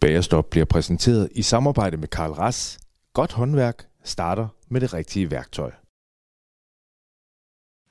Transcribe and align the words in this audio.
Bagerstop 0.00 0.50
bliver 0.50 0.64
præsenteret 0.64 1.28
i 1.34 1.42
samarbejde 1.42 1.96
med 1.96 2.08
Karl 2.08 2.30
Ras. 2.30 2.78
Godt 3.14 3.32
håndværk 3.32 3.86
starter 4.04 4.48
med 4.68 4.80
det 4.80 4.94
rigtige 4.94 5.30
værktøj. 5.30 5.70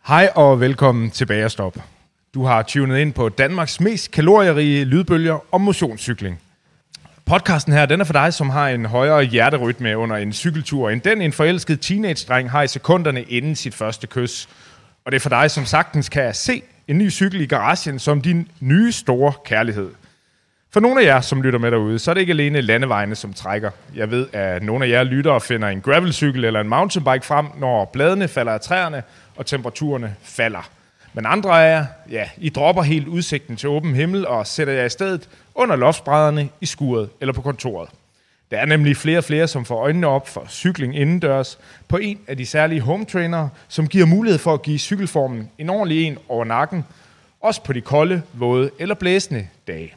Hej 0.08 0.32
og 0.36 0.60
velkommen 0.60 1.12
til 1.12 1.26
Bagerstop. 1.26 1.78
Du 2.34 2.44
har 2.44 2.64
tunet 2.64 3.00
ind 3.00 3.14
på 3.14 3.30
Danmarks 3.30 3.80
mest 3.80 4.12
kalorierige 4.12 4.86
lydbølger 4.86 5.40
om 5.52 5.62
motionscykling. 5.62 6.42
Podcasten 7.26 7.74
her, 7.74 7.86
den 7.86 8.02
er 8.02 8.06
for 8.06 8.14
dig, 8.14 8.34
som 8.34 8.50
har 8.50 8.70
en 8.70 8.86
højere 8.86 9.24
hjerterytme 9.24 9.98
under 9.98 10.16
en 10.16 10.34
cykeltur, 10.34 10.90
end 10.90 11.02
den 11.02 11.22
en 11.22 11.34
forelsket 11.34 11.82
teenage-dreng 11.82 12.52
har 12.52 12.64
i 12.64 12.68
sekunderne 12.68 13.24
inden 13.24 13.56
sit 13.56 13.76
første 13.76 14.08
kys. 14.08 14.50
Og 15.06 15.12
det 15.12 15.16
er 15.16 15.22
for 15.22 15.30
dig, 15.30 15.52
som 15.52 15.66
sagtens 15.66 16.10
kan 16.10 16.34
se 16.34 16.62
en 16.88 16.98
ny 16.98 17.12
cykel 17.12 17.42
i 17.42 17.46
garagen 17.46 18.00
som 18.00 18.22
din 18.22 18.48
nye 18.60 18.92
store 18.92 19.34
kærlighed. 19.46 19.90
For 20.72 20.80
nogle 20.80 21.02
af 21.02 21.06
jer, 21.06 21.22
som 21.22 21.42
lytter 21.42 21.60
med 21.60 21.72
derude, 21.72 22.00
så 22.00 22.12
er 22.12 22.14
det 22.14 22.22
ikke 22.22 22.32
alene 22.32 22.62
landevejene, 22.62 23.16
som 23.16 23.34
trækker. 23.34 23.72
Jeg 23.96 24.12
ved, 24.12 24.28
at 24.34 24.64
nogle 24.64 24.86
af 24.86 24.90
jer 24.90 25.04
lyttere 25.04 25.42
finder 25.42 25.68
en 25.68 25.82
gravelcykel 25.82 26.46
eller 26.46 26.62
en 26.62 26.70
mountainbike 26.70 27.26
frem, 27.26 27.46
når 27.58 27.86
bladene 27.86 28.28
falder 28.28 28.52
af 28.52 28.62
træerne, 28.62 29.04
og 29.36 29.46
temperaturerne 29.46 30.16
falder. 30.24 30.70
Men 31.14 31.26
andre 31.26 31.66
af 31.66 31.72
jer, 31.72 31.86
ja, 32.10 32.30
I 32.38 32.50
dropper 32.50 32.82
helt 32.82 33.08
udsigten 33.08 33.56
til 33.56 33.70
åben 33.70 33.96
himmel 33.96 34.28
og 34.28 34.48
sætter 34.48 34.74
jer 34.74 34.86
i 34.86 34.90
stedet 34.90 35.30
under 35.56 35.76
loftsbrædderne 35.76 36.50
i 36.62 36.66
skuret 36.66 37.10
eller 37.22 37.34
på 37.34 37.42
kontoret. 37.42 37.90
Der 38.52 38.58
er 38.58 38.66
nemlig 38.66 38.98
flere 38.98 39.18
og 39.18 39.24
flere, 39.24 39.48
som 39.48 39.66
får 39.66 39.76
øjnene 39.76 40.08
op 40.08 40.28
for 40.28 40.46
cykling 40.50 40.98
indendørs 40.98 41.60
på 41.88 41.98
en 41.98 42.20
af 42.28 42.38
de 42.38 42.46
særlige 42.46 42.82
home 42.82 43.06
trainere, 43.06 43.50
som 43.68 43.88
giver 43.88 44.06
mulighed 44.06 44.40
for 44.40 44.54
at 44.54 44.62
give 44.62 44.80
cykelformen 44.80 45.50
en 45.58 45.70
ordentlig 45.70 46.04
en 46.04 46.18
over 46.28 46.46
nakken, 46.46 46.86
også 47.42 47.64
på 47.64 47.74
de 47.74 47.82
kolde, 47.82 48.22
våde 48.34 48.72
eller 48.80 48.96
blæsende 48.96 49.48
dage. 49.68 49.94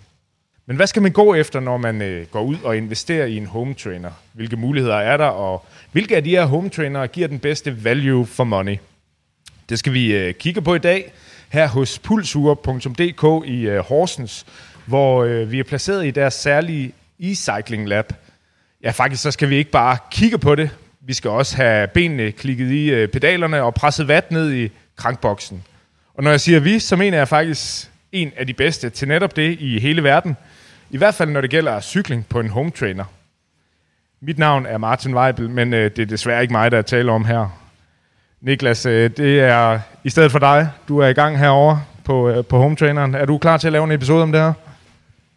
Men 0.66 0.76
hvad 0.76 0.86
skal 0.86 1.02
man 1.02 1.12
gå 1.12 1.34
efter, 1.34 1.60
når 1.60 1.76
man 1.76 2.02
øh, 2.02 2.26
går 2.26 2.42
ud 2.42 2.56
og 2.64 2.76
investerer 2.76 3.26
i 3.26 3.36
en 3.36 3.46
home 3.46 3.74
trainer? 3.74 4.10
Hvilke 4.32 4.56
muligheder 4.56 4.96
er 4.96 5.16
der, 5.16 5.24
og 5.24 5.66
hvilke 5.92 6.16
af 6.16 6.24
de 6.24 6.30
her 6.30 6.44
home 6.44 6.68
trainere 6.68 7.08
giver 7.08 7.28
den 7.28 7.38
bedste 7.38 7.84
value 7.84 8.26
for 8.26 8.44
money? 8.44 8.76
Det 9.68 9.78
skal 9.78 9.92
vi 9.92 10.16
øh, 10.16 10.34
kigge 10.34 10.62
på 10.62 10.74
i 10.74 10.78
dag 10.78 11.12
her 11.48 11.68
hos 11.68 11.98
pulsure.dk 11.98 13.48
i 13.48 13.68
øh, 13.68 13.78
Horsens, 13.78 14.46
hvor 14.86 15.24
øh, 15.24 15.52
vi 15.52 15.58
er 15.58 15.64
placeret 15.64 16.06
i 16.06 16.10
deres 16.10 16.34
særlige 16.34 16.92
e-cycling 17.20 17.88
lab. 17.88 18.12
Ja, 18.82 18.90
faktisk 18.90 19.22
så 19.22 19.30
skal 19.30 19.50
vi 19.50 19.56
ikke 19.56 19.70
bare 19.70 19.96
kigge 20.10 20.38
på 20.38 20.54
det. 20.54 20.70
Vi 21.00 21.12
skal 21.12 21.30
også 21.30 21.56
have 21.56 21.88
benene 21.88 22.32
klikket 22.32 22.70
i 22.70 22.90
øh, 22.90 23.08
pedalerne 23.08 23.62
og 23.62 23.74
presset 23.74 24.08
vat 24.08 24.30
ned 24.30 24.52
i 24.52 24.70
krankboksen. 24.96 25.64
Og 26.14 26.22
når 26.22 26.30
jeg 26.30 26.40
siger 26.40 26.60
vi, 26.60 26.78
så 26.78 26.96
mener 26.96 27.18
jeg 27.18 27.28
faktisk 27.28 27.90
en 28.12 28.32
af 28.36 28.46
de 28.46 28.54
bedste 28.54 28.90
til 28.90 29.08
netop 29.08 29.36
det 29.36 29.56
i 29.60 29.78
hele 29.78 30.02
verden. 30.02 30.36
I 30.92 30.96
hvert 30.96 31.14
fald 31.14 31.30
når 31.30 31.40
det 31.40 31.50
gælder 31.50 31.80
cykling 31.80 32.26
på 32.28 32.40
en 32.40 32.48
home 32.48 32.70
trainer. 32.70 33.04
Mit 34.20 34.38
navn 34.38 34.66
er 34.66 34.78
Martin 34.78 35.14
Weibel, 35.14 35.50
men 35.50 35.74
øh, 35.74 35.90
det 35.90 35.98
er 36.02 36.06
desværre 36.06 36.42
ikke 36.42 36.52
mig, 36.52 36.70
der 36.70 36.82
taler 36.82 37.12
om 37.12 37.24
her. 37.24 37.58
Niklas, 38.40 38.86
øh, 38.86 39.10
det 39.16 39.40
er 39.40 39.80
i 40.04 40.10
stedet 40.10 40.32
for 40.32 40.38
dig. 40.38 40.70
Du 40.88 40.98
er 40.98 41.06
i 41.06 41.12
gang 41.12 41.38
herover 41.38 41.78
på, 42.04 42.28
øh, 42.28 42.44
på 42.44 42.58
home 42.58 42.76
traineren. 42.76 43.14
Er 43.14 43.24
du 43.24 43.38
klar 43.38 43.56
til 43.56 43.68
at 43.68 43.72
lave 43.72 43.84
en 43.84 43.90
episode 43.90 44.22
om 44.22 44.32
det 44.32 44.40
her? 44.40 44.52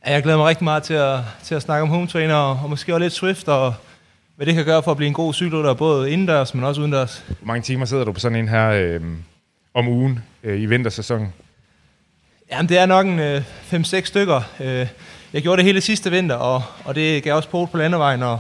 Ja, 0.06 0.14
jeg 0.14 0.24
glæder 0.24 0.38
mig 0.38 0.48
rigtig 0.48 0.64
meget 0.64 0.84
til 0.84 0.94
at, 0.94 1.20
til 1.44 1.56
at 1.56 1.62
snakke 1.62 1.84
om 1.84 1.90
home 1.90 2.08
trainer, 2.08 2.36
og, 2.36 2.60
og 2.64 2.70
måske 2.70 2.94
også 2.94 3.04
lidt 3.04 3.14
Swift, 3.14 3.48
og 3.48 3.74
hvad 4.36 4.46
det 4.46 4.56
kan 4.56 4.66
gøre 4.66 4.84
for 4.84 4.92
at 4.92 4.98
blive 4.98 5.08
en 5.08 5.14
god 5.14 5.34
cykelrytter, 5.34 5.74
både 5.74 6.12
indendørs, 6.12 6.54
men 6.54 6.64
også 6.64 6.82
udendørs. 6.82 7.26
Hvor 7.28 7.48
mange 7.48 7.62
timer 7.62 7.86
sidder 7.86 8.04
du 8.04 8.12
på 8.12 8.20
sådan 8.20 8.38
en 8.38 8.50
her 8.50 8.70
øh, 8.70 9.02
om 9.74 9.88
ugen 9.88 10.20
øh, 10.44 10.62
i 10.62 10.66
vintersæsonen? 10.66 11.34
Jamen, 12.52 12.70
det 12.70 12.78
er 12.78 12.86
nok 12.86 13.06
en 13.06 13.20
øh, 13.20 13.44
5-6 13.72 14.06
stykker. 14.06 14.42
Øh, 14.60 14.88
jeg 15.36 15.44
gjorde 15.44 15.58
det 15.58 15.66
hele 15.66 15.82
sidste 15.82 16.12
vinter, 16.12 16.36
og, 16.36 16.64
og 16.86 16.96
det 16.96 17.24
gav 17.24 17.36
også 17.36 17.50
på 17.50 17.66
på 17.72 17.78
landevejen, 17.78 18.24
og, 18.24 18.40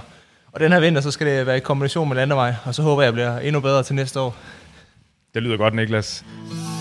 og 0.51 0.59
den 0.59 0.71
her 0.71 0.79
vinter, 0.79 1.01
så 1.01 1.11
skal 1.11 1.27
det 1.27 1.45
være 1.45 1.57
i 1.57 1.59
kombination 1.59 2.07
med 2.07 2.15
landevej, 2.15 2.53
og 2.65 2.75
så 2.75 2.81
håber 2.81 3.01
jeg, 3.01 3.07
at 3.07 3.07
jeg 3.07 3.13
bliver 3.13 3.39
endnu 3.39 3.59
bedre 3.59 3.83
til 3.83 3.95
næste 3.95 4.19
år. 4.19 4.35
Det 5.33 5.43
lyder 5.43 5.57
godt, 5.57 5.73
Niklas. 5.73 6.25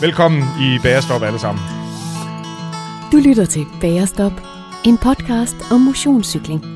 Velkommen 0.00 0.42
i 0.60 0.78
Bagerstop 0.82 1.22
alle 1.22 1.38
sammen. 1.38 1.64
Du 3.12 3.16
lytter 3.28 3.44
til 3.44 3.66
Bagerstop, 3.80 4.32
en 4.84 4.98
podcast 4.98 5.56
om 5.72 5.80
motionscykling. 5.80 6.73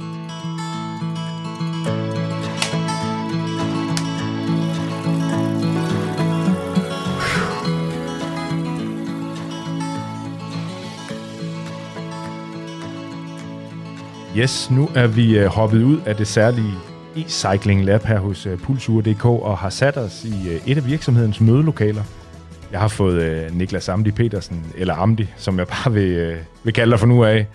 Yes, 14.39 14.71
nu 14.71 14.89
er 14.95 15.07
vi 15.07 15.39
øh, 15.39 15.47
hoppet 15.47 15.83
ud 15.83 16.01
af 16.07 16.17
det 16.17 16.27
særlige 16.27 16.73
e-cycling 17.17 17.85
lab 17.85 18.03
her 18.03 18.19
hos 18.19 18.47
øh, 18.47 18.59
Pulsur.dk 18.59 19.25
og 19.25 19.59
har 19.59 19.71
sat 19.71 19.97
os 19.97 20.25
i 20.25 20.49
øh, 20.49 20.61
et 20.67 20.77
af 20.77 20.87
virksomhedens 20.87 21.41
mødelokaler. 21.41 22.03
Jeg 22.73 22.81
har 22.81 22.89
fået 22.89 23.55
Niklas 23.55 23.89
Amdi 23.89 24.11
Petersen, 24.11 24.65
eller 24.77 24.95
Amdi, 24.95 25.27
som 25.37 25.59
jeg 25.59 25.67
bare 25.67 25.93
vil, 25.93 26.37
vil 26.65 26.75
kalde 26.75 26.91
dig 26.91 27.01
for 27.01 27.07
nu 27.07 27.25
af, 27.25 27.47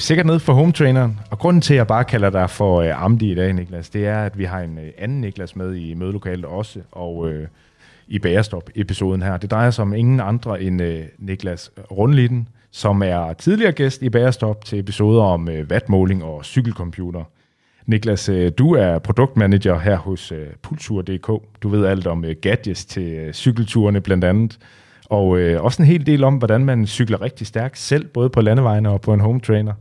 sikkert 0.00 0.26
ned 0.26 0.38
for 0.38 0.52
home 0.52 0.72
traineren. 0.72 1.20
Og 1.30 1.38
grunden 1.38 1.60
til, 1.60 1.74
at 1.74 1.78
jeg 1.78 1.86
bare 1.86 2.04
kalder 2.04 2.30
dig 2.30 2.50
for 2.50 2.92
Amdi 2.94 3.32
i 3.32 3.34
dag, 3.34 3.52
Niklas, 3.52 3.90
det 3.90 4.06
er, 4.06 4.18
at 4.18 4.38
vi 4.38 4.44
har 4.44 4.60
en 4.60 4.78
anden 4.98 5.20
Niklas 5.20 5.56
med 5.56 5.74
i 5.74 5.94
mødelokalet 5.94 6.44
også, 6.44 6.80
og 6.92 7.30
i 8.08 8.18
Bagerstop-episoden 8.18 9.22
her. 9.22 9.36
Det 9.36 9.50
drejer 9.50 9.70
sig 9.70 9.82
om 9.82 9.94
ingen 9.94 10.20
andre 10.20 10.62
end 10.62 10.80
Niklas 11.18 11.70
Rundlitten, 11.90 12.48
som 12.74 13.02
er 13.02 13.32
tidligere 13.32 13.72
gæst 13.72 14.02
i 14.02 14.08
Bagerstop 14.08 14.64
til 14.64 14.78
episoder 14.78 15.22
om 15.22 15.48
øh, 15.48 15.70
vatmåling 15.70 16.24
og 16.24 16.44
cykelcomputer. 16.44 17.24
Niklas, 17.86 18.28
øh, 18.28 18.52
du 18.58 18.74
er 18.74 18.98
produktmanager 18.98 19.78
her 19.78 19.96
hos 19.96 20.32
øh, 20.32 20.46
Pulsur.dk. 20.62 21.42
Du 21.62 21.68
ved 21.68 21.86
alt 21.86 22.06
om 22.06 22.24
øh, 22.24 22.36
gadgets 22.42 22.84
til 22.84 23.12
øh, 23.12 23.32
cykelturene 23.32 24.00
blandt 24.00 24.24
andet, 24.24 24.58
og 25.04 25.38
øh, 25.38 25.62
også 25.64 25.82
en 25.82 25.88
hel 25.88 26.06
del 26.06 26.24
om, 26.24 26.36
hvordan 26.36 26.64
man 26.64 26.86
cykler 26.86 27.22
rigtig 27.22 27.46
stærkt 27.46 27.78
selv, 27.78 28.06
både 28.06 28.30
på 28.30 28.40
landevejene 28.40 28.90
og 28.90 29.00
på 29.00 29.14
en 29.14 29.20
home 29.20 29.40
trainer. 29.40 29.72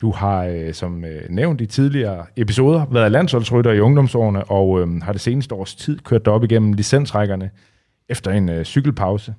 Du 0.00 0.10
har, 0.10 0.44
øh, 0.44 0.74
som 0.74 1.04
øh, 1.04 1.22
nævnt 1.30 1.60
i 1.60 1.66
tidligere 1.66 2.26
episoder, 2.36 2.86
været 2.90 3.12
landsholdsrytter 3.12 3.72
i 3.72 3.80
ungdomsårene, 3.80 4.44
og 4.44 4.80
øh, 4.80 5.02
har 5.02 5.12
det 5.12 5.20
seneste 5.20 5.54
års 5.54 5.74
tid 5.74 5.98
kørt 5.98 6.28
op 6.28 6.44
igennem 6.44 6.72
licensrækkerne 6.72 7.50
efter 8.08 8.30
en 8.30 8.48
øh, 8.48 8.64
cykelpause. 8.64 9.34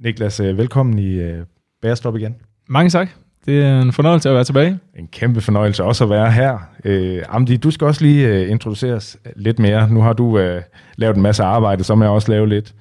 Niklas, 0.00 0.40
øh, 0.40 0.58
velkommen 0.58 0.98
i 0.98 1.12
øh, 1.12 1.44
Bærestop 1.82 2.16
igen. 2.16 2.36
Mange 2.68 2.90
tak. 2.90 3.08
Det 3.46 3.64
er 3.64 3.80
en 3.80 3.92
fornøjelse 3.92 4.28
at 4.28 4.34
være 4.34 4.44
tilbage. 4.44 4.78
En 4.98 5.06
kæmpe 5.06 5.40
fornøjelse 5.40 5.84
også 5.84 6.04
at 6.04 6.10
være 6.10 6.32
her. 6.32 6.58
Øh, 6.84 7.22
Amdi, 7.28 7.56
du 7.56 7.70
skal 7.70 7.86
også 7.86 8.04
lige 8.04 8.28
øh, 8.28 8.50
introduceres 8.50 9.18
lidt 9.36 9.58
mere. 9.58 9.90
Nu 9.90 10.00
har 10.00 10.12
du 10.12 10.38
øh, 10.38 10.62
lavet 10.96 11.16
en 11.16 11.22
masse 11.22 11.42
arbejde, 11.42 11.84
som 11.84 12.02
jeg 12.02 12.10
også 12.10 12.32
laver 12.32 12.46
lidt. 12.46 12.74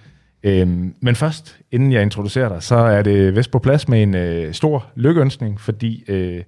Øh, 0.44 0.68
men 1.02 1.16
først, 1.16 1.60
inden 1.72 1.92
jeg 1.92 2.02
introducerer 2.02 2.50
dig, 2.50 2.64
så 2.64 2.76
er 2.76 3.02
det 3.02 3.36
vist 3.36 3.52
på 3.52 3.60
plads 3.60 3.88
med 3.88 4.04
en 4.04 4.16
øh, 4.16 4.54
stor 4.54 4.86
lykkeønskning, 4.96 5.62
fordi 5.62 6.04
øh, 6.08 6.44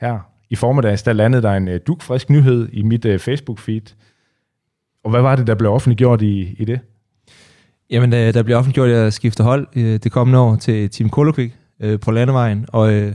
her 0.00 0.18
i 0.50 0.56
formiddags, 0.56 1.02
der 1.02 1.12
landede 1.12 1.42
der 1.42 1.52
en 1.52 1.68
øh, 1.68 1.80
dukfrisk 1.86 2.30
nyhed 2.30 2.68
i 2.72 2.82
mit 2.82 3.04
øh, 3.04 3.20
Facebook-feed. 3.28 3.94
Og 5.04 5.10
hvad 5.10 5.20
var 5.20 5.36
det, 5.36 5.46
der 5.46 5.54
blev 5.54 5.72
offentliggjort 5.72 6.22
i, 6.22 6.56
i 6.58 6.64
det? 6.64 6.80
Jamen, 7.94 8.12
der, 8.12 8.32
der 8.32 8.42
bliver 8.42 8.58
offentliggjort, 8.58 8.88
at 8.88 8.96
jeg 8.96 9.12
skifter 9.12 9.44
hold 9.44 9.66
øh, 9.76 9.98
det 10.02 10.12
kommende 10.12 10.38
år 10.38 10.56
til 10.56 10.90
Team 10.90 11.10
Kolokvik 11.10 11.52
øh, 11.80 12.00
på 12.00 12.10
landevejen, 12.10 12.66
og 12.68 12.92
øh, 12.92 13.06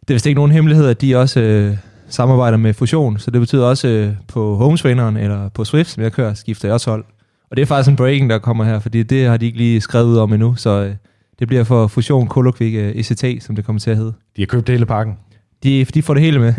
det 0.00 0.10
er 0.10 0.14
vist 0.14 0.26
ikke 0.26 0.38
nogen 0.38 0.50
hemmelighed, 0.50 0.88
at 0.88 1.00
de 1.00 1.16
også 1.16 1.40
øh, 1.40 1.76
samarbejder 2.08 2.56
med 2.56 2.74
Fusion, 2.74 3.18
så 3.18 3.30
det 3.30 3.40
betyder 3.40 3.66
også 3.66 3.88
øh, 3.88 4.12
på 4.28 4.56
Homeswaineren 4.56 5.16
eller 5.16 5.48
på 5.48 5.64
Swift, 5.64 5.90
som 5.90 6.02
jeg 6.02 6.12
kører, 6.12 6.34
skifter 6.34 6.68
jeg 6.68 6.74
også 6.74 6.90
hold. 6.90 7.04
Og 7.50 7.56
det 7.56 7.62
er 7.62 7.66
faktisk 7.66 7.90
en 7.90 7.96
breaking, 7.96 8.30
der 8.30 8.38
kommer 8.38 8.64
her, 8.64 8.78
fordi 8.78 9.02
det 9.02 9.26
har 9.26 9.36
de 9.36 9.46
ikke 9.46 9.58
lige 9.58 9.80
skrevet 9.80 10.06
ud 10.06 10.16
om 10.16 10.32
endnu, 10.32 10.54
så 10.54 10.70
øh, 10.70 10.94
det 11.38 11.48
bliver 11.48 11.64
for 11.64 11.86
Fusion 11.86 12.28
Kolokvik 12.28 12.74
øh, 12.74 12.90
ECT, 12.90 13.44
som 13.44 13.56
det 13.56 13.64
kommer 13.64 13.80
til 13.80 13.90
at 13.90 13.96
hedde. 13.96 14.12
De 14.36 14.42
har 14.42 14.46
købt 14.46 14.68
hele 14.68 14.86
pakken. 14.86 15.14
De, 15.62 15.84
de 15.84 16.02
får 16.02 16.14
det 16.14 16.22
hele 16.22 16.38
med. 16.38 16.54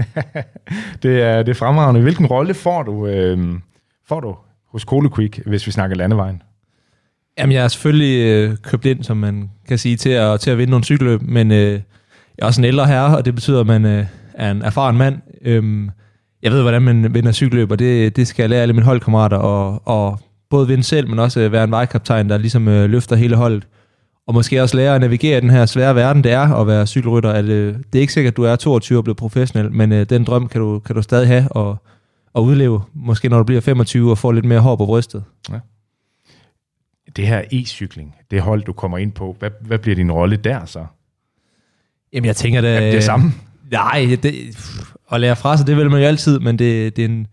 det, 1.03 1.21
er, 1.21 1.43
det 1.43 1.49
er 1.49 1.55
fremragende. 1.55 2.01
Hvilken 2.01 2.25
rolle 2.25 2.53
får 2.53 2.83
du, 2.83 3.07
øh, 3.07 3.39
får 4.07 4.19
du 4.19 4.35
hos 4.71 4.83
Kolokvik, 4.83 5.39
hvis 5.45 5.67
vi 5.67 5.71
snakker 5.71 5.95
landevejen? 5.95 6.41
Jamen, 7.37 7.55
jeg 7.55 7.63
er 7.63 7.67
selvfølgelig 7.67 8.25
øh, 8.25 8.57
købt 8.57 8.85
ind, 8.85 9.03
som 9.03 9.17
man 9.17 9.49
kan 9.67 9.77
sige, 9.77 9.97
til 9.97 10.09
at, 10.09 10.39
til 10.39 10.51
at 10.51 10.57
vinde 10.57 10.71
nogle 10.71 10.83
cykelløb, 10.83 11.21
men 11.21 11.51
øh, 11.51 11.71
jeg 12.37 12.41
er 12.41 12.45
også 12.45 12.61
en 12.61 12.65
ældre 12.65 12.87
herre, 12.87 13.17
og 13.17 13.25
det 13.25 13.35
betyder, 13.35 13.59
at 13.59 13.67
man 13.67 13.85
øh, 13.85 14.05
er 14.33 14.51
en 14.51 14.61
erfaren 14.61 14.97
mand. 14.97 15.15
Øhm, 15.41 15.89
jeg 16.43 16.51
ved, 16.51 16.61
hvordan 16.61 16.81
man 16.81 17.13
vinder 17.13 17.31
cykelløb, 17.31 17.71
og 17.71 17.79
det, 17.79 18.15
det 18.15 18.27
skal 18.27 18.43
jeg 18.43 18.49
lære 18.49 18.61
alle 18.61 18.73
mine 18.73 18.85
holdkammerater, 18.85 19.37
og, 19.37 19.81
og 19.87 20.19
både 20.49 20.67
vinde 20.67 20.83
selv, 20.83 21.09
men 21.09 21.19
også 21.19 21.39
øh, 21.39 21.51
være 21.51 21.63
en 21.63 21.71
vejkaptajn, 21.71 22.29
der 22.29 22.37
ligesom 22.37 22.67
øh, 22.67 22.89
løfter 22.89 23.15
hele 23.15 23.35
holdet. 23.35 23.67
Og 24.27 24.33
måske 24.33 24.61
også 24.61 24.77
lære 24.77 24.95
at 24.95 25.01
navigere 25.01 25.37
i 25.37 25.41
den 25.41 25.49
her 25.49 25.65
svære 25.65 25.95
verden, 25.95 26.23
det 26.23 26.31
er 26.31 26.53
at 26.53 26.67
være 26.67 26.87
cykelrytter. 26.87 27.29
At, 27.29 27.45
øh, 27.45 27.75
det 27.93 27.99
er 27.99 28.01
ikke 28.01 28.13
sikkert, 28.13 28.31
at 28.31 28.37
du 28.37 28.43
er 28.43 28.55
22 28.55 28.97
og 28.97 29.03
blevet 29.03 29.17
professionel, 29.17 29.71
men 29.71 29.91
øh, 29.91 30.05
den 30.09 30.23
drøm 30.23 30.47
kan 30.47 30.61
du, 30.61 30.79
kan 30.79 30.95
du 30.95 31.01
stadig 31.01 31.27
have 31.27 31.51
og, 31.51 31.77
og 32.33 32.43
udleve. 32.43 32.81
Måske 32.93 33.29
når 33.29 33.37
du 33.37 33.43
bliver 33.43 33.61
25 33.61 34.11
og 34.11 34.17
får 34.17 34.31
lidt 34.31 34.45
mere 34.45 34.59
hår 34.59 34.75
på 34.75 34.85
brystet. 34.85 35.23
Ja 35.51 35.59
det 37.15 37.27
her 37.27 37.41
e-cykling, 37.53 38.15
det 38.31 38.41
hold, 38.41 38.63
du 38.63 38.73
kommer 38.73 38.97
ind 38.97 39.11
på, 39.11 39.35
hvad, 39.39 39.49
hvad 39.61 39.79
bliver 39.79 39.95
din 39.95 40.11
rolle 40.11 40.35
der 40.35 40.65
så? 40.65 40.85
Jamen, 42.13 42.25
jeg 42.25 42.35
tænker 42.35 42.61
det... 42.61 42.75
Er 42.75 42.79
det, 42.79 42.93
det 42.93 43.03
samme? 43.03 43.33
Nej, 43.71 44.17
det, 44.23 44.33
at 45.11 45.21
lære 45.21 45.35
fra 45.35 45.57
sig, 45.57 45.67
det 45.67 45.77
vil 45.77 45.91
man 45.91 46.01
jo 46.01 46.07
altid, 46.07 46.39
men 46.39 46.59
det, 46.59 46.95
det, 46.95 47.05
er, 47.05 47.09
en, 47.09 47.27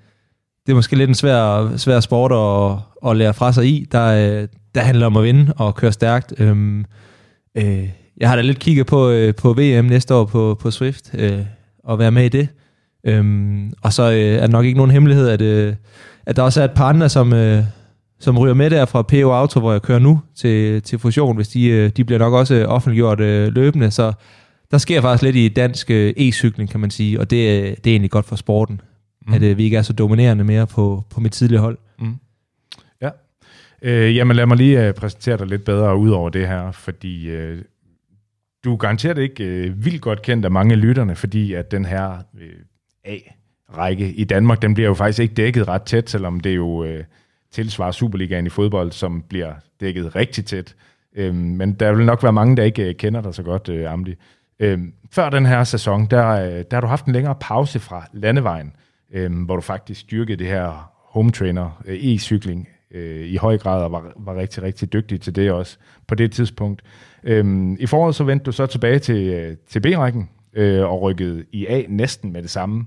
det 0.67 0.73
er 0.73 0.75
måske 0.75 0.97
lidt 0.97 1.09
en 1.09 1.15
svær, 1.15 1.77
svær 1.77 2.01
sport 2.01 2.33
at, 2.33 2.79
at 3.11 3.17
lære 3.17 3.35
fra 3.35 3.53
sig 3.53 3.67
i. 3.67 3.87
Der, 3.93 4.47
der 4.75 4.81
handler 4.81 5.07
om 5.07 5.17
at 5.17 5.25
vinde 5.25 5.53
og 5.57 5.75
køre 5.75 5.93
stærkt. 5.93 6.35
Øhm, 6.39 6.85
øh, 7.55 7.89
jeg 8.17 8.29
har 8.29 8.37
da 8.37 8.43
lidt 8.43 8.59
kigget 8.59 8.87
på, 8.87 9.11
øh, 9.11 9.35
på 9.35 9.53
VM 9.53 9.85
næste 9.85 10.15
år 10.15 10.25
på, 10.25 10.59
på 10.61 10.71
Swift, 10.71 11.11
øh, 11.15 11.41
og 11.85 11.99
være 11.99 12.11
med 12.11 12.25
i 12.25 12.29
det. 12.29 12.49
Øhm, 13.05 13.73
og 13.83 13.93
så 13.93 14.11
øh, 14.13 14.19
er 14.19 14.41
det 14.41 14.51
nok 14.51 14.65
ikke 14.65 14.77
nogen 14.77 14.91
hemmelighed, 14.91 15.29
at, 15.29 15.43
øh, 15.43 15.75
at 16.27 16.37
der 16.37 16.43
også 16.43 16.61
er 16.61 16.65
et 16.65 16.75
par 16.77 16.89
andre, 16.89 17.09
som, 17.09 17.33
øh, 17.33 17.65
som 18.23 18.39
ryger 18.39 18.55
med 18.55 18.71
der 18.71 18.85
fra 18.85 19.03
PO 19.03 19.31
Auto, 19.31 19.61
hvor 19.61 19.73
jeg 19.73 19.83
kører 19.83 19.99
nu 19.99 20.21
til, 20.35 20.83
til 20.83 20.99
fusion, 20.99 21.37
hvis 21.37 21.49
de, 21.49 21.67
øh, 21.69 21.91
de 21.91 22.05
bliver 22.05 22.19
nok 22.19 22.33
også 22.33 22.65
offentliggjort 22.65 23.21
øh, 23.21 23.53
løbende. 23.55 23.91
Så 23.91 24.13
der 24.71 24.79
sker 24.79 25.01
faktisk 25.01 25.23
lidt 25.23 25.37
i 25.37 25.49
dansk 25.49 25.91
øh, 25.91 26.15
e-cykling, 26.19 26.67
kan 26.67 26.81
man 26.81 26.91
sige, 26.91 27.21
og 27.21 27.31
det, 27.31 27.37
øh, 27.37 27.65
det 27.65 27.87
er 27.87 27.91
egentlig 27.91 28.11
godt 28.11 28.27
for 28.27 28.37
sporten, 28.37 28.81
mm. 29.27 29.33
at 29.33 29.43
øh, 29.43 29.59
vi 29.59 29.65
ikke 29.65 29.77
er 29.77 29.83
så 29.83 29.93
dominerende 29.93 30.45
mere 30.45 30.67
på, 30.67 31.05
på 31.11 31.21
mit 31.21 31.33
tidlige 31.33 31.59
hold. 31.59 31.79
Mm. 31.99 32.15
Ja. 33.01 33.11
Øh, 33.83 34.17
jamen 34.17 34.37
lad 34.37 34.47
mig 34.47 34.57
lige 34.57 34.87
øh, 34.87 34.95
præsentere 34.95 35.37
dig 35.37 35.47
lidt 35.47 35.65
bedre 35.65 35.97
ud 35.97 36.11
over 36.11 36.31
det 36.31 36.49
her, 36.49 36.73
fordi 36.73 37.29
øh, 37.29 37.63
du 38.65 38.73
er 38.73 38.77
garanteret 38.77 39.19
ikke 39.19 39.45
øh, 39.45 39.85
vildt 39.85 40.01
godt 40.01 40.23
kendt 40.23 40.45
af 40.45 40.51
mange 40.51 40.73
af 40.73 40.81
lytterne, 40.81 41.17
fordi 41.17 41.53
at 41.53 41.71
den 41.71 41.85
her 41.85 42.13
øh, 42.41 42.49
A-række 43.05 44.13
i 44.13 44.25
Danmark, 44.25 44.63
den 44.63 44.75
bliver 44.75 44.89
jo 44.89 44.95
faktisk 44.95 45.19
ikke 45.19 45.35
dækket 45.35 45.69
ret 45.69 45.83
tæt, 45.83 46.11
selvom 46.11 46.41
det 46.41 46.57
jo 46.57 46.85
øh, 46.85 47.05
tilsvarer 47.53 47.93
Superligaen 47.93 48.47
i 48.47 48.49
fodbold, 48.49 48.93
som 48.93 49.23
bliver 49.29 49.53
dækket 49.81 50.17
rigtig 50.17 50.45
tæt. 50.45 50.75
Øh, 51.17 51.35
men 51.35 51.73
der 51.73 51.93
vil 51.93 52.07
nok 52.07 52.23
være 52.23 52.33
mange, 52.33 52.57
der 52.57 52.63
ikke 52.63 52.89
øh, 52.89 52.95
kender 52.95 53.21
dig 53.21 53.35
så 53.35 53.43
godt, 53.43 53.69
øh, 53.69 53.93
Amdi. 53.93 54.15
Øh, 54.61 54.79
før 55.11 55.31
den 55.31 55.47
her 55.47 55.65
sæson, 55.65 56.07
der, 56.07 56.29
øh, 56.29 56.65
der 56.71 56.77
har 56.77 56.81
du 56.81 56.87
haft 56.87 57.07
en 57.07 57.13
længere 57.13 57.35
pause 57.41 57.79
fra 57.79 58.07
landevejen, 58.13 58.73
øh, 59.13 59.45
hvor 59.45 59.57
du 59.57 59.63
faktisk 59.63 60.01
styrkede 60.01 60.37
det 60.37 60.47
her 60.47 60.93
home 61.13 61.31
trainer, 61.31 61.83
øh, 61.87 61.97
e-cykling, 61.97 62.69
øh, 62.95 63.27
i 63.27 63.37
høj 63.37 63.59
grad, 63.59 63.85
og 63.85 63.93
var, 63.93 64.13
var 64.17 64.37
rigtig, 64.37 64.63
rigtig 64.63 64.93
dygtig 64.93 65.21
til 65.21 65.37
det 65.37 65.53
også 65.53 65.79
på 66.07 66.15
det 66.15 66.33
tidspunkt. 66.33 66.83
Øh, 67.25 67.77
I 67.79 67.87
foråret 67.87 68.15
så 68.15 68.25
vendte 68.25 68.45
du 68.45 68.53
så 68.53 68.67
tilbage 68.67 68.99
til, 68.99 69.27
øh, 69.27 69.57
til 69.69 69.81
B-rækken, 69.81 70.31
øh, 70.53 70.85
og 70.85 71.03
rykkede 71.03 71.45
i 71.53 71.67
A 71.67 71.83
næsten 71.89 72.33
med 72.33 72.43
det 72.43 72.51
samme. 72.51 72.87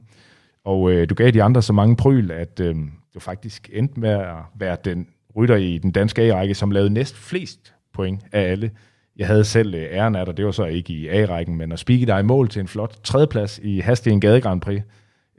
Og 0.65 0.91
øh, 0.91 1.09
du 1.09 1.15
gav 1.15 1.31
de 1.31 1.43
andre 1.43 1.61
så 1.61 1.73
mange 1.73 1.95
pryl, 1.95 2.31
at 2.31 2.59
øh, 2.59 2.75
du 3.15 3.19
faktisk 3.19 3.69
endte 3.73 3.99
med 3.99 4.09
at 4.09 4.35
være 4.55 4.77
den 4.85 5.07
rytter 5.35 5.55
i 5.55 5.77
den 5.77 5.91
danske 5.91 6.21
A-række, 6.21 6.55
som 6.55 6.71
lavede 6.71 6.89
næst 6.89 7.15
flest 7.15 7.73
point 7.93 8.21
af 8.31 8.41
alle. 8.41 8.71
Jeg 9.17 9.27
havde 9.27 9.43
selv 9.43 9.75
øh, 9.75 9.87
æren 9.91 10.15
af 10.15 10.25
dig, 10.25 10.37
det 10.37 10.45
var 10.45 10.51
så 10.51 10.65
ikke 10.65 10.93
i 10.93 11.07
A-rækken, 11.07 11.55
men 11.57 11.71
at 11.71 11.79
spikke 11.79 12.05
dig 12.05 12.19
i 12.19 12.23
mål 12.23 12.49
til 12.49 12.59
en 12.59 12.67
flot 12.67 12.99
tredjeplads 13.03 13.59
i 13.63 13.79
Hasten 13.79 14.21
Gade 14.21 14.41
Grand 14.41 14.61
Prix 14.61 14.81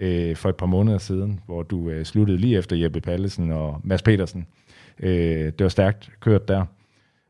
øh, 0.00 0.37
for 0.37 0.49
et 0.49 0.56
par 0.56 0.67
måneder 0.67 0.99
siden, 0.99 1.40
hvor 1.46 1.62
du 1.62 1.90
øh, 1.90 2.05
sluttede 2.05 2.38
lige 2.38 2.58
efter 2.58 2.76
Jeppe 2.76 3.00
Pallesen 3.00 3.52
og 3.52 3.81
Mads 3.84 4.02
Petersen. 4.02 4.46
Øh, 5.00 5.44
det 5.44 5.61
var 5.61 5.69
stærkt 5.69 6.11
kørt 6.20 6.49
der. 6.49 6.64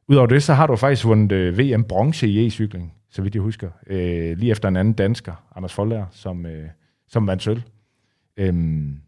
Udover 0.08 0.26
det, 0.26 0.42
så 0.42 0.54
har 0.54 0.66
du 0.66 0.76
faktisk 0.76 1.04
vundet 1.04 1.32
øh, 1.32 1.58
VM 1.58 1.84
bronze 1.84 2.28
i 2.28 2.46
e-cykling, 2.46 2.94
så 3.10 3.22
vidt 3.22 3.34
jeg 3.34 3.42
husker. 3.42 3.70
Øh, 3.86 4.38
lige 4.38 4.50
efter 4.50 4.68
en 4.68 4.76
anden 4.76 4.94
dansker, 4.94 5.32
Anders 5.56 5.74
Folder, 5.74 6.06
som, 6.10 6.46
øh, 6.46 6.68
som 7.08 7.26
vandt 7.26 7.42
sølv. 7.42 7.62
Øhm, 8.36 9.00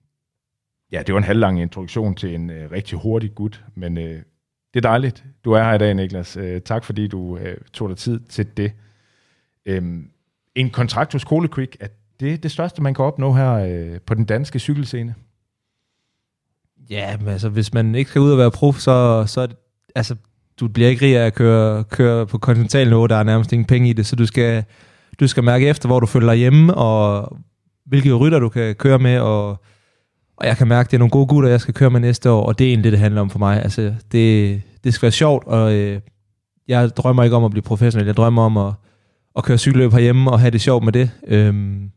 ja, 0.92 1.02
det 1.02 1.12
var 1.12 1.18
en 1.18 1.24
halvlang 1.24 1.62
introduktion 1.62 2.14
til 2.14 2.34
en 2.34 2.50
øh, 2.50 2.70
rigtig 2.70 2.98
hurtig 2.98 3.34
gut, 3.34 3.64
men 3.74 3.98
øh, 3.98 4.22
det 4.74 4.76
er 4.84 4.88
dejligt, 4.88 5.24
du 5.44 5.52
er 5.52 5.62
her 5.62 5.74
i 5.74 5.78
dag, 5.78 5.94
Niklas. 5.94 6.36
Øh, 6.36 6.60
tak 6.60 6.84
fordi 6.84 7.06
du 7.06 7.36
øh, 7.36 7.56
tog 7.72 7.88
dig 7.88 7.96
tid 7.96 8.20
til 8.20 8.56
det. 8.56 8.72
Øhm, 9.66 10.10
en 10.54 10.70
kontrakt 10.70 11.12
hos 11.12 11.22
Cole 11.22 11.48
er 11.80 11.88
det 12.20 12.42
det 12.42 12.50
største, 12.50 12.82
man 12.82 12.94
kan 12.94 13.04
opnå 13.04 13.32
her 13.32 13.52
øh, 13.52 14.00
på 14.00 14.14
den 14.14 14.24
danske 14.24 14.58
cykelscene? 14.58 15.14
Ja, 16.90 17.16
men 17.16 17.28
altså, 17.28 17.48
hvis 17.48 17.74
man 17.74 17.94
ikke 17.94 18.10
skal 18.10 18.20
ud 18.20 18.32
og 18.32 18.38
være 18.38 18.50
prof, 18.50 18.78
så, 18.78 19.24
så 19.26 19.40
er 19.40 19.46
det, 19.46 19.56
altså, 19.94 20.16
du 20.60 20.68
bliver 20.68 20.88
ikke 20.88 21.06
rig 21.06 21.16
af 21.16 21.26
at 21.26 21.34
køre, 21.34 21.84
køre 21.84 22.26
på 22.26 22.38
kontinental 22.38 22.88
niveau, 22.88 23.06
der 23.06 23.16
er 23.16 23.22
nærmest 23.22 23.52
ingen 23.52 23.66
penge 23.66 23.90
i 23.90 23.92
det, 23.92 24.06
så 24.06 24.16
du 24.16 24.26
skal, 24.26 24.64
du 25.20 25.26
skal 25.26 25.44
mærke 25.44 25.68
efter, 25.68 25.88
hvor 25.88 26.00
du 26.00 26.06
følger 26.06 26.28
dig 26.28 26.38
hjemme, 26.38 26.74
og 26.74 27.36
hvilke 27.84 28.14
rytter 28.14 28.38
du 28.38 28.48
kan 28.48 28.74
køre 28.74 28.98
med, 28.98 29.18
og, 29.18 29.62
og 30.40 30.46
jeg 30.46 30.56
kan 30.56 30.68
mærke, 30.68 30.86
at 30.86 30.90
det 30.90 30.96
er 30.96 30.98
nogle 30.98 31.10
gode 31.10 31.26
gutter, 31.26 31.50
jeg 31.50 31.60
skal 31.60 31.74
køre 31.74 31.90
med 31.90 32.00
næste 32.00 32.30
år, 32.30 32.46
og 32.46 32.58
det 32.58 32.64
er 32.64 32.68
egentlig 32.68 32.84
det, 32.84 32.92
det 32.92 33.00
handler 33.00 33.20
om 33.20 33.30
for 33.30 33.38
mig. 33.38 33.62
Altså, 33.62 33.94
det, 34.12 34.62
det 34.84 34.94
skal 34.94 35.02
være 35.02 35.12
sjovt, 35.12 35.46
og 35.46 35.74
øh, 35.74 36.00
jeg 36.68 36.90
drømmer 36.96 37.22
ikke 37.24 37.36
om 37.36 37.44
at 37.44 37.50
blive 37.50 37.62
professionel, 37.62 38.06
jeg 38.06 38.16
drømmer 38.16 38.42
om 38.42 38.56
at, 38.56 38.72
at 39.36 39.44
køre 39.44 39.58
cykelløb 39.58 39.92
herhjemme 39.92 40.30
og 40.30 40.40
have 40.40 40.50
det 40.50 40.60
sjovt 40.60 40.84
med 40.84 40.92
det. 40.92 41.10
Øhm, 41.26 41.90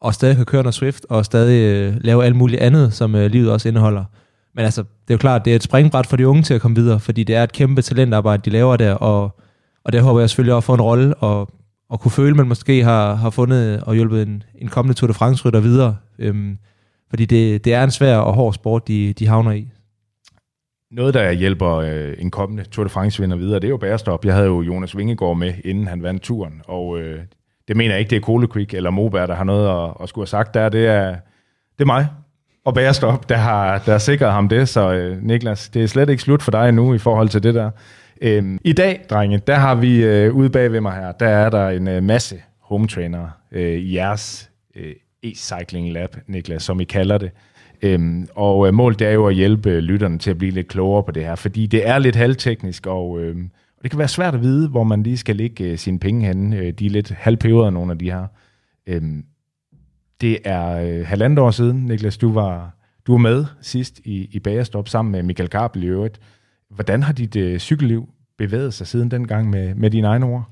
og 0.00 0.14
stadig 0.14 0.36
kan 0.36 0.44
køre 0.44 0.62
noget 0.62 0.74
Swift, 0.74 1.06
og 1.08 1.24
stadig 1.24 1.62
øh, 1.62 1.96
lave 2.00 2.24
alt 2.24 2.36
muligt 2.36 2.60
andet, 2.60 2.92
som 2.92 3.14
øh, 3.14 3.30
livet 3.30 3.52
også 3.52 3.68
indeholder. 3.68 4.04
Men 4.54 4.64
altså, 4.64 4.82
det 4.82 5.10
er 5.10 5.14
jo 5.14 5.18
klart, 5.18 5.44
det 5.44 5.50
er 5.50 5.56
et 5.56 5.62
springbræt 5.62 6.06
for 6.06 6.16
de 6.16 6.28
unge 6.28 6.42
til 6.42 6.54
at 6.54 6.60
komme 6.60 6.76
videre, 6.76 7.00
fordi 7.00 7.24
det 7.24 7.36
er 7.36 7.42
et 7.42 7.52
kæmpe 7.52 7.82
talentarbejde, 7.82 8.42
de 8.44 8.50
laver 8.50 8.76
der, 8.76 8.94
og, 8.94 9.40
og 9.84 9.92
der 9.92 10.02
håber 10.02 10.20
jeg 10.20 10.30
selvfølgelig 10.30 10.54
også 10.54 10.64
at 10.64 10.64
få 10.66 10.74
en 10.74 10.80
rolle, 10.80 11.14
og, 11.14 11.48
og 11.90 12.00
kunne 12.00 12.12
føle, 12.12 12.30
at 12.30 12.36
man 12.36 12.48
måske 12.48 12.84
har, 12.84 13.14
har 13.14 13.30
fundet 13.30 13.80
og 13.80 13.94
hjulpet 13.94 14.22
en, 14.22 14.42
en 14.54 14.68
kommende 14.68 14.94
Tour 14.94 15.08
de 15.08 15.14
France-rytter 15.14 15.60
videre. 15.60 15.96
Øhm, 16.18 16.58
fordi 17.14 17.24
det, 17.24 17.64
det 17.64 17.74
er 17.74 17.84
en 17.84 17.90
svær 17.90 18.16
og 18.16 18.34
hård 18.34 18.54
sport, 18.54 18.88
de, 18.88 19.12
de 19.12 19.26
havner 19.26 19.50
i. 19.50 19.68
Noget, 20.90 21.14
der 21.14 21.32
hjælper 21.32 21.74
øh, 21.74 22.14
en 22.18 22.30
kommende 22.30 22.64
Tour 22.64 22.84
de 22.84 22.90
France-vinder 22.90 23.36
videre, 23.36 23.60
det 23.60 23.64
er 23.64 23.68
jo 23.68 23.76
bærestop. 23.76 24.24
Jeg 24.24 24.34
havde 24.34 24.46
jo 24.46 24.62
Jonas 24.62 24.96
Vingegaard 24.96 25.36
med, 25.36 25.54
inden 25.64 25.86
han 25.86 26.02
vandt 26.02 26.22
turen, 26.22 26.62
og 26.64 27.00
øh, 27.00 27.20
det 27.68 27.76
mener 27.76 27.90
jeg 27.94 27.98
ikke, 27.98 28.10
det 28.10 28.16
er 28.16 28.20
Cole 28.20 28.46
Creek 28.46 28.74
eller 28.74 28.90
Moberg, 28.90 29.28
der 29.28 29.34
har 29.34 29.44
noget 29.44 29.84
at, 29.84 29.94
at 30.02 30.08
skulle 30.08 30.22
have 30.22 30.28
sagt 30.28 30.54
der. 30.54 30.68
Det 30.68 30.86
er, 30.86 31.10
det 31.78 31.80
er 31.80 31.84
mig 31.84 32.08
og 32.64 32.74
Bærestop, 32.74 33.28
der 33.28 33.36
har, 33.36 33.78
der 33.78 33.92
har 33.92 33.98
sikret 33.98 34.32
ham 34.32 34.48
det. 34.48 34.68
Så 34.68 34.92
øh, 34.92 35.22
Niklas, 35.22 35.68
det 35.68 35.82
er 35.82 35.86
slet 35.86 36.08
ikke 36.08 36.22
slut 36.22 36.42
for 36.42 36.50
dig 36.50 36.72
nu 36.72 36.94
i 36.94 36.98
forhold 36.98 37.28
til 37.28 37.42
det 37.42 37.54
der. 37.54 37.70
Øhm, 38.22 38.58
I 38.64 38.72
dag, 38.72 39.04
drenge, 39.10 39.38
der 39.38 39.54
har 39.54 39.74
vi 39.74 40.04
øh, 40.04 40.34
ude 40.34 40.50
bag 40.50 40.72
ved 40.72 40.80
mig 40.80 40.92
her, 40.92 41.12
der 41.12 41.28
er 41.28 41.50
der 41.50 41.68
en 41.68 41.88
øh, 41.88 42.02
masse 42.02 42.42
home 42.60 42.88
trainer 42.88 43.28
øh, 43.52 43.72
i 43.72 43.96
jeres 43.96 44.50
øh, 44.76 44.92
e-cycling 45.24 45.92
lab, 45.92 46.16
Niklas, 46.26 46.62
som 46.62 46.80
I 46.80 46.84
kalder 46.84 47.18
det. 47.18 47.30
Øhm, 47.82 48.28
og 48.34 48.66
øh, 48.66 48.74
målet 48.74 49.02
er 49.02 49.10
jo 49.10 49.26
at 49.26 49.34
hjælpe 49.34 49.70
øh, 49.70 49.78
lytterne 49.78 50.18
til 50.18 50.30
at 50.30 50.38
blive 50.38 50.52
lidt 50.52 50.68
klogere 50.68 51.02
på 51.02 51.12
det 51.12 51.24
her, 51.24 51.34
fordi 51.34 51.66
det 51.66 51.88
er 51.88 51.98
lidt 51.98 52.16
halvteknisk, 52.16 52.86
og, 52.86 53.20
øh, 53.20 53.36
og 53.76 53.82
det 53.82 53.90
kan 53.90 53.98
være 53.98 54.08
svært 54.08 54.34
at 54.34 54.42
vide, 54.42 54.68
hvor 54.68 54.84
man 54.84 55.02
lige 55.02 55.16
skal 55.16 55.36
lægge 55.36 55.64
øh, 55.64 55.78
sine 55.78 55.98
penge 55.98 56.26
henne. 56.26 56.56
Øh, 56.56 56.72
de 56.72 56.86
er 56.86 56.90
lidt 56.90 57.10
halvpeberede, 57.10 57.72
nogle 57.72 57.92
af 57.92 57.98
de 57.98 58.10
her. 58.10 58.26
Øhm, 58.86 59.24
det 60.20 60.38
er 60.44 60.70
øh, 60.70 61.06
halvandet 61.06 61.38
år 61.38 61.50
siden, 61.50 61.86
Niklas, 61.86 62.18
du 62.18 62.32
var, 62.32 62.76
du 63.06 63.12
var 63.12 63.18
med 63.18 63.44
sidst 63.60 64.00
i, 64.04 64.28
i 64.32 64.38
Bagerstop 64.38 64.88
sammen 64.88 65.12
med 65.12 65.22
Michael 65.22 65.50
Gabel 65.50 65.82
i 65.82 65.86
øvrigt. 65.86 66.20
Hvordan 66.70 67.02
har 67.02 67.12
dit 67.12 67.36
øh, 67.36 67.58
cykelliv 67.58 68.08
bevæget 68.38 68.74
sig 68.74 68.86
siden 68.86 69.10
dengang 69.10 69.50
med, 69.50 69.74
med 69.74 69.90
dine 69.90 70.06
egne 70.06 70.26
ord? 70.26 70.44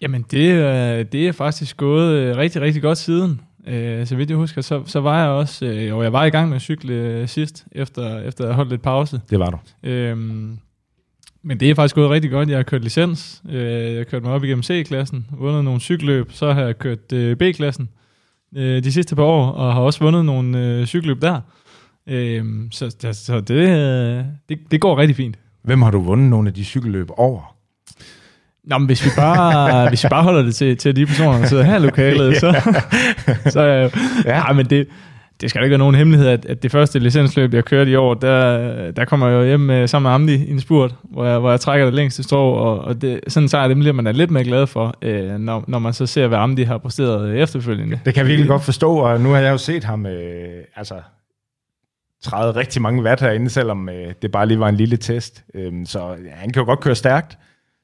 Jamen, 0.00 0.24
det, 0.30 0.50
øh, 0.50 1.04
det 1.12 1.28
er 1.28 1.32
faktisk 1.32 1.76
gået 1.76 2.12
øh, 2.12 2.36
rigtig, 2.36 2.62
rigtig 2.62 2.82
godt 2.82 2.98
siden. 2.98 3.40
Øh, 3.66 4.06
så 4.06 4.16
vidt 4.16 4.30
jeg 4.30 4.36
husker, 4.36 4.62
så, 4.62 4.82
så 4.86 5.00
var 5.00 5.20
jeg 5.20 5.28
også, 5.28 5.66
øh, 5.66 5.96
og 5.96 6.04
jeg 6.04 6.12
var 6.12 6.24
i 6.24 6.30
gang 6.30 6.48
med 6.48 6.56
at 6.56 6.62
cykle 6.62 6.94
øh, 6.94 7.28
sidst, 7.28 7.66
efter, 7.72 8.20
efter 8.20 8.44
at 8.44 8.48
have 8.48 8.54
holdt 8.54 8.70
lidt 8.70 8.82
pause. 8.82 9.20
Det 9.30 9.38
var 9.38 9.50
du. 9.50 9.58
Øhm, 9.82 10.58
men 11.42 11.60
det 11.60 11.70
er 11.70 11.74
faktisk 11.74 11.94
gået 11.94 12.10
rigtig 12.10 12.30
godt. 12.30 12.48
Jeg 12.48 12.58
har 12.58 12.62
kørt 12.62 12.82
licens, 12.82 13.42
øh, 13.48 13.90
jeg 13.90 13.96
har 13.96 14.04
kørt 14.04 14.22
mig 14.22 14.32
op 14.32 14.44
igennem 14.44 14.62
C-klassen, 14.62 15.26
vundet 15.38 15.64
nogle 15.64 15.80
cykelløb, 15.80 16.32
så 16.32 16.52
har 16.52 16.62
jeg 16.62 16.78
kørt 16.78 17.12
øh, 17.12 17.36
B-klassen 17.36 17.88
øh, 18.56 18.84
de 18.84 18.92
sidste 18.92 19.16
par 19.16 19.22
år, 19.22 19.50
og 19.50 19.72
har 19.74 19.80
også 19.80 20.00
vundet 20.00 20.24
nogle 20.24 20.58
øh, 20.58 20.86
cykelløb 20.86 21.22
der. 21.22 21.40
Øh, 22.06 22.44
så 22.70 23.12
så 23.12 23.40
det, 23.40 23.54
øh, 23.54 24.24
det, 24.48 24.58
det 24.70 24.80
går 24.80 24.98
rigtig 24.98 25.16
fint. 25.16 25.38
Hvem 25.62 25.82
har 25.82 25.90
du 25.90 26.00
vundet 26.00 26.30
nogle 26.30 26.48
af 26.48 26.54
de 26.54 26.64
cykelløb 26.64 27.08
over? 27.16 27.53
Nå, 28.66 28.78
men 28.78 28.86
hvis 28.86 29.04
vi 29.04 29.10
bare, 29.16 29.88
hvis 29.88 30.04
vi 30.04 30.08
bare 30.08 30.22
holder 30.22 30.42
det 30.42 30.54
til, 30.54 30.76
til 30.76 30.96
de 30.96 31.06
personer, 31.06 31.38
der 31.38 31.46
sidder 31.46 31.62
her 31.62 31.76
i 31.76 31.80
lokalet, 31.80 32.36
så, 32.36 32.60
så 33.50 33.60
øh, 33.60 33.90
ja. 34.24 34.36
ja, 34.36 34.52
men 34.52 34.66
det, 34.66 34.86
det 35.40 35.50
skal 35.50 35.60
da 35.60 35.64
ikke 35.64 35.70
være 35.70 35.78
nogen 35.78 35.94
hemmelighed, 35.94 36.28
at, 36.28 36.46
at 36.46 36.62
det 36.62 36.70
første 36.70 36.98
licensløb, 36.98 37.54
jeg 37.54 37.64
kørte 37.64 37.90
i 37.90 37.94
år, 37.94 38.14
der, 38.14 38.90
der 38.90 39.04
kommer 39.04 39.28
jeg 39.28 39.36
jo 39.36 39.44
hjem 39.44 39.60
med, 39.60 39.86
sammen 39.86 40.08
med 40.08 40.14
Amdi 40.14 40.34
i 40.34 40.50
en 40.50 40.60
spurt, 40.60 40.94
hvor 41.02 41.24
jeg, 41.24 41.38
hvor 41.38 41.50
jeg 41.50 41.60
trækker 41.60 41.86
det 41.86 41.94
længste 41.94 42.22
strå, 42.22 42.52
og, 42.52 42.78
og 42.78 43.02
det, 43.02 43.20
sådan 43.28 43.48
så 43.48 43.58
er 43.58 43.68
det, 43.68 43.76
bliver 43.76 43.92
man 43.92 44.06
er 44.06 44.12
lidt 44.12 44.30
mere 44.30 44.44
glad 44.44 44.66
for, 44.66 44.94
øh, 45.02 45.38
når, 45.38 45.64
når 45.68 45.78
man 45.78 45.92
så 45.92 46.06
ser, 46.06 46.26
hvad 46.26 46.38
Amdi 46.38 46.62
har 46.62 46.78
præsteret 46.78 47.28
øh, 47.28 47.36
efterfølgende. 47.36 48.00
Det 48.04 48.14
kan 48.14 48.20
jeg 48.20 48.28
virkelig 48.28 48.48
godt 48.48 48.62
forstå, 48.62 48.96
og 48.96 49.20
nu 49.20 49.30
har 49.30 49.38
jeg 49.38 49.50
jo 49.50 49.58
set 49.58 49.84
ham 49.84 50.06
øh, 50.06 50.64
altså, 50.76 50.94
træde 52.22 52.56
rigtig 52.56 52.82
mange 52.82 53.02
watt 53.02 53.20
herinde, 53.20 53.50
selvom 53.50 53.88
øh, 53.88 54.12
det 54.22 54.32
bare 54.32 54.46
lige 54.46 54.60
var 54.60 54.68
en 54.68 54.76
lille 54.76 54.96
test. 54.96 55.44
Øh, 55.54 55.72
så 55.84 56.08
ja, 56.08 56.34
han 56.34 56.50
kan 56.50 56.60
jo 56.60 56.66
godt 56.66 56.80
køre 56.80 56.94
stærkt. 56.94 57.38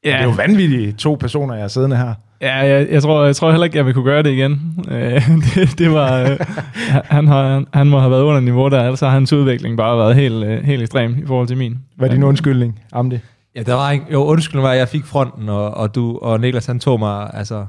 Ja. 0.05 0.11
det 0.11 0.21
er 0.21 0.25
jo 0.25 0.31
vanvittigt 0.31 0.99
to 0.99 1.17
personer, 1.21 1.55
jeg 1.55 1.65
er 1.65 1.69
siddende 1.69 1.97
her. 1.97 2.15
Ja, 2.41 2.57
jeg, 2.57 2.89
jeg, 2.91 3.03
tror, 3.03 3.25
jeg 3.25 3.37
tror 3.37 3.51
heller 3.51 3.65
ikke, 3.65 3.77
jeg 3.77 3.87
vil 3.87 3.95
kunne 3.95 4.05
gøre 4.05 4.23
det 4.23 4.31
igen. 4.31 4.85
Øh, 4.91 5.29
det, 5.55 5.79
det 5.79 5.93
var, 5.93 6.21
øh, 6.21 6.39
han, 7.17 7.29
har, 7.29 7.65
han 7.75 7.87
må 7.87 7.99
have 7.99 8.11
været 8.11 8.23
under 8.23 8.41
niveau 8.41 8.69
der, 8.69 8.83
ellers 8.83 9.01
har 9.01 9.11
hans 9.11 9.33
udvikling 9.33 9.77
bare 9.77 9.99
været 9.99 10.15
helt, 10.15 10.45
øh, 10.45 10.65
helt 10.65 10.83
ekstrem 10.83 11.19
i 11.19 11.27
forhold 11.27 11.47
til 11.47 11.57
min. 11.57 11.79
Hvad 11.97 12.09
er 12.09 12.13
din 12.13 12.23
undskyldning, 12.23 12.81
Amdi? 12.93 13.19
Ja, 13.57 13.63
der 13.63 13.75
var 13.75 13.91
ikke, 13.91 14.05
jo, 14.13 14.25
undskyldning 14.25 14.65
var, 14.65 14.73
at 14.73 14.79
jeg 14.79 14.89
fik 14.89 15.05
fronten, 15.05 15.49
og, 15.49 15.71
og, 15.71 15.95
du, 15.95 16.19
og 16.19 16.41
Niklas 16.41 16.67
han 16.67 16.81
tog 16.81 16.99
mig, 16.99 17.31
altså, 17.35 17.67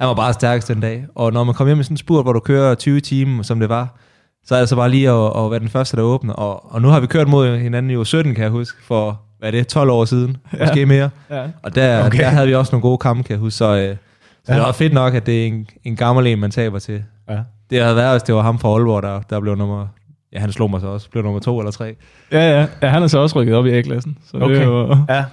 han 0.00 0.08
var 0.08 0.14
bare 0.14 0.32
stærkest 0.32 0.68
den 0.68 0.80
dag. 0.80 1.04
Og 1.14 1.32
når 1.32 1.44
man 1.44 1.54
kommer 1.54 1.68
hjem 1.68 1.76
med 1.76 1.84
sådan 1.84 1.92
en 1.92 1.98
spurt, 1.98 2.24
hvor 2.24 2.32
du 2.32 2.40
kører 2.40 2.74
20 2.74 3.00
timer, 3.00 3.42
som 3.42 3.60
det 3.60 3.68
var, 3.68 3.98
så 4.44 4.54
er 4.54 4.58
det 4.58 4.68
så 4.68 4.76
bare 4.76 4.90
lige 4.90 5.10
at, 5.10 5.44
at 5.44 5.50
være 5.50 5.60
den 5.60 5.68
første, 5.68 5.96
der 5.96 6.02
åbner. 6.02 6.32
Og, 6.32 6.72
og 6.72 6.82
nu 6.82 6.88
har 6.88 7.00
vi 7.00 7.06
kørt 7.06 7.28
mod 7.28 7.58
hinanden 7.58 8.00
i 8.00 8.04
17, 8.04 8.34
kan 8.34 8.42
jeg 8.42 8.50
huske, 8.50 8.84
for 8.84 9.20
hvad 9.38 9.48
er 9.48 9.50
det, 9.50 9.66
12 9.68 9.90
år 9.90 10.04
siden, 10.04 10.36
ja. 10.52 10.58
måske 10.64 10.86
mere. 10.86 11.10
Ja. 11.30 11.42
Og 11.62 11.74
der, 11.74 12.06
Okay. 12.06 12.18
der 12.18 12.28
havde 12.28 12.46
vi 12.46 12.54
også 12.54 12.72
nogle 12.72 12.82
gode 12.82 12.98
kampe, 12.98 13.22
kan 13.22 13.30
jeg 13.32 13.38
huske. 13.40 13.56
Så, 13.56 13.64
øh, 13.76 13.96
så 14.44 14.52
ja. 14.52 14.54
det 14.54 14.62
var 14.66 14.72
fedt 14.72 14.92
nok, 14.92 15.14
at 15.14 15.26
det 15.26 15.42
er 15.42 15.46
en, 15.46 15.66
en 15.84 15.96
gammel 15.96 16.26
en, 16.26 16.38
man 16.38 16.50
taber 16.50 16.78
til. 16.78 17.02
Ja. 17.30 17.38
Det 17.70 17.82
havde 17.82 17.96
været, 17.96 18.12
hvis 18.12 18.22
det 18.22 18.34
var 18.34 18.42
ham 18.42 18.58
fra 18.58 18.68
Aalborg, 18.68 19.02
der, 19.02 19.20
der 19.30 19.40
blev 19.40 19.56
nummer... 19.56 19.86
Ja, 20.32 20.38
han 20.40 20.52
slog 20.52 20.70
mig 20.70 20.80
så 20.80 20.86
også. 20.86 21.10
Blev 21.10 21.22
nummer 21.24 21.40
to 21.40 21.58
eller 21.58 21.70
tre. 21.70 21.94
Ja, 22.32 22.58
ja. 22.60 22.66
ja 22.82 22.88
han 22.88 23.02
er 23.02 23.06
så 23.06 23.18
også 23.18 23.40
rykket 23.40 23.54
op 23.56 23.66
i 23.66 23.70
A-klassen. 23.70 24.18
Så 24.30 24.36
Okay. 24.36 24.54
det 24.54 24.64
jo, 24.64 24.96
Ja. 25.08 25.24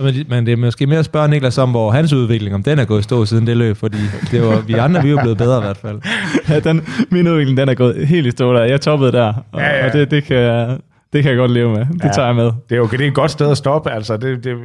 Men, 0.00 0.14
men 0.28 0.46
det 0.46 0.52
er 0.52 0.56
måske 0.56 0.86
mere 0.86 0.98
at 0.98 1.04
spørge 1.04 1.28
Niklas 1.28 1.58
om, 1.58 1.70
hvor 1.70 1.90
hans 1.90 2.12
udvikling, 2.12 2.54
om 2.54 2.62
den 2.62 2.78
er 2.78 2.84
gået 2.84 3.00
i 3.00 3.02
stå 3.02 3.24
siden 3.24 3.46
det 3.46 3.56
løb, 3.56 3.76
fordi 3.76 3.98
det 4.30 4.42
var, 4.42 4.60
vi 4.60 4.72
andre 4.72 5.02
vi 5.02 5.10
er 5.10 5.20
blevet 5.20 5.38
bedre 5.38 5.58
i 5.58 5.62
hvert 5.62 5.76
fald. 5.76 6.00
ja, 6.48 6.60
den, 6.60 6.82
min 7.10 7.28
udvikling 7.28 7.56
den 7.58 7.68
er 7.68 7.74
gået 7.74 8.06
helt 8.06 8.26
i 8.26 8.30
stå 8.30 8.54
der. 8.54 8.64
Jeg 8.64 8.80
toppede 8.80 9.12
der, 9.12 9.32
og, 9.52 9.60
Ja, 9.60 9.76
ja. 9.78 9.86
og 9.86 9.92
det, 9.92 10.10
det, 10.10 10.24
kan, 10.24 10.36
det 11.14 11.22
kan 11.22 11.30
jeg 11.30 11.36
godt 11.38 11.50
leve 11.50 11.70
med. 11.72 11.86
Det 11.86 12.04
Ja. 12.04 12.08
tager 12.12 12.26
jeg 12.26 12.36
med. 12.36 12.44
Det 12.68 12.72
er 12.72 12.76
jo 12.76 12.86
det 12.86 13.00
er 13.00 13.06
et 13.08 13.14
godt 13.14 13.30
sted 13.30 13.50
at 13.50 13.56
stoppe. 13.56 13.90
Altså, 13.90 14.16
det, 14.16 14.44
det, 14.44 14.56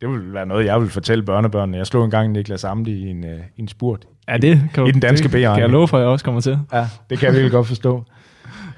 det 0.00 0.08
vil 0.08 0.34
være 0.34 0.46
noget, 0.46 0.66
jeg 0.66 0.80
vil 0.80 0.90
fortælle 0.90 1.24
børnebørnene. 1.24 1.78
Jeg 1.78 1.86
slog 1.86 2.04
engang 2.04 2.32
Niklas 2.32 2.64
Amdi 2.64 2.92
i 3.06 3.10
en, 3.10 3.24
øh, 3.24 3.38
i 3.56 3.60
en 3.60 3.68
spurt. 3.68 4.06
Ja, 4.28 4.36
det 4.36 4.62
kan, 4.74 4.86
I 4.86 4.90
den 4.90 5.00
danske 5.00 5.22
det 5.22 5.30
kan 5.30 5.40
jeg 5.60 5.68
love 5.68 5.88
for, 5.88 5.96
at 5.96 6.00
jeg 6.00 6.08
også 6.10 6.24
kommer 6.24 6.40
til. 6.40 6.58
Ja, 6.72 6.86
det 7.10 7.18
kan 7.18 7.26
jeg 7.26 7.32
virkelig 7.34 7.52
godt 7.52 7.66
forstå. 7.66 8.04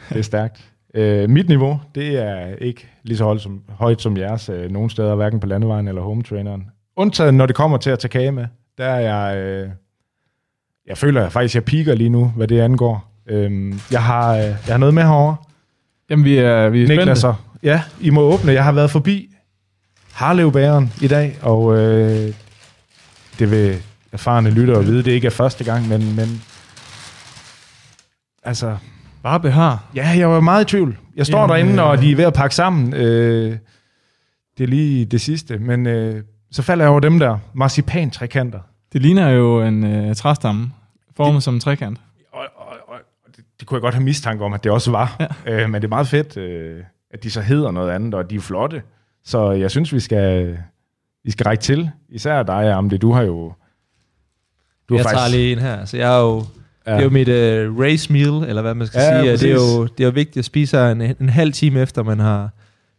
Det 0.09 0.19
er 0.19 0.23
stærkt. 0.23 0.71
Øh, 0.95 1.31
mit 1.31 1.49
niveau, 1.49 1.81
det 1.95 2.19
er 2.23 2.47
ikke 2.61 2.89
lige 3.03 3.17
så 3.19 3.25
højt 3.25 3.41
som, 3.41 3.61
højt 3.69 4.03
som 4.03 4.17
jeres 4.17 4.49
øh, 4.49 4.71
nogen 4.71 4.91
steder, 4.91 5.15
hverken 5.15 5.41
på 5.41 5.47
landevejen 5.47 5.89
eller 5.89 6.03
hometraineren. 6.03 6.67
Undtaget, 6.97 7.35
når 7.35 7.47
det 7.47 7.57
kommer 7.57 7.77
til 7.79 7.91
at 7.91 7.99
tage 7.99 8.09
kage 8.09 8.33
med, 8.33 8.47
der 8.79 8.85
er 8.85 9.01
jeg... 9.01 9.37
Øh, 9.39 9.69
jeg 10.87 10.99
føler 10.99 11.29
faktisk, 11.29 11.55
jeg 11.55 11.65
piker 11.65 11.95
lige 11.95 12.11
nu, 12.11 12.33
hvad 12.37 12.49
det 12.49 12.61
angår. 12.61 13.13
Øhm, 13.29 13.81
jeg, 13.93 14.03
har, 14.03 14.33
øh, 14.37 14.43
jeg 14.43 14.55
har 14.69 14.77
noget 14.77 14.95
med 14.95 15.03
herovre. 15.03 15.37
Jamen, 16.15 16.25
vi 16.25 16.37
er, 16.37 16.69
vi 16.69 16.83
er 16.83 16.89
Niklas, 16.89 17.19
spændte. 17.19 17.27
og- 17.27 17.37
ja, 17.63 17.83
I 18.01 18.11
må 18.11 18.21
åbne. 18.21 18.53
Jeg 18.53 18.65
har 18.65 18.73
været 18.73 18.91
forbi 18.91 19.29
Harlevbæren 20.13 20.93
i 21.03 21.09
dag, 21.09 21.39
og 21.43 21.77
øh, 21.79 22.35
det 23.39 23.51
vil 23.51 23.77
erfarne 24.13 24.51
lyttere 24.51 24.85
vide, 24.85 25.03
det 25.03 25.11
ikke 25.11 25.27
er 25.27 25.31
første 25.31 25.65
gang, 25.65 25.89
men, 25.89 26.17
men 26.17 26.43
altså, 28.43 28.77
Bare 29.23 29.41
behar. 29.41 29.85
ja, 29.95 30.09
jeg 30.09 30.29
var 30.31 30.41
meget 30.41 30.65
i 30.65 30.69
tvivl. 30.71 30.97
Jeg 31.17 31.27
står 31.27 31.39
Jamen, 31.41 31.51
derinde, 31.51 31.83
og 31.83 31.97
øh, 31.97 32.03
de 32.03 32.13
er 32.13 32.17
ved 32.17 32.25
at 32.25 32.33
pakke 32.35 32.55
sammen. 32.55 32.95
Øh, 32.95 33.57
det 34.59 34.65
er 34.65 34.69
lige 34.69 35.05
det 35.05 35.21
sidste, 35.21 35.59
men 35.59 35.87
øh, 35.87 36.23
så 36.51 36.63
falder 36.63 36.85
jeg 36.85 36.91
over 36.91 37.01
dem 37.01 37.19
der 37.19 37.39
marcipan-trekanter. 37.55 38.61
Det 38.93 39.03
ligner 39.03 39.29
jo 39.31 39.63
en 39.63 39.85
øh, 39.85 40.15
træstamme, 40.17 40.71
formet 41.17 41.43
som 41.43 41.55
en 41.55 41.61
trekant. 41.61 41.99
Det, 43.61 43.69
kunne 43.69 43.77
jeg 43.77 43.83
godt 43.83 43.95
have 43.95 44.05
mistanke 44.05 44.45
om, 44.45 44.53
at 44.53 44.65
det 44.65 44.73
også 44.73 44.91
var. 44.91 45.17
Ja. 45.47 45.53
Øh, 45.53 45.71
men 45.71 45.83
det 45.83 45.85
er 45.85 45.89
meget 45.89 46.09
fedt, 46.09 46.37
øh, 46.37 46.83
at 47.11 47.23
de 47.23 47.31
så 47.31 47.41
hedder 47.41 47.71
noget 47.71 47.91
andet, 47.91 48.15
og 48.15 48.31
de 48.31 48.37
er 48.37 48.41
flotte. 48.41 48.83
Så 49.25 49.51
jeg 49.51 49.71
synes, 49.71 49.93
vi 49.93 50.01
skal, 50.01 50.59
vi 51.25 51.31
skal 51.31 51.45
række 51.45 51.63
til. 51.63 51.91
Især 52.09 52.43
dig, 52.43 52.73
Amdi. 52.73 52.97
Du 52.97 53.13
har 53.13 53.23
jo... 53.23 53.53
Du 54.89 54.95
har 54.97 54.99
Jeg 54.99 55.07
tager 55.07 55.29
lige 55.29 55.53
en 55.53 55.59
her. 55.59 55.85
Så 55.85 55.97
jeg 55.97 56.17
er 56.17 56.21
jo, 56.21 56.45
ja. 56.87 56.93
det 56.93 56.99
er 56.99 57.05
jo 57.05 57.11
mit 57.11 57.29
uh, 57.29 57.81
race 57.81 58.13
meal, 58.13 58.49
eller 58.49 58.63
hvad 58.63 58.75
man 58.75 58.87
skal 58.87 58.99
Ja, 59.01 59.09
sige. 59.09 59.23
Det 59.23 59.29
er, 59.29 59.33
præcis. 59.33 59.77
jo, 59.77 59.83
det 59.87 60.01
er 60.01 60.05
jo 60.05 60.11
vigtigt 60.11 60.37
at 60.37 60.45
spise 60.45 60.91
en, 60.93 61.01
en 61.21 61.29
halv 61.29 61.53
time 61.53 61.81
efter, 61.81 62.03
man 62.03 62.19
har, 62.19 62.51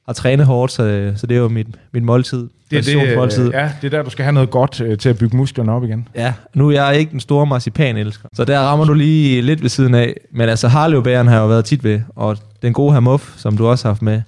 har 0.06 0.14
trænet 0.14 0.46
hårdt, 0.46 0.72
så, 0.72 1.14
så 1.16 1.28
det 1.28 1.38
er 1.38 1.42
jo 1.42 1.48
mit, 1.48 1.68
mit 1.92 2.04
måltid. 2.04 2.50
Det, 2.78 2.94
er 2.94 3.00
Præcisionsmåltid. 3.00 3.46
det, 3.46 3.54
ja, 3.54 3.72
det 3.82 3.94
er 3.94 3.98
der, 3.98 4.04
du 4.04 4.10
skal 4.10 4.24
have 4.24 4.34
noget 4.34 4.50
godt 4.50 4.82
øh, 4.82 4.98
til 4.98 5.10
at 5.10 5.18
bygge 5.18 5.38
musklerne 5.38 5.72
op 5.72 5.84
igen. 5.84 6.08
Ja, 6.16 6.34
nu 6.54 6.70
er 6.70 6.72
jeg 6.72 7.00
ikke 7.00 7.12
den 7.12 7.20
store 7.20 7.46
marcipan-elsker, 7.46 8.30
så 8.34 8.46
der 8.46 8.60
rammer 8.60 8.86
du 8.86 8.94
lige 8.94 9.42
lidt 9.42 9.62
ved 9.62 9.70
siden 9.70 9.96
af. 9.96 10.14
Men 10.32 10.50
altså, 10.50 10.68
Harlevbæren 10.68 11.28
har 11.28 11.36
jeg 11.36 11.42
jo 11.42 11.48
været 11.48 11.66
tit 11.66 11.84
ved, 11.84 12.02
og 12.16 12.38
den 12.62 12.74
gode 12.74 12.94
her 12.94 13.00
Muff, 13.00 13.38
som 13.38 13.58
du 13.58 13.68
også 13.68 13.86
har 13.86 13.90
haft 13.90 14.02
med, 14.02 14.22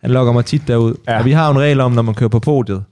han 0.00 0.10
lokker 0.10 0.32
mig 0.32 0.44
tit 0.44 0.68
derud. 0.68 0.94
Ja. 1.08 1.18
Og 1.18 1.24
vi 1.24 1.32
har 1.32 1.46
jo 1.46 1.52
en 1.52 1.60
regel 1.60 1.80
om, 1.80 1.92
når 1.92 2.02
man 2.02 2.14
kører 2.14 2.28
på 2.28 2.38
podiet, 2.38 2.82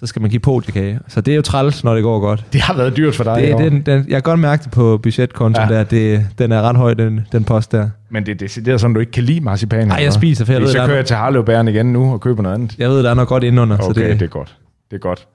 så 0.00 0.06
skal 0.06 0.22
man 0.22 0.30
give 0.30 0.40
podiekage. 0.40 1.00
Så 1.08 1.20
det 1.20 1.32
er 1.32 1.36
jo 1.36 1.42
træls, 1.42 1.84
når 1.84 1.94
det 1.94 2.02
går 2.02 2.20
godt. 2.20 2.44
Det 2.52 2.60
har 2.60 2.74
været 2.76 2.96
dyrt 2.96 3.14
for 3.14 3.24
dig. 3.24 3.42
Det, 3.42 3.58
den, 3.58 3.82
den, 3.82 3.98
jeg 3.98 4.04
kan 4.16 4.22
godt 4.22 4.40
mærke 4.40 4.62
det 4.64 4.70
på 4.70 4.98
budgetkontoen 5.02 5.68
Ja. 5.70 5.74
der, 5.74 5.84
det, 5.84 6.26
den 6.38 6.52
er 6.52 6.62
ret 6.62 6.76
høj, 6.76 6.94
den, 6.94 7.20
den 7.32 7.44
post 7.44 7.72
der. 7.72 7.88
Men 8.10 8.26
det 8.26 8.32
er 8.32 8.36
decideret 8.36 8.80
sådan, 8.80 8.94
du 8.94 9.00
ikke 9.00 9.12
kan 9.12 9.22
lide 9.24 9.40
marcipan. 9.40 9.88
Nej, 9.88 10.00
jeg 10.02 10.12
spiser, 10.12 10.44
for 10.44 10.52
jeg 10.52 10.62
ved, 10.62 10.68
så 10.68 10.80
er 10.82 10.86
kører 10.86 10.96
jeg 10.96 11.06
til 11.06 11.16
Harlevbæren 11.16 11.68
igen 11.68 11.86
nu 11.92 12.12
og 12.12 12.20
køber 12.20 12.42
noget 12.42 12.54
andet. 12.54 12.74
Jeg 12.78 12.90
ved, 12.90 13.02
der 13.02 13.10
er 13.10 13.14
noget 13.14 13.28
godt 13.28 13.44
indenunder. 13.44 13.76
Okay, 13.76 13.84
så 13.84 13.92
det, 14.00 14.20
det 14.20 14.26
er 14.26 14.30
godt. 14.30 14.56
Det 14.90 14.96
er 14.96 15.00
godt. 15.00 15.26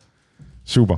Super. 0.66 0.96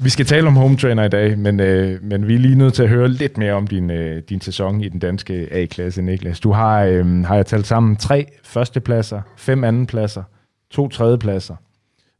Vi 0.00 0.10
skal 0.10 0.26
tale 0.26 0.46
om 0.46 0.56
home 0.56 0.76
trainer 0.76 1.04
i 1.04 1.08
dag, 1.08 1.38
men, 1.38 1.60
øh, 1.60 1.98
men 2.02 2.28
vi 2.28 2.34
er 2.34 2.38
lige 2.38 2.54
nødt 2.54 2.74
til 2.74 2.82
at 2.82 2.88
høre 2.88 3.08
lidt 3.08 3.38
mere 3.38 3.52
om 3.52 3.66
din, 3.66 3.90
øh, 3.90 4.22
din 4.28 4.40
sæson 4.40 4.80
i 4.80 4.88
den 4.88 5.00
danske 5.00 5.48
A-klasse, 5.52 6.02
Niklas. 6.02 6.40
Du 6.40 6.52
har, 6.52 6.82
øh, 6.82 7.24
har 7.24 7.34
jeg 7.34 7.46
talt 7.46 7.66
sammen, 7.66 7.96
tre 7.96 8.26
førstepladser, 8.44 9.20
fem 9.36 9.64
andenpladser, 9.64 10.22
to 10.70 10.88
tredjepladser. 10.88 11.54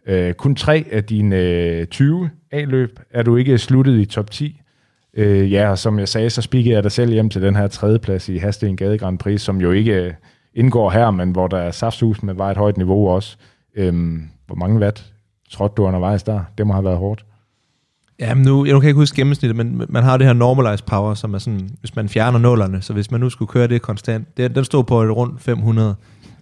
Øh, 0.07 0.35
kun 0.35 0.55
tre 0.55 0.87
af 0.93 1.05
dine 1.05 1.37
øh, 1.37 1.87
20 1.87 2.31
A-løb 2.53 3.01
er 3.11 3.23
du 3.23 3.37
ikke 3.37 3.59
sluttet 3.59 4.01
i 4.01 4.05
top 4.05 4.31
10. 4.31 4.61
Øh, 5.15 5.53
ja, 5.53 5.71
og 5.71 5.79
som 5.79 5.99
jeg 5.99 6.09
sagde, 6.09 6.31
så 6.31 6.43
spikker 6.43 6.73
jeg 6.73 6.83
dig 6.83 6.93
selv 6.93 7.13
hjem 7.13 7.31
til 7.31 7.43
den 7.43 7.57
her 7.57 7.67
tredjeplads 7.67 8.29
i 8.29 8.37
Hasten 8.37 8.77
Gade 8.77 8.99
Grand 8.99 9.19
Prix, 9.19 9.41
som 9.41 9.61
jo 9.61 9.71
ikke 9.71 9.95
øh, 9.95 10.13
indgår 10.55 10.91
her, 10.91 11.11
men 11.11 11.31
hvor 11.31 11.47
der 11.47 11.59
er 11.59 11.71
saftsus 11.71 12.23
med 12.23 12.35
var 12.35 12.51
et 12.51 12.57
højt 12.57 12.77
niveau 12.77 13.09
også. 13.09 13.37
Øhm, 13.77 14.23
hvor 14.47 14.57
mange 14.57 14.81
watt 14.81 15.13
trådte 15.51 15.75
du 15.77 15.87
undervejs 15.87 16.23
der? 16.23 16.41
Det 16.59 16.67
må 16.67 16.73
have 16.73 16.85
været 16.85 16.99
hårdt. 16.99 17.25
Ja, 18.21 18.35
nu, 18.35 18.65
jeg 18.65 18.75
nu 18.75 18.81
kan 18.81 18.89
ikke 18.89 18.99
huske 18.99 19.17
gennemsnittet, 19.17 19.57
men 19.57 19.83
man 19.89 20.03
har 20.03 20.17
det 20.17 20.27
her 20.27 20.35
normalized 20.35 20.87
power, 20.87 21.15
som 21.15 21.35
er 21.35 21.39
sådan, 21.39 21.71
hvis 21.81 21.97
man 21.97 22.09
fjerner 22.09 22.39
nullerne, 22.39 22.83
så 22.83 22.93
hvis 22.93 23.11
man 23.11 23.21
nu 23.21 23.31
skulle 23.31 23.49
køre 23.49 23.67
det 23.67 23.83
konstant, 23.83 24.37
det, 24.37 24.55
den 24.55 24.65
stod 24.65 24.85
på 24.85 25.03
et 25.03 25.17
rundt 25.17 25.41
500. 25.41 25.95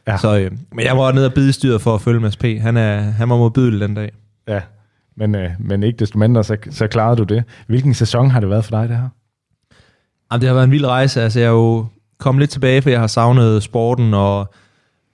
Ja. 0.09 0.17
Så, 0.17 0.39
øh, 0.39 0.51
men 0.73 0.85
jeg 0.85 0.97
var 0.97 1.13
nede 1.13 1.27
og 1.27 1.35
bide 1.35 1.53
styret 1.53 1.83
for 1.83 1.95
at 1.95 2.01
følge 2.01 2.21
Mads 2.21 2.37
P. 2.37 2.45
Han, 2.61 2.77
er, 2.77 3.01
han 3.01 3.31
var 3.31 3.37
modbydelig 3.37 3.81
den 3.81 3.95
dag. 3.95 4.13
Ja, 4.49 4.61
men, 5.17 5.35
øh, 5.35 5.51
men 5.59 5.83
ikke 5.83 5.99
desto 5.99 6.19
mindre, 6.19 6.45
så, 6.45 6.57
så 6.71 6.87
klarede 6.87 7.17
du 7.17 7.23
det. 7.23 7.45
Hvilken 7.67 7.95
sæson 7.95 8.31
har 8.31 8.41
det 8.41 8.51
været 8.51 8.65
for 8.65 8.71
dig, 8.71 8.89
det 8.89 8.97
her? 8.97 9.09
Jamen, 10.33 10.41
det 10.41 10.49
har 10.49 10.55
været 10.55 10.65
en 10.65 10.71
vild 10.71 10.87
rejse. 10.87 11.23
Altså, 11.23 11.41
jeg 11.41 11.47
er 11.47 11.51
jo 11.51 11.87
kommet 12.19 12.41
lidt 12.41 12.51
tilbage, 12.51 12.83
for 12.83 12.91
jeg 12.91 13.01
har 13.01 13.07
savnet 13.07 13.63
sporten, 13.63 14.15
og 14.15 14.55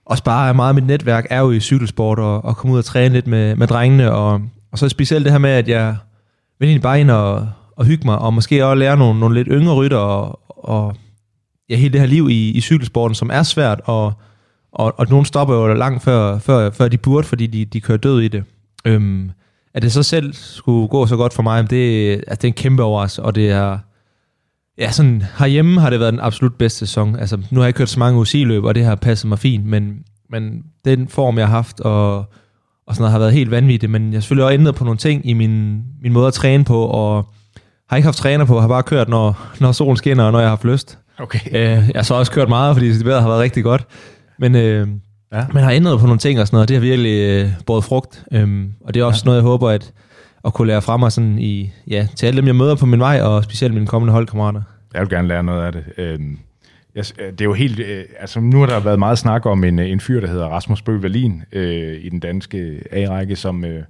også 0.07 0.25
bare 0.25 0.55
meget 0.55 0.69
af 0.69 0.75
mit 0.75 0.87
netværk 0.87 1.27
er 1.31 1.41
jo 1.41 1.51
i 1.51 1.61
cykelsport, 1.61 2.19
og, 2.19 2.45
og 2.45 2.57
komme 2.57 2.75
ud 2.75 2.79
og 2.79 2.85
træne 2.85 3.15
lidt 3.15 3.27
med, 3.27 3.57
med 3.57 3.67
drengene, 3.67 4.13
og, 4.13 4.41
og 4.73 4.79
så 4.79 4.89
specielt 4.89 5.25
det 5.25 5.33
her 5.33 5.39
med, 5.39 5.51
at 5.51 5.69
jeg 5.69 5.97
vil 6.59 6.67
egentlig 6.67 6.83
bare 6.83 7.01
ind 7.01 7.11
og, 7.11 7.49
og 7.77 7.85
hygge 7.85 8.05
mig, 8.07 8.19
og 8.19 8.35
måske 8.35 8.67
også 8.67 8.75
lære 8.75 8.97
nogle, 8.97 9.21
nogle 9.21 9.35
lidt 9.35 9.49
yngre 9.51 9.75
rytter, 9.75 9.97
og, 9.97 10.41
og 10.47 10.97
ja, 11.69 11.77
hele 11.77 11.93
det 11.93 12.01
her 12.01 12.09
liv 12.09 12.29
i, 12.31 12.51
i 12.51 12.61
cykelsporten, 12.61 13.15
som 13.15 13.31
er 13.33 13.43
svært, 13.43 13.81
og, 13.85 14.13
og, 14.73 14.95
og 14.99 15.07
nogen 15.11 15.25
stopper 15.25 15.55
jo 15.55 15.75
langt 15.75 16.03
før, 16.03 16.39
før, 16.39 16.71
før 16.71 16.89
de 16.89 16.99
burde, 16.99 17.27
fordi 17.27 17.47
de, 17.47 17.65
de 17.65 17.81
kører 17.81 17.99
død 17.99 18.21
i 18.21 18.29
det. 18.29 18.45
Øhm, 18.85 19.31
at 19.75 19.83
det 19.83 19.93
så 19.93 20.03
selv 20.03 20.33
skulle 20.33 20.89
gå 20.89 21.07
så 21.07 21.17
godt 21.17 21.33
for 21.33 21.43
mig, 21.43 21.71
det, 21.71 22.13
altså, 22.13 22.35
det 22.35 22.45
er 22.45 22.49
en 22.49 22.53
kæmpe 22.53 22.83
overraskelse, 22.83 23.23
og 23.23 23.35
det 23.35 23.51
er, 23.51 23.79
Ja, 24.81 24.91
sådan 24.91 25.23
herhjemme 25.39 25.81
har 25.81 25.91
det 25.91 26.01
været 26.01 26.13
den 26.13 26.21
absolut 26.21 26.55
bedste 26.55 26.79
sæson. 26.79 27.17
Altså, 27.17 27.39
nu 27.51 27.61
har 27.61 27.67
jeg 27.67 27.75
kørt 27.75 27.89
så 27.89 27.99
mange 27.99 28.21
UCI-løb, 28.21 28.65
og 28.65 28.75
det 28.75 28.85
har 28.85 28.95
passet 28.95 29.29
mig 29.29 29.39
fint, 29.39 29.67
men, 29.67 29.99
men 30.31 30.63
den 30.85 31.09
form, 31.09 31.39
jeg 31.39 31.47
har 31.47 31.55
haft, 31.55 31.81
og, 31.81 32.17
og 32.87 32.95
sådan 32.95 33.01
noget, 33.01 33.13
har 33.13 33.19
været 33.19 33.33
helt 33.33 33.51
vanvittigt. 33.51 33.93
Men 33.93 34.11
jeg 34.11 34.17
har 34.17 34.21
selvfølgelig 34.21 34.45
også 34.45 34.55
ændret 34.55 34.75
på 34.75 34.85
nogle 34.85 34.99
ting 34.99 35.29
i 35.29 35.33
min, 35.33 35.83
min 36.03 36.13
måde 36.13 36.27
at 36.27 36.33
træne 36.33 36.65
på, 36.65 36.85
og 36.85 37.27
har 37.89 37.97
ikke 37.97 38.07
haft 38.07 38.17
træner 38.17 38.45
på, 38.45 38.61
har 38.61 38.69
bare 38.69 38.83
kørt, 38.83 39.09
når, 39.09 39.49
når 39.61 39.73
solen 39.73 39.97
skinner, 39.97 40.25
og 40.25 40.33
når 40.33 40.39
jeg 40.39 40.47
har 40.47 40.57
haft 40.57 40.65
lyst. 40.65 40.99
Okay. 41.19 41.41
Øh, 41.53 41.61
jeg 41.63 41.93
har 41.95 42.03
så 42.03 42.15
også 42.15 42.33
kørt 42.33 42.49
meget, 42.49 42.77
fordi 42.77 42.99
det 42.99 43.21
har 43.21 43.29
været 43.29 43.41
rigtig 43.41 43.65
godt. 43.65 43.87
Men, 44.41 44.55
øh, 44.55 44.89
Ja. 45.33 45.45
men 45.55 45.63
har 45.63 45.71
ændret 45.71 46.01
på 46.01 46.07
nogle 46.07 46.19
ting 46.19 46.41
og 46.41 46.47
sådan 46.47 46.55
noget, 46.57 46.65
og 46.65 46.69
det 46.69 46.77
har 46.77 46.81
virkelig 46.81 47.21
øh, 47.45 47.51
båret 47.67 47.85
frugt. 47.85 48.25
Øhm, 48.33 48.73
og 48.81 48.95
det 48.95 49.01
er 49.01 49.05
også 49.05 49.23
ja. 49.25 49.29
noget, 49.29 49.37
jeg 49.37 49.43
håber 49.43 49.69
at, 49.69 49.93
at 50.45 50.55
kunne 50.55 50.69
lære 50.69 50.83
fra 50.83 50.97
mig 50.97 51.13
sådan 51.13 51.39
i, 51.39 51.71
ja, 51.89 52.09
til 52.17 52.27
alle 52.27 52.37
dem, 52.37 52.47
jeg 52.47 52.57
møder 52.57 52.75
på 52.75 52.87
min 52.87 53.01
vej, 53.01 53.21
og 53.23 53.45
specielt 53.45 53.75
mine 53.75 53.87
kommende 53.87 54.13
holdkammerater. 54.13 54.63
Jeg 54.95 55.01
vil 55.01 55.09
gerne 55.11 55.29
lære 55.29 55.43
noget 55.43 55.63
af 55.63 55.73
det. 55.73 55.85
Øhm, 55.99 56.39
jeg, 56.95 57.05
det 57.19 57.41
er 57.41 57.45
jo 57.45 57.53
helt... 57.53 57.81
Øh, 57.81 58.05
altså, 58.21 58.41
nu 58.41 58.59
har 58.61 58.67
der 58.67 58.81
været 58.81 58.99
meget 58.99 59.19
snak 59.19 59.47
om 59.47 59.65
en, 59.65 59.79
en 59.79 60.01
fyr, 60.01 60.21
der 60.21 60.29
hedder 60.29 60.47
Rasmus 60.47 60.83
Bøhl 60.83 61.01
Wallin 61.01 61.43
øh, 61.53 61.97
i 62.03 62.09
den 62.09 62.21
danske 62.21 62.81
A-række, 62.93 63.37
som, 63.37 63.65
øh, 63.65 63.83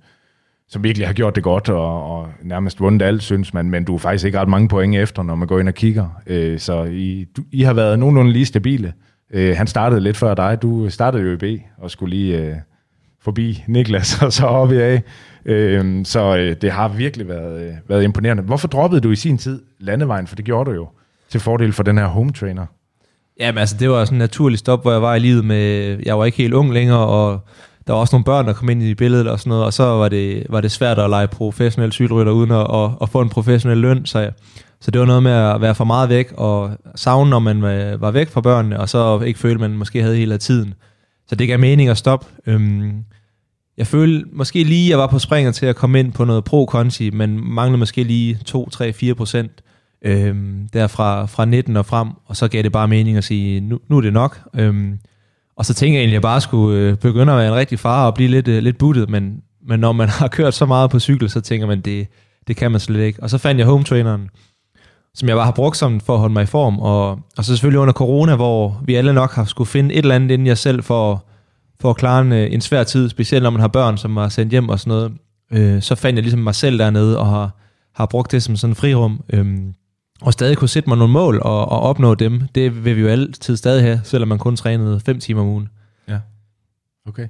som 0.69 0.85
virkelig 0.85 1.07
har 1.07 1.15
gjort 1.15 1.35
det 1.35 1.43
godt 1.43 1.69
og, 1.69 2.17
og 2.21 2.29
nærmest 2.43 2.81
vundet 2.81 3.07
alt, 3.07 3.23
synes 3.23 3.55
man. 3.55 3.71
Men 3.71 3.85
du 3.85 3.95
er 3.95 3.99
faktisk 3.99 4.25
ikke 4.25 4.41
ret 4.41 4.49
mange 4.49 4.69
point 4.69 4.97
efter, 4.97 5.23
når 5.23 5.35
man 5.35 5.49
går 5.49 5.61
ind 5.61 5.69
og 5.69 5.75
kigger. 5.75 6.09
Øh, 6.27 6.59
så 6.59 6.85
I, 6.85 7.27
du, 7.37 7.43
I 7.53 7.63
har 7.63 7.73
været 7.73 7.99
nogenlunde 7.99 8.33
lige 8.33 8.47
stabile. 8.47 8.87
Øh, 8.89 8.93
Øh, 9.33 9.57
han 9.57 9.67
startede 9.67 10.01
lidt 10.01 10.17
før 10.17 10.35
dig. 10.35 10.59
Du 10.63 10.91
startede 10.91 11.23
jo 11.23 11.33
i 11.33 11.37
B 11.37 11.63
og 11.79 11.91
skulle 11.91 12.17
lige 12.17 12.39
øh, 12.39 12.55
forbi 13.23 13.65
Niklas 13.67 14.19
og 14.23 14.33
så 14.33 14.47
op 14.47 14.73
i 14.73 14.77
A. 14.77 15.01
Øh, 15.45 16.05
så 16.05 16.37
øh, 16.37 16.57
det 16.63 16.73
har 16.73 16.89
virkelig 16.89 17.29
været, 17.29 17.63
øh, 17.63 17.73
været 17.89 18.05
imponerende. 18.05 18.43
Hvorfor 18.43 18.69
droppede 18.69 19.01
du 19.01 19.11
i 19.11 19.17
sin 19.17 19.39
tid 19.39 19.63
landevejen? 19.79 20.27
For 20.27 20.37
det 20.37 20.45
gjorde 20.45 20.71
du 20.71 20.77
jo 20.77 20.89
til 21.29 21.41
fordel 21.41 21.73
for 21.73 21.83
den 21.83 21.99
her 21.99 22.07
home 22.07 22.33
trainer. 22.33 22.67
Jamen 23.41 23.59
altså, 23.59 23.77
det 23.81 23.91
var 23.91 24.05
sådan 24.05 24.17
en 24.17 24.19
naturlig 24.19 24.59
stop, 24.59 24.83
hvor 24.83 24.93
jeg 24.93 25.03
var 25.03 25.15
i 25.15 25.19
livet 25.19 25.45
med, 25.45 25.99
jeg 26.07 26.19
var 26.19 26.25
ikke 26.25 26.39
helt 26.39 26.55
ung 26.55 26.73
længere, 26.73 27.07
og 27.07 27.41
der 27.87 27.93
var 27.93 28.01
også 28.01 28.15
nogle 28.15 28.25
børn, 28.25 28.47
der 28.47 28.53
kom 28.53 28.69
ind 28.69 28.83
i 28.83 28.95
billedet 28.95 29.29
og 29.29 29.41
sådan 29.41 29.49
noget, 29.49 29.65
og 29.65 29.73
så 29.73 29.85
var 29.85 30.09
det, 30.09 30.47
var 30.51 30.61
det 30.61 30.71
svært 30.71 30.99
at 30.99 31.11
lege 31.11 31.29
professionel 31.29 31.93
cykelrytter 31.93 32.33
uden 32.33 32.51
at, 32.51 32.67
at, 32.75 32.91
at 33.03 33.09
få 33.09 33.21
en 33.21 33.29
professionel 33.29 33.79
løn, 33.79 34.07
så, 34.07 34.19
jeg, 34.19 34.33
så 34.81 34.91
det 34.91 35.01
var 35.01 35.07
noget 35.07 35.23
med 35.23 35.33
at 35.33 35.61
være 35.61 35.75
for 35.75 35.85
meget 35.85 36.09
væk 36.09 36.33
og 36.37 36.71
savne, 36.95 37.31
når 37.31 37.39
man 37.39 37.65
øh, 37.65 38.01
var, 38.01 38.11
væk 38.11 38.29
fra 38.29 38.41
børnene, 38.41 38.81
og 38.81 38.89
så 38.89 39.21
ikke 39.21 39.39
føle, 39.39 39.55
at 39.55 39.61
man 39.61 39.79
måske 39.79 40.03
havde 40.03 40.17
hele 40.17 40.39
tiden. 40.39 40.75
Så 41.29 41.35
det 41.35 41.49
gav 41.49 41.59
mening 41.59 41.89
at 41.89 41.99
stoppe. 41.99 42.27
Øhm, 42.47 43.05
jeg 43.77 43.87
følte 43.87 44.27
måske 44.33 44.65
lige, 44.65 44.87
at 44.87 44.91
jeg 44.91 44.99
var 44.99 45.07
på 45.07 45.19
springer 45.19 45.53
til 45.53 45.67
at 45.67 45.77
komme 45.77 46.01
ind 46.01 46.13
på 46.13 46.25
noget 46.25 46.45
pro-konti, 46.45 47.11
men 47.11 47.55
manglede 47.55 47.79
måske 47.79 48.03
lige 48.03 48.39
2, 48.45 48.69
3, 48.69 48.93
4 48.93 49.15
procent 49.15 49.63
øhm, 50.05 50.69
derfra 50.73 51.27
fra 51.27 51.45
19 51.45 51.77
og 51.77 51.87
frem, 51.87 52.09
og 52.27 52.37
så 52.37 52.49
gav 52.49 52.63
det 52.63 52.73
bare 52.73 52.89
mening 52.89 53.17
at 53.17 53.25
sige, 53.25 53.61
nu, 53.61 53.79
nu 53.89 53.97
er 53.97 54.01
det 54.01 54.13
nok. 54.13 54.41
Øhm, 54.55 54.99
og 55.57 55.67
så 55.67 55.75
tænkte 55.75 55.95
jeg 55.95 56.01
egentlig, 56.01 56.13
at 56.17 56.23
jeg 56.23 56.23
bare 56.23 56.41
skulle 56.41 56.79
øh, 56.79 56.97
begynde 56.97 57.33
at 57.33 57.39
være 57.39 57.49
en 57.49 57.55
rigtig 57.55 57.79
far 57.79 58.07
og 58.07 58.15
blive 58.15 58.31
lidt, 58.31 58.49
øh, 58.49 58.63
lidt 58.63 58.79
buttet, 58.79 59.11
men, 59.11 59.43
men 59.69 59.81
når 59.81 59.93
man 59.93 60.09
har 60.21 60.29
kørt 60.29 60.55
så 60.55 60.67
meget 60.67 60.91
på 60.91 61.01
cykel, 61.01 61.31
så 61.31 61.41
tænker 61.41 61.67
man, 61.67 61.81
det, 61.81 62.07
det 62.49 62.57
kan 62.57 62.71
man 62.71 62.81
slet 62.81 63.01
ikke. 63.01 63.23
Og 63.23 63.31
så 63.31 63.39
fandt 63.39 63.59
jeg 63.59 63.67
home 63.67 63.85
traineren, 63.85 64.29
som 65.15 65.29
jeg 65.29 65.37
bare 65.37 65.45
har 65.45 65.53
brugt 65.53 65.77
som 65.77 66.01
for 66.01 66.15
at 66.15 66.21
holde 66.21 66.33
mig 66.33 66.43
i 66.43 66.47
form, 66.47 66.79
og, 66.79 67.11
og 67.11 67.45
så 67.45 67.45
selvfølgelig 67.45 67.81
under 67.81 67.93
corona, 67.93 68.37
hvor 68.37 68.83
vi 68.85 68.95
alle 68.95 69.13
nok 69.13 69.33
har 69.33 69.45
skulle 69.45 69.69
finde 69.69 69.95
et 69.95 69.99
eller 69.99 70.15
andet 70.15 70.31
inden 70.31 70.47
jeg 70.47 70.59
selv 70.59 70.83
for, 70.83 71.25
for 71.81 71.91
at 71.91 71.97
klare 71.97 72.21
en, 72.21 72.33
øh, 72.33 72.53
en 72.53 72.61
svær 72.61 72.85
tid, 72.85 73.09
specielt 73.09 73.43
når 73.43 73.51
man 73.51 73.61
har 73.61 73.69
børn, 73.69 73.99
som 73.99 74.15
var 74.15 74.29
sendt 74.29 74.51
hjem 74.51 74.69
og 74.69 74.81
sådan 74.81 74.91
noget, 74.91 75.13
øh, 75.53 75.83
så 75.83 75.95
fandt 75.95 76.17
jeg 76.17 76.23
ligesom 76.23 76.41
mig 76.41 76.55
selv 76.55 76.79
dernede, 76.79 77.19
og 77.19 77.27
har, 77.27 77.57
har 77.95 78.07
brugt 78.07 78.33
det 78.33 78.43
som 78.43 78.57
sådan 78.57 78.73
en 78.73 78.77
frirum. 78.77 79.25
Øh, 79.33 79.59
og 80.23 80.33
stadig 80.33 80.57
kunne 80.57 80.69
sætte 80.69 80.89
mig 80.89 80.99
nogle 80.99 81.13
mål 81.13 81.41
og, 81.43 81.69
og 81.69 81.81
opnå 81.81 82.15
dem, 82.15 82.43
det 82.55 82.85
vil 82.85 82.97
vi 82.97 83.01
jo 83.01 83.09
altid 83.09 83.57
stadig 83.57 83.83
have, 83.83 84.01
selvom 84.05 84.29
man 84.29 84.39
kun 84.39 84.57
trænede 84.57 85.01
5 85.01 85.21
timer 85.21 85.41
om 85.41 85.49
ugen. 85.49 85.69
Ja, 86.09 86.19
okay. 87.07 87.29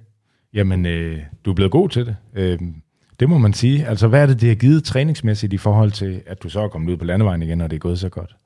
Jamen, 0.55 0.87
øh, 0.87 1.19
du 1.45 1.51
er 1.51 1.55
blevet 1.55 1.73
god 1.73 1.89
til 1.89 2.07
det. 2.07 2.17
Øh, 2.35 2.59
det 3.21 3.29
må 3.29 3.39
man 3.39 3.53
sige. 3.53 3.87
Altså, 3.87 4.09
hvad 4.09 4.23
er 4.23 4.27
det, 4.27 4.41
det 4.41 4.49
har 4.49 4.57
givet 4.57 4.85
træningsmæssigt 4.85 5.53
i 5.53 5.57
forhold 5.57 5.91
til, 5.91 6.23
at 6.27 6.43
du 6.43 6.49
så 6.49 6.61
er 6.61 6.69
kommet 6.69 6.93
ud 6.93 6.97
på 6.97 7.05
landevejen 7.05 7.43
igen, 7.43 7.61
og 7.61 7.71
det 7.71 7.77
er 7.77 7.81
gået 7.81 7.99
så 7.99 8.09
godt? 8.09 8.37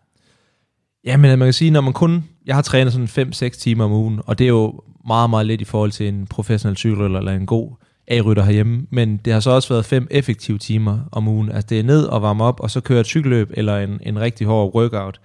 Ja, 1.04 1.16
men 1.16 1.38
man 1.38 1.46
kan 1.46 1.52
sige, 1.52 1.70
når 1.70 1.80
man 1.80 1.92
kun... 1.92 2.24
Jeg 2.46 2.54
har 2.54 2.62
trænet 2.62 2.92
sådan 2.92 3.28
5-6 3.32 3.48
timer 3.48 3.84
om 3.84 3.92
ugen, 3.92 4.20
og 4.26 4.38
det 4.38 4.44
er 4.44 4.48
jo 4.48 4.80
meget, 5.06 5.30
meget 5.30 5.46
lidt 5.46 5.60
i 5.60 5.64
forhold 5.64 5.90
til 5.90 6.08
en 6.08 6.26
professionel 6.26 6.76
cykelrytter 6.76 7.18
eller 7.18 7.32
en 7.32 7.46
god 7.46 7.70
A-rytter 8.08 8.42
herhjemme, 8.42 8.86
men 8.90 9.16
det 9.16 9.32
har 9.32 9.40
så 9.40 9.50
også 9.50 9.68
været 9.68 9.84
fem 9.84 10.08
effektive 10.10 10.58
timer 10.58 10.98
om 11.12 11.28
ugen. 11.28 11.52
Altså 11.52 11.66
det 11.68 11.78
er 11.78 11.82
ned 11.82 12.04
og 12.04 12.22
varme 12.22 12.44
op, 12.44 12.60
og 12.60 12.70
så 12.70 12.80
køre 12.80 13.00
et 13.00 13.06
cykelløb 13.06 13.50
eller 13.54 13.78
en, 13.78 14.00
en 14.02 14.20
rigtig 14.20 14.46
hård 14.46 14.74
workout. 14.74 15.20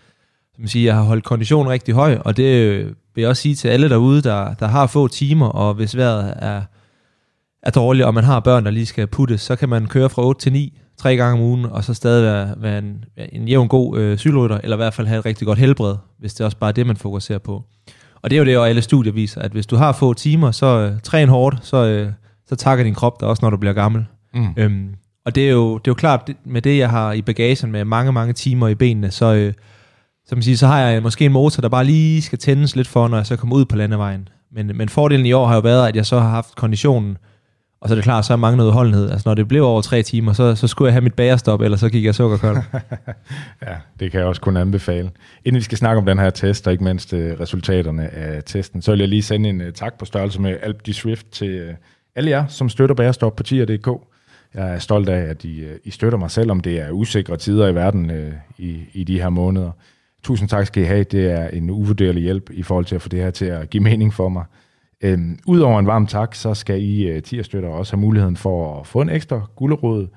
Som 0.56 0.68
siger, 0.68 0.86
jeg 0.86 0.96
har 0.96 1.03
holdt 1.03 1.24
konditionen 1.24 1.72
rigtig 1.72 1.94
høj, 1.94 2.18
og 2.25 2.38
det 2.38 2.77
vil 3.15 3.22
jeg 3.22 3.29
også 3.29 3.41
sige 3.41 3.56
til 3.56 3.68
alle 3.68 3.89
derude, 3.89 4.22
der, 4.22 4.53
der 4.53 4.68
har 4.68 4.88
få 4.88 5.08
timer, 5.08 5.48
og 5.48 5.74
hvis 5.74 5.98
vejret 5.98 6.34
er, 6.36 6.62
er 7.63 7.72
dårligt, 7.72 8.06
og 8.06 8.13
man 8.13 8.24
har 8.24 8.39
børn, 8.39 8.66
der 8.66 8.72
lige 8.72 8.86
skal 8.86 9.08
putte, 9.08 9.38
så 9.38 9.56
kan 9.56 9.70
man 9.70 9.86
køre 9.86 10.10
fra 10.10 10.25
8 10.25 10.42
til 10.42 10.51
9 10.51 10.80
tre 10.98 11.16
gange 11.16 11.34
om 11.34 11.39
ugen, 11.39 11.66
og 11.66 11.84
så 11.84 11.94
stadig 11.94 12.24
være, 12.24 12.54
være 12.58 12.78
en, 12.78 13.06
en 13.32 13.48
jævn 13.48 13.68
god 13.68 13.98
øh, 13.98 14.18
cykelrytter, 14.18 14.60
eller 14.63 14.75
i 14.75 14.82
hvert 14.82 14.94
fald 14.94 15.08
have 15.08 15.20
et 15.20 15.25
rigtig 15.25 15.48
godt 15.48 15.60
helbred, 15.60 15.96
hvis 16.20 16.34
det 16.34 16.42
er 16.42 16.46
også 16.46 16.58
bare 16.58 16.72
det, 16.72 16.88
man 16.88 16.98
fokuserer 16.98 17.39
på. 17.39 17.63
Og 18.22 18.30
det 18.30 18.36
er 18.36 18.39
jo 18.39 18.46
det, 18.46 18.58
og 18.58 18.70
alle 18.70 18.82
studier 18.82 19.13
viser, 19.13 19.42
at 19.42 19.51
hvis 19.51 19.66
du 19.66 19.75
har 19.75 19.92
få 19.92 20.13
timer, 20.13 20.51
så 20.51 20.66
øh, 20.66 21.00
træn 21.04 21.30
hårdt, 21.30 21.58
så, 21.62 21.86
øh, 21.86 22.12
så 22.48 22.56
takker 22.56 22.84
din 22.84 22.96
krop 22.96 23.20
dig 23.20 23.28
også, 23.28 23.39
når 23.46 23.50
du 23.50 23.58
bliver 23.58 23.74
gammel. 23.74 24.06
Mm. 24.34 24.48
Øhm, 24.58 24.96
og 25.25 25.36
det 25.36 25.48
er, 25.48 25.51
jo, 25.51 25.78
det 25.78 25.88
er 25.88 25.92
jo 25.92 25.94
klart, 25.94 26.28
det, 26.28 26.36
med 26.46 26.62
det, 26.62 26.78
jeg 26.78 26.89
har 26.89 27.13
i 27.13 27.22
bagagen 27.22 27.72
med 27.72 27.86
mange, 27.86 28.12
mange 28.12 28.34
timer 28.34 28.68
i 28.68 28.75
benene, 28.75 29.12
så, 29.12 29.34
øh, 29.34 29.54
som 30.28 30.42
siger, 30.42 30.58
så 30.58 30.68
har 30.68 30.80
jeg 30.80 31.04
måske 31.04 31.25
en 31.25 31.32
motor, 31.32 31.62
der 31.62 31.70
bare 31.70 31.86
lige 31.86 32.22
skal 32.22 32.39
tændes 32.39 32.75
lidt 32.75 32.88
for, 32.88 33.08
når 33.08 33.18
jeg 33.18 33.25
så 33.25 33.36
kommer 33.36 33.56
ud 33.56 33.66
på 33.66 33.75
landevejen. 33.75 34.28
Men, 34.51 34.72
men 34.75 34.89
fordelen 34.89 35.25
i 35.25 35.32
år 35.32 35.48
har 35.48 35.56
jo 35.56 35.62
været, 35.62 35.88
at 35.88 35.96
jeg 35.96 36.06
så 36.06 36.20
har 36.20 36.30
haft 36.30 36.56
konditionen, 36.56 37.18
og 37.82 37.90
så 37.90 37.94
er 37.94 37.96
det 37.96 38.04
klart, 38.04 38.26
så 38.26 38.34
er 38.34 38.38
mange 38.38 38.58
noget 38.58 38.74
holdenhed. 38.74 39.10
Altså 39.10 39.30
når 39.30 39.34
det 39.34 39.48
blev 39.48 39.64
over 39.66 39.82
tre 39.82 40.04
timer, 40.04 40.34
så, 40.34 40.56
så 40.56 40.68
skulle 40.68 40.88
jeg 40.88 40.94
have 40.94 41.02
mit 41.02 41.14
bagerstop, 41.14 41.62
eller 41.62 41.78
så 41.78 41.90
gik 41.90 42.06
jeg 42.06 42.16
sukkerkold. 42.16 42.58
ja, 43.68 43.76
det 44.00 44.12
kan 44.12 44.20
jeg 44.20 44.28
også 44.28 44.42
kun 44.42 44.58
anbefale. 44.58 45.12
Inden 45.46 45.58
vi 45.58 45.64
skal 45.64 45.78
snakke 45.78 46.00
om 46.00 46.06
den 46.06 46.20
her 46.20 46.30
test, 46.30 46.68
og 46.68 46.74
ikke 46.74 46.84
mindst 46.84 47.14
øh, 47.14 47.40
resultaterne 47.40 48.10
af 48.10 48.44
testen, 48.46 48.82
så 48.82 48.92
vil 48.92 49.00
jeg 49.00 49.08
lige 49.08 49.22
sende 49.22 49.50
en 49.50 49.62
øh, 49.62 49.74
tak 49.74 49.98
på 50.00 50.06
størrelse 50.06 50.42
med 50.42 50.58
Alp 50.62 50.86
de 50.86 50.94
Swift 50.94 51.32
til 51.32 51.50
øh, 51.50 51.74
alle 52.15 52.30
jer, 52.30 52.48
som 52.48 52.70
støtter 52.70 52.96
Bagerstop 52.96 53.36
på 53.36 53.44
tier.dk. 53.44 53.88
Jeg 54.54 54.74
er 54.74 54.80
stolt 54.80 55.10
af, 55.10 55.30
at 55.30 55.44
I, 55.44 55.63
I 55.84 55.92
støtter 55.92 56.18
mig, 56.20 56.32
selvom 56.32 56.60
det 56.60 56.80
er 56.80 56.92
usikre 56.92 57.38
tider 57.38 57.68
i 57.68 57.76
verden 57.76 58.10
øh, 58.10 58.34
i, 58.58 58.80
i 58.94 59.04
de 59.04 59.22
her 59.22 59.30
måneder. 59.30 59.72
Tusind 60.24 60.50
tak 60.50 60.68
skal 60.68 60.84
I 60.84 60.86
have. 60.86 61.04
Det 61.04 61.32
er 61.32 61.48
en 61.48 61.70
uvurderlig 61.70 62.24
hjælp 62.24 62.50
i 62.54 62.63
forhold 62.63 62.86
til 62.86 62.96
at 62.96 63.02
få 63.02 63.10
det 63.10 63.20
her 63.20 63.32
til 63.32 63.46
at 63.46 63.70
give 63.70 63.84
mening 63.84 64.13
for 64.13 64.30
mig. 64.30 64.44
Øhm, 65.04 65.40
Udover 65.48 65.80
en 65.80 65.88
varm 65.88 66.08
tak, 66.08 66.36
så 66.36 66.54
skal 66.54 66.82
I 66.82 67.08
øh, 67.08 67.16
uh, 67.16 67.24
tierstøtter 67.24 67.70
også 67.70 67.96
have 67.96 68.02
muligheden 68.02 68.38
for 68.38 68.80
at 68.80 68.88
få 68.88 69.02
en 69.02 69.10
ekstra 69.10 69.42
gulderåd. 69.56 70.08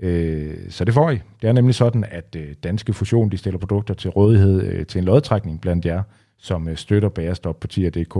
Øh, 0.00 0.54
så 0.68 0.84
det 0.84 0.94
får 0.94 1.10
I. 1.10 1.18
Det 1.42 1.48
er 1.48 1.52
nemlig 1.52 1.74
sådan, 1.74 2.04
at 2.10 2.36
øh, 2.36 2.54
Danske 2.62 2.92
Fusion 2.92 3.30
de 3.30 3.36
stiller 3.36 3.58
produkter 3.58 3.94
til 3.94 4.10
rådighed 4.10 4.62
øh, 4.62 4.86
til 4.86 4.98
en 4.98 5.04
lodtrækning 5.04 5.60
blandt 5.60 5.86
jer, 5.86 6.02
som 6.38 6.76
støtter 6.76 7.08
Bagerstop 7.08 7.60
på 7.60 7.66
tier.dk. 7.66 8.18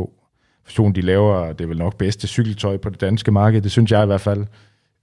Fusion 0.64 0.92
de 0.92 1.00
laver 1.00 1.52
det 1.52 1.68
vel 1.68 1.78
nok 1.78 1.96
bedste 1.96 2.26
cykeltøj 2.26 2.76
på 2.76 2.90
det 2.90 3.00
danske 3.00 3.32
marked, 3.32 3.62
det 3.62 3.70
synes 3.70 3.92
jeg 3.92 4.02
i 4.02 4.06
hvert 4.06 4.20
fald. 4.20 4.46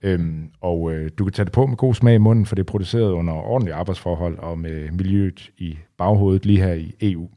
Øhm, 0.02 0.50
og 0.60 0.92
du 1.18 1.24
kan 1.24 1.32
tage 1.32 1.44
det 1.44 1.52
på 1.52 1.66
med 1.66 1.76
god 1.76 1.94
smag 1.94 2.14
i 2.14 2.18
munden, 2.18 2.46
for 2.46 2.54
det 2.54 2.62
er 2.62 2.70
produceret 2.70 3.12
under 3.12 3.34
ordentlige 3.34 3.74
arbejdsforhold 3.74 4.38
og 4.38 4.58
med 4.58 4.90
miljøet 4.90 5.50
i 5.58 5.78
baghovedet 5.98 6.46
lige 6.46 6.62
her 6.62 6.72
i 6.72 6.94
EU. 7.00 7.28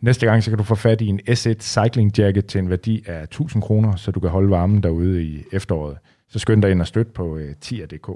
Næste 0.00 0.26
gang, 0.26 0.42
så 0.42 0.50
kan 0.50 0.58
du 0.58 0.64
få 0.64 0.74
fat 0.74 1.00
i 1.00 1.06
en 1.06 1.20
S1 1.28 1.60
Cycling 1.60 2.18
Jacket 2.18 2.46
til 2.46 2.58
en 2.58 2.70
værdi 2.70 3.04
af 3.06 3.22
1000 3.22 3.62
kroner, 3.62 3.96
så 3.96 4.10
du 4.10 4.20
kan 4.20 4.30
holde 4.30 4.50
varmen 4.50 4.82
derude 4.82 5.22
i 5.22 5.42
efteråret. 5.52 5.96
Så 6.28 6.38
skynd 6.38 6.62
dig 6.62 6.70
ind 6.70 6.80
og 6.80 6.86
støt 6.86 7.06
på 7.06 7.36
øh, 7.36 7.48
uh, 7.48 7.54
tier.dk. 7.60 8.10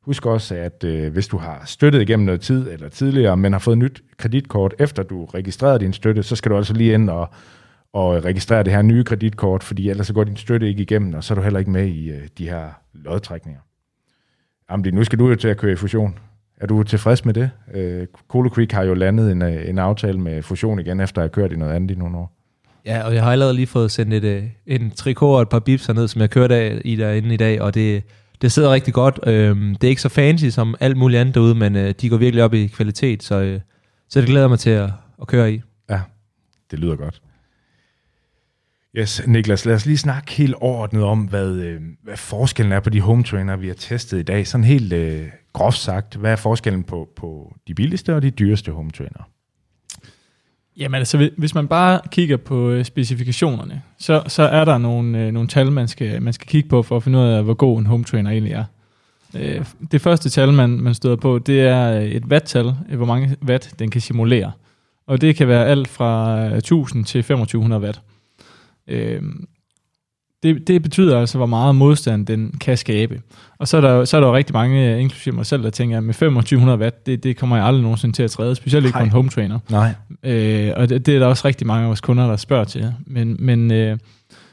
Husk 0.00 0.26
også, 0.26 0.54
at 0.54 0.84
øh, 0.84 1.12
hvis 1.12 1.28
du 1.28 1.36
har 1.36 1.62
støttet 1.66 2.02
igennem 2.02 2.26
noget 2.26 2.40
tid 2.40 2.70
eller 2.70 2.88
tidligere, 2.88 3.36
men 3.36 3.52
har 3.52 3.58
fået 3.58 3.78
nyt 3.78 4.02
kreditkort, 4.16 4.74
efter 4.78 5.02
du 5.02 5.24
registrerede 5.24 5.78
din 5.78 5.92
støtte, 5.92 6.22
så 6.22 6.36
skal 6.36 6.50
du 6.50 6.56
altså 6.56 6.74
lige 6.74 6.94
ind 6.94 7.10
og, 7.10 7.28
og 7.92 8.24
registrere 8.24 8.62
det 8.62 8.72
her 8.72 8.82
nye 8.82 9.04
kreditkort, 9.04 9.62
fordi 9.62 9.90
ellers 9.90 10.06
så 10.06 10.14
går 10.14 10.24
din 10.24 10.36
støtte 10.36 10.68
ikke 10.68 10.82
igennem, 10.82 11.14
og 11.14 11.24
så 11.24 11.34
er 11.34 11.36
du 11.36 11.42
heller 11.42 11.58
ikke 11.58 11.70
med 11.70 11.86
i 11.86 12.10
øh, 12.10 12.28
de 12.38 12.48
her 12.48 12.68
lodtrækninger. 12.92 13.60
Jamen, 14.70 14.94
nu 14.94 15.04
skal 15.04 15.18
du 15.18 15.28
jo 15.28 15.34
til 15.34 15.48
at 15.48 15.56
køre 15.56 15.72
i 15.72 15.76
fusion. 15.76 16.18
Er 16.60 16.66
du 16.66 16.82
tilfreds 16.82 17.24
med 17.24 17.34
det? 17.34 17.50
Øh, 17.74 18.06
Colo 18.28 18.48
Creek 18.48 18.72
har 18.72 18.82
jo 18.82 18.94
landet 18.94 19.32
en, 19.32 19.42
øh, 19.42 19.68
en 19.68 19.78
aftale 19.78 20.20
med 20.20 20.42
fusion 20.42 20.78
igen, 20.78 21.00
efter 21.00 21.22
at 21.22 21.22
have 21.22 21.32
kørt 21.32 21.52
i 21.52 21.56
noget 21.56 21.72
andet 21.72 21.90
i 21.90 21.98
nogle 21.98 22.16
år. 22.18 22.32
Ja, 22.86 23.02
og 23.02 23.14
jeg 23.14 23.22
har 23.22 23.32
allerede 23.32 23.54
lige 23.54 23.66
fået 23.66 23.90
sendt 23.90 24.14
et, 24.14 24.24
øh, 24.24 24.44
en 24.66 24.90
trikot 24.90 25.36
og 25.36 25.42
et 25.42 25.48
par 25.48 25.58
bips 25.58 25.86
herned, 25.86 26.08
som 26.08 26.20
jeg 26.20 26.30
kørte 26.30 26.54
af 26.54 26.80
i 26.84 26.96
derinde 26.96 27.34
i 27.34 27.36
dag, 27.36 27.60
og 27.60 27.74
det, 27.74 28.02
det 28.42 28.52
sidder 28.52 28.72
rigtig 28.72 28.94
godt. 28.94 29.20
Øhm, 29.26 29.74
det 29.74 29.84
er 29.84 29.88
ikke 29.88 30.02
så 30.02 30.08
fancy 30.08 30.44
som 30.44 30.74
alt 30.80 30.96
muligt 30.96 31.20
andet 31.20 31.34
derude, 31.34 31.54
men 31.54 31.76
øh, 31.76 31.94
de 32.00 32.08
går 32.08 32.16
virkelig 32.16 32.44
op 32.44 32.54
i 32.54 32.66
kvalitet, 32.66 33.22
så, 33.22 33.40
øh, 33.40 33.60
så 34.08 34.20
det 34.20 34.28
glæder 34.28 34.48
mig 34.48 34.58
til 34.58 34.70
at, 34.70 34.90
at 35.20 35.26
køre 35.26 35.52
i. 35.52 35.62
Ja, 35.90 36.00
det 36.70 36.78
lyder 36.78 36.96
godt. 36.96 37.22
Yes, 38.96 39.22
Niklas, 39.26 39.64
lad 39.64 39.74
os 39.74 39.86
lige 39.86 39.98
snakke 39.98 40.32
helt 40.32 40.54
ordnet 40.60 41.02
om, 41.02 41.20
hvad, 41.20 41.52
øh, 41.52 41.80
hvad 42.02 42.16
forskellen 42.16 42.72
er 42.72 42.80
på 42.80 42.90
de 42.90 43.00
home 43.00 43.24
trainer, 43.24 43.56
vi 43.56 43.66
har 43.66 43.74
testet 43.74 44.18
i 44.18 44.22
dag. 44.22 44.46
Sådan 44.46 44.64
helt 44.64 44.92
øh, 44.92 45.26
groft 45.54 45.78
sagt, 45.78 46.16
hvad 46.16 46.32
er 46.32 46.36
forskellen 46.36 46.84
på, 46.84 47.08
på 47.16 47.56
de 47.68 47.74
billigste 47.74 48.14
og 48.14 48.22
de 48.22 48.30
dyreste 48.30 48.72
home 48.72 48.90
trainer? 48.90 49.28
Jamen 50.76 50.98
altså, 50.98 51.30
hvis 51.36 51.54
man 51.54 51.68
bare 51.68 52.00
kigger 52.10 52.36
på 52.36 52.70
øh, 52.70 52.84
specifikationerne, 52.84 53.82
så, 53.98 54.22
så 54.26 54.42
er 54.42 54.64
der 54.64 54.78
nogle, 54.78 55.18
øh, 55.18 55.32
nogle 55.32 55.48
tal, 55.48 55.72
man 55.72 55.88
skal, 55.88 56.22
man 56.22 56.32
skal 56.32 56.48
kigge 56.48 56.68
på 56.68 56.82
for 56.82 56.96
at 56.96 57.02
finde 57.02 57.18
ud 57.18 57.24
af, 57.24 57.44
hvor 57.44 57.54
god 57.54 57.78
en 57.78 57.86
home 57.86 58.04
trainer 58.04 58.30
egentlig 58.30 58.52
er. 58.52 58.64
Øh, 59.36 59.66
det 59.92 60.00
første 60.00 60.30
tal, 60.30 60.52
man, 60.52 60.70
man 60.70 60.94
støder 60.94 61.16
på, 61.16 61.38
det 61.38 61.60
er 61.60 61.88
et 61.90 62.24
watt-tal, 62.24 62.74
hvor 62.96 63.06
mange 63.06 63.36
watt 63.46 63.74
den 63.78 63.90
kan 63.90 64.00
simulere. 64.00 64.52
Og 65.06 65.20
det 65.20 65.36
kan 65.36 65.48
være 65.48 65.66
alt 65.66 65.88
fra 65.88 66.40
1000 66.46 67.04
til 67.04 67.22
2500 67.22 67.82
watt. 67.82 68.02
Øh, 68.88 69.22
det, 70.44 70.68
det 70.68 70.82
betyder 70.82 71.20
altså, 71.20 71.38
hvor 71.38 71.46
meget 71.46 71.74
modstand 71.74 72.26
den 72.26 72.54
kan 72.60 72.76
skabe. 72.76 73.20
Og 73.58 73.68
så 73.68 73.76
er 73.76 73.80
der, 73.80 74.04
så 74.04 74.16
er 74.16 74.20
der 74.20 74.28
jo 74.28 74.36
rigtig 74.36 74.52
mange, 74.52 75.00
inklusive 75.00 75.34
mig 75.34 75.46
selv, 75.46 75.62
der 75.62 75.70
tænker, 75.70 75.96
at 75.96 76.04
med 76.04 76.14
2500 76.14 76.78
watt, 76.78 77.06
det, 77.06 77.24
det 77.24 77.36
kommer 77.36 77.56
jeg 77.56 77.66
aldrig 77.66 77.82
nogensinde 77.82 78.16
til 78.16 78.22
at 78.22 78.30
træde, 78.30 78.54
specielt 78.54 78.86
ikke 78.86 78.98
på 78.98 79.04
en 79.04 79.10
home 79.10 79.28
trainer. 79.28 79.58
Nej. 79.70 79.94
Øh, 80.22 80.72
og 80.76 80.88
det, 80.88 81.06
det 81.06 81.14
er 81.14 81.18
der 81.18 81.26
også 81.26 81.48
rigtig 81.48 81.66
mange 81.66 81.82
af 81.82 81.88
vores 81.88 82.00
kunder, 82.00 82.26
der 82.26 82.36
spørger 82.36 82.64
til. 82.64 82.92
Men, 83.06 83.36
men, 83.38 83.70
øh, 83.70 83.98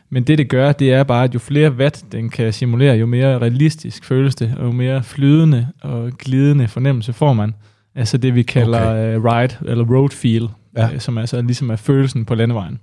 men 0.09 0.23
det, 0.23 0.37
det 0.37 0.49
gør, 0.49 0.71
det 0.71 0.93
er 0.93 1.03
bare, 1.03 1.23
at 1.23 1.33
jo 1.33 1.39
flere 1.39 1.71
watt 1.71 2.05
den 2.11 2.29
kan 2.29 2.53
simulere, 2.53 2.95
jo 2.95 3.05
mere 3.05 3.39
realistisk 3.39 4.05
føles 4.05 4.35
det, 4.35 4.53
og 4.57 4.65
jo 4.65 4.71
mere 4.71 5.03
flydende 5.03 5.67
og 5.81 6.11
glidende 6.19 6.67
fornemmelse 6.67 7.13
får 7.13 7.33
man. 7.33 7.53
Altså 7.95 8.17
det, 8.17 8.35
vi 8.35 8.43
kalder 8.43 8.91
okay. 8.91 9.17
uh, 9.17 9.25
ride, 9.25 9.55
eller 9.65 9.85
road 9.85 10.09
feel, 10.09 10.49
ja. 10.77 10.93
øh, 10.93 10.99
som 10.99 11.17
altså 11.17 11.41
ligesom 11.41 11.69
er 11.69 11.75
følelsen 11.75 12.25
på 12.25 12.35
landevejen. 12.35 12.79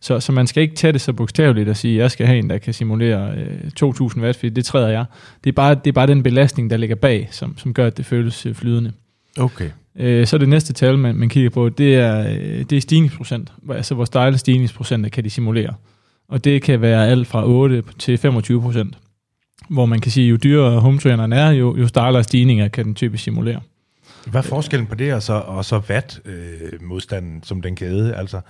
Så, 0.00 0.20
så 0.20 0.32
man 0.32 0.46
skal 0.46 0.62
ikke 0.62 0.74
tage 0.74 0.92
det 0.92 1.00
så 1.00 1.12
bogstaveligt 1.12 1.68
og 1.68 1.76
sige, 1.76 1.94
at 1.94 2.02
jeg 2.02 2.10
skal 2.10 2.26
have 2.26 2.38
en, 2.38 2.50
der 2.50 2.58
kan 2.58 2.74
simulere 2.74 3.34
øh, 3.36 3.70
2000 3.70 4.24
watt, 4.24 4.38
fordi 4.38 4.48
det 4.48 4.64
træder 4.64 4.88
jeg. 4.88 5.04
Det 5.44 5.50
er, 5.50 5.54
bare, 5.54 5.74
det 5.74 5.86
er 5.86 5.92
bare 5.92 6.06
den 6.06 6.22
belastning, 6.22 6.70
der 6.70 6.76
ligger 6.76 6.96
bag, 6.96 7.28
som, 7.30 7.58
som 7.58 7.74
gør, 7.74 7.86
at 7.86 7.96
det 7.96 8.06
føles 8.06 8.46
øh, 8.46 8.54
flydende. 8.54 8.92
Okay. 9.38 9.70
Øh, 9.96 10.26
så 10.26 10.38
det 10.38 10.48
næste 10.48 10.72
tal, 10.72 10.98
man, 10.98 11.14
man 11.14 11.28
kigger 11.28 11.50
på, 11.50 11.68
det 11.68 11.96
er, 11.96 12.20
øh, 12.20 12.64
det 12.70 12.72
er 12.72 12.80
stigningsprocent. 12.80 13.52
Altså, 13.70 13.94
hvor 13.94 14.04
stejle 14.04 14.38
stigningsprocenter 14.38 15.10
kan 15.10 15.24
de 15.24 15.30
simulere. 15.30 15.74
Og 16.28 16.44
det 16.44 16.62
kan 16.62 16.80
være 16.80 17.08
alt 17.08 17.26
fra 17.26 17.46
8 17.46 17.82
til 17.98 18.18
25 18.18 18.60
procent. 18.60 18.98
Hvor 19.68 19.86
man 19.86 20.00
kan 20.00 20.12
sige, 20.12 20.28
jo 20.28 20.36
dyrere 20.36 20.80
home 20.80 20.98
traineren 20.98 21.32
er, 21.32 21.50
jo, 21.50 21.76
jo 21.76 21.86
stejlere 21.86 22.24
stigninger 22.24 22.68
kan 22.68 22.84
den 22.84 22.94
typisk 22.94 23.24
simulere. 23.24 23.60
Hvad 24.26 24.40
er 24.40 24.44
forskellen 24.48 24.86
på 24.86 24.94
det 24.94 25.14
og 25.14 25.22
så, 25.22 25.32
og 25.32 25.64
så 25.64 25.78
watt-modstanden 25.78 27.36
øh, 27.36 27.42
som 27.42 27.62
den 27.62 27.76
kæde? 27.76 28.14
Altså, 28.14 28.40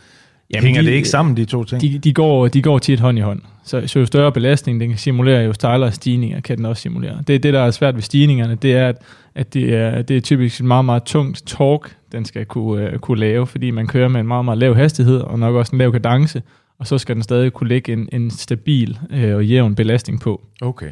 Jamen, 0.55 0.65
hænger 0.65 0.83
de- 0.83 0.87
det 0.87 0.95
ikke 0.95 1.09
sammen, 1.09 1.37
de 1.37 1.45
to 1.45 1.65
ting? 1.65 1.83
De, 1.83 1.99
de, 1.99 2.13
går, 2.13 2.49
de 2.49 2.63
går 2.63 2.79
tit 2.79 3.01
hånd 3.01 3.19
i 3.19 3.21
hånd. 3.21 3.41
Så, 3.65 3.83
så 3.87 3.99
jo 3.99 4.07
større 4.07 4.33
belastning 4.33 4.81
den 4.81 4.89
kan 4.89 4.99
simulere, 4.99 5.43
jo 5.43 5.53
stejlere 5.53 5.93
stigninger 5.93 6.41
kan 6.41 6.57
den 6.57 6.67
også 6.67 6.83
simulere. 6.83 7.19
Det 7.27 7.43
det, 7.43 7.55
der 7.55 7.61
er 7.61 7.71
svært 7.71 7.95
ved 7.95 8.03
stigningerne, 8.03 8.55
det 8.55 8.73
er, 8.73 8.89
at, 8.89 8.97
at 9.35 9.55
det, 9.55 9.75
er, 9.75 10.03
det 10.03 10.17
er 10.17 10.21
typisk 10.21 10.61
et 10.61 10.67
meget, 10.67 10.85
meget 10.85 11.03
tungt 11.03 11.43
torque, 11.47 11.91
den 12.13 12.25
skal 12.25 12.47
kunne, 12.47 12.93
uh, 12.93 12.99
kunne 12.99 13.21
lave, 13.21 13.47
fordi 13.47 13.71
man 13.71 13.87
kører 13.87 14.09
med 14.09 14.21
en 14.21 14.27
meget, 14.27 14.45
meget 14.45 14.59
lav 14.59 14.75
hastighed, 14.75 15.19
og 15.19 15.39
nok 15.39 15.55
også 15.55 15.73
en 15.73 15.79
lav 15.79 15.93
kadence, 15.93 16.43
og 16.79 16.87
så 16.87 16.99
skal 16.99 17.15
den 17.15 17.23
stadig 17.23 17.53
kunne 17.53 17.69
lægge 17.69 17.93
en, 17.93 18.09
en 18.13 18.31
stabil 18.31 18.99
uh, 19.11 19.35
og 19.35 19.47
jævn 19.47 19.75
belastning 19.75 20.21
på. 20.21 20.47
Okay. 20.61 20.91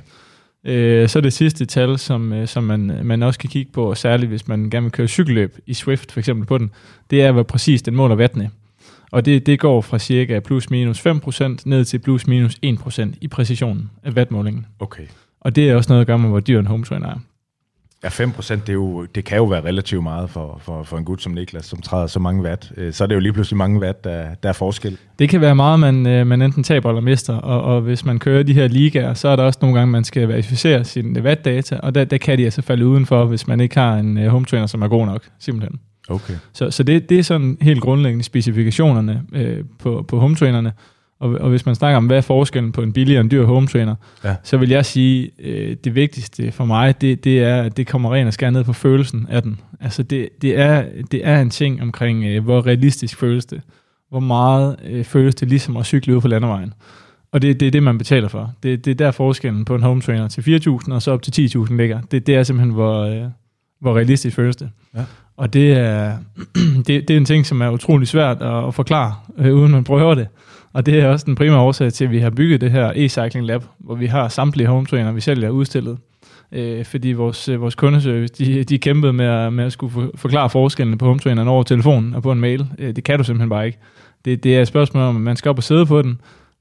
Øh, 0.64 1.08
så 1.08 1.20
det 1.20 1.32
sidste 1.32 1.64
tal, 1.64 1.98
som, 1.98 2.32
øh, 2.32 2.48
som 2.48 2.64
man, 2.64 3.00
man 3.04 3.22
også 3.22 3.38
kan 3.38 3.50
kigge 3.50 3.72
på, 3.72 3.90
og 3.90 3.96
særligt 3.96 4.28
hvis 4.28 4.48
man 4.48 4.70
gerne 4.70 4.84
vil 4.84 4.92
køre 4.92 5.08
cykelløb 5.08 5.58
i 5.66 5.74
Swift 5.74 6.12
for 6.12 6.20
eksempel 6.20 6.46
på 6.46 6.58
den, 6.58 6.70
det 7.10 7.22
er, 7.22 7.32
hvor 7.32 7.42
præcis 7.42 7.82
den 7.82 7.96
måler 7.96 8.16
wattene. 8.16 8.50
Og 9.12 9.24
det, 9.24 9.46
det 9.46 9.58
går 9.60 9.80
fra 9.80 9.98
cirka 9.98 10.40
plus 10.40 10.70
minus 10.70 11.06
5% 11.06 11.56
ned 11.64 11.84
til 11.84 11.98
plus 11.98 12.26
minus 12.26 12.58
1% 12.66 13.12
i 13.20 13.28
præcisionen 13.28 13.90
af 14.04 14.10
wattmålingen. 14.10 14.66
Okay. 14.78 15.02
Og 15.40 15.56
det 15.56 15.70
er 15.70 15.76
også 15.76 15.92
noget 15.92 16.00
at 16.00 16.06
gøre 16.06 16.18
med, 16.18 16.28
hvor 16.28 16.40
dyr 16.40 16.58
en 16.58 16.66
home 16.66 16.84
trainer 16.84 17.08
er. 17.08 17.18
Ja, 18.04 18.08
5 18.08 18.30
procent, 18.32 18.66
det, 18.66 18.72
er 18.72 18.74
jo, 18.74 19.04
det 19.14 19.24
kan 19.24 19.36
jo 19.36 19.44
være 19.44 19.64
relativt 19.64 20.02
meget 20.02 20.30
for, 20.30 20.60
for, 20.62 20.82
for 20.82 20.98
en 20.98 21.04
gut 21.04 21.22
som 21.22 21.32
Niklas, 21.32 21.64
som 21.64 21.80
træder 21.80 22.06
så 22.06 22.20
mange 22.20 22.42
watt. 22.42 22.72
Øh, 22.76 22.92
Så 22.92 23.04
er 23.04 23.08
det 23.08 23.14
jo 23.14 23.20
lige 23.20 23.32
pludselig 23.32 23.56
mange 23.56 23.80
watt, 23.80 24.04
der, 24.04 24.34
der 24.42 24.48
er 24.48 24.52
forskel. 24.52 24.98
Det 25.18 25.28
kan 25.28 25.40
være 25.40 25.54
meget, 25.54 25.80
man, 25.80 26.06
øh, 26.06 26.26
man 26.26 26.42
enten 26.42 26.62
taber 26.62 26.88
eller 26.88 27.00
mister, 27.00 27.34
og, 27.34 27.74
og 27.74 27.80
hvis 27.80 28.04
man 28.04 28.18
kører 28.18 28.42
de 28.42 28.52
her 28.52 28.68
ligaer, 28.68 29.14
så 29.14 29.28
er 29.28 29.36
der 29.36 29.42
også 29.42 29.58
nogle 29.62 29.78
gange, 29.78 29.92
man 29.92 30.04
skal 30.04 30.28
verificere 30.28 30.84
sine 30.84 31.22
wattdata, 31.22 31.80
og 31.82 31.94
der, 31.94 32.04
der 32.04 32.18
kan 32.18 32.38
de 32.38 32.44
altså 32.44 32.62
falde 32.62 32.86
udenfor, 32.86 33.24
hvis 33.24 33.46
man 33.46 33.60
ikke 33.60 33.78
har 33.78 33.96
en 33.96 34.18
øh, 34.18 34.28
home 34.28 34.46
trainer, 34.46 34.66
som 34.66 34.82
er 34.82 34.88
god 34.88 35.06
nok, 35.06 35.28
simpelthen. 35.38 35.80
Okay. 36.08 36.34
Så, 36.52 36.70
så 36.70 36.82
det, 36.82 37.08
det 37.08 37.18
er 37.18 37.22
sådan 37.22 37.58
helt 37.60 37.80
grundlæggende 37.80 38.24
specifikationerne 38.24 39.22
øh, 39.32 39.64
på, 39.78 40.04
på 40.08 40.18
home 40.20 40.34
trainerne. 40.36 40.72
Og, 41.20 41.30
og 41.30 41.50
hvis 41.50 41.66
man 41.66 41.74
snakker 41.74 41.96
om, 41.96 42.06
hvad 42.06 42.16
er 42.16 42.20
forskellen 42.20 42.72
på 42.72 42.82
en 42.82 42.92
billig 42.92 43.16
og 43.18 43.20
en 43.24 43.30
dyr 43.30 43.44
home 43.44 43.66
trainer, 43.66 43.94
Ja. 44.24 44.34
så 44.42 44.56
vil 44.56 44.68
jeg 44.68 44.86
sige, 44.86 45.30
øh, 45.38 45.76
det 45.84 45.94
vigtigste 45.94 46.52
for 46.52 46.64
mig, 46.64 47.00
det, 47.00 47.24
det 47.24 47.42
er, 47.42 47.62
at 47.62 47.76
det 47.76 47.86
kommer 47.86 48.14
ren 48.14 48.26
og 48.26 48.32
skær 48.32 48.50
ned 48.50 48.64
på 48.64 48.72
følelsen 48.72 49.26
af 49.30 49.42
den. 49.42 49.60
Altså 49.80 50.02
det, 50.02 50.28
det, 50.42 50.58
er, 50.58 50.84
det 51.10 51.20
er 51.26 51.40
en 51.40 51.50
ting 51.50 51.82
omkring, 51.82 52.24
øh, 52.24 52.44
hvor 52.44 52.66
realistisk 52.66 53.16
føles 53.18 53.46
det. 53.46 53.60
Hvor 54.10 54.20
meget 54.20 54.76
øh, 54.86 55.04
føles 55.04 55.34
det 55.34 55.48
ligesom 55.48 55.76
at 55.76 55.86
cykle 55.86 56.16
ud 56.16 56.20
på 56.20 56.28
landevejen. 56.28 56.72
Og 57.32 57.42
det, 57.42 57.60
det 57.60 57.66
er 57.66 57.70
det, 57.70 57.82
man 57.82 57.98
betaler 57.98 58.28
for. 58.28 58.52
Det, 58.62 58.84
det 58.84 58.90
er 58.90 58.94
der 58.94 59.10
forskellen 59.10 59.64
på 59.64 59.74
en 59.74 59.82
home 59.82 60.00
trainer 60.00 60.28
til 60.28 60.60
4.000 60.86 60.92
og 60.92 61.02
så 61.02 61.10
op 61.10 61.22
til 61.22 61.48
10.000 61.56 61.76
ligger. 61.76 62.00
Det, 62.00 62.26
det 62.26 62.34
er 62.34 62.42
simpelthen, 62.42 62.72
hvor, 62.74 63.00
øh, 63.02 63.22
hvor 63.80 63.96
realistisk 63.96 64.36
føles 64.36 64.56
det. 64.56 64.70
Ja. 64.96 65.04
Og 65.38 65.52
det 65.52 65.72
er, 65.72 66.12
det, 66.86 66.86
det 66.86 67.10
er 67.10 67.16
en 67.16 67.24
ting, 67.24 67.46
som 67.46 67.60
er 67.60 67.70
utrolig 67.70 68.08
svært 68.08 68.42
at, 68.42 68.66
at 68.66 68.74
forklare, 68.74 69.14
øh, 69.38 69.54
uden 69.54 69.72
man 69.72 69.84
prøver 69.84 70.14
det. 70.14 70.26
Og 70.72 70.86
det 70.86 71.00
er 71.00 71.08
også 71.08 71.26
den 71.26 71.34
primære 71.34 71.58
årsag 71.60 71.92
til, 71.92 72.04
at 72.04 72.10
vi 72.10 72.18
har 72.18 72.30
bygget 72.30 72.60
det 72.60 72.70
her 72.70 72.92
e-cycling 72.92 73.40
lab, 73.46 73.62
hvor 73.78 73.94
vi 73.94 74.06
har 74.06 74.28
samtlige 74.28 74.66
home 74.66 74.86
trainer, 74.86 75.12
vi 75.12 75.20
sælger 75.20 75.50
udstillet. 75.50 75.98
Øh, 76.52 76.84
fordi 76.84 77.12
vores, 77.12 77.48
øh, 77.48 77.60
vores 77.60 77.74
kundeservice, 77.74 78.34
de, 78.38 78.64
de 78.64 78.78
kæmpede 78.78 79.12
med 79.12 79.26
at, 79.26 79.52
med 79.52 79.64
at 79.64 79.72
skulle 79.72 79.92
for, 79.92 80.10
forklare 80.14 80.50
forskellene 80.50 80.98
på 80.98 81.04
home 81.06 81.18
traineren 81.18 81.48
over 81.48 81.62
telefonen 81.62 82.14
og 82.14 82.22
på 82.22 82.32
en 82.32 82.40
mail. 82.40 82.66
Øh, 82.78 82.96
det 82.96 83.04
kan 83.04 83.18
du 83.18 83.24
simpelthen 83.24 83.48
bare 83.50 83.66
ikke. 83.66 83.78
Det, 84.24 84.44
det 84.44 84.56
er 84.56 84.62
et 84.62 84.68
spørgsmål 84.68 85.02
om, 85.02 85.16
at 85.16 85.22
man 85.22 85.36
skal 85.36 85.48
op 85.48 85.56
og 85.58 85.62
sidde 85.64 85.86
på 85.86 86.02
den, 86.02 86.20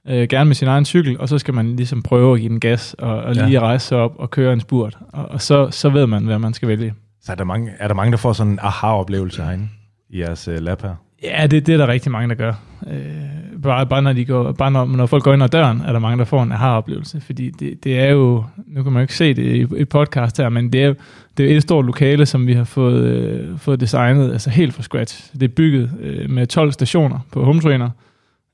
øh, 0.09 0.27
gerne 0.27 0.45
med 0.47 0.55
sin 0.55 0.67
egen 0.67 0.85
cykel, 0.85 1.19
og 1.19 1.29
så 1.29 1.37
skal 1.37 1.53
man 1.53 1.75
ligesom 1.75 2.01
prøve 2.03 2.33
at 2.33 2.39
give 2.39 2.49
den 2.49 2.59
gas, 2.59 2.93
og, 2.99 3.17
og 3.17 3.33
lige 3.33 3.47
Ja. 3.47 3.59
rejse 3.59 3.87
sig 3.87 3.97
op 3.97 4.13
og 4.17 4.31
køre 4.31 4.53
en 4.53 4.59
spurt. 4.59 4.97
Og, 5.13 5.25
og 5.25 5.41
så, 5.41 5.67
så 5.71 5.89
ved 5.89 6.07
man, 6.07 6.25
hvad 6.25 6.39
man 6.39 6.53
skal 6.53 6.67
vælge. 6.67 6.93
Så 7.27 7.31
er 7.31 7.35
der 7.35 7.43
mange, 7.43 7.71
er 7.79 7.87
der, 7.87 7.95
mange 7.95 8.11
der 8.11 8.17
får 8.17 8.33
sådan 8.33 8.51
en 8.51 8.59
aha-oplevelse 8.61 9.43
herinde 9.43 9.69
i 10.09 10.19
jeres 10.19 10.47
uh, 10.47 10.53
lab 10.53 10.81
her? 10.81 10.95
Ja, 11.23 11.47
det, 11.47 11.67
det 11.67 11.73
er 11.73 11.77
der 11.77 11.87
rigtig 11.87 12.11
mange, 12.11 12.29
der 12.29 12.35
gør. 12.35 12.53
Øh, 12.91 13.61
bare, 13.63 13.85
bare, 13.85 14.01
når 14.01 14.13
de 14.13 14.25
går, 14.25 14.51
bare 14.51 14.71
når, 14.71 14.85
når 14.85 15.05
folk 15.05 15.23
går 15.23 15.33
ind 15.33 15.43
ad 15.43 15.49
døren, 15.49 15.81
er 15.81 15.91
der 15.91 15.99
mange, 15.99 16.17
der 16.17 16.25
får 16.25 16.43
en 16.43 16.51
aha-oplevelse. 16.51 17.21
Fordi 17.21 17.49
det, 17.49 17.83
det 17.83 17.99
er 17.99 18.11
jo, 18.11 18.43
nu 18.67 18.83
kan 18.83 18.91
man 18.91 18.99
jo 18.99 19.01
ikke 19.01 19.15
se 19.15 19.33
det 19.33 19.43
i, 19.43 19.81
i 19.81 19.85
podcast 19.85 20.37
her, 20.37 20.49
men 20.49 20.73
det 20.73 20.83
er, 20.83 20.93
det 21.37 21.51
er 21.51 21.57
et 21.57 21.63
stort 21.63 21.85
lokale, 21.85 22.25
som 22.25 22.47
vi 22.47 22.53
har 22.53 22.63
fået, 22.63 23.03
øh, 23.03 23.57
fået 23.57 23.79
designet 23.79 24.31
altså 24.31 24.49
helt 24.49 24.73
fra 24.73 24.83
scratch. 24.83 25.33
Det 25.33 25.43
er 25.43 25.53
bygget 25.55 25.91
øh, 25.99 26.29
med 26.29 26.47
12 26.47 26.71
stationer 26.71 27.19
på 27.31 27.43
home 27.43 27.61
trainer, 27.61 27.89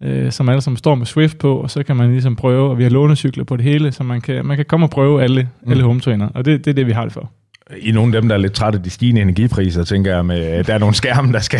øh, 0.04 0.32
som 0.32 0.50
alle 0.50 0.62
sammen 0.62 0.78
står 0.78 0.96
med 0.96 1.06
Swift 1.06 1.38
på, 1.38 1.56
og 1.56 1.72
så 1.72 1.84
kan 1.84 1.96
man 1.96 2.12
ligesom 2.12 2.36
prøve, 2.36 2.70
og 2.70 2.78
vi 2.78 2.84
har 2.84 2.90
lånecykler 2.90 3.44
på 3.44 3.58
det 3.58 3.66
hele, 3.66 3.92
så 3.92 4.04
man 4.04 4.22
kan, 4.22 4.46
man 4.46 4.58
kan 4.58 4.66
komme 4.66 4.86
og 4.86 4.90
prøve 4.90 5.24
alle, 5.24 5.50
mm. 5.62 5.72
alle 5.72 5.84
home 5.84 6.00
trainer, 6.00 6.30
og 6.30 6.46
det, 6.46 6.66
det 6.66 6.72
er 6.72 6.76
det, 6.76 6.88
vi 6.88 6.92
har 6.92 7.04
det 7.04 7.14
for. 7.14 7.32
I 7.78 7.90
er 7.90 7.94
nogle 7.94 8.16
af 8.16 8.22
dem, 8.22 8.30
der 8.30 8.36
er 8.36 8.40
lidt 8.40 8.54
trætte 8.54 8.78
af 8.78 8.84
de 8.84 8.90
stigende 8.90 9.22
energipriser, 9.22 9.84
tænker 9.84 10.16
jeg, 10.16 10.26
med, 10.26 10.64
der 10.64 10.74
er 10.74 10.78
nogle 10.78 10.96
skærme, 10.96 11.34
der 11.34 11.40
skal, 11.40 11.60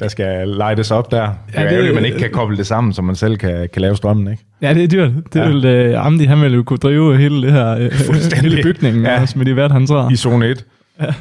der 0.00 0.08
skal 0.08 0.48
lightes 0.48 0.90
op 0.90 1.10
der. 1.10 1.20
Det 1.20 1.30
er 1.54 1.62
Ja, 1.62 1.68
det- 1.70 1.82
det, 1.82 1.88
at 1.88 1.94
man 1.94 2.04
ikke 2.04 2.18
kan 2.18 2.30
koble 2.30 2.56
det 2.56 2.66
sammen, 2.66 2.92
så 2.92 3.02
man 3.02 3.16
selv 3.16 3.36
kan, 3.36 3.68
kan 3.72 3.82
lave 3.82 3.96
strømmen, 3.96 4.30
ikke? 4.32 4.44
Ja, 4.62 4.74
det 4.74 4.84
er 4.84 4.88
dyrt. 4.88 5.10
Det 5.32 5.40
Ja. 5.40 5.44
ja. 5.44 5.48
vil, 5.48 5.64
øh, 5.64 6.06
Amdi, 6.06 6.24
han 6.24 6.40
ville 6.40 6.56
jo 6.56 6.62
kunne 6.62 6.76
drive 6.78 7.18
hele 7.18 7.42
det 7.42 7.52
her, 7.52 7.68
øh, 7.78 7.92
Fuldstændig. 7.92 8.50
hele 8.50 8.62
bygningen 8.62 9.04
Ja. 9.04 9.26
med 9.36 9.46
de 9.46 9.52
hvert, 9.54 9.72
han 9.72 9.86
træder. 9.86 10.10
I 10.10 10.16
zone 10.16 10.46
1. 10.48 10.64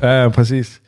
Ja, 0.02 0.22
ja 0.22 0.30
præcis. 0.30 0.82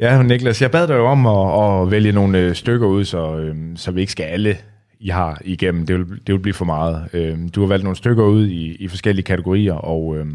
Ja, 0.00 0.22
Niklas, 0.22 0.62
jeg 0.62 0.70
bad 0.70 0.86
dig 0.88 0.94
jo 0.94 1.06
om 1.06 1.26
at, 1.26 1.82
at 1.82 1.90
vælge 1.90 2.12
nogle 2.12 2.38
øh, 2.38 2.54
stykker 2.54 2.86
ud, 2.86 3.04
så, 3.04 3.36
øh, 3.38 3.54
så 3.76 3.90
vi 3.90 4.00
ikke 4.00 4.12
skal 4.12 4.24
alle, 4.24 4.56
I 5.00 5.08
har 5.08 5.40
igennem. 5.44 5.86
Det 5.86 5.98
vil, 5.98 6.06
det 6.26 6.32
vil 6.34 6.38
blive 6.38 6.54
for 6.54 6.64
meget. 6.64 7.04
Øh, 7.12 7.36
du 7.54 7.60
har 7.60 7.66
valgt 7.68 7.84
nogle 7.84 7.96
stykker 7.96 8.24
ud 8.24 8.46
i, 8.46 8.76
i 8.80 8.88
forskellige 8.88 9.24
kategorier, 9.24 9.74
og, 9.74 10.16
øh, 10.18 10.26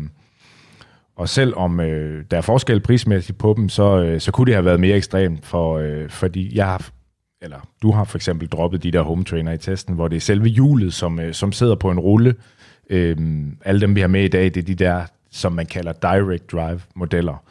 og 1.16 1.30
selvom 1.30 1.80
øh, 1.80 2.26
der 2.32 2.38
er 2.38 2.42
forskel 2.42 2.80
prismæssigt 2.80 3.38
på 3.38 3.54
dem, 3.58 3.70
så, 3.70 4.02
øh, 4.02 4.22
så 4.22 4.32
kunne 4.32 4.46
det 4.46 4.54
have 4.54 4.66
været 4.66 4.80
mere 4.80 4.96
ekstremt, 4.96 5.46
for, 5.46 5.78
øh, 5.78 6.10
fordi 6.10 6.58
jeg 6.58 6.66
har, 6.66 6.90
eller 7.42 7.58
du 7.82 7.92
har 7.92 8.04
for 8.04 8.18
eksempel 8.18 8.48
droppet 8.48 8.84
de 8.84 8.92
der 8.92 9.02
home 9.02 9.24
trainer 9.24 9.52
i 9.52 9.58
testen, 9.58 9.96
hvor 9.96 10.08
det 10.08 10.16
er 10.16 10.22
selve 10.22 10.48
hjulet, 10.48 10.94
som, 10.94 11.20
øh, 11.20 11.34
som 11.34 11.52
sidder 11.52 11.76
på 11.76 11.92
en 11.92 12.00
rulle. 12.00 12.36
Øh, 12.90 13.18
alle 13.66 13.82
dem, 13.82 13.96
vi 13.96 14.02
har 14.02 14.08
med 14.08 14.24
i 14.24 14.28
dag, 14.28 14.44
det 14.44 14.58
er 14.58 14.62
de 14.62 14.76
der, 14.76 15.06
som 15.32 15.52
man 15.52 15.66
kalder 15.66 15.94
direct 15.94 16.52
drive 16.52 16.82
modeller 16.96 17.44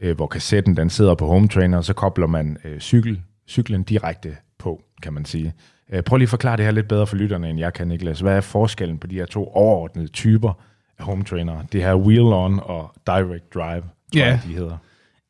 øh, 0.00 0.16
hvor 0.16 0.26
kassetten 0.26 0.76
den 0.76 0.90
sidder 0.90 1.14
på 1.14 1.26
home 1.26 1.48
trainer, 1.48 1.78
og 1.78 1.84
så 1.84 1.92
kobler 1.92 2.26
man 2.26 2.56
øh, 2.64 2.80
cykel, 2.80 3.22
cyklen 3.48 3.82
direkte 3.82 4.36
på, 4.58 4.82
kan 5.02 5.12
man 5.12 5.24
sige. 5.24 5.54
Øh, 5.92 6.02
prøv 6.02 6.16
lige 6.16 6.26
at 6.26 6.30
forklare 6.30 6.56
det 6.56 6.64
her 6.64 6.72
lidt 6.72 6.88
bedre 6.88 7.06
for 7.06 7.16
lytterne, 7.16 7.50
end 7.50 7.58
jeg 7.58 7.72
kan, 7.72 7.88
Niklas. 7.88 8.20
Hvad 8.20 8.36
er 8.36 8.40
forskellen 8.40 8.98
på 8.98 9.06
de 9.06 9.14
her 9.14 9.26
to 9.26 9.48
overordnede 9.48 10.08
typer 10.08 10.62
home 11.00 11.24
trainer? 11.24 11.54
Det 11.72 11.82
her 11.82 11.94
wheel-on 11.94 12.60
og 12.70 12.92
direct 13.06 13.54
drive, 13.54 13.80
tror 13.82 14.20
Ja. 14.20 14.26
jeg, 14.26 14.40
de 14.48 14.54
hedder. 14.54 14.76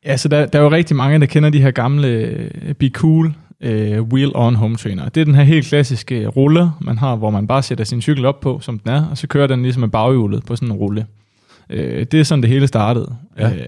Ja, 0.04 0.16
så 0.16 0.28
der, 0.28 0.46
der 0.46 0.58
er 0.58 0.62
jo 0.62 0.70
rigtig 0.70 0.96
mange, 0.96 1.20
der 1.20 1.26
kender 1.26 1.50
de 1.50 1.60
her 1.60 1.70
gamle 1.70 2.08
øh, 2.08 2.74
Be 2.74 2.88
Cool 2.88 3.34
øh, 3.60 3.98
wheel-on 4.02 4.54
home 4.56 4.76
trainer. 4.76 5.08
Det 5.08 5.20
er 5.20 5.24
den 5.24 5.34
her 5.34 5.42
helt 5.42 5.66
klassiske 5.66 6.26
rulle, 6.26 6.70
man 6.80 6.98
har, 6.98 7.16
hvor 7.16 7.30
man 7.30 7.46
bare 7.46 7.62
sætter 7.62 7.84
sin 7.84 8.02
cykel 8.02 8.24
op 8.24 8.40
på, 8.40 8.60
som 8.60 8.78
den 8.78 8.90
er, 8.92 9.06
og 9.10 9.18
så 9.18 9.26
kører 9.26 9.46
den 9.46 9.62
ligesom 9.62 9.80
med 9.80 9.88
baghjulet 9.88 10.44
på 10.46 10.56
sådan 10.56 10.68
en 10.68 10.74
rulle. 10.74 11.06
Øh, 11.70 12.06
det 12.12 12.20
er 12.20 12.24
sådan, 12.24 12.42
det 12.42 12.50
hele 12.50 12.66
startede. 12.66 13.16
Ja. 13.38 13.50
Øh, 13.50 13.66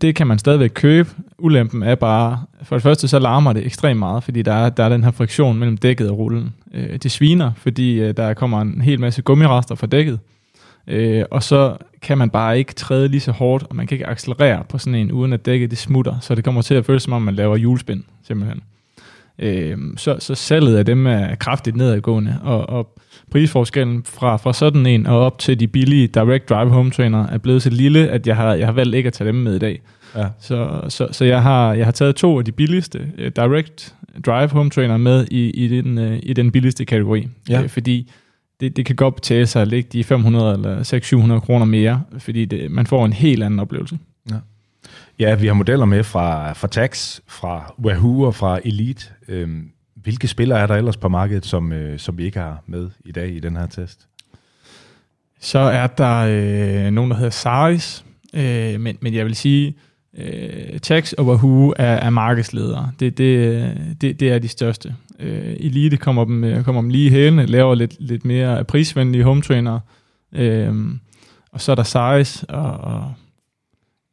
det 0.00 0.14
kan 0.14 0.26
man 0.26 0.38
stadigvæk 0.38 0.70
købe. 0.74 1.08
Ulempen 1.38 1.82
er 1.82 1.94
bare, 1.94 2.42
for 2.62 2.76
det 2.76 2.82
første 2.82 3.08
så 3.08 3.18
larmer 3.18 3.52
det 3.52 3.66
ekstremt 3.66 3.98
meget, 3.98 4.22
fordi 4.24 4.42
der 4.42 4.52
er, 4.52 4.70
der 4.70 4.84
er 4.84 4.88
den 4.88 5.04
her 5.04 5.10
friktion 5.10 5.58
mellem 5.58 5.76
dækket 5.76 6.10
og 6.10 6.18
rullen. 6.18 6.54
Øh, 6.74 6.96
det 6.96 7.10
sviner, 7.10 7.52
fordi 7.56 8.00
øh, 8.00 8.16
der 8.16 8.34
kommer 8.34 8.60
en 8.60 8.80
hel 8.80 9.00
masse 9.00 9.22
gummirester 9.22 9.74
fra 9.74 9.86
dækket. 9.86 10.18
Øh, 10.88 11.24
og 11.30 11.42
så 11.42 11.76
kan 12.02 12.18
man 12.18 12.30
bare 12.30 12.58
ikke 12.58 12.72
træde 12.72 13.08
lige 13.08 13.20
så 13.20 13.32
hårdt, 13.32 13.64
og 13.70 13.76
man 13.76 13.86
kan 13.86 13.94
ikke 13.94 14.06
accelerere 14.06 14.64
på 14.68 14.78
sådan 14.78 14.94
en, 14.94 15.12
uden 15.12 15.32
at 15.32 15.46
dækket 15.46 15.70
det 15.70 15.78
smutter. 15.78 16.18
Så 16.20 16.34
det 16.34 16.44
kommer 16.44 16.62
til 16.62 16.74
at 16.74 16.84
føles 16.84 17.02
som 17.02 17.12
om, 17.12 17.22
man 17.22 17.34
laver 17.34 17.56
hjulspind, 17.56 18.04
simpelthen. 18.22 18.62
Øh, 19.38 19.78
så, 19.96 20.16
så 20.18 20.34
salget 20.34 20.76
af 20.76 20.84
dem 20.84 21.06
er 21.06 21.34
kraftigt 21.34 21.76
nedadgående, 21.76 22.38
og, 22.42 22.68
og 22.68 22.98
prisforskellen 23.30 24.04
fra, 24.04 24.36
fra 24.36 24.52
sådan 24.52 24.86
en 24.86 25.06
og 25.06 25.18
op 25.18 25.38
til 25.38 25.60
de 25.60 25.68
billige 25.68 26.06
direct 26.06 26.48
drive 26.48 26.70
home 26.70 26.90
trainer 26.90 27.26
er 27.26 27.38
blevet 27.38 27.62
så 27.62 27.70
lille, 27.70 28.08
at 28.08 28.26
jeg 28.26 28.36
har, 28.36 28.54
jeg 28.54 28.66
har 28.66 28.72
valgt 28.72 28.94
ikke 28.94 29.06
at 29.06 29.12
tage 29.12 29.28
dem 29.28 29.34
med 29.34 29.54
i 29.54 29.58
dag. 29.58 29.80
Ja. 30.16 30.26
Så, 30.40 30.80
så, 30.88 31.08
så 31.12 31.24
jeg, 31.24 31.42
har, 31.42 31.74
jeg 31.74 31.84
har 31.84 31.92
taget 31.92 32.16
to 32.16 32.38
af 32.38 32.44
de 32.44 32.52
billigste 32.52 32.98
uh, 33.18 33.24
direct 33.24 33.94
drive 34.26 34.48
home 34.48 34.70
trainer 34.70 34.96
med 34.96 35.26
i, 35.30 35.50
i, 35.50 35.68
den, 35.68 35.98
uh, 35.98 36.16
i 36.22 36.32
den 36.32 36.50
billigste 36.50 36.84
kategori. 36.84 37.28
Ja. 37.48 37.62
Øh, 37.62 37.68
fordi 37.68 38.10
det, 38.60 38.76
det 38.76 38.86
kan 38.86 38.96
godt 38.96 39.14
betale 39.14 39.46
sig 39.46 39.62
at 39.62 39.68
lægge 39.68 39.88
de 39.92 40.04
500 40.04 40.54
eller 40.54 41.36
600-700 41.36 41.40
kroner 41.40 41.64
mere, 41.64 42.02
fordi 42.18 42.44
det, 42.44 42.70
man 42.70 42.86
får 42.86 43.04
en 43.04 43.12
helt 43.12 43.42
anden 43.42 43.60
oplevelse. 43.60 43.98
Ja, 45.18 45.34
vi 45.34 45.46
har 45.46 45.54
modeller 45.54 45.84
med 45.84 46.04
fra, 46.04 46.52
fra 46.52 46.68
Tax, 46.68 47.20
fra 47.26 47.74
Wahoo 47.84 48.22
og 48.22 48.34
fra 48.34 48.60
Elite. 48.64 49.06
Øhm, 49.28 49.70
hvilke 49.94 50.28
spillere 50.28 50.60
er 50.60 50.66
der 50.66 50.74
ellers 50.74 50.96
på 50.96 51.08
markedet, 51.08 51.46
som, 51.46 51.72
øh, 51.72 51.98
som 51.98 52.18
vi 52.18 52.24
ikke 52.24 52.38
har 52.38 52.62
med 52.66 52.90
i 53.04 53.12
dag 53.12 53.28
i 53.28 53.40
den 53.40 53.56
her 53.56 53.66
test? 53.66 54.08
Så 55.40 55.58
er 55.58 55.86
der 55.86 56.16
øh, 56.16 56.90
nogen, 56.90 57.10
der 57.10 57.16
hedder 57.16 57.30
Saris, 57.30 58.04
øh, 58.34 58.80
men, 58.80 58.98
men 59.00 59.14
jeg 59.14 59.24
vil 59.24 59.34
sige, 59.34 59.74
øh, 60.18 60.78
Tax 60.78 61.12
og 61.12 61.26
Wahoo 61.26 61.74
er, 61.76 61.84
er 61.84 62.10
markedsledere. 62.10 62.92
Det, 63.00 63.18
det, 63.18 63.96
det, 64.00 64.20
det 64.20 64.32
er 64.32 64.38
de 64.38 64.48
største. 64.48 64.94
Øh, 65.20 65.56
Elite 65.60 65.96
kommer 65.96 66.24
dem, 66.24 66.44
øh, 66.44 66.64
kommer 66.64 66.82
dem 66.82 66.90
lige 66.90 67.06
i 67.06 67.10
hælene, 67.10 67.46
laver 67.46 67.74
lidt, 67.74 67.96
lidt 68.00 68.24
mere 68.24 68.64
prisvenlige 68.64 69.24
home 69.24 69.42
trainer. 69.42 69.80
Øh, 70.32 70.74
og 71.52 71.60
så 71.60 71.72
er 71.72 71.76
der 71.76 71.82
Size, 71.82 72.50
og, 72.50 72.94
og 72.94 73.12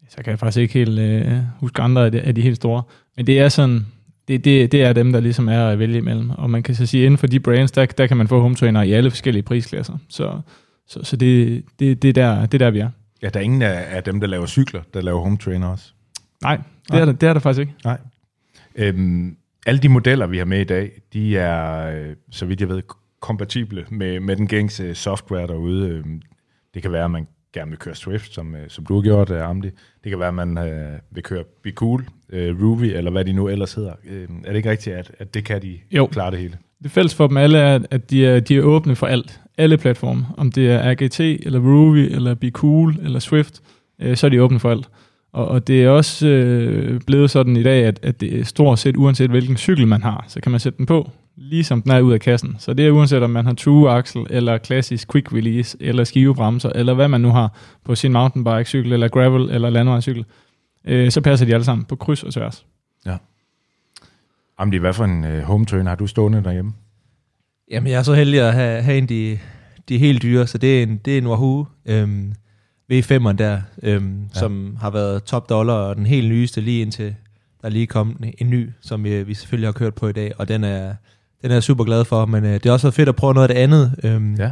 så 0.10 0.18
kan 0.24 0.32
jeg 0.32 0.40
faktisk 0.40 0.58
ikke 0.58 0.74
helt 0.74 1.00
øh, 1.00 1.38
huske 1.60 1.82
andre 1.82 2.06
af 2.06 2.12
de, 2.12 2.22
af 2.22 2.36
de 2.36 2.42
helt 2.42 2.56
store. 2.56 2.84
Men 3.18 3.28
det 3.28 3.40
er 3.40 3.50
sådan, 3.50 3.86
det, 4.28 4.46
det, 4.46 4.72
det 4.72 4.84
er 4.84 4.94
dem, 4.94 5.12
der 5.12 5.20
ligesom 5.20 5.50
er 5.50 5.68
at 5.68 5.80
vælge 5.80 5.98
imellem. 5.98 6.30
Og 6.30 6.50
man 6.50 6.64
kan 6.64 6.76
så 6.76 6.86
sige, 6.86 7.04
at 7.04 7.06
inden 7.06 7.18
for 7.18 7.28
de 7.28 7.40
brands, 7.40 7.72
der, 7.72 7.86
der 7.86 8.08
kan 8.08 8.18
man 8.18 8.28
få 8.28 8.42
home 8.42 8.56
trainer 8.56 8.82
i 8.82 8.92
alle 8.92 9.12
forskellige 9.12 9.44
prisklasser. 9.44 9.98
Så, 10.10 10.40
så, 10.88 11.04
så 11.04 11.18
det, 11.18 11.64
det, 11.80 12.02
det, 12.02 12.10
er 12.10 12.14
der, 12.14 12.46
det 12.46 12.54
er 12.54 12.66
der, 12.66 12.72
vi 12.72 12.80
er. 12.80 12.90
Ja, 13.22 13.30
der 13.30 13.40
er 13.40 13.44
ingen 13.44 13.62
af, 13.62 13.86
af 13.90 14.04
dem, 14.04 14.20
der 14.20 14.28
laver 14.28 14.46
cykler, 14.46 14.82
der 14.94 15.02
laver 15.02 15.22
home 15.22 15.38
trainer 15.38 15.68
også. 15.68 15.92
Nej, 16.42 16.56
det, 16.56 16.66
Nej. 16.90 17.00
Er, 17.00 17.06
der, 17.06 17.12
det 17.12 17.30
er 17.30 17.34
der 17.34 17.40
faktisk 17.40 17.60
ikke. 17.60 17.74
Nej. 17.84 17.98
Øhm, 18.76 19.38
alle 19.66 19.80
de 19.80 19.90
modeller, 19.90 20.28
vi 20.28 20.38
har 20.38 20.46
med 20.46 20.62
i 20.62 20.64
dag, 20.64 20.92
de 21.14 21.38
er, 21.38 21.88
øh, 21.96 22.16
så 22.32 22.46
vidt 22.46 22.62
jeg 22.62 22.70
ved, 22.70 22.82
kompatible 23.20 23.86
med, 23.90 24.20
med 24.20 24.36
den 24.36 24.48
gængse 24.48 24.96
software 24.96 25.48
derude. 25.48 25.90
Øhm, 25.90 26.22
det 26.74 26.82
kan 26.82 26.92
være, 26.92 27.04
at 27.04 27.12
man 27.12 27.28
gerne 27.54 27.72
vil 27.72 27.80
køre 27.80 27.96
Swift, 27.96 28.34
som, 28.34 28.56
øh, 28.56 28.70
som 28.70 28.86
du 28.86 28.96
har 28.96 29.02
gjort, 29.02 29.32
Amdi. 29.32 29.70
Det 30.04 30.10
kan 30.10 30.20
være, 30.20 30.28
at 30.28 30.34
man 30.34 30.58
uh, 30.58 31.16
vil 31.16 31.24
køre 31.24 31.44
Be 31.64 31.72
Cool, 31.72 32.02
uh, 32.34 32.38
Ruby, 32.38 32.84
eller 32.84 33.12
hvad 33.12 33.26
de 33.26 33.34
nu 33.34 33.48
ellers 33.48 33.74
hedder. 33.74 33.94
Uh, 34.04 34.36
er 34.46 34.50
det 34.50 34.56
ikke 34.56 34.70
rigtigt, 34.70 34.96
at, 34.96 35.12
at 35.20 35.34
det 35.34 35.46
kan 35.46 35.62
de 35.62 35.80
jo. 35.92 36.06
klare 36.06 36.32
det 36.32 36.40
hele? 36.40 36.58
Det 36.84 36.92
fælles 36.92 37.16
for 37.16 37.28
dem 37.28 37.38
alle 37.38 37.58
er, 37.58 37.80
at 37.92 38.10
de 38.10 38.26
er, 38.26 38.40
de 38.40 38.58
er 38.58 38.62
åbne 38.62 38.96
for 38.96 39.08
alt. 39.08 39.42
Alle 39.58 39.78
platforme. 39.78 40.26
Om 40.38 40.52
det 40.52 40.72
er 40.72 40.92
RGT, 40.92 41.20
eller 41.20 41.60
Ruby, 41.60 42.16
eller 42.16 42.36
Be 42.36 42.50
Cool, 42.50 42.96
eller 43.04 43.20
Swift, 43.20 43.62
uh, 44.06 44.14
så 44.14 44.28
er 44.28 44.30
de 44.30 44.42
åbne 44.42 44.60
for 44.60 44.72
alt. 44.72 44.90
Og, 45.36 45.48
og 45.48 45.68
det 45.68 45.84
er 45.84 45.90
også 45.90 46.28
øh, 46.28 47.02
blevet 47.02 47.32
sådan 47.32 47.58
i 47.58 47.64
dag, 47.64 47.86
at, 47.86 48.00
at 48.04 48.22
det 48.22 48.40
er 48.40 48.44
stort 48.44 48.80
set 48.80 48.98
uanset 48.98 49.30
hvilken 49.30 49.58
cykel 49.58 49.88
man 49.88 50.04
har, 50.04 50.26
så 50.28 50.42
kan 50.42 50.52
man 50.52 50.60
sætte 50.60 50.78
den 50.78 50.86
på, 50.86 51.12
ligesom 51.36 51.82
den 51.82 51.92
er 51.92 52.02
ud 52.02 52.14
af 52.14 52.20
kassen. 52.20 52.56
Så 52.60 52.74
det 52.74 52.88
er 52.88 52.92
uanset 52.92 53.24
om 53.24 53.30
man 53.30 53.46
har 53.46 53.54
true 53.54 53.92
axle, 53.92 54.26
eller 54.30 54.58
klassisk 54.58 55.12
quick 55.12 55.34
release, 55.34 55.78
eller 55.80 56.04
skivebremser, 56.04 56.70
eller 56.70 56.94
hvad 56.94 57.08
man 57.08 57.22
nu 57.22 57.30
har 57.30 57.58
på 57.84 57.96
sin 57.96 58.14
mountainbike 58.14 58.66
cykel, 58.66 58.94
eller 58.94 59.08
gravel, 59.08 59.50
eller 59.50 59.70
landevejscykel. 59.70 60.26
Øh, 60.86 61.12
så 61.12 61.22
passer 61.22 61.46
de 61.46 61.54
alle 61.54 61.64
sammen 61.64 61.86
på 61.86 61.96
kryds 61.96 62.24
og 62.24 62.34
tværs. 62.34 62.66
Ja. 63.06 63.18
Amdi, 64.58 64.78
hvad 64.78 64.94
for 64.94 65.04
en 65.04 65.26
øh, 65.26 65.44
home 65.44 65.66
trainer 65.66 65.92
har 65.92 65.96
du 65.96 66.08
stående 66.08 66.44
derhjemme? 66.44 66.74
Jamen, 67.72 67.92
jeg 67.92 68.00
er 68.00 68.04
så 68.04 68.14
heldig 68.14 68.42
at 68.42 68.54
have, 68.54 68.82
have 68.82 68.98
en 68.98 69.10
de, 69.10 69.40
de 69.90 69.98
helt 69.98 70.22
dyre, 70.24 70.48
så 70.48 70.58
det 70.58 70.80
er 70.80 70.84
en, 70.84 70.98
det 71.06 71.14
er 71.14 71.18
en 71.18 71.28
Wahoo. 71.28 71.66
Øhm, 71.86 72.34
V5'eren 72.94 73.32
der, 73.32 73.62
øhm, 73.84 74.22
ja. 74.36 74.40
som 74.40 74.78
har 74.82 74.90
været 74.90 75.24
top 75.24 75.50
dollar, 75.50 75.74
og 75.74 75.96
den 75.96 76.06
helt 76.06 76.30
nyeste 76.30 76.62
lige 76.62 76.82
indtil 76.82 77.16
der 77.62 77.70
er 77.70 77.74
lige 77.74 77.88
kommet 77.88 78.34
en, 78.38 78.50
ny, 78.50 78.70
som 78.82 79.04
vi, 79.04 79.24
vi 79.24 79.34
selvfølgelig 79.34 79.68
har 79.68 79.74
kørt 79.74 79.96
på 79.96 80.08
i 80.08 80.12
dag, 80.12 80.32
og 80.38 80.48
den 80.48 80.64
er, 80.64 80.96
den 81.42 81.52
er 81.52 81.56
jeg 81.56 81.64
super 81.64 81.84
glad 81.84 82.06
for, 82.06 82.26
men 82.26 82.44
øh, 82.46 82.54
det 82.54 82.66
er 82.66 82.72
også 82.72 82.92
fedt 82.92 83.10
at 83.10 83.16
prøve 83.16 83.34
noget 83.34 83.50
af 83.50 83.56
det 83.56 83.62
andet. 83.62 83.96
Øhm, 84.04 84.36
ja. 84.36 84.52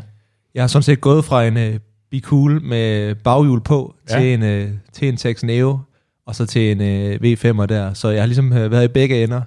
Jeg 0.56 0.64
har 0.64 0.68
sådan 0.68 0.84
set 0.84 1.02
gået 1.02 1.26
fra 1.26 1.46
en 1.46 1.58
øh, 1.58 1.80
Be 2.12 2.20
Cool 2.20 2.62
med 2.62 3.16
baghjul 3.16 3.62
på, 3.62 3.96
ja. 4.10 4.20
til, 4.20 4.34
en, 4.34 4.44
øh, 4.44 4.70
til 4.94 5.08
en 5.08 5.18
Tex 5.18 5.44
Neo, 5.44 5.80
og 6.26 6.36
så 6.36 6.46
til 6.46 6.72
en 6.72 6.82
øh, 6.82 7.16
V5'er 7.16 7.66
der, 7.66 7.94
så 7.94 8.10
jeg 8.10 8.22
har 8.22 8.28
ligesom 8.28 8.54
øh, 8.54 8.72
været 8.72 8.84
i 8.84 8.88
begge 8.88 9.24
ender, 9.24 9.42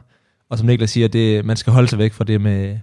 og 0.51 0.59
som 0.59 0.67
Niklas 0.67 0.91
siger, 0.91 1.09
det, 1.09 1.45
man 1.45 1.57
skal 1.57 1.73
holde 1.73 1.89
sig 1.89 1.99
væk 1.99 2.13
fra 2.13 2.25
det 2.25 2.41
med, 2.41 2.79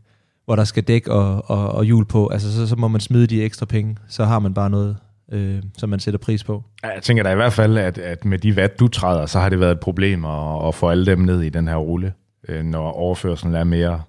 hvor 0.46 0.56
der 0.56 0.63
skal 0.63 0.84
dæk 0.84 1.08
og, 1.08 1.50
og, 1.50 1.72
og 1.72 1.84
hjul 1.86 2.06
på, 2.06 2.28
altså 2.28 2.54
så, 2.54 2.68
så 2.68 2.76
må 2.76 2.88
man 2.88 3.02
smide 3.02 3.28
de 3.28 3.44
ekstra 3.44 3.66
penge, 3.66 3.98
så 4.08 4.26
har 4.26 4.39
man 4.39 4.54
bare 4.54 4.70
noget, 4.70 4.98
øh, 5.34 5.62
som 5.78 5.89
man 5.89 6.00
sætter 6.00 6.17
pris 6.17 6.43
på. 6.43 6.63
Jeg 6.84 7.00
tænker 7.02 7.24
da 7.24 7.32
i 7.32 7.36
hvert 7.36 7.54
fald, 7.54 7.78
at, 7.78 7.98
at 7.98 8.26
med 8.26 8.39
de 8.39 8.54
watt, 8.54 8.80
du 8.80 8.88
træder, 8.88 9.26
så 9.26 9.39
har 9.39 9.50
det 9.50 9.60
været 9.60 9.72
et 9.72 9.80
problem 9.80 10.26
at, 10.26 10.67
at 10.67 10.76
få 10.76 10.89
alle 10.89 11.06
dem 11.06 11.19
ned 11.19 11.41
i 11.41 11.50
den 11.50 11.67
her 11.67 11.76
rulle, 11.76 12.13
øh, 12.50 12.63
når 12.63 12.91
overførselen 12.91 13.56
er 13.56 13.63
mere... 13.63 14.02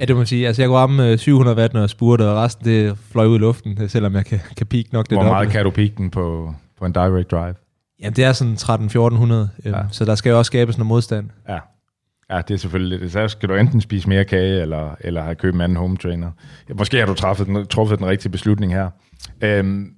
Ja, 0.00 0.04
det 0.04 0.16
må 0.16 0.20
man 0.20 0.26
sige. 0.26 0.46
Altså, 0.46 0.62
jeg 0.62 0.68
går 0.68 0.76
ramme 0.76 1.18
700 1.18 1.56
watt, 1.56 1.74
når 1.74 1.80
jeg 1.80 1.90
spurgte, 1.90 2.28
og 2.28 2.36
resten 2.36 2.64
det 2.64 2.98
fløj 2.98 3.26
ud 3.26 3.36
i 3.36 3.38
luften, 3.38 3.88
selvom 3.88 4.14
jeg 4.14 4.24
kan, 4.24 4.40
kan 4.56 4.66
peak 4.66 4.84
nok 4.92 5.10
det 5.10 5.18
Hvor 5.18 5.24
meget 5.24 5.50
kan 5.50 5.64
du 5.64 5.70
peak 5.70 5.90
den 5.96 6.10
på, 6.10 6.54
på 6.78 6.86
en 6.86 6.92
direct 6.92 7.30
drive? 7.30 7.54
Jamen, 8.00 8.16
det 8.16 8.24
er 8.24 8.32
sådan 8.32 8.54
13-1400, 8.54 9.32
øh, 9.32 9.48
ja. 9.64 9.82
så 9.90 10.04
der 10.04 10.14
skal 10.14 10.30
jo 10.30 10.38
også 10.38 10.48
skabes 10.48 10.78
noget 10.78 10.86
modstand. 10.86 11.30
Ja. 11.48 11.58
Ja, 12.30 12.42
det 12.48 12.54
er 12.54 12.58
selvfølgelig 12.58 12.98
lidt. 12.98 13.12
Så 13.12 13.28
skal 13.28 13.48
du 13.48 13.54
enten 13.54 13.80
spise 13.80 14.08
mere 14.08 14.24
kage, 14.24 14.60
eller, 14.60 14.94
eller 15.00 15.22
have 15.22 15.34
købt 15.34 15.54
en 15.54 15.60
anden 15.60 15.76
home 15.76 15.96
trainer. 15.96 16.30
Ja, 16.68 16.74
måske 16.74 16.98
har 16.98 17.06
du 17.06 17.14
truffet 17.14 17.46
den, 17.46 17.66
truffet 17.66 17.98
den 17.98 18.06
rigtige 18.06 18.32
beslutning 18.32 18.72
her. 18.72 18.90
Øhm, 19.40 19.92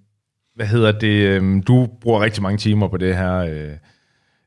hvad 0.63 0.69
hedder 0.69 0.93
det? 0.93 1.27
Øh, 1.27 1.63
du 1.67 1.89
bruger 2.01 2.21
rigtig 2.21 2.43
mange 2.43 2.59
timer 2.59 2.89
på 2.89 2.97
det 2.97 3.17
her, 3.17 3.35
øh, 3.35 3.71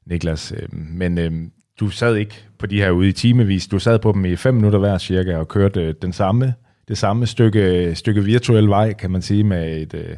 Niklas, 0.06 0.54
øh, 0.58 0.68
men 0.74 1.18
øh, 1.18 1.32
du 1.80 1.90
sad 1.90 2.16
ikke 2.16 2.46
på 2.60 2.66
de 2.66 2.82
her 2.82 2.92
ude 2.92 3.10
i 3.10 3.12
timevis. 3.12 3.68
Du 3.68 3.80
sad 3.80 4.00
på 4.00 4.12
dem 4.12 4.26
i 4.26 4.36
fem 4.36 4.54
minutter 4.54 4.80
hver 4.80 4.98
cirka 4.98 5.38
og 5.38 5.48
kørte 5.48 5.82
øh, 5.82 5.94
den 6.02 6.14
samme, 6.14 6.54
det 6.88 6.98
samme 6.98 7.26
stykke, 7.26 7.96
stykke 7.96 8.24
virtuel 8.24 8.68
vej, 8.68 8.94
kan 8.94 9.12
man 9.12 9.22
sige, 9.22 9.44
med 9.44 9.78
et, 9.82 9.94
øh, 9.94 10.18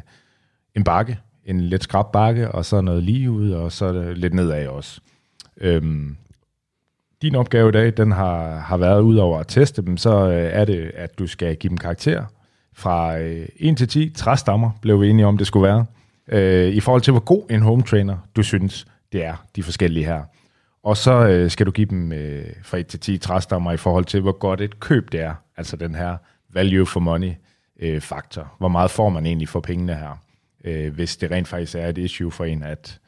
en 0.76 0.84
bakke, 0.84 1.18
en 1.44 1.60
lidt 1.60 1.82
skrab 1.82 2.12
bakke, 2.12 2.50
og 2.50 2.64
så 2.64 2.80
noget 2.80 3.02
lige 3.02 3.30
ud, 3.30 3.50
og 3.50 3.72
så 3.72 4.12
lidt 4.16 4.34
nedad 4.34 4.66
også. 4.66 5.00
Øhm, 5.60 6.16
din 7.22 7.34
opgave 7.34 7.68
i 7.68 7.72
dag, 7.72 7.96
den 7.96 8.12
har, 8.12 8.58
har 8.58 8.76
været 8.76 9.00
ud 9.00 9.16
over 9.16 9.38
at 9.38 9.46
teste 9.48 9.82
dem, 9.82 9.96
så 9.96 10.30
øh, 10.30 10.50
er 10.52 10.64
det, 10.64 10.90
at 10.94 11.18
du 11.18 11.26
skal 11.26 11.56
give 11.56 11.68
dem 11.68 11.78
karakter 11.78 12.24
fra 12.78 13.18
øh, 13.18 13.48
1 13.56 13.76
til 13.76 13.88
10 13.88 14.10
træstammer, 14.10 14.70
blev 14.82 15.00
vi 15.00 15.08
enige 15.08 15.26
om, 15.26 15.38
det 15.38 15.46
skulle 15.46 15.68
være, 15.68 15.86
øh, 16.28 16.72
i 16.72 16.80
forhold 16.80 17.02
til, 17.02 17.10
hvor 17.10 17.20
god 17.20 17.50
en 17.50 17.62
home 17.62 17.82
trainer 17.82 18.16
du 18.36 18.42
synes, 18.42 18.86
det 19.12 19.24
er, 19.24 19.46
de 19.56 19.62
forskellige 19.62 20.06
her. 20.06 20.22
Og 20.82 20.96
så 20.96 21.28
øh, 21.28 21.50
skal 21.50 21.66
du 21.66 21.70
give 21.70 21.86
dem 21.86 22.12
øh, 22.12 22.46
fra 22.62 22.78
1 22.78 22.86
til 22.86 23.00
10 23.00 23.18
træstammer 23.18 23.72
i 23.72 23.76
forhold 23.76 24.04
til, 24.04 24.20
hvor 24.20 24.32
godt 24.32 24.60
et 24.60 24.80
køb 24.80 25.12
det 25.12 25.20
er, 25.20 25.34
altså 25.56 25.76
den 25.76 25.94
her 25.94 26.16
value 26.50 26.86
for 26.86 27.00
money 27.00 27.32
øh, 27.80 28.00
faktor. 28.00 28.52
Hvor 28.58 28.68
meget 28.68 28.90
får 28.90 29.08
man 29.08 29.26
egentlig 29.26 29.48
for 29.48 29.60
pengene 29.60 29.94
her, 29.94 30.22
øh, 30.64 30.94
hvis 30.94 31.16
det 31.16 31.30
rent 31.30 31.48
faktisk 31.48 31.74
er 31.74 31.86
et 31.86 31.98
issue 31.98 32.30
for 32.30 32.44
en, 32.44 32.62
at, 32.62 33.00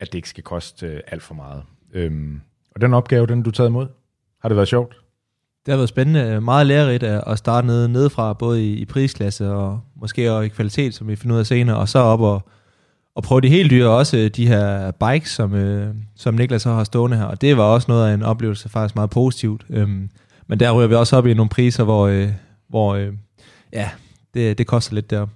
at 0.00 0.12
det 0.12 0.18
ikke 0.18 0.28
skal 0.28 0.44
koste 0.44 0.86
øh, 0.86 1.00
alt 1.06 1.22
for 1.22 1.34
meget. 1.34 1.62
Øhm, 1.92 2.40
og 2.74 2.80
den 2.80 2.94
opgave, 2.94 3.26
den 3.26 3.42
du 3.42 3.50
taget 3.50 3.68
imod, 3.68 3.86
har 4.40 4.48
det 4.48 4.56
været 4.56 4.68
sjovt? 4.68 4.96
Det 5.68 5.72
har 5.72 5.76
været 5.76 5.88
spændende, 5.88 6.40
meget 6.40 6.66
lærerigt 6.66 7.02
at 7.02 7.38
starte 7.38 7.66
nede, 7.66 7.88
nedefra, 7.88 8.32
både 8.32 8.66
i, 8.66 8.72
i 8.72 8.84
prisklasse 8.84 9.50
og 9.50 9.80
måske 10.00 10.32
også 10.32 10.42
i 10.42 10.48
kvalitet, 10.48 10.94
som 10.94 11.08
vi 11.08 11.16
finder 11.16 11.34
ud 11.34 11.40
af 11.40 11.46
senere, 11.46 11.76
og 11.76 11.88
så 11.88 11.98
op 11.98 12.20
og, 12.20 12.48
og 13.14 13.22
prøve 13.22 13.40
de 13.40 13.48
helt 13.48 13.70
dyre, 13.70 13.88
også 13.88 14.30
de 14.36 14.46
her 14.46 14.90
bikes, 14.90 15.30
som, 15.30 15.54
øh, 15.54 15.94
som 16.16 16.34
Niklas 16.34 16.62
så 16.62 16.70
har 16.70 16.84
stående 16.84 17.16
her, 17.16 17.24
og 17.24 17.40
det 17.40 17.56
var 17.56 17.62
også 17.62 17.84
noget 17.88 18.10
af 18.10 18.14
en 18.14 18.22
oplevelse, 18.22 18.68
faktisk 18.68 18.94
meget 18.94 19.10
positivt. 19.10 19.64
Øhm, 19.70 20.10
men 20.46 20.60
der 20.60 20.72
ryger 20.72 20.88
vi 20.88 20.94
også 20.94 21.16
op 21.16 21.26
i 21.26 21.34
nogle 21.34 21.48
priser, 21.48 21.84
hvor, 21.84 22.06
øh, 22.06 22.28
hvor 22.68 22.94
øh, 22.94 23.12
ja, 23.72 23.90
det, 24.34 24.58
det 24.58 24.66
koster 24.66 24.94
lidt 24.94 25.10
der. 25.10 25.26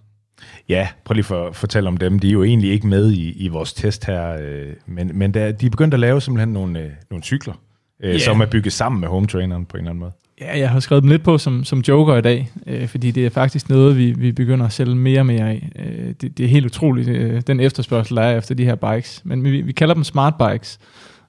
Ja, 0.68 0.88
prøv 1.04 1.14
lige 1.14 1.24
for 1.24 1.46
at 1.46 1.56
fortælle 1.56 1.88
om 1.88 1.96
dem. 1.96 2.18
De 2.18 2.28
er 2.28 2.32
jo 2.32 2.42
egentlig 2.42 2.70
ikke 2.70 2.86
med 2.86 3.12
i, 3.12 3.32
i 3.32 3.48
vores 3.48 3.72
test 3.72 4.04
her, 4.04 4.36
øh, 4.40 4.72
men, 4.86 5.10
men 5.14 5.34
der, 5.34 5.52
de 5.52 5.66
er 5.66 5.70
begyndt 5.70 5.94
at 5.94 6.00
lave 6.00 6.20
simpelthen 6.20 6.52
nogle, 6.52 6.80
øh, 6.80 6.90
nogle 7.10 7.22
cykler, 7.22 7.54
øh, 8.02 8.10
yeah. 8.10 8.20
som 8.20 8.40
er 8.40 8.46
bygget 8.46 8.72
sammen 8.72 9.00
med 9.00 9.08
home 9.08 9.26
traineren 9.26 9.66
på 9.66 9.76
en 9.76 9.80
eller 9.80 9.90
anden 9.90 10.00
måde. 10.00 10.12
Ja, 10.42 10.58
jeg 10.58 10.70
har 10.70 10.80
skrevet 10.80 11.02
dem 11.02 11.10
lidt 11.10 11.22
på 11.22 11.38
som, 11.38 11.64
som 11.64 11.80
joker 11.88 12.16
i 12.16 12.20
dag, 12.20 12.50
øh, 12.66 12.88
fordi 12.88 13.10
det 13.10 13.26
er 13.26 13.30
faktisk 13.30 13.68
noget, 13.68 13.98
vi, 13.98 14.12
vi 14.12 14.32
begynder 14.32 14.66
at 14.66 14.72
sælge 14.72 14.94
mere 14.94 15.20
og 15.20 15.26
mere 15.26 15.50
af. 15.50 15.70
Øh, 15.78 16.14
det, 16.20 16.38
det 16.38 16.44
er 16.44 16.48
helt 16.48 16.66
utroligt, 16.66 17.08
øh, 17.08 17.42
den 17.46 17.60
efterspørgsel, 17.60 18.16
der 18.16 18.22
er 18.22 18.38
efter 18.38 18.54
de 18.54 18.64
her 18.64 18.74
bikes. 18.74 19.22
Men 19.24 19.44
vi, 19.44 19.60
vi 19.60 19.72
kalder 19.72 19.94
dem 19.94 20.04
smart 20.04 20.34
bikes, 20.38 20.78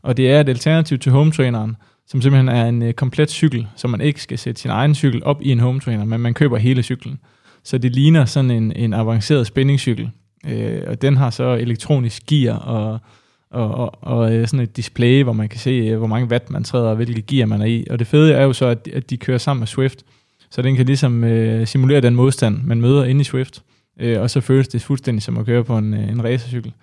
og 0.02 0.18
det 0.18 0.32
er 0.32 0.40
et 0.40 0.50
alternativ 0.50 0.98
til 0.98 1.12
home 1.12 1.32
traineren, 1.32 1.76
som 2.08 2.22
simpelthen 2.22 2.50
er 2.50 2.66
en 2.66 2.82
øh, 2.82 2.94
komplet 2.94 3.30
cykel, 3.30 3.68
så 3.76 3.88
man 3.88 4.02
ikke 4.02 4.22
skal 4.22 4.38
sætte 4.38 4.62
sin 4.62 4.72
egen 4.72 4.96
cykel 4.96 5.24
op 5.24 5.42
i 5.42 5.52
en 5.52 5.60
home 5.60 5.80
trainer, 5.80 6.06
men 6.06 6.20
man 6.20 6.34
køber 6.34 6.58
hele 6.58 6.84
cyklen. 6.84 7.20
Så 7.64 7.78
det 7.78 7.92
ligner 7.92 8.26
sådan 8.26 8.52
en, 8.52 8.72
en 8.76 8.94
avanceret 8.94 9.48
spændingscykel, 9.48 10.10
øh, 10.48 10.82
og 10.88 11.02
den 11.02 11.18
har 11.18 11.30
så 11.30 11.54
elektronisk 11.54 12.26
gear 12.26 12.56
og 12.56 13.00
og, 13.54 13.72
og, 13.76 13.98
og 14.02 14.34
øh, 14.34 14.48
sådan 14.48 14.60
et 14.60 14.78
display, 14.78 15.24
hvor 15.24 15.34
man 15.34 15.50
kan 15.50 15.60
se, 15.60 15.70
øh, 15.70 15.98
hvor 15.98 16.08
mange 16.08 16.28
watt 16.28 16.50
man 16.50 16.64
træder, 16.64 16.90
og 16.90 16.96
hvilke 16.96 17.22
gear 17.22 17.46
man 17.46 17.62
er 17.62 17.66
i. 17.66 17.88
Og 17.90 18.00
det 18.00 18.08
fede 18.08 18.34
er 18.34 18.44
jo 18.44 18.54
så, 18.54 18.66
at, 18.66 18.88
at 18.94 19.10
de 19.10 19.18
kører 19.18 19.38
sammen 19.38 19.62
med 19.62 19.68
Swift, 19.68 20.04
så 20.52 20.62
den 20.62 20.76
kan 20.76 20.86
ligesom 20.86 21.24
øh, 21.24 21.68
simulere 21.68 22.02
den 22.02 22.16
modstand, 22.16 22.64
man 22.64 22.82
møder 22.82 23.04
inde 23.04 23.22
i 23.22 23.24
Swift, 23.24 23.64
øh, 24.00 24.22
og 24.22 24.30
så 24.30 24.42
føles 24.42 24.68
det 24.68 24.82
fuldstændig 24.82 25.24
som 25.24 25.38
at 25.38 25.46
køre 25.46 25.64
på 25.64 25.78
en, 25.78 25.94
øh, 25.94 26.10
en 26.10 26.24
racercykel. 26.24 26.74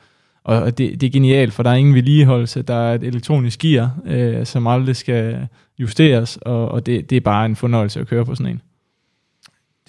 Og 0.45 0.79
det, 0.79 1.01
det 1.01 1.07
er 1.07 1.11
genialt, 1.11 1.53
for 1.53 1.63
der 1.63 1.71
er 1.71 1.75
ingen 1.75 1.95
vedligeholdelse, 1.95 2.63
der 2.63 2.75
er 2.75 2.95
et 2.95 3.03
elektronisk 3.03 3.59
gear, 3.59 3.99
øh, 4.07 4.47
som 4.47 4.67
aldrig 4.67 4.97
skal 4.97 5.47
justeres, 5.79 6.37
og, 6.37 6.69
og 6.69 6.87
det, 6.87 7.11
det 7.11 7.17
er 7.17 7.21
bare 7.21 7.47
en 7.47 7.57
fornøjelse 7.57 8.01
at 8.01 8.07
køre 8.07 8.25
på 8.25 8.35
sådan 8.35 8.53
en 8.53 8.63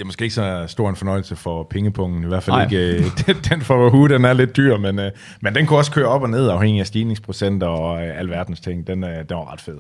det 0.01 0.05
er 0.05 0.07
måske 0.07 0.23
ikke 0.23 0.35
så 0.35 0.65
stor 0.67 0.89
en 0.89 0.95
fornøjelse 0.95 1.35
for 1.35 1.63
pengepungen, 1.63 2.23
i 2.23 2.27
hvert 2.27 2.43
fald 2.43 2.55
Ej. 2.55 2.63
ikke. 2.63 2.97
Øh, 2.97 3.03
den, 3.25 3.35
den 3.49 3.61
for 3.61 3.83
Wahoo, 3.83 4.07
den 4.07 4.25
er 4.25 4.33
lidt 4.33 4.57
dyr, 4.57 4.77
men, 4.77 4.99
øh, 4.99 5.11
men 5.41 5.55
den 5.55 5.65
kunne 5.65 5.79
også 5.79 5.91
køre 5.91 6.05
op 6.05 6.21
og 6.21 6.29
ned, 6.29 6.49
afhængig 6.49 6.79
af 6.79 6.87
stigningsprocenter 6.87 7.67
og 7.67 8.07
øh, 8.07 8.19
alverdens 8.19 8.59
ting. 8.59 8.87
Den, 8.87 9.03
øh, 9.03 9.17
den 9.17 9.37
var 9.37 9.53
ret 9.53 9.61
fed. 9.61 9.77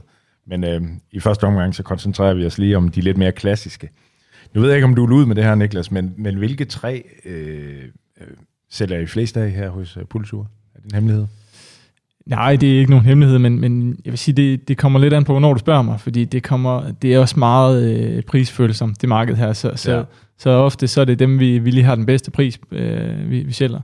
Men 0.47 0.63
øh, 0.63 0.81
i 1.11 1.19
første 1.19 1.43
omgang, 1.43 1.75
så 1.75 1.83
koncentrerer 1.83 2.33
vi 2.33 2.45
os 2.45 2.57
lige 2.57 2.77
om 2.77 2.89
de 2.89 3.01
lidt 3.01 3.17
mere 3.17 3.31
klassiske. 3.31 3.89
Nu 4.53 4.61
ved 4.61 4.69
jeg 4.69 4.77
ikke, 4.77 4.85
om 4.85 4.95
du 4.95 5.05
er 5.05 5.11
ud 5.11 5.25
med 5.25 5.35
det 5.35 5.43
her, 5.43 5.55
Niklas, 5.55 5.91
men, 5.91 6.13
men 6.17 6.35
hvilke 6.35 6.65
tre 6.65 7.03
øh, 7.25 7.83
øh, 8.21 8.27
sælger 8.69 8.97
I 8.97 9.05
flest 9.05 9.37
af 9.37 9.51
her 9.51 9.69
hos 9.69 9.97
uh, 9.97 10.03
Pulsur? 10.03 10.47
Er 10.75 10.79
det 10.79 10.85
en 10.85 10.95
hemmelighed? 10.95 11.25
Nej, 12.25 12.55
det 12.55 12.75
er 12.75 12.79
ikke 12.79 12.91
nogen 12.91 13.05
hemmelighed, 13.05 13.39
men, 13.39 13.59
men 13.59 13.97
jeg 14.05 14.11
vil 14.11 14.17
sige, 14.17 14.35
det, 14.35 14.67
det 14.67 14.77
kommer 14.77 14.99
lidt 14.99 15.13
an 15.13 15.23
på, 15.23 15.33
hvornår 15.33 15.53
du 15.53 15.59
spørger 15.59 15.81
mig, 15.81 15.99
fordi 15.99 16.25
det, 16.25 16.43
kommer, 16.43 16.91
det 17.01 17.13
er 17.13 17.19
også 17.19 17.39
meget 17.39 17.97
øh, 17.99 18.23
prisfølsomt, 18.23 19.01
det 19.01 19.09
marked 19.09 19.35
her. 19.35 19.53
Så, 19.53 19.71
så, 19.75 19.91
Ja. 19.95 20.03
så 20.37 20.49
ofte 20.49 20.87
så 20.87 21.01
er 21.01 21.05
det 21.05 21.19
dem, 21.19 21.39
vi, 21.39 21.59
vi 21.59 21.71
lige 21.71 21.83
har 21.83 21.95
den 21.95 22.05
bedste 22.05 22.31
pris, 22.31 22.59
øh, 22.71 23.29
vi, 23.29 23.39
vi 23.43 23.53
sælger. 23.53 23.79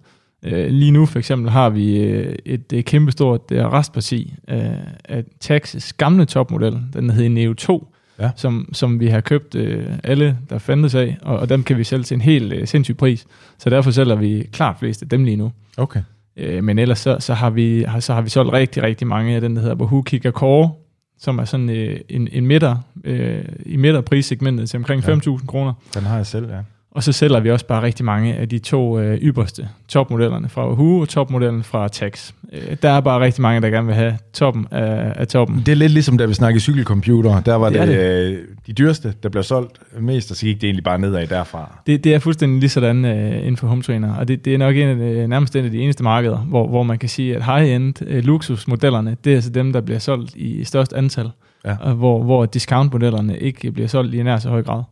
Øh, 0.46 0.70
lige 0.70 0.92
nu 0.92 1.06
for 1.06 1.20
eksempel 1.20 1.50
har 1.52 1.70
vi 1.70 1.98
øh, 1.98 2.36
et 2.46 2.74
øh, 2.74 2.84
kæmpestort 2.84 3.42
øh, 3.52 3.66
restparti 3.66 4.34
øh, 4.50 4.60
af 5.06 5.24
Taxis 5.40 5.94
gamle 5.94 6.26
topmodel, 6.26 6.80
den 6.94 7.10
hedder 7.10 7.30
Neo 7.30 7.54
2, 7.54 7.88
Ja. 8.20 8.30
som, 8.36 8.70
som 8.74 9.00
vi 9.00 9.08
har 9.08 9.22
købt 9.22 9.56
øh, 9.56 9.86
alle, 10.04 10.38
der 10.50 10.58
fandtes 10.58 10.96
af, 10.96 11.18
og, 11.22 11.40
og 11.40 11.50
dem 11.50 11.64
kan 11.64 11.78
vi 11.78 11.84
sælge 11.84 12.04
til 12.04 12.16
en 12.16 12.22
helt 12.22 12.54
øh, 12.54 12.68
sindssyg 12.68 12.98
pris. 12.98 13.26
Så 13.58 13.70
derfor 13.70 13.92
sælger 13.92 14.16
vi 14.16 14.48
klart 14.52 14.76
flest 14.80 15.02
af 15.02 15.10
dem 15.10 15.24
lige 15.24 15.38
nu. 15.38 15.52
Okay. 15.78 16.02
Øh, 16.38 16.64
men 16.64 16.80
ellers 16.80 17.00
så, 17.00 17.18
så, 17.20 17.34
har 17.34 17.50
vi, 17.50 17.84
har, 17.88 18.00
så 18.00 18.14
har 18.14 18.22
vi 18.22 18.30
solgt 18.30 18.54
rigtig, 18.54 18.84
rigtig 18.84 19.08
mange 19.08 19.36
af 19.36 19.42
den, 19.42 19.56
der 19.56 19.62
hedder 19.62 19.76
Wahoo 19.76 20.02
Kigger 20.02 20.32
Core, 20.32 20.72
som 21.20 21.40
er 21.40 21.46
sådan 21.46 21.70
øh, 21.70 22.00
en, 22.10 22.28
en 22.32 22.48
midter, 22.48 22.76
øh, 23.04 23.46
i 23.66 23.76
midterprissegmentet 23.76 24.70
til 24.70 24.78
omkring 24.78 25.08
ja. 25.08 25.16
5.000 25.16 25.46
kroner. 25.46 25.74
Den 25.94 26.04
har 26.04 26.16
jeg 26.16 26.26
selv, 26.26 26.50
ja. 26.50 26.60
Og 26.98 27.04
så 27.04 27.12
sælger 27.12 27.40
vi 27.40 27.52
også 27.52 27.66
bare 27.66 27.82
rigtig 27.82 28.06
mange 28.06 28.36
af 28.36 28.50
de 28.50 28.60
to 28.60 29.00
øh, 29.00 29.18
ypperste 29.18 29.70
topmodellerne 29.88 30.50
fra 30.50 30.68
Wahoo 30.68 31.00
og 31.02 31.10
topmodellen 31.10 31.64
fra 31.64 31.88
Tax. 31.88 32.32
Øh, 32.54 32.78
der 32.82 32.90
er 32.90 33.00
bare 33.02 33.20
rigtig 33.20 33.42
mange, 33.42 33.62
der 33.62 33.70
gerne 33.70 33.86
vil 33.88 33.96
have 33.96 34.18
toppen 34.34 34.68
af, 34.72 35.14
af 35.16 35.28
toppen. 35.28 35.64
Det 35.66 35.72
er 35.72 35.76
lidt 35.76 35.92
ligesom, 35.92 36.18
da 36.18 36.26
vi 36.26 36.34
snakkede 36.34 36.62
cykelcomputer. 36.62 37.42
Der 37.42 37.56
var 37.56 37.70
Det 37.70 37.80
det, 37.80 37.88
det. 37.88 38.32
Øh, 38.32 38.38
de 38.68 38.74
dyreste, 38.74 39.14
der 39.24 39.30
blev 39.30 39.44
solgt 39.44 39.80
mest, 40.00 40.32
og 40.32 40.38
så 40.38 40.46
gik 40.46 40.56
det 40.56 40.64
egentlig 40.68 40.84
bare 40.84 41.00
nedad 41.00 41.28
derfra. 41.28 41.80
Det, 41.88 42.04
det 42.04 42.14
er 42.14 42.20
fuldstændig 42.20 42.60
lige 42.60 42.70
sådan 42.70 43.06
øh, 43.06 43.38
inden 43.38 43.58
for 43.58 43.68
home 43.68 43.82
trainer, 43.84 44.16
og 44.16 44.28
det, 44.28 44.46
det 44.46 44.54
er 44.54 44.58
nok 44.58 44.76
en 44.76 44.88
af 44.88 44.96
de, 44.96 45.28
nærmest 45.28 45.56
en 45.56 45.66
af 45.66 45.72
de 45.72 45.80
eneste 45.80 46.04
markeder, 46.04 46.38
hvor, 46.38 46.68
hvor 46.68 46.84
man 46.84 46.98
kan 47.00 47.10
sige, 47.10 47.36
at 47.36 47.44
high-end 47.46 47.94
øh, 48.08 48.24
luksusmodellerne, 48.24 49.18
det 49.24 49.32
er 49.32 49.36
altså 49.36 49.50
dem, 49.50 49.74
der 49.74 49.82
bliver 49.82 50.00
solgt 50.00 50.36
i 50.36 50.64
størst 50.64 50.94
antal, 50.94 51.30
Ja. 51.66 51.76
og 51.80 51.94
hvor, 51.94 52.24
hvor 52.24 52.46
discountmodellerne 52.46 53.38
ikke 53.40 53.72
bliver 53.72 53.88
solgt 53.88 54.14
i 54.14 54.24
nær 54.24 54.38
så 54.38 54.50
høj 54.50 54.64
grad. 54.64 54.84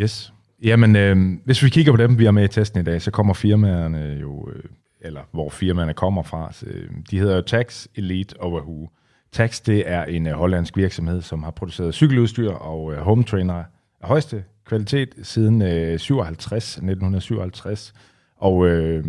Yes. 0.00 0.32
Jamen, 0.62 0.96
øh, 0.96 1.16
hvis 1.44 1.62
vi 1.62 1.68
kigger 1.68 1.92
på 1.92 1.96
dem, 1.96 2.18
vi 2.18 2.24
har 2.24 2.32
med 2.32 2.44
i 2.44 2.48
testen 2.48 2.80
i 2.80 2.84
dag, 2.84 3.02
så 3.02 3.10
kommer 3.10 3.34
firmaerne 3.34 4.18
jo, 4.20 4.50
øh, 4.54 4.62
eller 5.00 5.20
hvor 5.32 5.50
firmaerne 5.50 5.94
kommer 5.94 6.22
fra. 6.22 6.52
Så, 6.52 6.66
øh, 6.66 6.90
de 7.10 7.18
hedder 7.18 7.36
jo 7.36 7.42
Tax, 7.42 7.86
Elite 7.94 8.40
og 8.40 8.52
Wahoo. 8.52 8.88
Tax, 9.32 9.60
det 9.60 9.90
er 9.90 10.04
en 10.04 10.26
øh, 10.26 10.32
hollandsk 10.32 10.76
virksomhed, 10.76 11.22
som 11.22 11.42
har 11.42 11.50
produceret 11.50 11.94
cykeludstyr 11.94 12.50
og 12.50 12.92
øh, 12.92 12.98
home 12.98 13.24
trainer 13.24 13.54
af 13.54 13.64
højeste 14.02 14.44
kvalitet 14.64 15.14
siden 15.22 15.62
øh, 15.62 15.98
57, 15.98 16.68
1957. 16.68 17.92
Og 18.36 18.66
øh, 18.66 19.04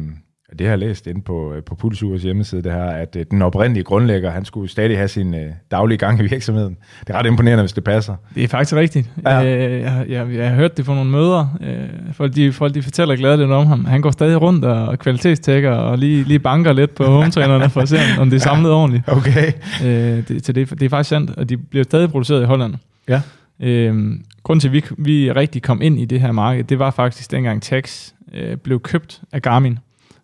det 0.59 0.67
har 0.67 0.71
jeg 0.71 0.79
læst 0.79 1.07
inde 1.07 1.21
på, 1.21 1.53
øh, 1.53 1.63
på 1.63 1.75
Pulsurs 1.75 2.21
hjemmeside, 2.23 2.61
det 2.63 2.71
her, 2.71 2.83
at 2.83 3.15
øh, 3.15 3.25
den 3.31 3.41
oprindelige 3.41 3.83
grundlægger, 3.83 4.31
han 4.31 4.45
skulle 4.45 4.69
stadig 4.69 4.97
have 4.97 5.07
sin 5.07 5.33
øh, 5.33 5.51
daglige 5.71 5.97
gang 5.97 6.19
i 6.19 6.23
virksomheden. 6.29 6.77
Det 7.07 7.09
er 7.15 7.19
ret 7.19 7.25
imponerende, 7.25 7.61
hvis 7.63 7.73
det 7.73 7.83
passer. 7.83 8.15
Det 8.35 8.43
er 8.43 8.47
faktisk 8.47 8.75
rigtigt. 8.75 9.09
Ja. 9.25 9.39
Ja. 9.39 9.67
Øh, 9.67 9.81
jeg, 9.81 10.05
jeg, 10.09 10.27
jeg 10.35 10.49
har 10.49 10.55
hørt 10.55 10.77
det 10.77 10.85
på 10.85 10.93
nogle 10.93 11.09
møder. 11.11 11.57
Øh, 11.61 12.13
folk, 12.13 12.35
de, 12.35 12.51
folk 12.53 12.73
de 12.73 12.81
fortæller 12.81 13.15
glædeligt 13.15 13.51
om 13.51 13.67
ham. 13.67 13.85
Han 13.85 14.01
går 14.01 14.11
stadig 14.11 14.41
rundt 14.41 14.65
og, 14.65 14.99
kvalitetstækker 14.99 15.71
og 15.71 15.97
lige, 15.97 16.23
lige 16.23 16.39
banker 16.39 16.73
lidt 16.73 16.95
på 16.95 17.03
hometrænerne 17.03 17.69
for 17.69 17.81
at 17.81 17.89
se, 17.89 17.97
om- 18.19 18.29
det 18.29 18.37
er 18.37 18.41
samlet 18.51 18.71
ordentligt. 18.71 19.03
Okay. 19.07 19.51
Øh, 19.85 20.27
det, 20.27 20.45
så 20.45 20.51
det, 20.53 20.69
det 20.69 20.81
er 20.83 20.89
faktisk 20.89 21.09
sandt, 21.09 21.31
og 21.37 21.49
de 21.49 21.57
bliver 21.57 21.83
stadig 21.83 22.09
produceret 22.11 22.41
i 22.41 22.45
Holland. 22.45 22.73
Ja. 23.09 23.21
Øhm, 23.59 24.23
grunden 24.43 24.59
til, 24.59 24.67
at 24.67 24.73
vi, 24.73 24.83
vi 24.97 25.31
rigtig 25.31 25.61
kom 25.61 25.81
ind 25.81 25.99
i 25.99 26.05
det 26.05 26.21
her 26.21 26.31
marked, 26.31 26.63
det 26.63 26.79
var 26.79 26.91
faktisk 26.91 27.31
dengang 27.31 27.61
Tax 27.61 28.11
øh, 28.33 28.57
blev 28.57 28.79
købt 28.79 29.21
af 29.31 29.41
Garmin, 29.41 29.79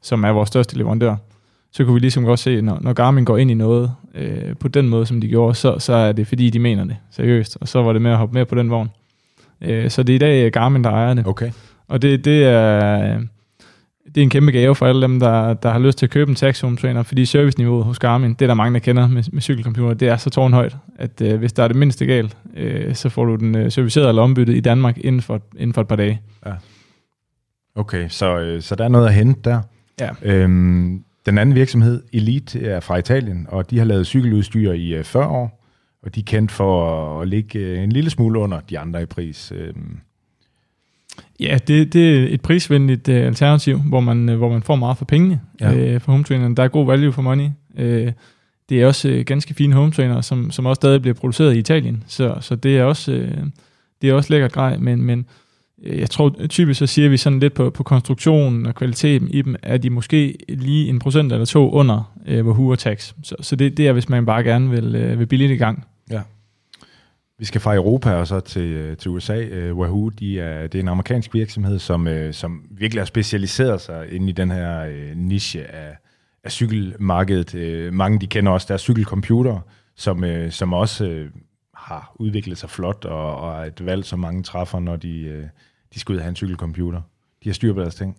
som 0.05 0.23
er 0.23 0.29
vores 0.29 0.47
største 0.47 0.77
leverandør. 0.77 1.15
Så 1.71 1.85
kunne 1.85 1.93
vi 1.93 1.99
ligesom 1.99 2.25
godt 2.25 2.39
se, 2.39 2.61
når, 2.61 2.77
når 2.81 2.93
Garmin 2.93 3.25
går 3.25 3.37
ind 3.37 3.51
i 3.51 3.53
noget 3.53 3.91
øh, 4.15 4.55
på 4.59 4.67
den 4.67 4.89
måde, 4.89 5.05
som 5.05 5.21
de 5.21 5.27
gjorde, 5.27 5.55
så, 5.55 5.79
så 5.79 5.93
er 5.93 6.11
det 6.11 6.27
fordi, 6.27 6.49
de 6.49 6.59
mener 6.59 6.83
det 6.83 6.97
seriøst. 7.11 7.57
Og 7.61 7.67
så 7.67 7.83
var 7.83 7.93
det 7.93 8.01
med 8.01 8.11
at 8.11 8.17
hoppe 8.17 8.33
med 8.33 8.45
på 8.45 8.55
den 8.55 8.69
vogn. 8.69 8.89
Øh, 9.61 9.89
så 9.89 10.03
det 10.03 10.13
er 10.13 10.15
i 10.15 10.41
dag 10.41 10.51
Garmin, 10.51 10.83
der 10.83 10.89
ejer 10.89 11.13
det. 11.13 11.27
Okay. 11.27 11.51
Og 11.87 12.01
det, 12.01 12.25
det, 12.25 12.43
er, 12.43 13.19
det 14.05 14.17
er 14.17 14.21
en 14.21 14.29
kæmpe 14.29 14.51
gave 14.51 14.75
for 14.75 14.85
alle 14.85 15.01
dem, 15.01 15.19
der, 15.19 15.53
der 15.53 15.69
har 15.69 15.79
lyst 15.79 15.97
til 15.97 16.05
at 16.05 16.09
købe 16.09 16.29
en 16.29 16.35
tax 16.35 16.61
home 16.61 16.77
trainer, 16.77 17.03
fordi 17.03 17.25
serviceniveauet 17.25 17.85
hos 17.85 17.99
Garmin, 17.99 18.33
det 18.33 18.41
er 18.41 18.47
der 18.47 18.53
mange, 18.53 18.73
der 18.73 18.79
kender 18.79 19.07
med, 19.07 19.23
med 19.31 19.41
cykelcomputer, 19.41 19.93
det 19.93 20.07
er 20.07 20.17
så 20.17 20.29
tårnhøjt, 20.29 20.75
at 20.95 21.21
øh, 21.21 21.39
hvis 21.39 21.53
der 21.53 21.63
er 21.63 21.67
det 21.67 21.77
mindste 21.77 22.05
galt, 22.05 22.37
øh, 22.57 22.95
så 22.95 23.09
får 23.09 23.25
du 23.25 23.35
den 23.35 23.55
øh, 23.55 23.71
serviceret 23.71 24.09
eller 24.09 24.21
ombyttet 24.21 24.55
i 24.55 24.59
Danmark 24.59 24.97
inden 24.97 25.21
for, 25.21 25.41
inden 25.57 25.73
for 25.73 25.81
et 25.81 25.87
par 25.87 25.95
dage. 25.95 26.21
Okay, 27.75 28.09
så, 28.09 28.39
øh, 28.39 28.61
så 28.61 28.75
der 28.75 28.83
er 28.83 28.89
noget 28.89 29.07
at 29.07 29.13
hente 29.13 29.41
der. 29.49 29.61
Ja. 29.99 30.09
Øhm, 30.21 31.03
den 31.25 31.37
anden 31.37 31.55
virksomhed, 31.55 32.03
Elite, 32.13 32.65
er 32.65 32.79
fra 32.79 32.97
Italien, 32.97 33.45
og 33.49 33.69
de 33.69 33.77
har 33.77 33.85
lavet 33.85 34.07
cykeludstyr 34.07 34.71
i 34.71 34.93
øh, 34.93 35.03
40 35.03 35.27
år, 35.27 35.63
og 36.03 36.15
de 36.15 36.19
er 36.19 36.23
kendt 36.23 36.51
for 36.51 37.21
at 37.21 37.27
ligge 37.27 37.59
øh, 37.59 37.83
en 37.83 37.91
lille 37.91 38.09
smule 38.09 38.39
under 38.39 38.59
de 38.59 38.79
andre 38.79 39.01
i 39.01 39.05
pris. 39.05 39.51
Øhm, 39.55 39.97
Ja, 41.39 41.57
det, 41.67 41.93
det 41.93 42.15
er 42.19 42.27
et 42.33 42.41
prisvenligt 42.41 43.09
øh, 43.09 43.25
alternativ, 43.27 43.77
hvor 43.79 43.99
man, 43.99 44.29
øh, 44.29 44.37
hvor 44.37 44.49
man 44.49 44.63
får 44.63 44.75
meget 44.75 44.97
for 44.97 45.05
pengene 45.05 45.41
Ja. 45.61 45.75
øh, 45.75 46.01
for 46.01 46.11
home 46.11 46.23
traineren. 46.23 46.57
Der 46.57 46.63
er 46.63 46.67
god 46.67 46.85
value 46.85 47.11
for 47.13 47.21
money. 47.21 47.49
Øh, 47.77 48.11
det 48.69 48.81
er 48.81 48.87
også 48.87 49.09
øh, 49.09 49.25
ganske 49.25 49.53
fine 49.53 49.73
home 49.75 49.91
trainer, 49.91 50.21
som, 50.21 50.51
som 50.51 50.65
også 50.65 50.79
stadig 50.79 51.01
bliver 51.01 51.13
produceret 51.13 51.55
i 51.55 51.59
Italien. 51.59 52.03
Så, 52.07 52.37
så 52.41 52.55
det 52.55 52.77
er 52.77 52.83
også 52.83 53.11
øh, 53.11 53.37
det 54.01 54.09
er 54.09 54.13
også 54.13 54.33
lækkert 54.33 54.51
grej, 54.51 54.77
men, 54.77 55.01
men 55.01 55.19
øh, 55.19 55.25
Øh, 55.83 55.99
jeg 55.99 56.09
tror 56.09 56.35
typisk 56.49 56.79
så 56.79 56.87
siger 56.87 57.09
vi 57.09 57.17
sådan 57.17 57.39
lidt 57.39 57.53
på, 57.53 57.69
på 57.69 57.83
konstruktionen 57.83 58.65
og 58.65 58.75
kvaliteten 58.75 59.29
i 59.29 59.41
dem, 59.41 59.55
er 59.63 59.77
de 59.77 59.89
måske 59.89 60.37
lige 60.49 60.89
en 60.89 60.99
procent 60.99 61.31
eller 61.31 61.45
to 61.45 61.71
under 61.71 62.13
øh, 62.25 62.45
Wahoo 62.47 62.69
og 62.69 62.79
Tax. 62.79 63.13
Så, 63.23 63.35
så 63.39 63.55
det, 63.55 63.77
det 63.77 63.87
er, 63.87 63.93
hvis 63.93 64.09
man 64.09 64.25
bare 64.25 64.43
gerne 64.43 64.69
vil, 64.69 64.95
øh, 64.95 65.19
vil 65.19 65.25
billigt 65.25 65.51
i 65.51 65.55
gang. 65.55 65.85
Ja. 66.11 66.21
vi 67.39 67.45
skal 67.45 67.61
fra 67.61 67.75
Europa 67.75 68.11
og 68.11 68.27
så 68.27 68.39
til, 68.39 68.61
øh, 68.61 68.97
til 68.97 69.11
USA. 69.11 69.37
Uh, 69.37 69.51
øh, 69.51 69.77
Wahoo, 69.77 70.09
de 70.09 70.39
er, 70.39 70.67
det 70.67 70.75
er 70.75 70.83
en 70.83 70.87
amerikansk 70.87 71.33
virksomhed, 71.33 71.79
som, 71.79 72.07
uh, 72.07 72.31
som 72.31 72.63
virkelig 72.71 73.01
har 73.01 73.05
specialiseret 73.05 73.81
sig 73.81 74.11
inde 74.11 74.29
i 74.29 74.31
den 74.31 74.51
her 74.51 74.87
uh, 74.87 75.17
niche 75.17 75.63
af, 75.63 75.97
af 76.43 76.51
cykelmarkedet. 76.51 77.87
Uh, 77.87 77.93
mange 77.93 78.19
de 78.19 78.27
kender 78.27 78.51
også 78.51 78.65
deres 78.69 78.81
cykelcomputer, 78.81 79.59
som, 79.95 80.23
uh, 80.23 80.49
som 80.49 80.73
også 80.73 81.05
uh, 81.05 81.41
har 81.85 82.15
udviklet 82.15 82.57
sig 82.57 82.69
flot, 82.69 83.05
og, 83.05 83.37
og 83.37 83.59
er 83.61 83.65
et 83.65 83.85
valg, 83.85 84.05
som 84.05 84.19
mange 84.19 84.43
træffer, 84.43 84.79
når 84.79 84.95
de, 84.95 85.19
øh, 85.21 85.43
de 85.93 85.99
skal 85.99 86.13
ud 86.13 86.17
og 86.17 86.23
have 86.23 86.29
en 86.29 86.35
cykelcomputer. 86.35 87.01
De 87.43 87.49
har 87.49 87.53
styr 87.53 87.73
på 87.73 87.81
deres 87.81 87.95
ting. 87.95 88.17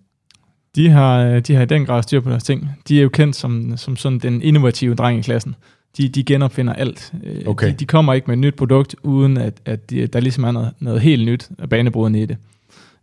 De 0.76 0.88
har, 0.90 1.18
øh, 1.24 1.40
de 1.40 1.54
har 1.54 1.62
i 1.62 1.66
den 1.66 1.86
grad 1.86 2.02
styr 2.02 2.20
på 2.20 2.30
deres 2.30 2.44
ting. 2.44 2.70
De 2.88 2.98
er 2.98 3.02
jo 3.02 3.08
kendt 3.08 3.36
som, 3.36 3.76
som 3.76 3.96
sådan 3.96 4.18
den 4.18 4.42
innovative 4.42 4.94
dreng 4.94 5.18
i 5.18 5.22
klassen. 5.22 5.54
De, 5.96 6.08
de 6.08 6.24
genopfinder 6.24 6.72
alt. 6.72 7.12
Øh, 7.24 7.42
Okay. 7.46 7.68
De, 7.68 7.72
de 7.72 7.86
kommer 7.86 8.14
ikke 8.14 8.26
med 8.26 8.34
et 8.34 8.38
nyt 8.38 8.54
produkt, 8.54 8.96
uden 9.02 9.36
at, 9.36 9.60
at 9.64 9.90
de, 9.90 10.06
der 10.06 10.20
ligesom 10.20 10.44
er 10.44 10.50
noget, 10.50 10.72
noget 10.80 11.00
helt 11.00 11.24
nyt 11.26 11.50
og 11.58 11.68
banebrydende 11.68 12.22
i 12.22 12.26
det. 12.26 12.36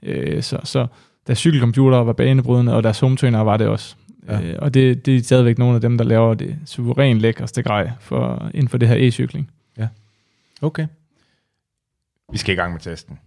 Øh, 0.04 0.44
Så, 0.44 0.60
så 0.64 0.88
deres 1.28 1.40
cykelcomputere 1.40 2.06
var 2.06 2.14
banebrydende, 2.14 2.74
og 2.76 2.84
deres 2.84 3.00
home 3.00 3.18
trainer 3.18 3.40
var 3.40 3.58
det 3.58 3.68
også. 3.68 3.96
Ja. 4.28 4.40
Ja. 4.40 4.60
Og 4.60 4.74
det, 4.74 5.06
det 5.06 5.16
er 5.16 5.22
stadigvæk 5.24 5.58
nogle 5.58 5.76
af 5.76 5.82
dem, 5.82 5.98
der 5.98 6.06
laver 6.06 6.34
det 6.34 6.56
suverænt 6.66 7.20
lækreste 7.20 7.64
grej 7.64 7.92
for, 8.00 8.50
inden 8.54 8.68
for 8.68 8.78
det 8.78 8.88
her 8.88 8.96
e-cykling. 9.10 9.44
Okay. 10.62 10.88
Vi 12.32 12.38
skal 12.38 12.54
i 12.54 12.56
gang 12.56 12.72
med 12.72 12.80
testen. 12.80 13.20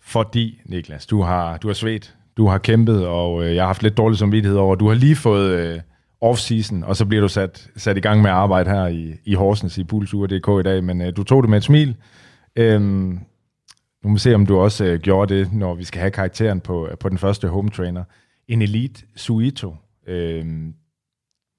Fordi, 0.00 0.60
Niklas, 0.64 1.06
du 1.06 1.22
har, 1.22 1.56
du 1.56 1.66
har 1.66 1.74
svedt, 1.74 2.16
du 2.36 2.46
har 2.46 2.58
kæmpet, 2.58 3.06
og 3.06 3.44
øh, 3.44 3.54
jeg 3.54 3.62
har 3.62 3.66
haft 3.66 3.82
lidt 3.82 3.96
dårlig 3.96 4.18
samvittighed 4.18 4.58
over, 4.58 4.74
du 4.74 4.88
har 4.88 4.94
lige 4.94 5.16
fået 5.16 5.50
øh, 5.50 5.80
off-season, 6.24 6.84
og 6.84 6.96
så 6.96 7.06
bliver 7.06 7.20
du 7.20 7.28
sat, 7.28 7.70
sat 7.76 7.96
i 7.96 8.00
gang 8.00 8.22
med 8.22 8.30
at 8.30 8.36
arbejde 8.36 8.70
her 8.70 8.86
i, 8.86 9.14
i 9.24 9.34
Horsens 9.34 9.78
i 9.78 9.84
Pulsur.dk 9.84 10.48
i 10.60 10.68
dag, 10.68 10.84
men 10.84 11.00
øh, 11.00 11.16
du 11.16 11.24
tog 11.24 11.42
det 11.42 11.50
med 11.50 11.58
et 11.58 11.64
smil. 11.64 11.96
Øhm, 12.56 13.20
nu 14.02 14.08
må 14.08 14.12
vi 14.12 14.18
se, 14.18 14.34
om 14.34 14.46
du 14.46 14.58
også 14.58 14.84
øh, 14.84 15.00
gjorde 15.00 15.34
det, 15.34 15.52
når 15.52 15.74
vi 15.74 15.84
skal 15.84 16.00
have 16.00 16.10
karakteren 16.10 16.60
på, 16.60 16.88
øh, 16.88 16.98
på 16.98 17.08
den 17.08 17.18
første 17.18 17.48
home 17.48 17.70
trainer. 17.70 18.04
En 18.48 18.62
Elite 18.62 19.06
Suito 19.16 19.76
øh, 20.06 20.44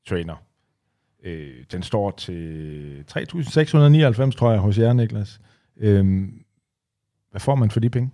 trainer. 0.10 0.36
Øh, 1.26 1.54
den 1.72 1.84
står 1.84 2.12
til 2.12 3.04
3.699, 3.12 4.32
tror 4.32 4.52
jeg, 4.52 4.60
hos 4.60 4.78
jer, 4.78 4.94
Niklas. 4.94 5.40
Øh, 5.78 6.28
hvad 7.32 7.42
får 7.42 7.56
man 7.56 7.72
for 7.72 7.80
de 7.80 7.90
penge? 7.90 8.12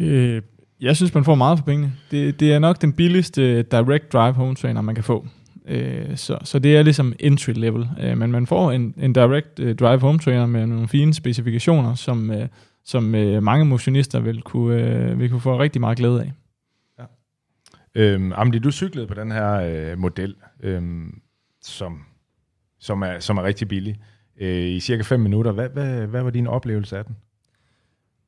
Øh, 0.00 0.42
jeg 0.80 0.96
synes, 0.96 1.14
man 1.14 1.24
får 1.24 1.34
meget 1.34 1.58
for 1.58 1.64
pengene. 1.66 1.92
Det, 2.10 2.40
det 2.40 2.52
er 2.52 2.58
nok 2.58 2.82
den 2.82 2.92
billigste 2.92 3.62
direct 3.62 4.12
drive 4.12 4.32
home 4.32 4.54
trainer, 4.54 4.80
man 4.80 4.94
kan 4.94 5.04
få. 5.04 5.26
Øh, 5.66 6.16
så, 6.16 6.38
så 6.44 6.58
det 6.58 6.76
er 6.76 6.82
ligesom 6.82 7.12
entry 7.18 7.52
level. 7.56 7.88
Øh, 8.00 8.18
men 8.18 8.32
man 8.32 8.46
får 8.46 8.72
en, 8.72 8.94
en 8.98 9.12
direct 9.12 9.60
øh, 9.60 9.76
drive 9.76 10.00
home 10.00 10.18
trainer 10.18 10.46
med 10.46 10.66
nogle 10.66 10.88
fine 10.88 11.14
specifikationer, 11.14 11.94
som, 11.94 12.30
øh, 12.30 12.48
som 12.84 13.14
øh, 13.14 13.42
mange 13.42 13.64
motionister 13.64 14.20
vil 14.20 14.42
kunne, 14.42 14.82
øh, 14.82 15.18
vil 15.18 15.30
kunne 15.30 15.40
få 15.40 15.60
rigtig 15.60 15.80
meget 15.80 15.98
glæde 15.98 16.20
af. 16.20 16.32
Øhm, 17.94 18.32
Amdi, 18.32 18.58
du 18.58 18.70
cyklede 18.70 19.06
på 19.06 19.14
den 19.14 19.32
her 19.32 19.52
øh, 19.52 19.98
model, 19.98 20.34
øhm, 20.62 21.20
som, 21.68 22.04
som, 22.78 23.02
er, 23.02 23.20
som 23.20 23.38
er 23.38 23.42
rigtig 23.42 23.68
billig, 23.68 24.00
øh, 24.40 24.66
i 24.66 24.80
cirka 24.80 25.02
5 25.02 25.20
minutter. 25.20 25.52
Hvad, 25.52 25.68
hvad, 25.68 26.06
hvad 26.06 26.22
var 26.22 26.30
din 26.30 26.46
oplevelse 26.46 26.98
af 26.98 27.04
den? 27.04 27.16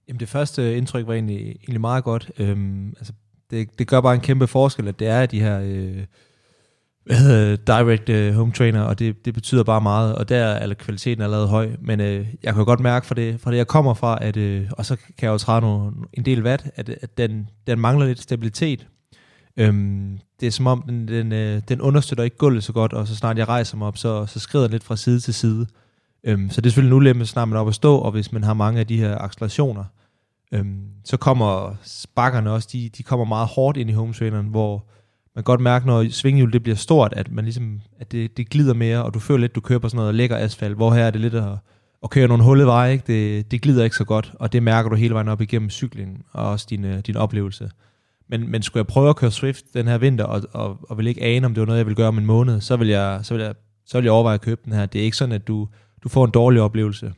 Jamen 0.09 0.21
det 0.21 0.29
første 0.29 0.77
indtryk 0.77 1.07
var 1.07 1.15
egentlig, 1.15 1.41
egentlig 1.41 1.81
meget 1.81 2.05
godt. 2.05 2.31
Øhm, 2.39 2.89
altså, 2.89 3.13
det, 3.51 3.79
det 3.79 3.87
gør 3.87 4.01
bare 4.01 4.15
en 4.15 4.21
kæmpe 4.21 4.47
forskel, 4.47 4.89
at 4.89 4.99
det 4.99 5.09
er 5.09 5.27
de 5.27 5.41
her 5.41 5.61
øh, 5.65 6.05
hvad 7.05 7.17
hedder, 7.17 7.57
direct 7.57 8.09
øh, 8.09 8.35
home 8.35 8.53
trainer, 8.53 8.83
og 8.83 8.99
det, 8.99 9.25
det 9.25 9.35
betyder 9.35 9.65
bare 9.65 9.81
meget, 9.81 10.15
og 10.15 10.29
der 10.29 10.45
er 10.45 10.75
kvaliteten 10.75 11.23
allerede 11.23 11.49
høj, 11.49 11.71
men 11.81 12.01
øh, 12.01 12.27
jeg 12.43 12.53
kan 12.53 12.61
jo 12.61 12.65
godt 12.65 12.81
mærke 12.81 13.07
fra 13.07 13.15
det, 13.15 13.41
fra 13.41 13.51
det 13.51 13.57
jeg 13.57 13.67
kommer 13.67 13.95
fra, 13.95 14.19
at, 14.21 14.37
øh, 14.37 14.71
og 14.73 14.87
så 14.87 14.97
kan 14.97 15.27
jeg 15.27 15.33
jo 15.33 15.39
træde 15.39 15.61
nogle, 15.61 15.93
en 16.13 16.25
del 16.25 16.41
vat, 16.41 16.71
at, 16.75 16.89
at 16.89 17.19
den, 17.19 17.49
den 17.67 17.81
mangler 17.81 18.07
lidt 18.07 18.21
stabilitet. 18.21 18.87
Øhm, 19.57 20.19
det 20.41 20.47
er 20.47 20.51
som 20.51 20.67
om, 20.67 20.83
den, 20.83 21.09
den, 21.09 21.33
øh, 21.33 21.63
den 21.69 21.81
understøtter 21.81 22.25
ikke 22.25 22.37
gulvet 22.37 22.65
så 22.65 22.73
godt, 22.73 22.93
og 22.93 23.09
så 23.09 23.17
snart 23.17 23.39
jeg 23.39 23.49
rejser 23.49 23.77
mig 23.77 23.89
op, 23.89 23.97
så, 23.97 24.27
så 24.27 24.39
skrider 24.39 24.65
den 24.65 24.73
lidt 24.73 24.85
fra 24.85 24.97
side 24.97 25.21
til 25.21 25.35
side. 25.35 25.67
Øhm, 26.25 26.51
så 26.51 26.61
det 26.61 26.67
er 26.67 26.71
selvfølgelig 26.71 26.91
en 26.91 26.97
ulempe, 26.97 27.27
snart 27.27 27.49
man 27.49 27.57
er 27.57 27.61
op 27.61 27.69
at 27.69 27.75
stå, 27.75 27.97
og 27.97 28.11
hvis 28.13 28.33
man 28.33 28.45
har 28.45 28.55
mange 28.55 28.81
af 28.81 28.87
de 28.87 28.97
her 28.97 29.19
accelerationer, 29.19 29.85
øhm, 30.53 30.81
så 31.05 31.17
kommer 31.17 31.77
sparkerne 31.83 32.51
også, 32.51 32.69
de, 32.73 32.91
de 32.97 33.03
kommer 33.03 33.27
meget 33.27 33.49
hårdt 33.49 33.77
ind 33.77 33.91
i 33.91 33.93
home 33.93 34.13
traineren, 34.13 34.47
hvor 34.47 34.85
man 35.35 35.45
godt 35.45 35.61
mærke, 35.61 35.87
når 35.87 36.11
svinghjulet 36.11 36.53
det 36.53 36.63
bliver 36.63 36.77
stort, 36.77 37.13
at, 37.17 37.33
man 37.33 37.45
ligesom, 37.45 37.81
at 38.01 38.13
det, 38.13 38.37
det 38.37 38.51
glider 38.51 38.75
mere, 38.75 39.05
og 39.05 39.15
du 39.15 39.19
føler 39.19 39.41
lidt, 39.41 39.55
du 39.55 39.61
kører 39.61 39.79
på 39.79 39.89
sådan 39.89 39.99
noget 39.99 40.15
lækker 40.15 40.37
asfalt, 40.37 40.77
hvor 40.77 40.95
her 40.95 41.05
er 41.05 41.11
det 41.11 41.21
lidt 41.21 41.35
at, 41.35 41.59
at 42.03 42.11
køre 42.11 42.29
nogle 42.29 42.45
hullede 42.45 42.67
veje, 42.67 42.93
ikke? 42.93 43.05
Det, 43.07 43.51
det 43.51 43.63
glider 43.63 43.85
ikke 43.85 43.97
så 43.97 44.05
godt, 44.05 44.33
og 44.35 44.53
det 44.53 44.63
mærker 44.63 44.91
du 44.91 44.97
hele 44.97 45.15
vejen 45.15 45.29
op 45.29 45.41
igennem 45.41 45.71
cyklingen, 45.71 46.23
og 46.33 46.51
også 46.51 46.67
din, 46.71 46.85
øh, 46.85 46.99
din 46.99 47.17
oplevelse. 47.17 47.71
Men, 48.31 48.51
men 48.51 48.63
skulle 48.63 48.81
jeg 48.81 48.87
prøve 48.87 49.09
at 49.09 49.17
køre 49.17 49.31
Swift 49.31 49.65
den 49.75 49.89
her 49.89 49.99
vinter, 49.99 50.25
og, 50.25 50.43
og, 50.53 50.79
og 50.91 50.99
vil 50.99 51.07
ikke 51.07 51.23
ane, 51.23 51.47
om 51.47 51.55
det 51.55 51.61
var 51.61 51.67
noget, 51.67 51.79
jeg 51.79 51.87
vil 51.87 51.95
gøre 51.95 52.09
om 52.09 52.19
en 52.19 52.27
måned, 52.27 52.61
så 52.61 52.77
vil 52.77 52.89
jeg, 52.89 53.21
så 53.23 53.35
vil 53.35 53.43
jeg, 53.43 53.55
så 53.87 53.99
vil 53.99 54.05
jeg 54.05 54.13
overveje 54.13 54.35
at 54.35 54.41
købe 54.41 54.61
den 54.65 54.73
her. 54.73 54.87
Det 54.87 55.01
er 55.01 55.05
ikke 55.05 55.17
sådan, 55.17 55.35
at 55.35 55.49
du, 55.49 55.69
du 56.03 56.09
får 56.09 56.25
en 56.25 56.31
dårlig 56.31 56.63
oplevelse. 56.63 57.13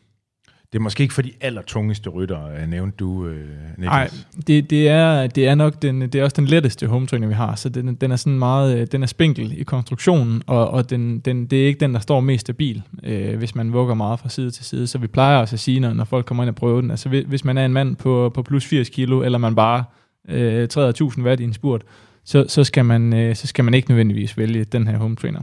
Det 0.73 0.79
er 0.79 0.83
måske 0.83 1.03
ikke 1.03 1.15
for 1.15 1.23
de 1.23 1.33
allertungeste 1.41 2.11
rytter, 2.11 2.67
nævnte 2.67 2.97
du, 2.97 3.27
øh, 3.27 3.49
Niklas. 3.79 3.83
Nej, 3.83 4.11
det, 4.47 4.71
det, 4.71 4.89
er, 4.89 5.27
det 5.27 5.49
er 5.49 5.55
nok 5.55 5.83
den, 5.83 6.01
det 6.01 6.15
er 6.15 6.25
også 6.25 6.37
den 6.37 6.47
letteste 6.47 6.87
home 6.87 7.07
trainer, 7.07 7.29
vi 7.29 7.35
har. 7.35 7.55
Så 7.55 7.69
den, 7.69 7.95
den 7.95 8.13
er 8.13 8.17
sådan 8.17 8.39
meget, 8.39 8.79
øh, 8.79 8.87
den 8.93 9.03
er 9.03 9.07
spinkel 9.07 9.61
i 9.61 9.63
konstruktionen, 9.63 10.43
og, 10.47 10.71
og 10.71 10.91
den, 10.91 11.19
den, 11.19 11.47
det 11.47 11.63
er 11.63 11.67
ikke 11.67 11.81
den, 11.81 11.95
der 11.95 12.01
står 12.01 12.21
mest 12.21 12.41
stabil, 12.41 12.83
øh, 13.03 13.39
hvis 13.39 13.55
man 13.55 13.73
vugger 13.73 13.95
meget 13.95 14.21
fra 14.21 14.29
side 14.29 14.51
til 14.51 14.65
side. 14.65 14.87
Så 14.87 14.99
vi 14.99 15.07
plejer 15.07 15.37
også 15.37 15.57
at 15.57 15.61
sige, 15.61 15.81
når, 15.81 15.93
når 15.93 16.05
folk 16.05 16.27
kommer 16.27 16.45
ind 16.45 16.49
og 16.49 16.55
prøver 16.55 16.81
den, 16.81 16.91
altså 16.91 17.09
hvis 17.09 17.45
man 17.45 17.59
er 17.59 17.65
en 17.65 17.73
mand 17.73 17.97
på, 17.97 18.31
på 18.35 18.43
plus 18.43 18.67
80 18.67 18.89
kilo, 18.89 19.23
eller 19.23 19.39
man 19.39 19.55
bare 19.55 19.85
øh, 20.29 20.69
træder 20.69 20.89
1000 20.89 21.25
watt 21.25 21.41
i 21.41 21.45
en 21.45 21.53
spurt, 21.53 21.85
så, 22.25 22.45
så, 22.49 22.65
skal 22.65 22.85
man, 22.85 23.13
øh, 23.13 23.37
så 23.37 23.47
skal 23.47 23.65
man 23.65 23.75
ikke 23.75 23.89
nødvendigvis 23.91 24.39
vælge 24.39 24.65
den 24.65 24.87
her 24.87 24.99
home 24.99 25.17
trainer. 25.17 25.43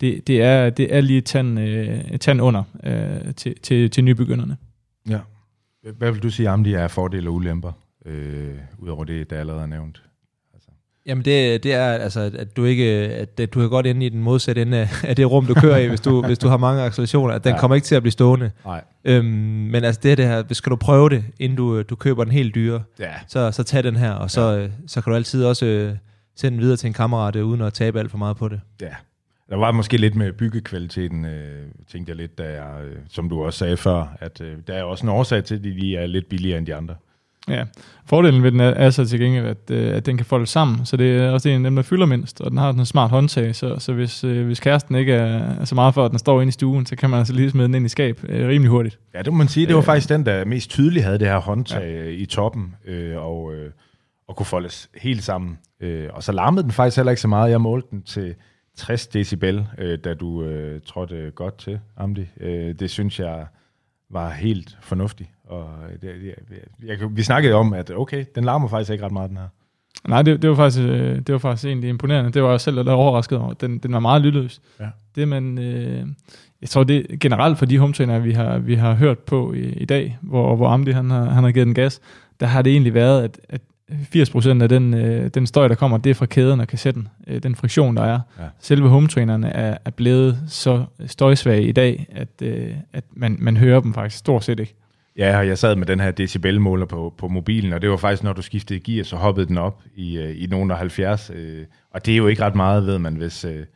Det, 0.00 0.26
det, 0.26 0.42
er, 0.42 0.70
det 0.70 0.94
er 0.94 1.00
lige 1.00 1.20
tand, 1.20 1.60
øh, 1.60 2.18
tand 2.18 2.42
under 2.42 2.62
øh, 2.84 3.34
til, 3.34 3.60
til, 3.60 3.90
til 3.90 4.04
nybegynderne. 4.04 4.56
Ja. 5.08 5.18
Hvad 5.98 6.12
vil 6.12 6.22
du 6.22 6.30
sige 6.30 6.50
om 6.50 6.64
de 6.64 6.74
er 6.74 6.88
fordele 6.88 7.28
og 7.28 7.34
ulemper, 7.34 7.72
øh, 8.06 8.54
udover 8.78 9.04
det, 9.04 9.30
der 9.30 9.40
allerede 9.40 9.62
er 9.62 9.66
nævnt? 9.66 10.02
Jamen 11.08 11.24
det, 11.24 11.62
det 11.62 11.72
er 11.72 11.86
altså, 11.86 12.30
at 12.38 12.56
du 12.56 12.64
ikke, 12.64 12.84
at 12.84 13.54
du 13.54 13.60
kan 13.60 13.68
godt 13.68 13.86
ende 13.86 14.06
i 14.06 14.08
den 14.08 14.22
modsatte 14.22 14.62
ende 14.62 14.88
af 15.04 15.16
det 15.16 15.30
rum, 15.30 15.46
du 15.46 15.54
kører 15.54 15.76
i, 15.76 15.86
hvis 15.86 16.00
du, 16.00 16.26
hvis 16.26 16.38
du 16.38 16.48
har 16.48 16.56
mange 16.56 16.82
accelerationer. 16.82 17.34
At 17.34 17.44
den 17.44 17.52
ja. 17.52 17.60
kommer 17.60 17.74
ikke 17.74 17.84
til 17.84 17.94
at 17.94 18.02
blive 18.02 18.12
stående. 18.12 18.50
Nej. 18.64 18.84
Øhm, 19.04 19.26
men 19.26 19.84
altså 19.84 20.00
det, 20.02 20.18
det 20.18 20.26
her, 20.26 20.42
skal 20.50 20.70
du 20.70 20.76
prøve 20.76 21.10
det, 21.10 21.24
inden 21.38 21.56
du, 21.56 21.82
du 21.82 21.96
køber 21.96 22.24
den 22.24 22.32
helt 22.32 22.54
dyre, 22.54 22.82
ja. 22.98 23.12
så, 23.28 23.52
så 23.52 23.62
tag 23.62 23.84
den 23.84 23.96
her, 23.96 24.12
og 24.12 24.30
så, 24.30 24.50
ja. 24.50 24.68
så 24.86 25.00
kan 25.00 25.10
du 25.10 25.16
altid 25.16 25.44
også 25.44 25.66
øh, 25.66 25.94
sende 26.36 26.56
den 26.56 26.62
videre 26.62 26.76
til 26.76 26.86
en 26.86 26.92
kammerat, 26.92 27.36
øh, 27.36 27.46
uden 27.46 27.60
at 27.60 27.72
tabe 27.72 27.98
alt 27.98 28.10
for 28.10 28.18
meget 28.18 28.36
på 28.36 28.48
det. 28.48 28.60
Ja. 28.80 28.94
Der 29.50 29.56
var 29.56 29.72
måske 29.72 29.96
lidt 29.96 30.14
med 30.14 30.32
byggekvaliteten, 30.32 31.24
øh, 31.24 31.66
tænkte 31.92 32.10
jeg 32.10 32.16
lidt, 32.16 32.38
da 32.38 32.44
jeg, 32.44 32.84
øh, 32.84 32.96
som 33.08 33.28
du 33.28 33.44
også 33.44 33.58
sagde 33.58 33.76
før, 33.76 34.16
at 34.20 34.40
øh, 34.40 34.56
der 34.66 34.74
er 34.74 34.82
også 34.82 35.06
en 35.06 35.08
årsag 35.08 35.44
til, 35.44 35.54
at 35.54 35.64
de 35.64 35.96
er 35.96 36.06
lidt 36.06 36.28
billigere 36.28 36.58
end 36.58 36.66
de 36.66 36.74
andre. 36.74 36.94
Ja, 37.50 37.64
fordelen 38.06 38.42
ved 38.42 38.52
den 38.52 38.60
er, 38.60 38.68
er 38.68 38.90
så 38.90 39.06
til 39.06 39.20
gengæld, 39.20 39.46
at, 39.46 39.70
øh, 39.70 39.96
at 39.96 40.06
den 40.06 40.16
kan 40.16 40.26
folde 40.26 40.46
sammen, 40.46 40.86
så 40.86 40.96
det 40.96 41.16
er 41.16 41.30
også 41.30 41.48
en 41.48 41.64
af 41.64 41.70
dem, 41.70 41.76
der 41.76 41.82
fylder 41.82 42.06
mindst, 42.06 42.40
og 42.40 42.50
den 42.50 42.58
har 42.58 42.70
en 42.70 42.86
smart 42.86 43.10
håndtag, 43.10 43.54
så, 43.54 43.78
så 43.78 43.92
hvis, 43.92 44.24
øh, 44.24 44.46
hvis 44.46 44.60
kæresten 44.60 44.94
ikke 44.94 45.12
er, 45.12 45.60
er 45.60 45.64
så 45.64 45.74
meget 45.74 45.94
for, 45.94 46.04
at 46.04 46.10
den 46.10 46.18
står 46.18 46.40
inde 46.40 46.48
i 46.48 46.52
stuen, 46.52 46.86
så 46.86 46.96
kan 46.96 47.10
man 47.10 47.18
altså 47.18 47.32
lige 47.32 47.50
smide 47.50 47.66
den 47.66 47.74
ind 47.74 47.86
i 47.86 47.88
skab 47.88 48.20
øh, 48.28 48.48
rimelig 48.48 48.70
hurtigt. 48.70 48.98
Ja, 49.14 49.22
det 49.22 49.32
må 49.32 49.36
man 49.36 49.48
sige, 49.48 49.66
det 49.66 49.74
var 49.74 49.80
øh, 49.80 49.86
faktisk 49.86 50.08
den, 50.08 50.26
der 50.26 50.44
mest 50.44 50.70
tydeligt 50.70 51.04
havde 51.04 51.18
det 51.18 51.28
her 51.28 51.38
håndtag 51.38 52.04
ja. 52.04 52.10
i 52.10 52.26
toppen, 52.26 52.74
øh, 52.84 53.16
og, 53.16 53.54
øh, 53.54 53.70
og 54.28 54.36
kunne 54.36 54.46
foldes 54.46 54.90
helt 54.94 55.24
sammen. 55.24 55.58
Øh, 55.80 56.08
og 56.12 56.22
så 56.22 56.32
larmede 56.32 56.62
den 56.62 56.72
faktisk 56.72 56.96
heller 56.96 57.10
ikke 57.10 57.22
så 57.22 57.28
meget, 57.28 57.50
jeg 57.50 57.60
målte 57.60 57.88
den 57.90 58.02
til 58.02 58.34
60 58.78 59.06
decibel, 59.06 59.66
øh, 59.78 59.98
da 60.04 60.14
du 60.14 60.44
øh, 60.44 60.80
trådte 60.80 61.32
godt 61.34 61.58
til, 61.58 61.80
Amdi. 61.96 62.26
Øh, 62.40 62.74
det 62.74 62.90
synes 62.90 63.20
jeg 63.20 63.46
var 64.10 64.30
helt 64.30 64.78
fornuftigt. 64.80 65.30
Og 65.48 65.68
det, 66.02 66.08
jeg, 66.08 66.34
jeg, 66.50 66.98
jeg, 67.00 67.16
vi 67.16 67.22
snakkede 67.22 67.54
om, 67.54 67.72
at 67.72 67.90
okay, 67.90 68.24
den 68.34 68.44
larmer 68.44 68.68
faktisk 68.68 68.90
ikke 68.90 69.04
ret 69.04 69.12
meget, 69.12 69.30
den 69.30 69.38
her. 69.38 69.48
Nej, 70.08 70.22
det, 70.22 70.42
det, 70.42 70.50
var 70.50 70.56
faktisk, 70.56 70.84
øh, 70.84 71.16
det 71.16 71.32
var 71.32 71.38
faktisk 71.38 71.64
egentlig 71.64 71.90
imponerende. 71.90 72.32
Det 72.32 72.42
var 72.42 72.50
jeg 72.50 72.60
selv 72.60 72.76
lidt 72.76 72.88
overrasket 72.88 73.38
over. 73.38 73.52
Den, 73.52 73.78
den 73.78 73.92
var 73.92 74.00
meget 74.00 74.22
lydløs. 74.22 74.60
Ja. 74.80 74.86
Det 75.14 75.28
man, 75.28 75.58
øh, 75.58 76.06
jeg 76.60 76.68
tror 76.68 76.84
det 76.84 77.20
generelt 77.20 77.58
for 77.58 77.66
de 77.66 77.78
hometrainer, 77.78 78.18
vi 78.18 78.32
har, 78.32 78.58
vi 78.58 78.74
har 78.74 78.94
hørt 78.94 79.18
på 79.18 79.52
i, 79.52 79.60
i 79.60 79.84
dag, 79.84 80.18
hvor, 80.22 80.56
hvor 80.56 80.68
Amdi 80.68 80.90
han 80.90 81.10
har, 81.10 81.24
han 81.24 81.44
har 81.44 81.50
givet 81.50 81.66
den 81.66 81.74
gas, 81.74 82.00
der 82.40 82.46
har 82.46 82.62
det 82.62 82.72
egentlig 82.72 82.94
været, 82.94 83.22
at, 83.22 83.40
at 83.48 83.60
80% 83.90 84.62
af 84.62 84.68
den, 84.68 84.94
øh, 84.94 85.28
den 85.28 85.46
støj, 85.46 85.68
der 85.68 85.74
kommer, 85.74 85.98
det 85.98 86.10
er 86.10 86.14
fra 86.14 86.26
kæden 86.26 86.60
og 86.60 86.68
kassetten. 86.68 87.08
Øh, 87.26 87.42
den 87.42 87.54
friktion, 87.54 87.96
der 87.96 88.02
er. 88.02 88.20
Ja. 88.38 88.44
Selve 88.60 88.88
hometrainerne 88.88 89.50
er, 89.50 89.78
er 89.84 89.90
blevet 89.90 90.38
så 90.48 90.84
støjsvage 91.06 91.62
i 91.62 91.72
dag, 91.72 92.06
at, 92.10 92.28
øh, 92.42 92.74
at 92.92 93.04
man, 93.12 93.36
man 93.40 93.56
hører 93.56 93.80
dem 93.80 93.94
faktisk 93.94 94.18
stort 94.18 94.44
set 94.44 94.60
ikke. 94.60 94.74
Ja, 95.18 95.38
og 95.38 95.46
jeg 95.46 95.58
sad 95.58 95.76
med 95.76 95.86
den 95.86 96.00
her 96.00 96.10
decibelmåler 96.10 96.86
på, 96.86 97.14
på 97.18 97.28
mobilen, 97.28 97.72
og 97.72 97.82
det 97.82 97.90
var 97.90 97.96
faktisk, 97.96 98.22
når 98.22 98.32
du 98.32 98.42
skiftede 98.42 98.80
gear, 98.80 99.04
så 99.04 99.16
hoppede 99.16 99.46
den 99.46 99.58
op 99.58 99.82
i, 99.94 100.18
øh, 100.18 100.42
i 100.42 100.46
nogen 100.46 100.70
af 100.70 100.76
70. 100.76 101.30
Øh, 101.34 101.66
og 101.90 102.06
det 102.06 102.12
er 102.12 102.16
jo 102.16 102.26
ikke 102.26 102.42
ret 102.42 102.54
meget, 102.54 102.86
ved 102.86 102.98
man, 102.98 103.16
hvis, 103.16 103.44
øh, 103.44 103.66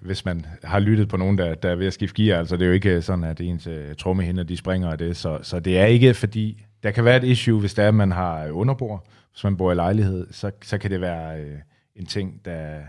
hvis 0.00 0.24
man 0.24 0.46
har 0.64 0.78
lyttet 0.78 1.08
på 1.08 1.16
nogen, 1.16 1.38
der, 1.38 1.54
der 1.54 1.70
er 1.70 1.74
ved 1.74 1.86
at 1.86 1.92
skifte 1.92 2.22
gear. 2.22 2.38
Altså, 2.38 2.56
det 2.56 2.62
er 2.62 2.66
jo 2.66 2.72
ikke 2.72 2.90
øh, 2.90 3.02
sådan, 3.02 3.24
at 3.24 3.40
ens 3.40 3.66
øh, 3.66 3.94
trommehinder, 3.94 4.42
de 4.42 4.56
springer 4.56 4.90
af 4.90 4.98
det. 4.98 5.16
Så, 5.16 5.38
så 5.42 5.60
det 5.60 5.78
er 5.78 5.86
ikke 5.86 6.14
fordi, 6.14 6.64
der 6.82 6.90
kan 6.90 7.04
være 7.04 7.16
et 7.16 7.24
issue, 7.24 7.60
hvis 7.60 7.74
det 7.74 7.84
er, 7.84 7.88
at 7.88 7.94
man 7.94 8.12
har 8.12 8.44
øh, 8.44 8.56
underbord. 8.56 9.06
Hvis 9.32 9.44
man 9.44 9.56
bor 9.56 9.72
i 9.72 9.74
lejlighed, 9.74 10.26
så, 10.30 10.50
så 10.62 10.78
kan 10.78 10.90
det 10.90 11.00
være 11.00 11.40
øh, 11.40 11.58
en 11.96 12.06
ting, 12.06 12.44
der, 12.44 12.80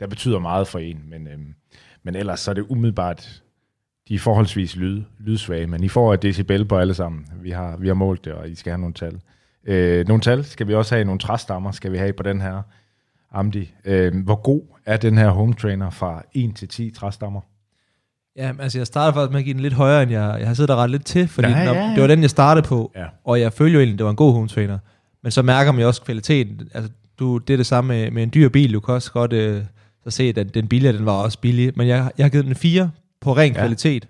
der 0.00 0.06
betyder 0.06 0.38
meget 0.38 0.68
for 0.68 0.78
en. 0.78 1.02
Men, 1.08 1.26
øh, 1.26 1.38
men 2.02 2.16
ellers 2.16 2.40
så 2.40 2.50
er 2.50 2.54
det 2.54 2.66
umiddelbart, 2.68 3.42
de 4.08 4.14
er 4.14 4.18
forholdsvis 4.18 4.76
lyd, 4.76 5.02
lydsvage, 5.18 5.66
men 5.66 5.84
I 5.84 5.88
får 5.88 6.14
et 6.14 6.22
decibel 6.22 6.64
på 6.64 6.78
alle 6.78 6.94
sammen. 6.94 7.26
Vi 7.42 7.50
har, 7.50 7.76
vi 7.76 7.86
har 7.86 7.94
målt 7.94 8.24
det, 8.24 8.32
og 8.32 8.48
I 8.48 8.54
skal 8.54 8.70
have 8.70 8.80
nogle 8.80 8.94
tal. 8.94 9.20
Øh, 9.66 10.08
nogle 10.08 10.20
tal 10.20 10.44
skal 10.44 10.68
vi 10.68 10.74
også 10.74 10.94
have, 10.94 11.04
nogle 11.04 11.18
træstammer 11.18 11.72
skal 11.72 11.92
vi 11.92 11.98
have 11.98 12.12
på 12.12 12.22
den 12.22 12.40
her 12.40 12.62
Amdi. 13.32 13.72
Øh, 13.84 14.24
hvor 14.24 14.34
god 14.42 14.62
er 14.86 14.96
den 14.96 15.18
her 15.18 15.28
home 15.28 15.54
trainer 15.54 15.90
fra 15.90 16.22
1 16.34 16.56
til 16.56 16.68
10 16.68 16.90
træstammer? 16.90 17.40
Ja, 18.36 18.52
altså 18.58 18.78
jeg 18.78 18.86
startede 18.86 19.14
faktisk 19.14 19.32
med 19.32 19.38
at 19.38 19.44
give 19.44 19.54
den 19.54 19.62
lidt 19.62 19.74
højere, 19.74 20.02
end 20.02 20.12
jeg, 20.12 20.36
jeg 20.38 20.46
har 20.46 20.54
siddet 20.54 20.68
der 20.68 20.76
ret 20.76 20.90
lidt 20.90 21.04
til, 21.04 21.28
fordi 21.28 21.48
ja, 21.48 21.58
ja, 21.58 21.72
ja. 21.72 21.92
det 21.94 22.00
var 22.00 22.06
den, 22.06 22.22
jeg 22.22 22.30
startede 22.30 22.66
på, 22.66 22.92
ja. 22.96 23.06
og 23.24 23.40
jeg 23.40 23.52
følte 23.52 23.72
jo 23.72 23.78
egentlig, 23.78 23.98
det 23.98 24.04
var 24.04 24.10
en 24.10 24.16
god 24.16 24.32
home 24.32 24.48
trainer. 24.48 24.78
Men 25.22 25.32
så 25.32 25.42
mærker 25.42 25.72
man 25.72 25.80
jo 25.80 25.86
også 25.86 26.02
kvaliteten. 26.02 26.68
Altså, 26.74 26.90
du, 27.18 27.38
det 27.38 27.52
er 27.52 27.56
det 27.56 27.66
samme 27.66 27.94
med, 27.94 28.10
med 28.10 28.22
en 28.22 28.30
dyr 28.34 28.48
bil. 28.48 28.72
Du 28.72 28.80
kan 28.80 28.94
også 28.94 29.12
godt 29.12 29.32
øh, 29.32 29.62
så 30.04 30.10
se, 30.10 30.22
at 30.22 30.36
den, 30.36 30.48
den 30.48 30.66
den 30.82 31.06
var 31.06 31.12
også 31.12 31.38
billig. 31.38 31.72
Men 31.76 31.88
jeg, 31.88 32.12
jeg 32.18 32.24
har 32.24 32.28
givet 32.30 32.44
den 32.44 32.54
4 32.54 32.90
på 33.24 33.36
ren 33.36 33.52
ja. 33.52 33.58
kvalitet. 33.58 34.08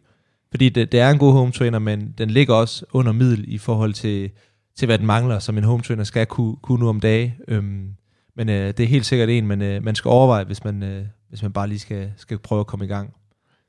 Fordi 0.51 0.69
det, 0.69 0.93
det 0.93 1.01
er 1.01 1.11
en 1.11 1.19
god 1.19 1.33
home 1.33 1.53
trainer, 1.53 1.79
men 1.79 2.15
den 2.19 2.31
ligger 2.31 2.55
også 2.55 2.85
under 2.93 3.13
middel 3.13 3.45
i 3.49 3.59
forhold 3.59 3.93
til, 3.93 4.31
til 4.77 4.87
hvad 4.87 4.99
den 4.99 5.07
mangler, 5.07 5.39
som 5.39 5.59
en 5.59 5.65
home 5.65 5.83
trainer 5.83 6.05
skal 6.05 6.27
kunne, 6.27 6.57
kunne 6.57 6.81
nu 6.81 6.89
om 6.89 7.01
dage. 7.01 7.37
Øhm, 7.49 7.89
men 8.37 8.49
øh, 8.49 8.67
det 8.67 8.81
er 8.81 8.87
helt 8.87 9.07
sikkert 9.07 9.29
en, 9.29 9.47
man, 9.47 9.63
øh, 9.63 9.85
man 9.85 9.95
skal 9.95 10.09
overveje, 10.09 10.45
hvis 10.45 10.65
man, 10.65 10.83
øh, 10.83 11.05
hvis 11.29 11.43
man 11.43 11.53
bare 11.53 11.69
lige 11.69 11.79
skal, 11.79 12.13
skal 12.17 12.39
prøve 12.39 12.61
at 12.61 12.67
komme 12.67 12.85
i 12.85 12.89
gang. 12.89 13.15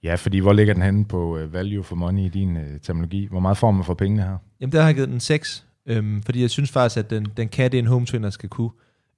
Ja, 0.04 0.16
fordi 0.16 0.40
hvor 0.40 0.54
ligger 0.54 0.74
den 0.74 0.84
henne 0.84 1.06
på 1.06 1.38
uh, 1.38 1.54
value 1.54 1.84
for 1.84 1.96
money 1.96 2.22
i 2.22 2.30
din 2.30 2.58
uh, 2.58 2.64
terminologi? 2.84 3.28
Hvor 3.32 3.40
meget 3.40 3.58
får 3.58 3.72
man 3.72 3.84
for 3.84 3.94
pengene 3.94 4.24
her? 4.24 4.38
Jamen, 4.62 4.72
der 4.72 4.80
har 4.80 4.88
jeg 4.88 4.96
givet 4.96 5.10
den 5.10 5.20
6, 5.20 5.66
øhm, 5.86 6.22
fordi 6.24 6.42
jeg 6.42 6.50
synes 6.50 6.72
faktisk, 6.72 6.98
at 6.98 7.10
den, 7.10 7.28
den 7.38 7.48
kan 7.48 7.72
det, 7.72 7.80
en 7.80 7.86
home 7.86 8.06
trainer 8.06 8.30
skal 8.30 8.50
kunne. 8.50 8.70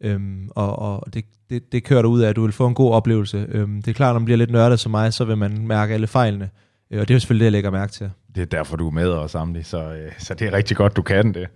Øhm, 0.02 0.50
og 0.56 0.80
og 0.80 1.14
det, 1.14 1.26
det, 1.50 1.72
det 1.72 1.84
kører 1.84 2.02
dig 2.02 2.10
ud 2.10 2.22
af, 2.22 2.30
at 2.30 2.36
du 2.36 2.42
vil 2.42 2.52
få 2.52 2.68
en 2.68 2.74
god 2.74 2.92
oplevelse. 2.94 3.48
Øhm, 3.50 3.82
det 3.82 3.92
er 3.92 3.94
klart, 3.96 4.14
når 4.14 4.20
man 4.20 4.26
bliver 4.26 4.38
lidt 4.38 4.52
nørdet 4.52 4.80
som 4.80 4.92
mig, 4.92 5.14
så 5.14 5.26
vil 5.26 5.38
man 5.38 5.68
mærke 5.68 5.94
alle 5.94 6.08
fejlene. 6.08 6.50
Øh, 6.92 7.00
og 7.00 7.08
det 7.08 7.14
er 7.14 7.16
jo 7.16 7.20
selvfølgelig 7.20 7.42
det, 7.42 7.46
jeg 7.46 7.52
lægger 7.52 7.72
mærke 7.72 7.92
til. 7.92 8.12
Det 8.36 8.42
er 8.42 8.46
derfor, 8.46 8.78
du 8.78 8.88
er 8.88 8.92
med 8.92 9.10
os, 9.10 9.36
Amli, 9.36 9.64
så, 9.64 9.94
øh, 9.94 10.12
så 10.18 10.34
det 10.34 10.48
er 10.48 10.54
rigtig 10.54 10.78
godt, 10.78 10.96
du 10.96 11.02
kan 11.02 11.34
det. 11.34 11.48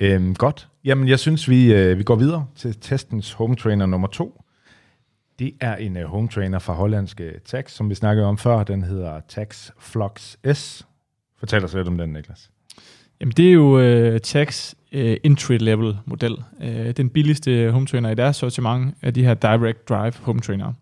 Øhm, 0.00 0.34
godt. 0.34 0.68
Jamen, 0.84 1.08
jeg 1.08 1.18
synes, 1.18 1.48
vi, 1.48 1.74
øh, 1.74 1.98
vi 1.98 2.02
går 2.02 2.16
videre 2.16 2.46
til 2.56 2.80
testens 2.80 3.32
home 3.32 3.56
trainer 3.56 3.86
nummer 3.86 4.08
to. 4.08 4.42
Det 5.38 5.52
er 5.60 5.76
en 5.76 5.96
uh, 5.96 6.02
home 6.02 6.28
trainer 6.28 6.58
fra 6.58 6.72
hollandske 6.72 7.24
øh, 7.24 7.40
Tax, 7.44 7.72
som 7.72 7.90
vi 7.90 7.94
snakkede 7.94 8.26
om 8.26 8.38
før. 8.38 8.64
Den 8.64 8.82
hedder 8.82 9.20
Tax 9.28 9.70
Flux 9.78 10.36
S. 10.52 10.86
Fortæl 11.38 11.64
os 11.64 11.74
lidt 11.74 11.88
om 11.88 11.98
den, 11.98 12.12
Niklas. 12.12 12.50
Jamen, 13.20 13.32
det 13.36 13.48
er 13.48 13.52
jo 13.52 13.78
uh, 14.12 14.18
Tax 14.18 14.74
uh, 14.94 15.14
entry-level 15.24 15.96
model. 16.04 16.36
Uh, 16.60 16.90
den 16.96 17.08
billigste 17.08 17.70
home 17.70 17.86
trainer 17.86 18.10
i 18.10 18.14
deres 18.14 18.36
sortiment 18.36 18.94
er 19.02 19.10
de 19.10 19.24
her 19.24 19.34
direct 19.34 19.88
drive 19.88 20.12
home 20.22 20.40
trainer. 20.40 20.72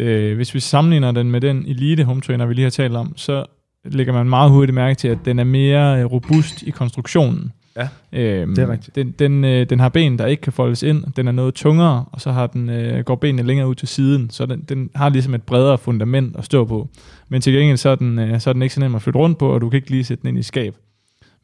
Uh, 0.00 0.36
hvis 0.36 0.54
vi 0.54 0.60
sammenligner 0.60 1.12
den 1.12 1.30
med 1.30 1.40
den 1.40 1.64
elite 1.66 2.04
home 2.04 2.20
trainer, 2.20 2.46
vi 2.46 2.54
lige 2.54 2.62
har 2.62 2.70
talt 2.70 2.96
om, 2.96 3.16
så 3.16 3.44
lægger 3.84 4.12
man 4.12 4.28
meget 4.28 4.50
hurtigt 4.50 4.74
mærke 4.74 4.94
til, 4.94 5.08
at 5.08 5.18
den 5.24 5.38
er 5.38 5.44
mere 5.44 6.04
robust 6.04 6.62
i 6.62 6.70
konstruktionen. 6.70 7.52
Ja, 7.76 7.88
øhm, 8.12 8.54
det 8.54 8.62
er 8.62 8.72
rigtigt. 8.72 8.96
Den, 8.96 9.10
den, 9.10 9.44
øh, 9.44 9.70
den 9.70 9.80
har 9.80 9.88
ben, 9.88 10.18
der 10.18 10.26
ikke 10.26 10.40
kan 10.40 10.52
foldes 10.52 10.82
ind. 10.82 11.04
Den 11.16 11.28
er 11.28 11.32
noget 11.32 11.54
tungere, 11.54 12.04
og 12.12 12.20
så 12.20 12.32
har 12.32 12.46
den, 12.46 12.70
øh, 12.70 13.04
går 13.04 13.14
benene 13.14 13.42
længere 13.42 13.68
ud 13.68 13.74
til 13.74 13.88
siden. 13.88 14.30
Så 14.30 14.46
den, 14.46 14.60
den 14.68 14.90
har 14.94 15.08
ligesom 15.08 15.34
et 15.34 15.42
bredere 15.42 15.78
fundament 15.78 16.36
at 16.36 16.44
stå 16.44 16.64
på. 16.64 16.88
Men 17.28 17.40
til 17.40 17.52
gengæld 17.52 17.76
så 17.76 17.88
er, 17.88 17.94
den, 17.94 18.18
øh, 18.18 18.40
så 18.40 18.50
er 18.50 18.52
den 18.52 18.62
ikke 18.62 18.74
så 18.74 18.80
nem 18.80 18.94
at 18.94 19.02
flytte 19.02 19.18
rundt 19.18 19.38
på, 19.38 19.48
og 19.48 19.60
du 19.60 19.68
kan 19.68 19.76
ikke 19.76 19.90
lige 19.90 20.04
sætte 20.04 20.22
den 20.22 20.28
ind 20.28 20.38
i 20.38 20.42
skab. 20.42 20.74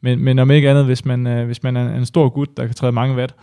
Men, 0.03 0.19
men 0.19 0.39
om 0.39 0.51
ikke 0.51 0.69
andet, 0.69 0.85
hvis 0.85 1.05
man, 1.05 1.27
øh, 1.27 1.45
hvis 1.45 1.63
man 1.63 1.77
er 1.77 1.95
en 1.95 2.05
stor 2.05 2.29
gut, 2.29 2.57
der 2.57 2.65
kan 2.65 2.75
træde 2.75 2.91
mange 2.91 3.15
watt, 3.15 3.35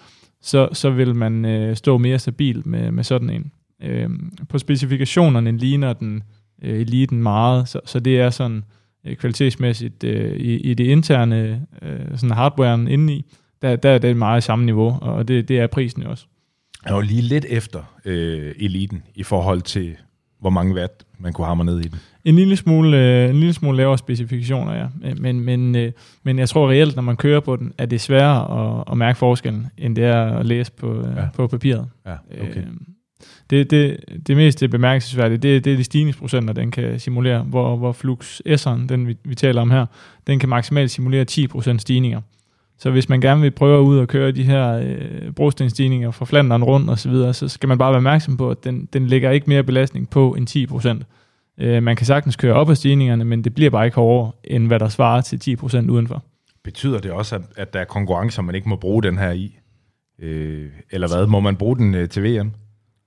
så, 0.43 0.69
så 0.73 0.91
vil 0.91 1.15
man 1.15 1.45
øh, 1.45 1.77
stå 1.77 1.99
mere 1.99 2.19
stabil 2.19 2.63
med, 2.69 2.91
med 2.91 3.05
sådan 3.05 3.31
en. 3.31 3.53
Øh, 3.83 4.09
på 4.49 4.59
specifikationerne 4.59 5.59
ligner 5.59 5.93
den 5.93 6.23
øh, 6.63 6.81
eliten 6.81 7.23
meget, 7.23 7.69
så, 7.69 7.81
så 7.85 8.01
det 8.01 8.21
er 8.21 8.31
sådan 8.31 8.65
øh, 9.07 9.17
kvalitetsmæssigt 9.17 10.05
øh, 10.05 10.37
i, 10.37 10.57
i 10.57 10.75
det 10.75 10.85
interne 10.85 11.67
øh, 11.83 12.19
sådan 12.19 12.37
hardwaren 12.37 12.89
indeni, 12.89 13.25
der, 13.63 13.77
der 13.77 13.91
er 13.91 13.99
det 13.99 14.17
meget 14.17 14.43
samme 14.43 14.65
niveau, 14.65 14.99
og 15.01 15.29
det, 15.29 15.49
det 15.49 15.59
er 15.59 15.67
prisen 15.67 16.03
jo 16.03 16.11
også. 16.11 16.27
Jeg 16.87 16.95
var 16.95 17.01
lige 17.01 17.23
lidt 17.23 17.47
efter 17.49 17.83
øh, 18.05 18.55
eliten 18.59 19.03
i 19.15 19.23
forhold 19.23 19.61
til, 19.61 19.97
hvor 20.41 20.51
mange 20.51 20.75
watt 20.75 21.05
man 21.19 21.33
kunne 21.33 21.47
hamre 21.47 21.65
ned 21.65 21.81
i 21.81 21.89
den. 21.89 21.99
En 22.25 22.35
lille 22.35 22.57
smule, 22.57 22.99
øh, 22.99 23.31
en 23.31 23.37
lille 23.37 23.53
smule 23.53 23.77
lavere 23.77 23.99
specifikationer, 23.99 24.75
ja. 24.75 25.15
Men, 25.17 25.41
men, 25.41 25.77
øh, 25.77 25.93
men 26.23 26.39
jeg 26.39 26.49
tror 26.49 26.71
reelt, 26.71 26.97
når 26.97 27.03
man 27.03 27.17
kører 27.17 27.41
på 27.41 27.57
den, 27.57 27.73
er 27.79 27.87
det 27.87 28.01
sværere 28.01 28.79
at, 28.79 28.85
at 28.93 28.99
mærke 28.99 29.19
forskellen, 29.19 29.67
end 29.79 29.97
det 29.97 30.05
er 30.05 30.25
at 30.25 30.47
læse 30.47 30.73
på, 30.73 31.05
ja. 31.17 31.29
På 31.35 31.47
papiret. 31.47 31.87
Ja, 32.07 32.15
okay. 32.43 32.61
Øh, 32.61 32.67
det, 33.51 33.71
det, 33.71 33.97
det 34.27 34.37
mest 34.37 34.65
bemærkelsesværdige, 34.71 35.39
det, 35.39 35.65
det 35.65 35.73
er 35.73 35.77
de 35.77 35.85
stigningsprocenter, 35.85 36.55
den 36.55 36.71
kan 36.71 36.99
simulere, 36.99 37.43
hvor, 37.43 37.77
hvor 37.77 37.93
Flux 37.93 38.41
S'eren, 38.49 38.87
den 38.87 39.07
vi, 39.07 39.17
vi 39.25 39.35
taler 39.35 39.61
om 39.63 39.71
her, 39.71 39.87
den 40.27 40.39
kan 40.39 40.49
maksimalt 40.49 40.91
simulere 40.91 41.27
10% 41.31 41.79
stigninger. 41.79 42.21
Så 42.83 42.91
hvis 42.91 43.09
man 43.09 43.21
gerne 43.21 43.41
vil 43.41 43.51
prøve 43.51 43.83
ud 43.83 43.99
og 43.99 44.09
køre 44.09 44.33
de 44.33 44.43
her 44.43 44.73
øh, 44.73 45.33
brostenstigninger 45.33 46.11
fra 46.11 46.25
Flandern 46.25 46.63
rundt 46.65 46.91
og 46.91 46.99
så 46.99 47.09
videre, 47.11 47.35
så 47.35 47.49
skal 47.49 47.69
man 47.69 47.79
bare 47.79 47.91
være 47.91 47.97
opmærksom 47.97 48.37
på, 48.37 48.51
at 48.51 48.65
den, 48.65 48.89
den 48.93 49.07
lægger 49.07 49.31
ikke 49.31 49.47
mere 49.51 49.63
belastning 49.63 50.11
på 50.11 50.35
end 50.35 51.03
10%. 51.59 51.65
Øh, 51.65 51.83
man 51.83 51.97
kan 51.97 52.07
sagtens 52.07 52.37
køre 52.37 52.55
op 52.55 52.71
ad 52.71 52.75
stigningerne, 52.75 53.25
men 53.25 53.45
det 53.45 53.55
bliver 53.55 53.71
bare 53.71 53.85
ikke 53.85 53.95
hårdere, 53.95 54.33
end 54.45 54.67
hvad 54.67 54.79
der 54.79 54.89
svarer 54.89 55.21
til 55.21 55.57
10% 55.63 55.91
udenfor. 55.91 56.25
Betyder 56.65 56.99
det 56.99 57.11
også, 57.11 57.35
at, 57.37 57.43
at 57.57 57.73
der 57.73 57.81
er 57.81 57.85
konkurrencer, 57.85 58.43
man 58.43 58.55
ikke 58.55 58.69
må 58.69 58.77
bruge 58.77 59.03
den 59.03 59.19
her 59.19 59.31
i? 59.31 59.59
Øh, 60.19 60.69
eller 60.91 61.09
hvad? 61.09 61.27
Må 61.27 61.41
man 61.41 61.57
bruge 61.57 61.77
den 61.77 61.95
øh, 61.95 62.09
til 62.09 62.23
VM, 62.25 62.51
for 62.51 62.57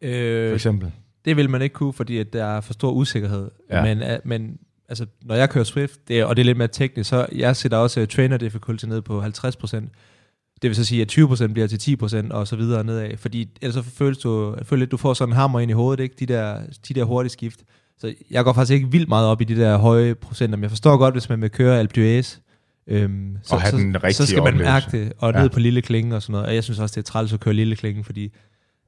Øh, 0.01 0.53
eksempel? 0.53 0.91
det 1.25 1.37
vil 1.37 1.49
man 1.49 1.61
ikke 1.61 1.73
kunne, 1.73 1.93
fordi 1.93 2.17
at 2.17 2.33
der 2.33 2.45
er 2.45 2.61
for 2.61 2.73
stor 2.73 2.91
usikkerhed. 2.91 3.51
Ja. 3.69 3.77
Ja. 3.85 3.95
Men, 3.95 4.03
øh, 4.11 4.19
men 4.23 4.57
altså, 4.89 5.05
når 5.25 5.35
jeg 5.35 5.49
kører 5.49 5.63
Swift, 5.63 5.99
det 6.07 6.25
og 6.25 6.35
det 6.35 6.41
er 6.41 6.45
lidt 6.45 6.57
mere 6.57 6.67
teknisk, 6.67 7.09
så 7.09 7.25
jeg 7.31 7.55
sætter 7.55 7.77
også 7.77 8.01
uh, 8.01 8.07
trainer 8.07 8.37
difficulty 8.37 8.85
ned 8.85 9.01
på 9.01 9.23
50%. 9.23 9.27
Det 10.61 10.69
vil 10.69 10.75
så 10.75 10.85
sige, 10.85 11.01
at 11.01 11.17
20% 11.17 11.47
bliver 11.47 11.67
til 11.67 11.97
10% 12.01 12.31
og 12.31 12.47
så 12.47 12.55
videre 12.55 12.83
nedad. 12.83 13.17
Fordi 13.17 13.49
ellers 13.61 13.73
så 13.85 13.91
føles 13.91 14.17
du, 14.17 14.55
jeg 14.57 14.65
føler 14.65 14.79
lidt, 14.79 14.91
du 14.91 14.97
får 14.97 15.13
sådan 15.13 15.31
en 15.31 15.35
hammer 15.35 15.59
ind 15.59 15.71
i 15.71 15.73
hovedet, 15.73 16.03
ikke? 16.03 16.15
De 16.19 16.25
der, 16.25 16.59
de 16.87 16.93
der 16.93 17.03
hurtige 17.03 17.29
skift. 17.31 17.59
Så 17.97 18.13
jeg 18.31 18.43
går 18.43 18.53
faktisk 18.53 18.73
ikke 18.75 18.91
vildt 18.91 19.09
meget 19.09 19.27
op 19.27 19.41
i 19.41 19.43
de 19.43 19.55
der 19.55 19.77
høje 19.77 20.15
procenter, 20.15 20.57
men 20.57 20.61
jeg 20.63 20.71
forstår 20.71 20.97
godt, 20.97 21.13
hvis 21.13 21.29
man 21.29 21.41
vil 21.41 21.49
køre 21.49 21.79
Alpe 21.79 21.93
d'Huez, 22.19 22.39
øhm, 22.87 23.37
så, 23.43 23.55
Og 23.55 23.61
have 23.61 23.71
så, 23.71 23.77
den 23.77 24.13
så 24.13 24.25
skal 24.25 24.43
man 24.43 24.53
oplevelse. 24.53 24.71
mærke 24.71 24.97
det, 25.05 25.13
og 25.17 25.33
Ja. 25.33 25.41
ned 25.41 25.49
på 25.49 25.59
lille 25.59 25.81
klinge 25.81 26.15
og 26.15 26.21
sådan 26.21 26.31
noget. 26.31 26.47
Og 26.47 26.55
jeg 26.55 26.63
synes 26.63 26.79
også, 26.79 26.93
det 27.01 27.07
er 27.07 27.11
træls 27.11 27.33
at 27.33 27.39
køre 27.39 27.53
lille 27.53 27.75
klinge, 27.75 28.03
fordi 28.03 28.31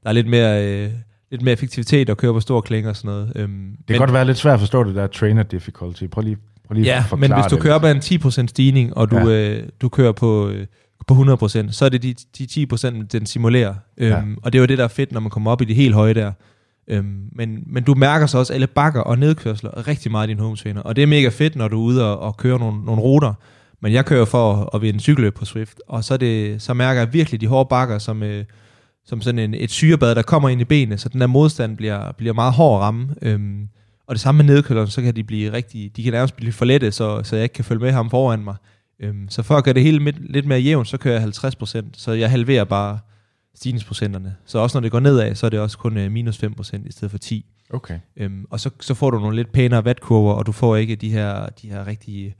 der 0.03 0.09
er 0.09 0.13
lidt 0.13 0.27
mere, 0.27 0.67
øh, 0.67 0.91
lidt 1.35 1.43
mere 1.43 1.53
effektivitet 1.53 2.09
at 2.09 2.17
køre 2.17 2.33
på 2.33 2.39
store 2.39 2.61
klinger 2.61 2.89
og 2.89 2.95
sådan 2.95 3.07
noget. 3.09 3.31
Øhm, 3.35 3.69
Det 3.77 3.87
kan 3.87 3.97
godt 3.97 4.13
være 4.13 4.25
lidt 4.25 4.37
svært 4.37 4.53
at 4.53 4.59
forstå 4.59 4.83
det 4.83 4.95
der 4.95 5.07
trainer 5.07 5.43
difficulty. 5.43 6.03
Prøv 6.07 6.21
lige, 6.21 6.37
prøv 6.67 6.73
lige 6.75 6.85
Ja, 6.85 6.97
at 6.97 7.03
forklare 7.05 7.29
men 7.29 7.37
hvis 7.41 7.49
du 7.49 7.55
det. 7.55 7.63
kører 7.63 7.79
ad 7.85 7.91
en 7.91 8.01
10% 8.01 8.47
stigning, 8.47 8.97
og 8.97 9.11
du, 9.11 9.17
Ja. 9.17 9.25
øh, 9.59 9.63
du 9.81 9.89
kører 9.89 10.11
på, 10.11 10.47
øh, 10.49 10.65
på 11.07 11.13
100%, 11.13 11.71
så 11.71 11.85
er 11.85 11.89
det 11.89 12.03
de, 12.03 12.15
de 12.37 12.45
10%, 12.47 13.03
den 13.11 13.25
simulerer. 13.25 13.73
Øhm, 13.97 14.11
Ja. 14.11 14.21
Og 14.43 14.53
det 14.53 14.59
er 14.59 14.61
jo 14.61 14.65
det, 14.65 14.77
der 14.77 14.83
er 14.83 14.87
fedt, 14.87 15.11
når 15.11 15.19
man 15.19 15.29
kommer 15.29 15.51
op 15.51 15.61
i 15.61 15.65
de 15.65 15.73
helt 15.73 15.93
høje 15.93 16.13
der. 16.13 16.31
Øhm, 16.87 17.19
men, 17.31 17.63
men 17.67 17.83
du 17.83 17.95
mærker 17.95 18.25
så 18.25 18.37
også 18.37 18.53
alle 18.53 18.67
bakker 18.67 19.01
og 19.01 19.19
nedkørsler 19.19 19.87
rigtig 19.87 20.11
meget 20.11 20.27
i 20.27 20.29
din 20.29 20.39
home 20.39 20.55
trainer. 20.55 20.81
Og 20.81 20.95
det 20.95 21.01
er 21.01 21.07
mega 21.07 21.27
fedt, 21.29 21.55
når 21.55 21.67
du 21.67 21.79
er 21.79 21.83
ude 21.83 22.05
og, 22.05 22.19
og 22.19 22.37
kører 22.37 22.57
nogle, 22.57 22.85
nogle 22.85 23.01
ruter. 23.01 23.33
Men 23.81 23.93
jeg 23.93 24.05
kører 24.05 24.25
for 24.25 24.53
at, 24.53 24.69
at 24.73 24.81
vinde 24.81 24.99
cykelløb 24.99 25.35
på 25.35 25.45
Swift, 25.45 25.77
og 25.87 26.03
så, 26.03 26.17
det, 26.17 26.61
så 26.61 26.73
mærker 26.73 27.01
jeg 27.01 27.13
virkelig 27.13 27.41
de 27.41 27.47
hårde 27.47 27.67
bakker, 27.69 27.97
som, 27.99 28.23
øh, 28.23 28.45
som 29.05 29.21
sådan 29.21 29.39
en, 29.39 29.53
et 29.53 29.71
syrebad, 29.71 30.15
der 30.15 30.21
kommer 30.21 30.49
ind 30.49 30.61
i 30.61 30.65
benene, 30.65 30.97
så 30.97 31.09
den 31.09 31.21
der 31.21 31.27
modstand 31.27 31.77
bliver, 31.77 32.11
bliver 32.11 32.33
meget 32.33 32.53
hård 32.53 32.79
at 32.79 32.81
ramme. 32.81 33.15
Øhm, 33.21 33.67
og 34.07 34.15
det 34.15 34.21
samme 34.21 34.43
med 34.43 34.53
nedkøleren, 34.53 34.87
så 34.87 35.01
kan 35.01 35.15
de 35.15 35.23
blive 35.23 35.51
rigtig, 35.51 35.97
de 35.97 36.03
kan 36.03 36.13
nærmest 36.13 36.35
blive 36.35 36.51
for 36.51 36.65
lette, 36.65 36.91
så, 36.91 37.23
så 37.23 37.35
jeg 37.35 37.43
ikke 37.43 37.53
kan 37.53 37.65
følge 37.65 37.81
med 37.81 37.91
ham 37.91 38.09
foran 38.09 38.43
mig. 38.43 38.55
Øhm, 38.99 39.29
så 39.29 39.43
for 39.43 39.55
at 39.55 39.63
gøre 39.63 39.73
det 39.73 39.83
hele 39.83 39.99
mit, 39.99 40.31
lidt 40.31 40.45
mere 40.45 40.59
jævnt, 40.59 40.87
så 40.87 40.97
kører 40.97 41.19
jeg 41.19 41.27
50%, 41.27 41.85
så 41.93 42.11
jeg 42.11 42.29
halverer 42.29 42.63
bare 42.63 42.99
stigningsprocenterne. 43.55 44.35
Så 44.45 44.59
også 44.59 44.77
når 44.77 44.81
det 44.81 44.91
går 44.91 44.99
nedad, 44.99 45.35
så 45.35 45.45
er 45.45 45.49
det 45.49 45.59
også 45.59 45.77
kun 45.77 45.97
øh, 45.97 46.11
minus 46.11 46.43
5% 46.43 46.87
i 46.87 46.91
stedet 46.91 47.11
for 47.11 47.17
10. 47.17 47.45
Okay. 47.69 47.99
Øhm, 48.17 48.45
og 48.49 48.59
så, 48.59 48.69
så 48.79 48.93
får 48.93 49.11
du 49.11 49.19
nogle 49.19 49.35
lidt 49.35 49.51
pænere 49.51 49.85
vatkurver, 49.85 50.33
og 50.33 50.45
du 50.45 50.51
får 50.51 50.75
ikke 50.75 50.95
de 50.95 51.09
her, 51.09 51.49
de 51.61 51.69
her 51.69 51.87
rigtige, 51.87 52.35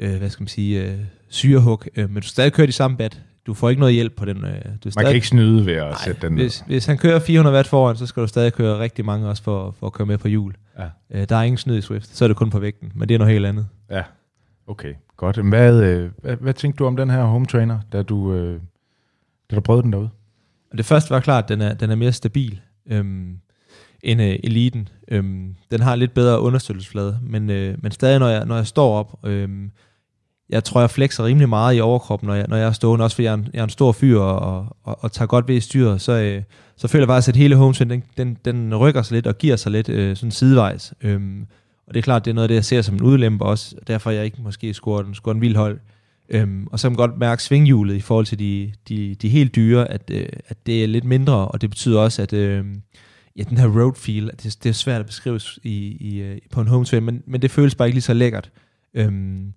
øh, 0.00 0.16
hvad 0.16 0.30
skal 0.30 0.42
man 0.42 0.48
sige, 0.48 0.82
øh, 0.82 0.98
syrehug, 1.28 1.84
øh, 1.96 2.10
men 2.10 2.22
du 2.22 2.28
stadig 2.28 2.52
kører 2.52 2.66
de 2.66 2.72
samme 2.72 2.96
bat. 2.96 3.22
Du 3.46 3.54
får 3.54 3.68
ikke 3.70 3.80
noget 3.80 3.94
hjælp 3.94 4.16
på 4.16 4.24
den. 4.24 4.36
Øh, 4.36 4.42
du 4.44 4.68
Man 4.84 4.92
stadig, 4.92 5.06
kan 5.06 5.14
ikke 5.14 5.26
snyde 5.26 5.66
ved 5.66 5.72
at 5.74 5.82
Nej, 5.90 5.98
sætte 6.04 6.20
den 6.26 6.32
ned. 6.32 6.42
hvis, 6.42 6.64
hvis 6.66 6.86
han 6.86 6.98
kører 6.98 7.18
400 7.18 7.56
watt 7.56 7.68
foran, 7.68 7.96
så 7.96 8.06
skal 8.06 8.22
du 8.22 8.26
stadig 8.26 8.52
køre 8.52 8.78
rigtig 8.78 9.04
mange 9.04 9.28
også 9.28 9.42
for, 9.42 9.74
for 9.78 9.86
at 9.86 9.92
køre 9.92 10.06
med 10.06 10.18
på 10.18 10.28
hjul. 10.28 10.54
Ja. 10.78 10.84
Øh, 11.10 11.28
der 11.28 11.36
er 11.36 11.42
ingen 11.42 11.58
snyd 11.58 11.78
i 11.78 11.80
Swift, 11.80 12.16
så 12.16 12.24
er 12.24 12.28
det 12.28 12.36
kun 12.36 12.50
på 12.50 12.58
vægten, 12.58 12.92
men 12.94 13.08
det 13.08 13.14
er 13.14 13.18
noget 13.18 13.32
helt 13.32 13.46
andet. 13.46 13.66
Ja, 13.90 14.02
okay. 14.66 14.94
Godt. 15.16 15.36
Hvad, 15.36 15.82
øh, 15.82 16.10
hvad, 16.22 16.36
hvad 16.36 16.54
tænkte 16.54 16.78
du 16.78 16.86
om 16.86 16.96
den 16.96 17.10
her 17.10 17.22
home 17.22 17.46
trainer, 17.46 17.78
da 17.92 18.02
du, 18.02 18.34
øh, 18.34 18.60
da 19.50 19.56
du 19.56 19.60
prøvede 19.60 19.82
den 19.82 19.92
derude? 19.92 20.10
Det 20.76 20.84
første 20.84 21.10
var 21.10 21.20
klart, 21.20 21.44
at 21.44 21.48
den 21.48 21.60
er, 21.60 21.74
den 21.74 21.90
er 21.90 21.94
mere 21.94 22.12
stabil 22.12 22.60
øhm, 22.90 23.36
end 24.02 24.22
øh, 24.22 24.36
Eliten. 24.44 24.88
Øhm, 25.08 25.54
den 25.70 25.80
har 25.80 25.96
lidt 25.96 26.14
bedre 26.14 26.40
understøttelsesflade, 26.40 27.18
men, 27.22 27.50
øh, 27.50 27.74
men 27.82 27.92
stadig, 27.92 28.18
når 28.18 28.28
jeg, 28.28 28.44
når 28.46 28.56
jeg 28.56 28.66
står 28.66 28.98
op, 28.98 29.26
øhm, 29.26 29.70
jeg 30.50 30.64
tror, 30.64 30.80
jeg 30.80 30.90
flexer 30.90 31.24
rimelig 31.24 31.48
meget 31.48 31.76
i 31.76 31.80
overkroppen, 31.80 32.26
når 32.26 32.34
jeg, 32.34 32.46
når 32.48 32.56
jeg 32.56 32.66
er 32.66 32.72
stående, 32.72 33.04
også 33.04 33.14
fordi 33.14 33.24
jeg 33.24 33.30
er 33.30 33.34
en, 33.34 33.48
jeg 33.52 33.60
er 33.60 33.64
en 33.64 33.70
stor 33.70 33.92
fyr 33.92 34.18
og, 34.18 34.76
og, 34.84 34.98
og 35.04 35.12
tager 35.12 35.26
godt 35.26 35.48
ved 35.48 35.56
i 35.56 35.60
styret, 35.60 36.00
så, 36.00 36.12
øh, 36.12 36.42
så 36.76 36.88
føler 36.88 37.02
jeg 37.02 37.08
faktisk, 37.08 37.28
at 37.28 37.36
hele 37.36 37.56
home 37.56 37.72
den, 37.72 38.02
den, 38.16 38.36
den 38.44 38.76
rykker 38.76 39.02
sig 39.02 39.14
lidt 39.14 39.26
og 39.26 39.38
giver 39.38 39.56
sig 39.56 39.72
lidt 39.72 39.88
øh, 39.88 40.16
sådan 40.16 40.30
sidevejs. 40.30 40.94
Øhm, 41.02 41.46
og 41.86 41.94
det 41.94 42.00
er 42.00 42.02
klart, 42.02 42.24
det 42.24 42.30
er 42.30 42.34
noget 42.34 42.44
af 42.44 42.48
det, 42.48 42.54
jeg 42.54 42.64
ser 42.64 42.82
som 42.82 42.94
en 42.94 43.02
udlempe 43.02 43.44
også, 43.44 43.76
og 43.80 43.88
derfor 43.88 44.10
er 44.10 44.14
jeg 44.14 44.24
ikke 44.24 44.42
måske 44.42 44.74
scoret 44.74 45.06
en, 45.06 45.14
scoret 45.14 45.34
en 45.34 45.40
vild 45.40 45.56
hold. 45.56 45.78
Øhm, 46.28 46.66
og 46.72 46.80
så 46.80 46.88
kan 46.88 46.92
man 46.92 47.08
godt 47.08 47.18
mærke 47.18 47.42
svinghjulet 47.42 47.94
i 47.94 48.00
forhold 48.00 48.26
til 48.26 48.38
de, 48.38 48.72
de, 48.88 49.14
de 49.14 49.28
helt 49.28 49.56
dyre, 49.56 49.90
at, 49.90 50.10
øh, 50.12 50.28
at 50.48 50.56
det 50.66 50.82
er 50.82 50.86
lidt 50.86 51.04
mindre, 51.04 51.48
og 51.48 51.60
det 51.60 51.70
betyder 51.70 52.00
også, 52.00 52.22
at 52.22 52.32
øh, 52.32 52.64
ja, 53.36 53.42
den 53.42 53.58
her 53.58 53.68
road 53.80 53.94
feel, 53.96 54.30
at 54.32 54.42
det, 54.42 54.56
det 54.62 54.68
er 54.68 54.74
svært 54.74 55.00
at 55.00 55.06
beskrive 55.06 55.40
i, 55.62 55.96
i, 56.00 56.20
øh, 56.20 56.38
på 56.50 56.60
en 56.60 56.66
home 56.66 56.86
swing, 56.86 57.04
men, 57.04 57.22
men 57.26 57.42
det 57.42 57.50
føles 57.50 57.74
bare 57.74 57.88
ikke 57.88 57.96
lige 57.96 58.02
så 58.02 58.14
lækkert. 58.14 58.50
Øhm, 58.94 59.52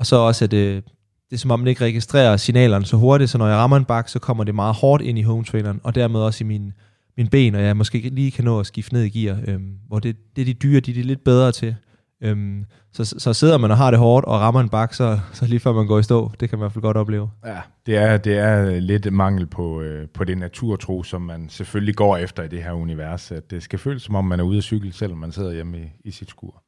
og 0.00 0.06
så 0.06 0.16
også, 0.16 0.44
at 0.44 0.52
øh, 0.52 0.82
det 1.30 1.36
er 1.36 1.36
som 1.36 1.50
om, 1.50 1.60
den 1.60 1.68
ikke 1.68 1.84
registrerer 1.84 2.36
signalerne 2.36 2.84
så 2.84 2.96
hurtigt, 2.96 3.30
så 3.30 3.38
når 3.38 3.46
jeg 3.46 3.56
rammer 3.56 3.76
en 3.76 3.84
bak, 3.84 4.08
så 4.08 4.18
kommer 4.18 4.44
det 4.44 4.54
meget 4.54 4.74
hårdt 4.74 5.02
ind 5.02 5.18
i 5.18 5.22
home 5.22 5.44
traineren, 5.44 5.80
og 5.84 5.94
dermed 5.94 6.20
også 6.20 6.44
i 6.44 6.46
min, 6.46 6.72
min 7.16 7.28
ben, 7.28 7.54
og 7.54 7.62
jeg 7.62 7.76
måske 7.76 7.96
ikke 7.96 8.10
lige 8.10 8.30
kan 8.30 8.44
nå 8.44 8.60
at 8.60 8.66
skifte 8.66 8.94
ned 8.94 9.02
i 9.02 9.08
gear, 9.08 9.38
øhm, 9.46 9.74
hvor 9.88 9.98
det, 9.98 10.16
det 10.36 10.42
er 10.42 10.46
de 10.46 10.54
dyre, 10.54 10.80
de, 10.80 10.94
de 10.94 11.00
er 11.00 11.04
lidt 11.04 11.24
bedre 11.24 11.52
til. 11.52 11.76
Øhm, 12.22 12.64
så, 12.92 13.04
så 13.18 13.32
sidder 13.32 13.58
man 13.58 13.70
og 13.70 13.76
har 13.76 13.90
det 13.90 14.00
hårdt, 14.00 14.26
og 14.26 14.40
rammer 14.40 14.60
en 14.60 14.68
bak, 14.68 14.94
så, 14.94 15.20
så 15.32 15.46
lige 15.46 15.60
før 15.60 15.72
man 15.72 15.86
går 15.86 15.98
i 15.98 16.02
stå, 16.02 16.32
det 16.40 16.50
kan 16.50 16.58
man 16.58 16.62
i 16.62 16.64
hvert 16.64 16.72
fald 16.72 16.82
godt 16.82 16.96
opleve. 16.96 17.30
Ja, 17.46 17.60
det 17.86 17.96
er, 17.96 18.16
det 18.16 18.38
er 18.38 18.80
lidt 18.80 19.12
mangel 19.12 19.46
på, 19.46 19.80
øh, 19.80 20.08
på 20.08 20.24
det 20.24 20.38
naturtro, 20.38 21.02
som 21.02 21.22
man 21.22 21.48
selvfølgelig 21.48 21.94
går 21.94 22.16
efter 22.16 22.42
i 22.42 22.48
det 22.48 22.62
her 22.62 22.72
univers. 22.72 23.32
At 23.32 23.50
det 23.50 23.62
skal 23.62 23.78
føles, 23.78 24.02
som 24.02 24.14
om 24.14 24.24
man 24.24 24.40
er 24.40 24.44
ude 24.44 24.58
at 24.58 24.64
cykle, 24.64 24.92
selvom 24.92 25.18
man 25.18 25.32
sidder 25.32 25.52
hjemme 25.52 25.78
i, 25.78 25.84
i 26.04 26.10
sit 26.10 26.30
skur. 26.30 26.62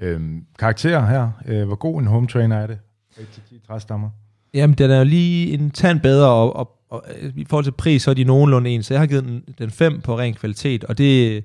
Øhm, 0.00 0.44
karakter 0.58 1.06
her. 1.06 1.30
Øh, 1.46 1.66
hvor 1.66 1.76
god 1.76 2.00
en 2.00 2.06
home 2.06 2.26
trainer 2.26 2.56
er 2.56 2.66
det? 2.66 2.78
1-10 3.16 3.66
træstammer. 3.66 4.10
Jamen, 4.54 4.74
den 4.74 4.90
er 4.90 4.98
jo 4.98 5.04
lige 5.04 5.54
en 5.54 5.70
tand 5.70 6.00
bedre, 6.00 6.28
og, 6.28 6.56
og, 6.56 6.78
og 6.88 7.04
øh, 7.20 7.32
i 7.36 7.44
forhold 7.44 7.64
til 7.64 7.72
pris, 7.72 8.02
så 8.02 8.10
er 8.10 8.14
de 8.14 8.24
nogenlunde 8.24 8.70
en, 8.70 8.82
så 8.82 8.94
jeg 8.94 9.00
har 9.00 9.06
givet 9.06 9.24
den, 9.24 9.44
den 9.58 9.70
5 9.70 10.00
på 10.00 10.18
ren 10.18 10.34
kvalitet, 10.34 10.84
og 10.84 10.98
det, 10.98 11.44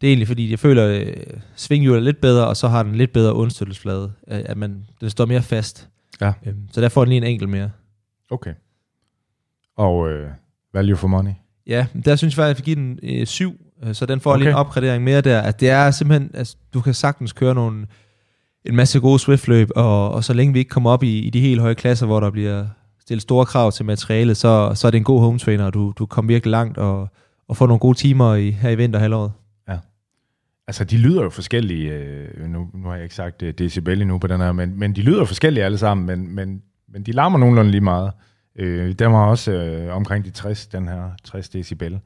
det 0.00 0.06
er 0.06 0.10
egentlig 0.10 0.26
fordi, 0.26 0.50
jeg 0.50 0.58
føler, 0.58 0.84
at 0.84 1.06
øh, 1.06 1.16
svinghjulet 1.54 1.98
er 1.98 2.04
lidt 2.04 2.20
bedre, 2.20 2.46
og 2.46 2.56
så 2.56 2.68
har 2.68 2.82
den 2.82 2.94
lidt 2.94 3.12
bedre 3.12 3.34
understøttelsesflade, 3.34 4.12
øh, 4.28 4.40
at 4.44 4.56
man, 4.56 4.84
den 5.00 5.10
står 5.10 5.26
mere 5.26 5.42
fast. 5.42 5.88
Ja. 6.20 6.32
Øhm, 6.46 6.68
så 6.72 6.80
der 6.80 6.88
får 6.88 7.04
den 7.04 7.08
lige 7.08 7.16
en 7.16 7.24
enkelt 7.24 7.50
mere. 7.50 7.70
Okay. 8.30 8.54
Og 9.76 10.10
øh, 10.10 10.30
value 10.72 10.96
for 10.96 11.08
money. 11.08 11.32
Ja, 11.66 11.86
der 12.04 12.16
synes 12.16 12.36
jeg 12.36 12.44
faktisk, 12.44 12.62
at 12.62 12.68
jeg 12.68 12.76
vil 12.76 12.98
give 12.98 13.10
den 13.10 13.20
øh, 13.20 13.26
7, 13.26 13.52
øh, 13.52 13.58
så 13.92 14.06
den 14.06 14.20
får 14.20 14.30
okay. 14.30 14.40
lige 14.40 14.50
en 14.50 14.56
opgradering 14.56 15.04
mere 15.04 15.20
der. 15.20 15.40
At 15.40 15.60
det 15.60 15.70
er 15.70 15.90
simpelthen, 15.90 16.30
altså, 16.34 16.56
du 16.74 16.80
kan 16.80 16.94
sagtens 16.94 17.32
køre 17.32 17.54
nogle, 17.54 17.86
en 18.64 18.76
masse 18.76 19.00
gode 19.00 19.18
Swift-løb, 19.18 19.70
og, 19.76 20.10
og 20.10 20.24
så 20.24 20.32
længe 20.32 20.52
vi 20.52 20.58
ikke 20.58 20.68
kommer 20.68 20.90
op 20.90 21.02
i, 21.02 21.18
i 21.18 21.30
de 21.30 21.40
helt 21.40 21.60
høje 21.60 21.74
klasser, 21.74 22.06
hvor 22.06 22.20
der 22.20 22.30
bliver 22.30 22.66
stillet 23.00 23.22
store 23.22 23.46
krav 23.46 23.72
til 23.72 23.84
materialet, 23.84 24.36
så, 24.36 24.72
så 24.74 24.86
er 24.86 24.90
det 24.90 24.98
en 24.98 25.04
god 25.04 25.20
home 25.20 25.38
trainer, 25.38 25.64
og 25.64 25.74
du, 25.74 25.92
du 25.98 26.06
kommer 26.06 26.32
virkelig 26.32 26.50
langt 26.50 26.78
og, 26.78 27.08
og 27.48 27.56
får 27.56 27.66
nogle 27.66 27.80
gode 27.80 27.98
timer 27.98 28.34
i, 28.34 28.50
her 28.50 28.70
i 28.70 28.74
vinterhalvåret. 28.74 29.32
Altså, 30.68 30.84
de 30.84 30.98
lyder 30.98 31.22
jo 31.22 31.30
forskellige. 31.30 31.92
Øh, 31.92 32.48
nu, 32.48 32.70
nu 32.74 32.88
har 32.88 32.94
jeg 32.94 33.02
ikke 33.02 33.14
sagt 33.14 33.42
øh, 33.42 33.54
decibel 33.58 34.02
endnu 34.02 34.18
på 34.18 34.26
den 34.26 34.40
her, 34.40 34.52
men, 34.52 34.78
men 34.78 34.96
de 34.96 35.02
lyder 35.02 35.24
forskellige 35.24 35.64
alle 35.64 35.78
sammen, 35.78 36.06
men, 36.06 36.34
men, 36.34 36.62
men 36.88 37.02
de 37.02 37.12
larmer 37.12 37.38
nogenlunde 37.38 37.70
lige 37.70 37.80
meget. 37.80 38.12
Øh, 38.58 38.92
den 38.92 39.12
var 39.12 39.26
også 39.26 39.52
øh, 39.52 39.96
omkring 39.96 40.24
de 40.24 40.30
60, 40.30 40.66
den 40.66 40.88
her 40.88 41.10
60 41.24 41.48
decibel. 41.48 42.00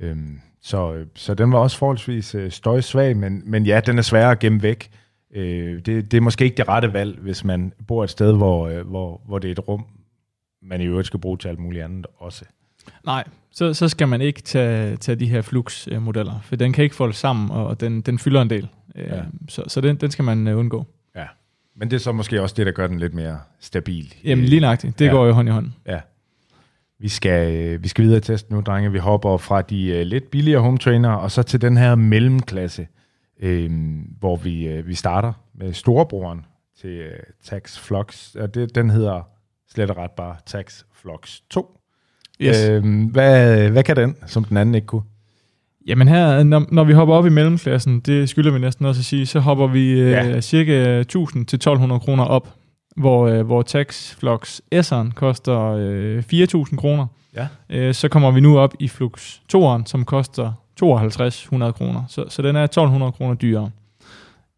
Øh, 0.00 0.16
så, 0.62 1.04
så 1.14 1.34
den 1.34 1.52
var 1.52 1.58
også 1.58 1.78
forholdsvis 1.78 2.34
øh, 2.34 2.50
støjsvag, 2.50 3.16
men, 3.16 3.42
men 3.44 3.66
ja, 3.66 3.80
den 3.86 3.98
er 3.98 4.02
svær 4.02 4.30
at 4.30 4.38
gemme 4.38 4.62
væk. 4.62 4.90
Øh, 5.34 5.80
det, 5.86 5.86
det 5.86 6.14
er 6.14 6.20
måske 6.20 6.44
ikke 6.44 6.56
det 6.56 6.68
rette 6.68 6.92
valg, 6.92 7.18
hvis 7.18 7.44
man 7.44 7.72
bor 7.86 8.04
et 8.04 8.10
sted, 8.10 8.36
hvor, 8.36 8.68
øh, 8.68 8.86
hvor, 8.86 9.20
hvor 9.26 9.38
det 9.38 9.48
er 9.48 9.52
et 9.52 9.68
rum, 9.68 9.86
man 10.62 10.80
i 10.80 10.84
øvrigt 10.84 11.06
skal 11.06 11.20
bruge 11.20 11.38
til 11.38 11.48
alt 11.48 11.58
muligt 11.58 11.84
andet 11.84 12.06
også. 12.16 12.44
Nej, 13.04 13.24
så, 13.50 13.74
så 13.74 13.88
skal 13.88 14.08
man 14.08 14.20
ikke 14.20 14.42
tage, 14.42 14.96
tage 14.96 15.16
de 15.16 15.26
her 15.26 15.42
Flux-modeller, 15.42 16.40
for 16.42 16.56
den 16.56 16.72
kan 16.72 16.84
ikke 16.84 16.96
folde 16.96 17.14
sammen, 17.14 17.50
og 17.50 17.80
den, 17.80 18.00
den 18.00 18.18
fylder 18.18 18.42
en 18.42 18.50
del. 18.50 18.68
Øh, 18.94 19.06
Ja. 19.06 19.22
Så, 19.48 19.64
så 19.68 19.80
den, 19.80 19.96
den 19.96 20.10
skal 20.10 20.24
man 20.24 20.48
øh, 20.48 20.58
undgå. 20.58 20.86
Ja. 21.16 21.26
Men 21.76 21.90
det 21.90 21.96
er 21.96 22.00
så 22.00 22.12
måske 22.12 22.42
også 22.42 22.54
det, 22.58 22.66
der 22.66 22.72
gør 22.72 22.86
den 22.86 22.98
lidt 22.98 23.14
mere 23.14 23.38
stabil. 23.60 24.14
Jamen 24.24 24.44
lige 24.44 24.60
nøjagtigt, 24.60 24.98
det 24.98 25.06
ja. 25.06 25.10
går 25.10 25.26
jo 25.26 25.32
hånd 25.32 25.48
i 25.48 25.52
hånd. 25.52 25.70
Ja. 25.86 26.00
Vi 27.00 27.08
skal, 27.08 27.54
øh, 27.54 27.82
vi 27.82 27.88
skal 27.88 28.04
videre 28.04 28.18
i 28.18 28.20
testen 28.20 28.54
nu, 28.54 28.60
drenge. 28.60 28.92
Vi 28.92 28.98
hopper 28.98 29.36
fra 29.36 29.62
de 29.62 29.86
øh, 29.86 30.02
lidt 30.02 30.30
billigere 30.30 30.60
home 30.60 30.78
trainer, 30.78 31.10
og 31.10 31.30
så 31.30 31.42
til 31.42 31.60
den 31.60 31.76
her 31.76 31.94
mellemklasse, 31.94 32.86
øh, 33.42 33.70
hvor 34.18 34.36
vi, 34.36 34.68
øh, 34.68 34.86
vi 34.86 34.94
starter 34.94 35.32
med 35.54 35.72
storebroren 35.72 36.44
til 36.80 36.90
øh, 36.90 37.18
Tax 37.44 37.78
Flux. 37.78 38.34
Og 38.34 38.54
det, 38.54 38.74
den 38.74 38.90
hedder 38.90 39.28
slet 39.70 39.90
og 39.90 39.96
ret 39.96 40.10
bare 40.10 40.36
Tax 40.46 40.82
Flux 40.94 41.40
2. 41.50 41.80
Yes. 42.40 42.68
Øh. 42.68 42.84
Hvad, 43.12 43.70
hvad 43.70 43.82
kan 43.82 43.96
den, 43.96 44.16
som 44.26 44.44
den 44.44 44.56
anden 44.56 44.74
ikke 44.74 44.86
kunne? 44.86 45.02
Jamen 45.86 46.08
her, 46.08 46.42
når, 46.42 46.66
når 46.72 46.84
vi 46.84 46.92
hopper 46.92 47.14
op 47.14 47.26
i 47.26 47.30
mellemklassen, 47.30 48.00
det 48.00 48.28
skylder 48.28 48.52
vi 48.52 48.58
næsten 48.58 48.86
også 48.86 49.00
at 49.00 49.04
sige, 49.04 49.26
så 49.26 49.40
hopper 49.40 49.66
vi 49.66 49.90
øh, 49.90 50.10
ja. 50.10 50.40
cirka 50.40 51.00
1000 51.00 51.46
til 51.46 51.56
1200 51.56 52.00
kroner 52.00 52.24
op, 52.24 52.54
hvor, 52.96 53.26
øh, 53.26 53.46
hvor 53.46 53.62
Taxflux 53.62 54.60
S'eren 54.74 55.12
koster 55.12 55.60
øh, 55.78 56.22
4000 56.22 56.78
kroner. 56.78 57.06
Ja. 57.36 57.48
Øh, 57.70 57.94
så 57.94 58.08
kommer 58.08 58.30
vi 58.30 58.40
nu 58.40 58.58
op 58.58 58.74
i 58.80 58.88
Flux 58.88 59.38
2'eren, 59.54 59.82
som 59.86 60.04
koster 60.04 60.52
5200 60.78 61.72
kroner. 61.72 62.02
Så, 62.08 62.24
så 62.28 62.42
den 62.42 62.56
er 62.56 62.64
1200 62.64 63.12
kroner 63.12 63.34
dyrere. 63.34 63.70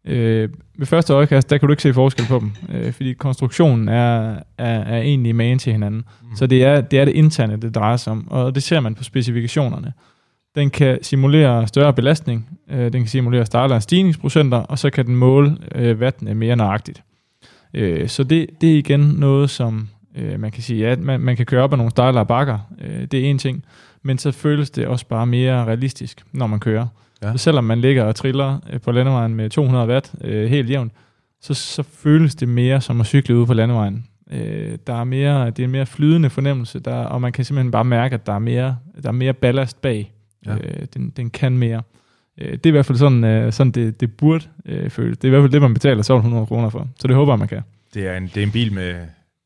Øh, 0.05 0.49
ved 0.77 0.85
første 0.85 1.13
øjekast, 1.13 1.49
der 1.49 1.57
kan 1.57 1.67
du 1.67 1.73
ikke 1.73 1.83
se 1.83 1.93
forskel 1.93 2.25
på 2.25 2.39
dem, 2.39 2.51
øh, 2.69 2.93
fordi 2.93 3.13
konstruktionen 3.13 3.89
er, 3.89 4.39
er, 4.57 4.79
er 4.79 5.01
egentlig 5.01 5.35
magen 5.35 5.59
til 5.59 5.71
hinanden. 5.71 6.03
Mm. 6.21 6.35
Så 6.35 6.47
det 6.47 6.63
er, 6.63 6.81
det 6.81 6.99
er 6.99 7.05
det 7.05 7.11
interne, 7.11 7.57
det 7.57 7.75
drejer 7.75 7.97
sig 7.97 8.11
om, 8.11 8.27
og 8.31 8.55
det 8.55 8.63
ser 8.63 8.79
man 8.79 8.95
på 8.95 9.03
specifikationerne. 9.03 9.93
Den 10.55 10.69
kan 10.69 10.99
simulere 11.01 11.67
større 11.67 11.93
belastning, 11.93 12.59
øh, 12.69 12.93
den 12.93 13.01
kan 13.01 13.07
simulere 13.07 13.45
startere 13.45 13.81
stigningsprocenter, 13.81 14.57
og 14.57 14.79
så 14.79 14.89
kan 14.89 15.05
den 15.05 15.15
måle 15.15 15.57
øh, 15.75 15.99
vattene 15.99 16.35
mere 16.35 16.55
nøjagtigt. 16.55 17.03
Øh, 17.73 18.09
så 18.09 18.23
det, 18.23 18.49
det 18.61 18.73
er 18.73 18.77
igen 18.77 18.99
noget, 18.99 19.49
som 19.49 19.89
øh, 20.15 20.39
man 20.39 20.51
kan 20.51 20.63
sige, 20.63 20.89
ja, 20.89 20.95
man, 20.95 21.19
man 21.19 21.37
kan 21.37 21.45
køre 21.45 21.63
op 21.63 21.73
ad 21.73 21.77
nogle 21.77 21.91
stejlere 21.91 22.25
bakker, 22.25 22.59
øh, 22.81 23.05
det 23.05 23.19
er 23.19 23.29
en 23.29 23.37
ting, 23.37 23.63
men 24.03 24.17
så 24.17 24.31
føles 24.31 24.69
det 24.69 24.87
også 24.87 25.05
bare 25.07 25.25
mere 25.25 25.65
realistisk, 25.65 26.25
når 26.31 26.47
man 26.47 26.59
kører. 26.59 26.87
Ja. 27.23 27.31
Så 27.31 27.37
selvom 27.37 27.63
man 27.63 27.81
ligger 27.81 28.03
og 28.03 28.15
triller 28.15 28.59
øh, 28.73 28.81
på 28.81 28.91
landevejen 28.91 29.35
med 29.35 29.49
200 29.49 29.87
watt 29.87 30.13
øh, 30.21 30.49
helt 30.49 30.69
jævnt, 30.69 30.93
så, 31.41 31.53
så 31.53 31.83
føles 31.83 32.35
det 32.35 32.47
mere 32.47 32.81
som 32.81 33.01
at 33.01 33.07
cykle 33.07 33.37
ude 33.37 33.45
på 33.45 33.53
landevejen. 33.53 34.05
Øh, 34.31 34.77
der 34.87 34.93
er 34.93 35.03
mere, 35.03 35.49
det 35.49 35.59
er 35.59 35.63
en 35.63 35.71
mere 35.71 35.85
flydende 35.85 36.29
fornemmelse, 36.29 36.79
der, 36.79 36.95
og 36.95 37.21
man 37.21 37.31
kan 37.31 37.45
simpelthen 37.45 37.71
bare 37.71 37.85
mærke, 37.85 38.13
at 38.13 38.25
der 38.25 38.33
er 38.33 38.39
mere, 38.39 38.77
der 39.03 39.07
er 39.07 39.13
mere 39.13 39.33
ballast 39.33 39.81
bag. 39.81 40.13
Ja. 40.45 40.51
Ja. 40.51 40.57
Øh, 40.57 40.87
den, 40.93 41.09
den 41.09 41.29
kan 41.29 41.57
mere. 41.57 41.81
Øh, 42.41 42.51
det 42.51 42.65
er 42.65 42.69
i 42.69 42.71
hvert 42.71 42.85
fald 42.85 42.97
sådan, 42.97 43.23
øh, 43.23 43.53
sådan 43.53 43.71
det, 43.71 44.01
det 44.01 44.17
burde 44.17 44.45
øh, 44.65 44.89
føles. 44.89 45.17
Det 45.17 45.23
er 45.23 45.27
i 45.27 45.29
hvert 45.29 45.43
fald 45.43 45.51
det, 45.51 45.61
man 45.61 45.73
betaler 45.73 45.99
1200 45.99 46.45
kroner 46.45 46.69
for. 46.69 46.87
Så 46.99 47.07
det 47.07 47.15
håber 47.15 47.33
jeg, 47.33 47.39
man 47.39 47.47
kan. 47.47 47.61
Det 47.93 48.07
er 48.07 48.17
en, 48.17 48.23
det 48.23 48.37
er 48.37 48.43
en 48.43 48.51
bil 48.51 48.73
med, 48.73 48.95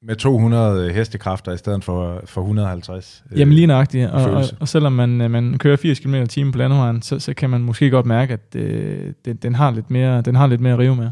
med 0.02 0.16
200 0.16 0.94
hestekræfter 0.94 1.52
i 1.52 1.58
stedet 1.58 1.84
for, 1.84 2.22
for 2.26 2.42
150. 2.42 3.24
øh, 3.32 3.40
Jamen 3.40 3.54
lige 3.54 3.68
nøjagtigt, 3.68 4.10
og, 4.10 4.32
og, 4.32 4.44
og 4.60 4.68
selvom 4.68 4.94
man, 4.94 5.22
øh, 5.22 5.32
man 5.32 5.58
kører 5.58 5.78
80 5.78 6.00
km 6.00 6.16
i 6.16 6.28
timen 6.28 6.52
på 6.52 6.58
landevejen, 6.58 7.02
så, 7.02 7.20
så 7.20 7.34
kan 7.34 7.50
man 7.50 7.62
måske 7.62 7.90
godt 7.90 8.06
mærke, 8.06 8.34
at 8.34 8.56
øh, 8.56 9.14
den, 9.26 9.36
den, 9.36 9.56
har 9.56 9.72
lidt 9.72 9.92
mere, 9.92 10.22
den 10.22 10.36
har 10.36 10.48
lidt 10.48 10.62
mere 10.62 10.74
at 10.74 10.80
rive 10.80 10.96
med. 10.96 11.10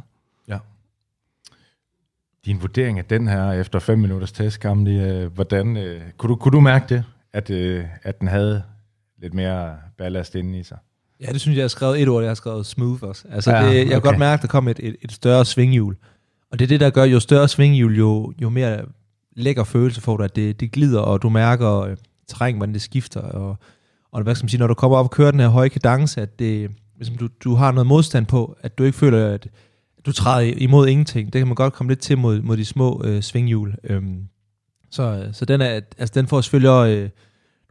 Din 2.46 2.62
vurdering 2.62 3.00
af 3.00 3.06
den 3.06 3.28
her 3.28 3.52
efter 3.52 3.80
5 3.80 4.00
minutters 4.00 4.32
test, 4.32 4.60
Gamli, 4.60 5.00
øh, 5.00 5.34
hvordan, 5.34 5.78
øh, 5.78 6.02
kunne, 6.18 6.30
du, 6.30 6.36
kunne 6.36 6.52
du 6.52 6.60
mærke 6.60 6.86
det, 6.90 7.04
at, 7.34 7.50
øh, 7.50 7.86
at 8.04 8.20
den 8.20 8.28
havde 8.28 8.64
lidt 9.18 9.34
mere 9.34 9.78
ballast 9.98 10.36
inde 10.36 10.60
i 10.60 10.64
sig? 10.64 10.78
Ja, 11.22 11.32
det 11.32 11.42
synes 11.42 11.56
jeg, 11.56 11.60
jeg 11.60 11.64
har 11.64 11.68
skrevet 11.68 12.02
et 12.02 12.10
ord, 12.10 12.24
jeg 12.24 12.30
har 12.30 12.36
skrevet 12.36 12.66
smooth 12.66 13.04
også. 13.04 13.24
Altså, 13.32 13.52
Ja, 13.52 13.70
det, 13.70 13.76
jeg 13.78 13.86
kan 13.86 13.96
okay. 13.98 14.08
godt 14.08 14.20
mærke, 14.20 14.40
at 14.40 14.42
der 14.42 14.48
kom 14.48 14.68
et, 14.68 14.80
et, 14.84 14.96
et 15.02 15.12
større 15.12 15.46
svinghjul. 15.46 15.96
Og 16.52 16.60
det 16.60 16.66
er 16.66 16.68
det, 16.68 16.80
der 16.80 16.90
gør, 16.90 17.04
jo 17.04 17.20
større 17.20 17.48
svinghjul, 17.48 17.98
jo, 17.98 18.34
jo 18.42 18.50
mere 18.50 18.82
lækker 19.36 19.64
følelse 19.64 20.02
får 20.02 20.18
du, 20.18 20.24
at 20.24 20.36
det, 20.36 20.60
det 20.60 20.72
glider, 20.72 21.00
og 21.00 21.22
du 21.22 21.30
mærker 21.30 21.80
øh, 21.80 21.98
terræn, 22.28 22.58
hvordan 22.58 22.74
det 22.74 22.82
skifter. 22.82 23.20
Og, 23.20 23.58
og 24.12 24.24
hvad 24.24 24.36
skal 24.36 24.44
man 24.44 24.50
sige, 24.50 24.60
når 24.60 24.68
du 24.68 24.74
kommer 24.74 24.98
op 24.98 25.06
og 25.06 25.12
kører 25.12 25.32
den 25.32 25.40
her 25.40 25.48
høje 25.48 25.70
kadence, 25.70 26.22
at 26.22 26.40
det, 26.40 26.72
ligesom 26.98 27.16
du, 27.18 27.28
du 27.44 27.56
har 27.56 27.72
noget 27.72 27.88
modstand 27.88 28.26
på, 28.26 28.58
at 28.62 28.78
du 28.78 28.84
ikke 28.84 28.98
føler, 28.98 29.34
at 29.34 29.48
du 30.06 30.12
træder 30.12 30.54
imod 30.58 30.88
ingenting. 30.88 31.34
Det 31.34 31.40
kan 31.40 31.48
man 31.48 31.56
godt 31.56 31.74
komme 31.74 31.92
lidt 31.92 32.00
til 32.00 32.18
mod, 32.18 32.42
mod 32.42 32.58
de 32.58 32.66
små 32.66 33.02
øh, 33.06 33.22
svinghjul. 33.22 33.76
Øhm, 33.84 34.28
så, 34.92 35.30
så 35.32 35.46
den, 35.46 35.62
er, 35.62 35.82
altså, 35.98 36.12
den 36.16 36.28
får 36.28 36.42
selvfølgelig 36.42 36.70
også, 36.70 36.92
øh, 36.92 37.10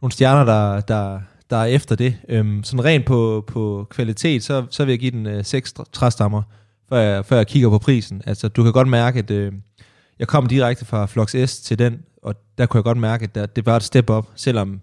nogle 0.01 0.11
stjerner, 0.11 0.43
der, 0.45 0.81
der, 0.81 1.19
der 1.51 1.57
er 1.57 1.65
efter 1.65 1.95
det. 1.95 2.17
Øhm, 2.29 2.63
sådan 2.63 2.85
rent 2.85 3.05
på, 3.05 3.43
på 3.47 3.87
kvalitet, 3.89 4.43
så, 4.43 4.65
så 4.69 4.85
vil 4.85 4.91
jeg 4.91 4.99
give 4.99 5.11
den 5.11 5.25
øh, 5.25 5.45
6 5.45 5.73
træstammer, 5.93 6.41
før 6.89 6.97
jeg, 6.97 7.25
før 7.25 7.37
jeg 7.37 7.47
kigger 7.47 7.69
på 7.69 7.77
prisen. 7.77 8.21
Altså, 8.25 8.47
du 8.47 8.63
kan 8.63 8.71
godt 8.71 8.87
mærke, 8.87 9.19
at 9.19 9.31
øh, 9.31 9.53
jeg 10.19 10.27
kom 10.27 10.47
direkte 10.47 10.85
fra 10.85 11.05
Flux 11.05 11.35
S 11.45 11.59
til 11.61 11.79
den, 11.79 12.01
og 12.23 12.35
der 12.57 12.65
kunne 12.65 12.77
jeg 12.77 12.83
godt 12.83 12.97
mærke, 12.97 13.23
at 13.23 13.35
der, 13.35 13.45
det 13.45 13.65
var 13.65 13.75
et 13.75 13.83
step 13.83 14.09
up, 14.09 14.25
selvom, 14.35 14.81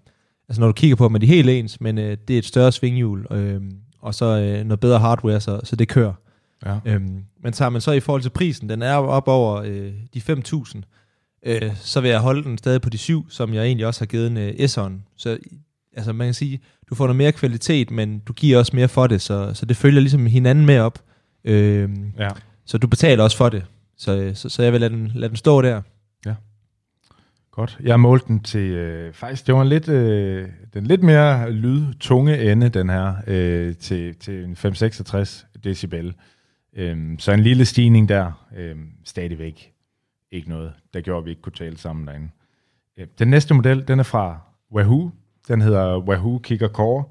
altså 0.49 0.61
når 0.61 0.67
du 0.67 0.73
kigger 0.73 0.95
på 0.95 1.07
dem, 1.07 1.15
er 1.15 1.19
de 1.19 1.27
helt 1.27 1.49
ens, 1.49 1.81
men 1.81 1.97
øh, 1.97 2.17
det 2.27 2.33
er 2.33 2.37
et 2.37 2.45
større 2.45 2.71
svinghjul, 2.71 3.25
øh, 3.31 3.61
og 4.01 4.15
så 4.15 4.25
øh, 4.25 4.65
noget 4.65 4.79
bedre 4.79 4.99
hardware, 4.99 5.39
så, 5.39 5.59
så 5.63 5.75
det 5.75 5.87
kører. 5.87 6.13
Ja. 6.65 6.79
Øhm, 6.85 7.23
men 7.43 7.53
tager 7.53 7.69
man 7.69 7.81
så 7.81 7.91
i 7.91 7.99
forhold 7.99 8.21
til 8.21 8.29
prisen, 8.29 8.69
den 8.69 8.81
er 8.81 8.95
op 8.95 9.27
over 9.27 9.55
øh, 9.55 9.91
de 10.13 10.21
5.000, 10.29 10.81
øh, 11.45 11.75
så 11.75 12.01
vil 12.01 12.09
jeg 12.09 12.19
holde 12.19 12.43
den 12.43 12.57
stadig 12.57 12.81
på 12.81 12.89
de 12.89 12.97
7, 12.97 13.29
som 13.29 13.53
jeg 13.53 13.65
egentlig 13.65 13.85
også 13.85 14.01
har 14.01 14.05
givet 14.05 14.27
en 14.27 14.37
øh, 14.37 14.49
S'eren. 14.49 15.13
Så 15.17 15.37
altså 15.93 16.13
man 16.13 16.27
kan 16.27 16.33
sige, 16.33 16.59
du 16.89 16.95
får 16.95 17.05
noget 17.05 17.15
mere 17.17 17.31
kvalitet, 17.31 17.91
men 17.91 18.19
du 18.19 18.33
giver 18.33 18.57
også 18.57 18.75
mere 18.75 18.87
for 18.87 19.07
det, 19.07 19.21
så, 19.21 19.53
så 19.53 19.65
det 19.65 19.77
følger 19.77 19.99
ligesom 20.01 20.25
hinanden 20.25 20.65
med 20.65 20.79
op. 20.79 20.99
Øh, 21.43 21.89
Ja. 22.19 22.29
så 22.65 22.77
du 22.77 22.87
betaler 22.87 23.23
også 23.23 23.37
for 23.37 23.49
det. 23.49 23.65
Så, 23.97 24.17
øh, 24.21 24.35
så, 24.35 24.49
så 24.49 24.63
jeg 24.63 24.71
vil 24.73 24.81
lade 24.81 24.93
den, 24.93 25.11
lade 25.15 25.29
den 25.29 25.37
stå 25.37 25.61
der. 25.61 25.81
Godt. 27.51 27.77
Jeg 27.83 27.99
målte 27.99 28.27
den 28.27 28.39
til, 28.43 28.71
øh, 28.71 29.13
faktisk, 29.13 29.47
det 29.47 29.55
var 29.55 29.61
en 29.61 29.67
lidt, 29.67 29.89
øh, 29.89 30.47
den 30.73 30.85
lidt 30.87 31.03
mere 31.03 31.51
lydtunge 31.51 32.51
ende, 32.51 32.69
den 32.69 32.89
her, 32.89 33.13
øh, 33.27 33.75
til, 33.75 34.15
til 34.15 34.43
en 34.43 34.55
566 34.55 35.45
decibel. 35.63 36.13
Øhm, 36.75 37.19
så 37.19 37.31
en 37.31 37.39
lille 37.39 37.65
stigning 37.65 38.09
der, 38.09 38.47
øhm, 38.57 38.87
stadigvæk 39.05 39.71
ikke 40.31 40.49
noget, 40.49 40.73
der 40.93 41.01
gjorde, 41.01 41.19
at 41.19 41.25
vi 41.25 41.29
ikke 41.29 41.41
kunne 41.41 41.53
tale 41.53 41.77
sammen 41.77 42.07
derinde. 42.07 42.29
Øh, 42.97 43.07
den 43.19 43.27
næste 43.27 43.53
model, 43.53 43.87
den 43.87 43.99
er 43.99 44.03
fra 44.03 44.39
Wahoo. 44.75 45.11
Den 45.49 45.61
hedder 45.61 45.99
Wahoo 45.99 46.37
Kicker 46.37 46.67
Core, 46.67 47.03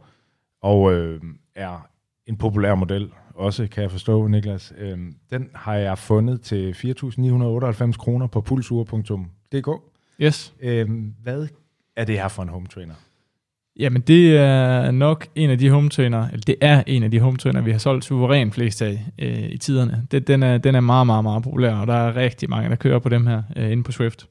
og 0.62 0.92
øh, 0.92 1.20
er 1.54 1.88
en 2.26 2.36
populær 2.36 2.74
model, 2.74 3.10
også 3.34 3.66
kan 3.66 3.82
jeg 3.82 3.90
forstå, 3.90 4.26
Niklas. 4.26 4.72
Øhm, 4.78 5.14
den 5.30 5.48
har 5.54 5.74
jeg 5.74 5.98
fundet 5.98 6.40
til 6.40 6.72
4.998 6.72 7.92
kroner 7.92 8.26
på 8.26 8.40
pulsur.dk. 8.40 9.68
Yes. 10.20 10.54
Øhm, 10.60 11.14
hvad 11.22 11.48
er 11.96 12.04
det 12.04 12.14
her 12.14 12.28
for 12.28 12.42
en 12.42 12.48
home 12.48 12.66
trainer? 12.66 12.94
Jamen, 13.78 14.02
det 14.02 14.36
er 14.36 14.90
nok 14.90 15.26
en 15.34 15.50
af 15.50 15.58
de 15.58 15.70
home 15.70 15.88
trainer, 15.88 16.28
eller 16.28 16.44
det 16.46 16.56
er 16.60 16.82
en 16.86 17.02
af 17.02 17.10
de 17.10 17.20
home 17.20 17.36
trainer, 17.36 17.60
vi 17.60 17.70
har 17.70 17.78
solgt 17.78 18.04
suveræn 18.04 18.52
flest 18.52 18.82
af 18.82 19.04
øh, 19.18 19.50
i 19.50 19.58
tiderne. 19.58 20.06
Det, 20.10 20.28
den, 20.28 20.42
er, 20.42 20.58
den 20.58 20.74
er 20.74 20.80
meget, 20.80 21.06
meget, 21.06 21.24
meget 21.24 21.42
populær, 21.42 21.74
og 21.74 21.86
der 21.86 21.94
er 21.94 22.16
rigtig 22.16 22.50
mange, 22.50 22.70
der 22.70 22.76
kører 22.76 22.98
på 22.98 23.08
dem 23.08 23.26
her 23.26 23.42
øh, 23.56 23.72
inde 23.72 23.82
på 23.82 23.92
Swift. 23.92 24.28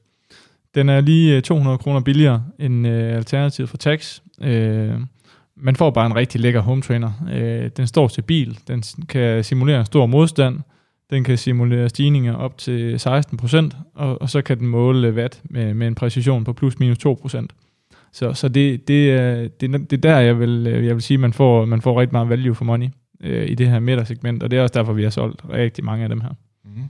Den 0.78 0.88
er 0.88 1.00
lige 1.00 1.36
øh, 1.36 1.42
200 1.42 1.78
kroner 1.78 2.00
billigere 2.00 2.44
end 2.58 2.86
øh, 2.86 3.16
alternativet 3.16 3.68
for 3.70 3.76
Tax. 3.76 4.20
Øh, 4.42 4.94
man 5.56 5.76
får 5.76 5.90
bare 5.90 6.06
en 6.06 6.16
rigtig 6.16 6.40
lækker 6.40 6.60
home 6.60 6.82
trainer. 6.82 7.10
Øh, 7.32 7.70
den 7.76 7.86
står 7.86 8.08
til 8.08 8.22
bil, 8.22 8.58
den 8.68 8.82
kan 9.08 9.44
simulere 9.44 9.80
en 9.80 9.86
stor 9.86 10.06
modstand, 10.06 10.60
den 11.10 11.24
kan 11.24 11.38
simulere 11.38 11.88
stigninger 11.88 12.34
op 12.34 12.58
til 12.58 12.96
16%, 12.96 13.70
og, 13.94 14.22
og 14.22 14.30
så 14.30 14.42
kan 14.42 14.58
den 14.58 14.66
måle 14.66 15.12
watt 15.14 15.40
med, 15.44 15.74
med 15.74 15.86
en 15.86 15.94
præcision 15.94 16.44
på 16.44 16.52
plus 16.52 16.78
minus 16.78 16.98
2%. 17.06 17.46
Så, 18.12 18.32
så 18.32 18.48
det, 18.48 18.88
det, 18.88 19.10
er- 19.12 19.48
det, 19.48 19.74
er- 19.74 19.78
det 19.78 19.92
er 19.92 20.00
der, 20.00 20.18
jeg 20.18 20.38
vil, 20.40 20.66
øh, 20.66 20.86
jeg 20.86 20.94
vil 20.94 21.02
sige, 21.02 21.16
at 21.16 21.20
man 21.20 21.32
får, 21.32 21.64
man 21.64 21.80
får 21.82 22.00
rigtig 22.00 22.12
meget 22.14 22.28
value 22.28 22.54
for 22.54 22.64
money 22.64 22.88
øh, 23.20 23.48
i 23.50 23.54
det 23.54 23.68
her 23.68 23.80
midtersegment, 23.80 24.42
og 24.42 24.50
det 24.50 24.58
er 24.58 24.62
også 24.62 24.74
derfor, 24.78 24.92
vi 24.92 25.02
har 25.02 25.10
solgt 25.10 25.42
rigtig 25.52 25.84
mange 25.84 26.02
af 26.02 26.08
dem 26.08 26.20
her. 26.20 26.30
Mm. 26.64 26.82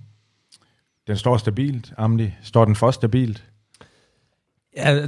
Den 1.07 1.17
står 1.17 1.37
stabilt, 1.37 1.93
Amli. 1.99 2.31
Står 2.43 2.65
den 2.65 2.77
for 2.77 2.91
stabilt? 2.91 3.45
Ja, 4.79 5.03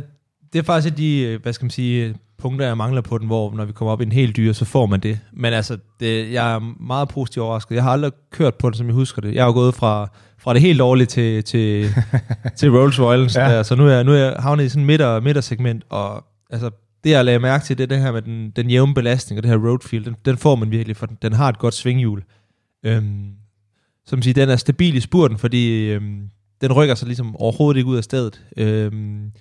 det 0.53 0.59
er 0.59 0.63
faktisk 0.63 0.97
de, 0.97 1.21
øh, 1.21 1.43
hvad 1.43 1.53
skal 1.53 1.65
man 1.65 1.71
sige, 1.71 2.15
punkter, 2.39 2.67
jeg 2.67 2.77
mangler 2.77 3.01
på 3.01 3.19
den, 3.19 3.27
hvor 3.27 3.55
når 3.55 3.65
vi 3.65 3.73
kommer 3.73 3.93
op 3.93 4.01
i 4.01 4.05
en 4.05 4.13
helt 4.13 4.37
dyr, 4.37 4.53
så 4.53 4.65
får 4.65 4.87
man 4.87 5.01
det. 5.01 5.19
Men 5.33 5.53
altså, 5.53 5.79
det, 6.01 6.33
jeg 6.33 6.55
er 6.55 6.59
meget 6.81 7.09
positivt 7.09 7.45
overrasket. 7.45 7.75
Jeg 7.75 7.83
har 7.83 7.91
aldrig 7.91 8.13
kørt 8.31 8.55
på 8.55 8.71
den, 8.71 8.75
som 8.75 8.87
jeg 8.87 8.95
husker 8.95 9.23
det. 9.23 9.35
Jeg 9.35 9.45
har 9.45 9.53
gået 9.53 9.75
fra, 9.75 10.11
fra 10.39 10.55
det 10.55 10.63
helt 10.63 10.79
dårlige 10.79 11.07
til, 11.07 11.45
til, 11.45 11.89
til 12.59 12.71
Rolls 12.71 13.01
Royce. 13.01 13.41
Ja. 13.41 13.63
Så 13.63 13.75
nu 13.75 13.89
er, 13.89 14.03
nu 14.03 14.13
er 14.13 14.17
jeg 14.17 14.37
havnet 14.39 14.65
i 14.65 14.69
sådan 14.69 14.85
midter, 14.85 15.21
midtersegment, 15.21 15.85
og 15.89 16.25
altså, 16.51 16.71
det 17.05 17.11
jeg 17.11 17.25
lagde 17.25 17.39
mærke 17.39 17.65
til, 17.65 17.79
det 17.79 17.83
er 17.83 17.89
det 17.89 17.99
her 17.99 18.13
med 18.13 18.23
den, 18.23 18.51
den 18.57 18.71
jævne 18.71 18.95
belastning, 18.95 19.39
og 19.39 19.43
det 19.43 19.51
her 19.51 19.69
roadfield, 19.69 20.05
den, 20.05 20.17
den 20.25 20.37
får 20.37 20.55
man 20.55 20.71
virkelig, 20.71 20.97
for 20.97 21.07
den, 21.07 21.19
den 21.23 21.33
har 21.33 21.49
et 21.49 21.59
godt 21.59 21.75
svinghjul. 21.75 22.23
Øhm, 22.85 23.31
som 24.07 24.23
siger, 24.23 24.35
den 24.35 24.49
er 24.49 24.57
stabil 24.57 24.97
i 24.97 25.01
spurten, 25.01 25.39
fordi 25.39 25.91
øhm, 25.91 26.31
den 26.61 26.73
rykker 26.73 26.95
sig 26.95 27.07
ligesom 27.07 27.37
overhovedet 27.37 27.79
ikke 27.79 27.91
ud 27.91 27.97
af 27.97 28.05
stedet. 28.05 28.41
Øhm, 28.57 29.33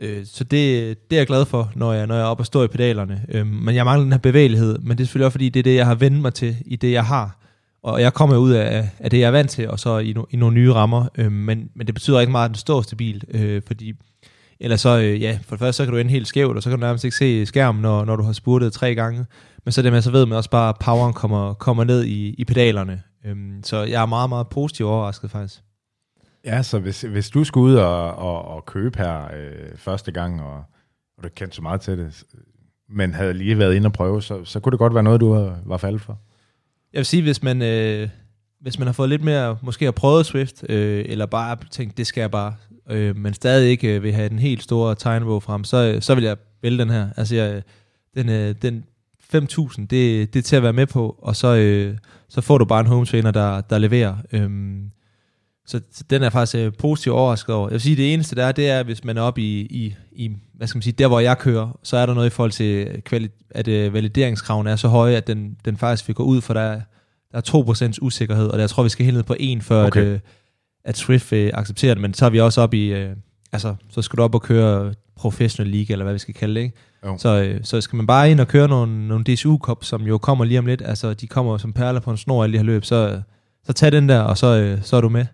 øh, 0.00 0.26
så 0.26 0.44
det, 0.44 0.98
det 1.10 1.16
er 1.16 1.20
jeg 1.20 1.26
glad 1.26 1.44
for, 1.44 1.72
når 1.74 1.92
jeg, 1.92 2.06
når 2.06 2.14
jeg 2.14 2.22
er 2.22 2.26
oppe 2.26 2.40
og 2.40 2.46
står 2.46 2.64
i 2.64 2.68
pedalerne. 2.68 3.24
Øh, 3.28 3.46
men 3.46 3.74
jeg 3.74 3.84
mangler 3.84 4.02
den 4.04 4.12
her 4.12 4.18
bevægelighed, 4.18 4.78
men 4.78 4.98
det 4.98 5.02
er 5.02 5.06
selvfølgelig 5.06 5.26
også, 5.26 5.34
fordi 5.34 5.48
det 5.48 5.60
er 5.60 5.64
det, 5.64 5.74
jeg 5.74 5.86
har 5.86 5.94
vendt 5.94 6.20
mig 6.20 6.34
til 6.34 6.56
i 6.66 6.76
det, 6.76 6.92
jeg 6.92 7.04
har. 7.04 7.36
Og 7.82 8.00
jeg 8.00 8.14
kommer 8.14 8.36
ud 8.36 8.50
af, 8.50 8.88
af 8.98 9.10
det, 9.10 9.18
jeg 9.18 9.26
er 9.26 9.30
vant 9.30 9.50
til, 9.50 9.70
og 9.70 9.78
så 9.78 9.98
i, 9.98 10.12
no, 10.12 10.24
i 10.30 10.36
nogle 10.36 10.54
nye 10.54 10.72
rammer. 10.72 11.06
Øh, 11.18 11.32
men, 11.32 11.70
men 11.74 11.86
det 11.86 11.94
betyder 11.94 12.20
ikke 12.20 12.30
meget, 12.32 12.44
at 12.44 12.48
den 12.48 12.56
står 12.56 12.82
stabil, 12.82 13.24
øh, 13.30 13.62
fordi 13.66 13.94
eller 14.60 14.76
så, 14.76 14.98
øh, 14.98 15.22
ja, 15.22 15.38
for 15.46 15.56
det 15.56 15.58
første, 15.58 15.76
så 15.76 15.84
kan 15.84 15.92
du 15.92 15.98
ende 15.98 16.10
helt 16.10 16.28
skævt, 16.28 16.56
og 16.56 16.62
så 16.62 16.70
kan 16.70 16.78
du 16.78 16.86
nærmest 16.86 17.04
ikke 17.04 17.16
se 17.16 17.46
skærmen, 17.46 17.82
når, 17.82 18.04
når 18.04 18.16
du 18.16 18.22
har 18.22 18.32
spurtet 18.32 18.72
tre 18.72 18.94
gange. 18.94 19.26
Men 19.64 19.72
så 19.72 19.82
det 19.82 19.92
med, 19.92 20.02
så 20.02 20.10
ved 20.10 20.26
man 20.26 20.36
også 20.36 20.50
bare, 20.50 20.68
at 20.68 20.76
poweren 20.80 21.12
kommer, 21.12 21.54
kommer 21.54 21.84
ned 21.84 22.04
i, 22.04 22.34
i 22.38 22.44
pedalerne. 22.44 23.02
Øhm, 23.26 23.62
så 23.64 23.82
jeg 23.82 24.02
er 24.02 24.06
meget, 24.06 24.28
meget 24.28 24.48
positiv 24.48 24.86
overrasket 24.86 25.30
faktisk. 25.30 25.62
Ja, 26.44 26.62
så 26.62 26.78
hvis, 26.78 27.02
hvis 27.02 27.30
du 27.30 27.44
skulle 27.44 27.72
ud 27.72 27.74
og, 27.74 28.14
og, 28.14 28.44
og 28.44 28.66
købe 28.66 28.98
her 28.98 29.24
øh, 29.24 29.76
første 29.76 30.12
gang, 30.12 30.42
og, 30.42 30.64
og 31.18 31.24
du 31.24 31.28
kendte 31.28 31.56
så 31.56 31.62
meget 31.62 31.80
til 31.80 31.98
det, 31.98 32.24
men 32.88 33.14
havde 33.14 33.34
lige 33.34 33.58
været 33.58 33.74
inde 33.74 33.86
og 33.86 33.92
prøve, 33.92 34.22
så, 34.22 34.44
så 34.44 34.60
kunne 34.60 34.70
det 34.70 34.78
godt 34.78 34.94
være 34.94 35.02
noget, 35.02 35.20
du 35.20 35.52
var 35.64 35.76
faldet 35.76 36.00
for. 36.00 36.18
Jeg 36.92 36.98
vil 36.98 37.06
sige, 37.06 37.22
hvis 37.22 37.42
man, 37.42 37.62
øh, 37.62 38.08
hvis 38.60 38.78
man 38.78 38.86
har 38.88 38.92
fået 38.92 39.08
lidt 39.08 39.24
mere, 39.24 39.58
måske 39.62 39.84
har 39.84 39.92
prøvet 39.92 40.26
Swift, 40.26 40.64
øh, 40.68 41.04
eller 41.08 41.26
bare 41.26 41.56
tænkt, 41.70 41.98
det 41.98 42.06
skal 42.06 42.20
jeg 42.20 42.30
bare, 42.30 42.54
øh, 42.90 43.16
men 43.16 43.34
stadig 43.34 43.70
ikke 43.70 43.96
øh, 43.96 44.02
vil 44.02 44.12
have 44.12 44.28
den 44.28 44.38
helt 44.38 44.62
store 44.62 44.94
tegnebog 44.94 45.42
frem, 45.42 45.64
så, 45.64 45.92
øh, 45.94 46.02
så 46.02 46.14
vil 46.14 46.24
jeg 46.24 46.36
vælge 46.62 46.78
den 46.78 46.90
her. 46.90 47.08
Altså, 47.16 47.34
jeg, 47.34 47.62
den, 48.14 48.28
øh, 48.28 48.54
den 48.62 48.84
5.000, 49.34 49.80
det, 49.80 49.90
det 50.34 50.36
er 50.36 50.42
til 50.42 50.56
at 50.56 50.62
være 50.62 50.72
med 50.72 50.86
på, 50.86 51.16
og 51.22 51.36
så, 51.36 51.56
øh, 51.56 51.96
så 52.28 52.40
får 52.40 52.58
du 52.58 52.64
bare 52.64 52.80
en 52.80 52.86
home 52.86 53.06
trainer, 53.06 53.30
der, 53.30 53.60
der 53.60 53.78
leverer. 53.78 54.16
Øh, 54.32 54.50
så, 55.70 55.80
så 55.92 56.04
den 56.10 56.22
er 56.22 56.30
faktisk 56.30 56.56
øh, 56.56 56.72
positivt 56.78 57.14
overrasket 57.14 57.54
over. 57.54 57.68
Jeg 57.68 57.72
vil 57.72 57.80
sige, 57.80 57.96
det 57.96 58.14
eneste 58.14 58.36
der 58.36 58.44
er, 58.44 58.52
det 58.52 58.70
er, 58.70 58.82
hvis 58.82 59.04
man 59.04 59.18
er 59.18 59.22
oppe 59.22 59.40
i, 59.40 59.60
i, 59.60 59.94
i, 60.12 60.30
hvad 60.54 60.66
skal 60.66 60.76
man 60.76 60.82
sige, 60.82 60.92
der 60.92 61.08
hvor 61.08 61.20
jeg 61.20 61.38
kører, 61.38 61.78
så 61.82 61.96
er 61.96 62.06
der 62.06 62.14
noget 62.14 62.26
i 62.26 62.30
forhold 62.30 62.50
til, 62.50 63.02
kvali- 63.08 63.48
at 63.50 63.68
øh, 63.68 63.94
valideringskravene 63.94 64.70
er 64.70 64.76
så 64.76 64.88
høje, 64.88 65.16
at 65.16 65.26
den, 65.26 65.56
den 65.64 65.76
faktisk 65.76 66.08
vil 66.08 66.14
gå 66.14 66.22
ud, 66.22 66.40
for 66.40 66.54
der, 66.54 66.80
der 67.32 67.38
er 67.38 67.92
2% 67.92 67.98
usikkerhed, 68.02 68.48
og 68.48 68.60
jeg 68.60 68.70
tror, 68.70 68.82
vi 68.82 68.88
skal 68.88 69.04
helt 69.04 69.16
ned 69.16 69.24
på 69.24 69.36
1, 69.40 69.62
før 69.62 69.86
okay. 69.86 70.00
at, 70.00 70.06
øh, 70.06 70.20
at 70.84 70.96
Swift 70.96 71.32
øh, 71.32 71.50
accepterer 71.54 71.94
det, 71.94 72.02
men 72.02 72.14
så 72.14 72.26
er 72.26 72.30
vi 72.30 72.40
også 72.40 72.60
op 72.60 72.74
i, 72.74 72.86
øh, 72.86 73.10
altså, 73.52 73.74
så 73.90 74.02
skal 74.02 74.16
du 74.16 74.22
op 74.22 74.34
og 74.34 74.42
køre 74.42 74.94
professional 75.16 75.72
league, 75.72 75.92
eller 75.92 76.04
hvad 76.04 76.12
vi 76.12 76.18
skal 76.18 76.34
kalde 76.34 76.54
det, 76.54 76.60
ikke? 76.60 76.76
Så, 77.18 77.42
øh, 77.42 77.60
så 77.62 77.80
skal 77.80 77.96
man 77.96 78.06
bare 78.06 78.30
ind 78.30 78.40
og 78.40 78.48
køre 78.48 78.68
nogle, 78.68 79.08
nogle 79.08 79.24
dsu 79.24 79.58
kop 79.58 79.84
som 79.84 80.02
jo 80.02 80.18
kommer 80.18 80.44
lige 80.44 80.58
om 80.58 80.66
lidt, 80.66 80.82
altså 80.84 81.14
de 81.14 81.26
kommer 81.26 81.58
som 81.58 81.72
perler 81.72 82.00
på 82.00 82.10
en 82.10 82.16
snor 82.16 82.44
alle 82.44 82.52
de 82.52 82.58
her 82.58 82.64
løb, 82.64 82.84
så, 82.84 83.20
så 83.64 83.72
tag 83.72 83.92
den 83.92 84.08
der, 84.08 84.20
og 84.20 84.38
så, 84.38 84.46
øh, 84.46 84.82
så 84.82 84.96
er 84.96 85.00
du 85.00 85.08
med. 85.08 85.26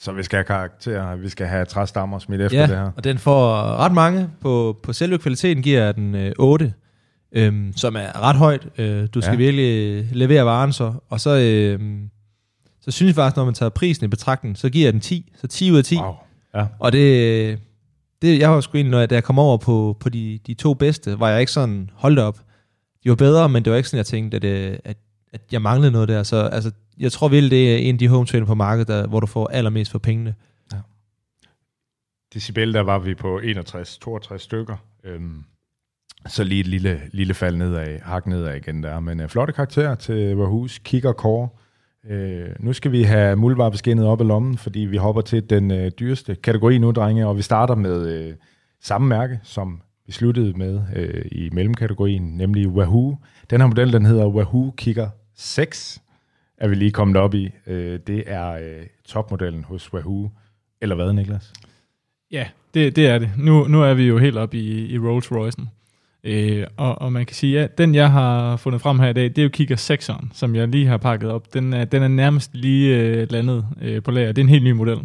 Så 0.00 0.12
vi 0.12 0.22
skal 0.22 0.36
have 0.36 0.44
karakter, 0.44 1.16
vi 1.16 1.28
skal 1.28 1.46
have 1.46 1.64
træstammer 1.64 2.18
smidt 2.18 2.40
efter 2.40 2.58
ja, 2.58 2.66
det 2.66 2.76
her. 2.76 2.90
og 2.96 3.04
den 3.04 3.18
får 3.18 3.52
ret 3.76 3.92
mange. 3.92 4.30
På, 4.40 4.78
på 4.82 4.92
selve 4.92 5.18
kvaliteten 5.18 5.62
giver 5.62 5.92
den 5.92 6.14
øh, 6.14 6.32
8, 6.38 6.74
øhm, 7.32 7.72
som 7.76 7.96
er 7.96 8.22
ret 8.22 8.36
højt. 8.36 8.68
Øh, 8.78 9.08
du 9.14 9.20
skal 9.20 9.32
ja. 9.32 9.36
virkelig 9.36 10.04
levere 10.12 10.44
varen 10.44 10.72
så. 10.72 10.92
Og 11.08 11.20
så, 11.20 11.30
øh, 11.30 12.00
så 12.80 12.90
synes 12.90 13.08
jeg 13.08 13.14
faktisk, 13.14 13.36
når 13.36 13.44
man 13.44 13.54
tager 13.54 13.70
prisen 13.70 14.04
i 14.04 14.08
betragtning, 14.08 14.58
så 14.58 14.70
giver 14.70 14.90
den 14.90 15.00
10. 15.00 15.32
Så 15.36 15.46
10 15.46 15.70
ud 15.70 15.78
af 15.78 15.84
10. 15.84 15.96
Wow. 15.96 16.14
Ja. 16.54 16.66
Og 16.78 16.92
det, 16.92 17.58
det, 18.22 18.38
jeg 18.38 18.50
var 18.50 18.60
sgu 18.60 18.76
egentlig, 18.76 18.90
når 18.90 18.98
jeg, 18.98 19.10
da 19.10 19.14
jeg 19.14 19.24
kom 19.24 19.38
over 19.38 19.56
på, 19.56 19.96
på 20.00 20.08
de, 20.08 20.38
de 20.46 20.54
to 20.54 20.74
bedste, 20.74 21.20
var 21.20 21.30
jeg 21.30 21.40
ikke 21.40 21.52
sådan, 21.52 21.90
holdt 21.94 22.18
op. 22.18 22.38
De 23.04 23.08
var 23.08 23.16
bedre, 23.16 23.48
men 23.48 23.64
det 23.64 23.70
var 23.70 23.76
ikke 23.76 23.88
sådan, 23.88 23.98
jeg 23.98 24.06
tænkte, 24.06 24.36
at, 24.36 24.44
øh, 24.44 24.78
at, 24.84 24.96
at 25.32 25.40
jeg 25.52 25.62
manglede 25.62 25.92
noget 25.92 26.08
der. 26.08 26.22
Så 26.22 26.36
altså, 26.36 26.70
jeg 27.00 27.12
tror 27.12 27.28
virkelig, 27.28 27.50
det 27.50 27.74
er 27.74 27.78
en 27.78 27.94
af 27.94 27.98
de 27.98 28.08
home 28.08 28.26
trainer 28.26 28.46
på 28.46 28.54
markedet, 28.54 28.88
der, 28.88 29.06
hvor 29.06 29.20
du 29.20 29.26
får 29.26 29.48
allermest 29.48 29.90
for 29.90 29.98
pengene. 29.98 30.34
Ja. 30.72 30.78
Decibel, 32.34 32.74
der 32.74 32.80
var 32.80 32.98
vi 32.98 33.14
på 33.14 33.38
61-62 33.38 34.36
stykker. 34.36 34.76
Øhm, 35.04 35.44
så 36.26 36.44
lige 36.44 36.60
et 36.60 36.66
lille, 36.66 37.00
lille 37.12 37.34
fald 37.34 37.56
nedad, 37.56 37.98
hak 38.00 38.26
nedad 38.26 38.54
igen 38.54 38.82
der. 38.82 39.00
Men 39.00 39.20
øh, 39.20 39.28
flotte 39.28 39.52
karakterer 39.52 39.94
til 39.94 40.34
Wahoo's 40.34 40.78
Kigger 40.82 41.12
Core. 41.12 41.48
Øh, 42.10 42.48
nu 42.60 42.72
skal 42.72 42.92
vi 42.92 43.02
have 43.02 43.36
muldvarpeskinnet 43.36 44.06
op 44.06 44.20
i 44.20 44.24
lommen, 44.24 44.58
fordi 44.58 44.80
vi 44.80 44.96
hopper 44.96 45.22
til 45.22 45.50
den 45.50 45.70
øh, 45.70 45.90
dyreste 45.90 46.34
kategori 46.34 46.78
nu, 46.78 46.90
drenge, 46.90 47.26
og 47.26 47.36
vi 47.36 47.42
starter 47.42 47.74
med 47.74 48.06
øh, 48.06 48.34
samme 48.80 49.08
mærke, 49.08 49.40
som 49.42 49.80
vi 50.06 50.12
sluttede 50.12 50.52
med 50.52 50.80
øh, 50.96 51.24
i 51.32 51.50
mellemkategorien, 51.52 52.22
nemlig 52.22 52.68
Wahoo. 52.68 53.16
Den 53.50 53.60
her 53.60 53.68
model, 53.68 53.92
den 53.92 54.06
hedder 54.06 54.26
Wahoo 54.26 54.70
Kicker 54.76 55.08
6, 55.36 56.02
er 56.60 56.68
vi 56.68 56.74
lige 56.74 56.90
kommet 56.90 57.16
op 57.16 57.34
i. 57.34 57.50
Øh, 57.66 57.98
det 58.06 58.24
er 58.26 58.50
øh, 58.50 58.86
topmodellen 59.04 59.64
hos 59.64 59.92
Wahoo. 59.94 60.30
Eller 60.80 60.94
hvad, 60.94 61.12
Niklas? 61.12 61.52
Ja, 62.30 62.46
det, 62.74 62.96
det 62.96 63.06
er 63.06 63.18
det. 63.18 63.30
Nu, 63.38 63.68
nu 63.68 63.82
er 63.82 63.94
vi 63.94 64.02
jo 64.02 64.18
helt 64.18 64.36
op 64.36 64.54
i, 64.54 64.86
i 64.86 64.98
Rolls 64.98 65.26
Royce'en. 65.26 65.66
Øh, 66.24 66.66
og, 66.76 67.02
og 67.02 67.12
man 67.12 67.26
kan 67.26 67.36
sige, 67.36 67.60
at 67.60 67.62
ja, 67.62 67.84
den 67.84 67.94
jeg 67.94 68.10
har 68.10 68.56
fundet 68.56 68.80
frem 68.80 68.98
her 68.98 69.08
i 69.08 69.12
dag, 69.12 69.24
det 69.24 69.38
er 69.38 69.42
jo 69.42 69.48
Kigger 69.48 69.76
6'eren, 69.76 70.26
som 70.32 70.54
jeg 70.54 70.68
lige 70.68 70.86
har 70.86 70.96
pakket 70.96 71.30
op. 71.30 71.54
Den 71.54 71.72
er, 71.72 71.84
den 71.84 72.02
er 72.02 72.08
nærmest 72.08 72.54
lige 72.54 72.96
øh, 72.96 73.32
landet 73.32 73.66
øh, 73.82 74.02
på 74.02 74.10
lager. 74.10 74.32
Det 74.32 74.42
er 74.42 74.44
en 74.44 74.48
helt 74.48 74.64
ny 74.64 74.70
model. 74.70 74.98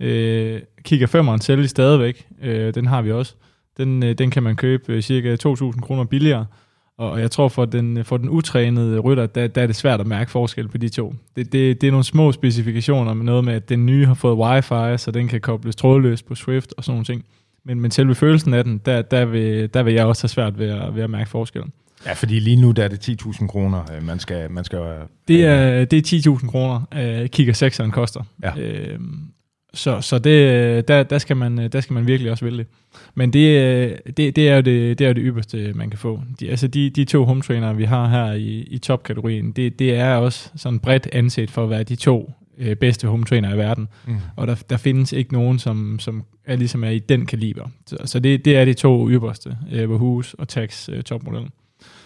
Øh, 0.00 0.60
Kigger 0.82 1.06
5'eren 1.06 1.40
sælges 1.40 1.70
stadigvæk. 1.70 2.26
Øh, 2.42 2.74
den 2.74 2.86
har 2.86 3.02
vi 3.02 3.12
også. 3.12 3.34
Den, 3.76 4.02
øh, 4.02 4.14
den 4.14 4.30
kan 4.30 4.42
man 4.42 4.56
købe 4.56 4.92
øh, 4.92 5.02
cirka 5.02 5.36
2.000 5.46 5.80
kroner 5.80 6.04
billigere. 6.04 6.46
Og 7.00 7.20
jeg 7.20 7.30
tror, 7.30 7.48
for 7.48 7.64
den, 7.64 8.04
for 8.04 8.16
den 8.16 8.28
utrænede 8.28 8.98
rytter, 8.98 9.26
der, 9.26 9.46
der 9.46 9.62
er 9.62 9.66
det 9.66 9.76
svært 9.76 10.00
at 10.00 10.06
mærke 10.06 10.30
forskel 10.30 10.68
på 10.68 10.78
de 10.78 10.88
to. 10.88 11.14
Det, 11.36 11.52
det, 11.52 11.80
det 11.80 11.86
er 11.86 11.90
nogle 11.90 12.04
små 12.04 12.32
specifikationer 12.32 13.14
med 13.14 13.24
noget 13.24 13.44
med, 13.44 13.54
at 13.54 13.68
den 13.68 13.86
nye 13.86 14.06
har 14.06 14.14
fået 14.14 14.38
wifi, 14.38 14.98
så 15.02 15.10
den 15.14 15.28
kan 15.28 15.40
kobles 15.40 15.76
trådløst 15.76 16.26
på 16.26 16.34
Swift 16.34 16.74
og 16.76 16.84
sådan 16.84 16.94
nogle 16.94 17.04
ting. 17.04 17.24
Men, 17.64 17.80
men 17.80 17.90
selve 17.90 18.14
følelsen 18.14 18.54
af 18.54 18.64
den, 18.64 18.78
der, 18.78 19.02
der, 19.02 19.24
vil, 19.24 19.74
der 19.74 19.82
vil 19.82 19.94
jeg 19.94 20.06
også 20.06 20.22
have 20.22 20.28
svært 20.28 20.58
ved 20.58 20.68
at, 20.68 20.94
ved 20.94 21.02
at 21.02 21.10
mærke 21.10 21.30
forskellen. 21.30 21.72
Ja, 22.06 22.12
fordi 22.12 22.38
lige 22.38 22.56
nu 22.56 22.70
der 22.70 22.84
er 22.84 22.88
det 22.88 23.08
10.000 23.08 23.46
kroner, 23.46 23.92
øh, 23.96 24.06
man 24.06 24.18
skal... 24.18 24.50
Man 24.50 24.64
skal 24.64 24.80
det, 25.28 25.44
er, 25.46 25.84
det 25.84 26.26
er 26.26 26.30
10.000 26.30 26.50
kroner, 26.50 26.80
uh, 26.92 27.28
Kigger 27.28 27.70
6'eren 27.70 27.90
koster. 27.90 28.22
Ja. 28.42 28.52
Uh, 28.94 29.00
så, 29.74 30.00
så 30.00 30.18
det, 30.18 30.88
der, 30.88 31.02
der, 31.02 31.18
skal 31.18 31.36
man, 31.36 31.70
der 31.70 31.80
skal 31.80 31.94
man 31.94 32.06
virkelig 32.06 32.32
også 32.32 32.44
vælge. 32.44 32.66
Men 33.14 33.32
det, 33.32 34.16
det, 34.16 34.36
det, 34.36 34.48
er 34.48 34.54
jo 34.54 34.60
det, 34.60 34.98
det 34.98 35.04
er 35.04 35.08
jo 35.08 35.14
det 35.14 35.22
ypperste, 35.24 35.72
man 35.74 35.90
kan 35.90 35.98
få. 35.98 36.20
De, 36.40 36.50
altså 36.50 36.68
de, 36.68 36.90
de 36.90 37.04
to 37.04 37.24
home 37.24 37.42
trainer, 37.42 37.72
vi 37.72 37.84
har 37.84 38.08
her 38.08 38.32
i, 38.32 38.60
i 38.60 38.78
topkategorien, 38.78 39.52
det, 39.52 39.78
det 39.78 39.94
er 39.94 40.14
også 40.14 40.50
sådan 40.56 40.78
bredt 40.78 41.08
anset 41.12 41.50
for 41.50 41.64
at 41.64 41.70
være 41.70 41.82
de 41.82 41.96
to 41.96 42.32
øh, 42.58 42.76
bedste 42.76 43.08
home 43.08 43.24
trainer 43.24 43.54
i 43.54 43.58
verden. 43.58 43.88
Mm. 44.06 44.16
Og 44.36 44.46
der, 44.46 44.54
der 44.70 44.76
findes 44.76 45.12
ikke 45.12 45.32
nogen, 45.32 45.58
som, 45.58 45.98
som 45.98 46.24
er, 46.44 46.56
ligesom 46.56 46.84
er 46.84 46.90
i 46.90 46.98
den 46.98 47.26
kaliber. 47.26 47.68
Så, 47.86 47.96
så 48.04 48.20
det, 48.20 48.44
det 48.44 48.56
er 48.56 48.64
de 48.64 48.74
to 48.74 49.10
ypperste, 49.10 49.56
øh, 49.72 49.90
Hus 49.90 50.34
og 50.34 50.48
Tax 50.48 50.88
øh, 50.88 51.02
topmodellen. 51.02 51.50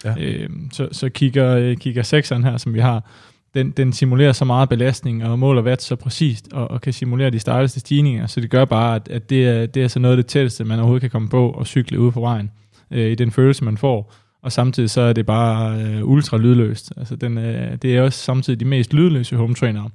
Ja. 0.04 0.14
Øh, 0.18 0.48
så, 0.72 0.88
så 0.92 1.08
kigger, 1.08 1.56
øh, 1.56 1.76
kigger 1.76 2.02
6'eren 2.02 2.50
her, 2.50 2.56
som 2.56 2.74
vi 2.74 2.80
har, 2.80 3.10
den, 3.54 3.70
den 3.70 3.92
simulerer 3.92 4.32
så 4.32 4.44
meget 4.44 4.68
belastning 4.68 5.24
og 5.24 5.38
måler 5.38 5.62
watt 5.62 5.82
så 5.82 5.96
præcist, 5.96 6.52
og, 6.52 6.70
og 6.70 6.80
kan 6.80 6.92
simulere 6.92 7.30
de 7.30 7.38
stejleste 7.38 7.80
stigninger, 7.80 8.26
så 8.26 8.40
det 8.40 8.50
gør 8.50 8.64
bare, 8.64 8.96
at, 8.96 9.08
at 9.08 9.30
det, 9.30 9.48
er, 9.48 9.66
det 9.66 9.82
er 9.82 9.88
så 9.88 9.98
noget 9.98 10.16
af 10.16 10.16
det 10.16 10.26
tætteste, 10.26 10.64
man 10.64 10.78
overhovedet 10.78 11.00
kan 11.00 11.10
komme 11.10 11.28
på 11.28 11.50
og 11.50 11.66
cykle 11.66 12.00
ude 12.00 12.12
på 12.12 12.20
vejen, 12.20 12.50
øh, 12.90 13.10
i 13.10 13.14
den 13.14 13.30
følelse, 13.30 13.64
man 13.64 13.76
får. 13.76 14.14
Og 14.42 14.52
samtidig 14.52 14.90
så 14.90 15.00
er 15.00 15.12
det 15.12 15.26
bare 15.26 15.82
øh, 15.82 16.08
ultra 16.08 16.36
lydløst. 16.36 16.92
Altså 16.96 17.16
den, 17.16 17.38
øh, 17.38 17.76
det 17.82 17.96
er 17.96 18.02
også 18.02 18.18
samtidig 18.18 18.60
de 18.60 18.64
mest 18.64 18.92
lydløse 18.92 19.36
home 19.36 19.54
trainere, 19.54 19.90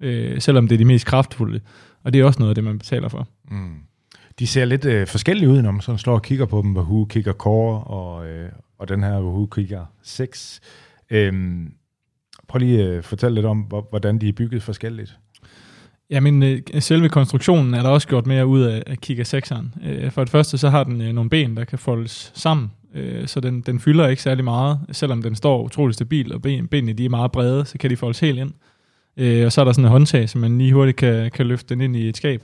øh, 0.00 0.40
selvom 0.40 0.68
det 0.68 0.74
er 0.74 0.78
de 0.78 0.84
mest 0.84 1.06
kraftfulde. 1.06 1.60
Og 2.04 2.12
det 2.12 2.20
er 2.20 2.24
også 2.24 2.38
noget 2.38 2.50
af 2.50 2.54
det, 2.54 2.64
man 2.64 2.78
betaler 2.78 3.08
for. 3.08 3.28
Mm. 3.50 3.74
De 4.38 4.46
ser 4.46 4.64
lidt 4.64 4.84
øh, 4.84 5.06
forskellige 5.06 5.48
ud, 5.48 5.62
når 5.62 5.70
man 5.70 5.80
sådan 5.80 5.98
står 5.98 6.14
og 6.14 6.22
kigger 6.22 6.46
på 6.46 6.62
dem. 6.62 6.76
Wahoo 6.76 7.04
kigger 7.04 7.32
Core 7.32 7.84
og, 7.84 8.26
øh, 8.26 8.48
og 8.78 8.88
den 8.88 9.02
her 9.02 9.12
Wahoo 9.12 9.46
kigger 9.46 9.86
6. 10.02 10.60
Øhm, 11.10 11.72
Prøv 12.52 12.58
lige 12.58 12.84
øh, 12.84 12.98
at 12.98 13.04
fortælle 13.04 13.34
lidt 13.34 13.46
om, 13.46 13.58
hvordan 13.90 14.18
de 14.18 14.28
er 14.28 14.32
bygget 14.32 14.62
forskelligt. 14.62 15.18
Ja, 16.10 16.20
men 16.20 16.42
øh, 16.42 16.60
selve 16.78 17.08
konstruktionen 17.08 17.74
er 17.74 17.82
der 17.82 17.88
også 17.88 18.08
gjort 18.08 18.26
mere 18.26 18.46
ud 18.46 18.60
af, 18.60 18.82
af 18.86 18.98
Kika 18.98 19.22
6'eren. 19.22 19.88
Øh, 19.88 20.10
for 20.10 20.24
det 20.24 20.30
første 20.30 20.58
så 20.58 20.68
har 20.68 20.84
den 20.84 21.14
nogle 21.14 21.30
ben, 21.30 21.56
der 21.56 21.64
kan 21.64 21.78
foldes 21.78 22.32
sammen, 22.34 22.70
så 23.26 23.40
den, 23.40 23.60
den 23.60 23.80
fylder 23.80 24.08
ikke 24.08 24.22
særlig 24.22 24.44
meget, 24.44 24.78
selvom 24.90 25.22
den 25.22 25.34
står 25.34 25.62
utrolig 25.62 25.94
stabil, 25.94 26.34
og 26.34 26.42
ben, 26.42 26.68
benene 26.68 26.92
de 26.92 27.04
er 27.04 27.08
meget 27.08 27.32
brede, 27.32 27.64
så 27.64 27.78
kan 27.78 27.90
de 27.90 27.96
foldes 27.96 28.20
helt 28.20 28.38
ind. 28.38 28.52
og 29.44 29.52
så 29.52 29.60
er 29.60 29.64
der 29.64 29.72
sådan 29.72 29.84
en 29.84 29.90
håndtag, 29.90 30.28
så 30.28 30.38
man 30.38 30.58
lige 30.58 30.72
hurtigt 30.72 30.96
kan, 30.96 31.30
kan 31.30 31.46
løfte 31.46 31.74
den 31.74 31.80
ind 31.80 31.96
i 31.96 32.08
et 32.08 32.16
skab. 32.16 32.42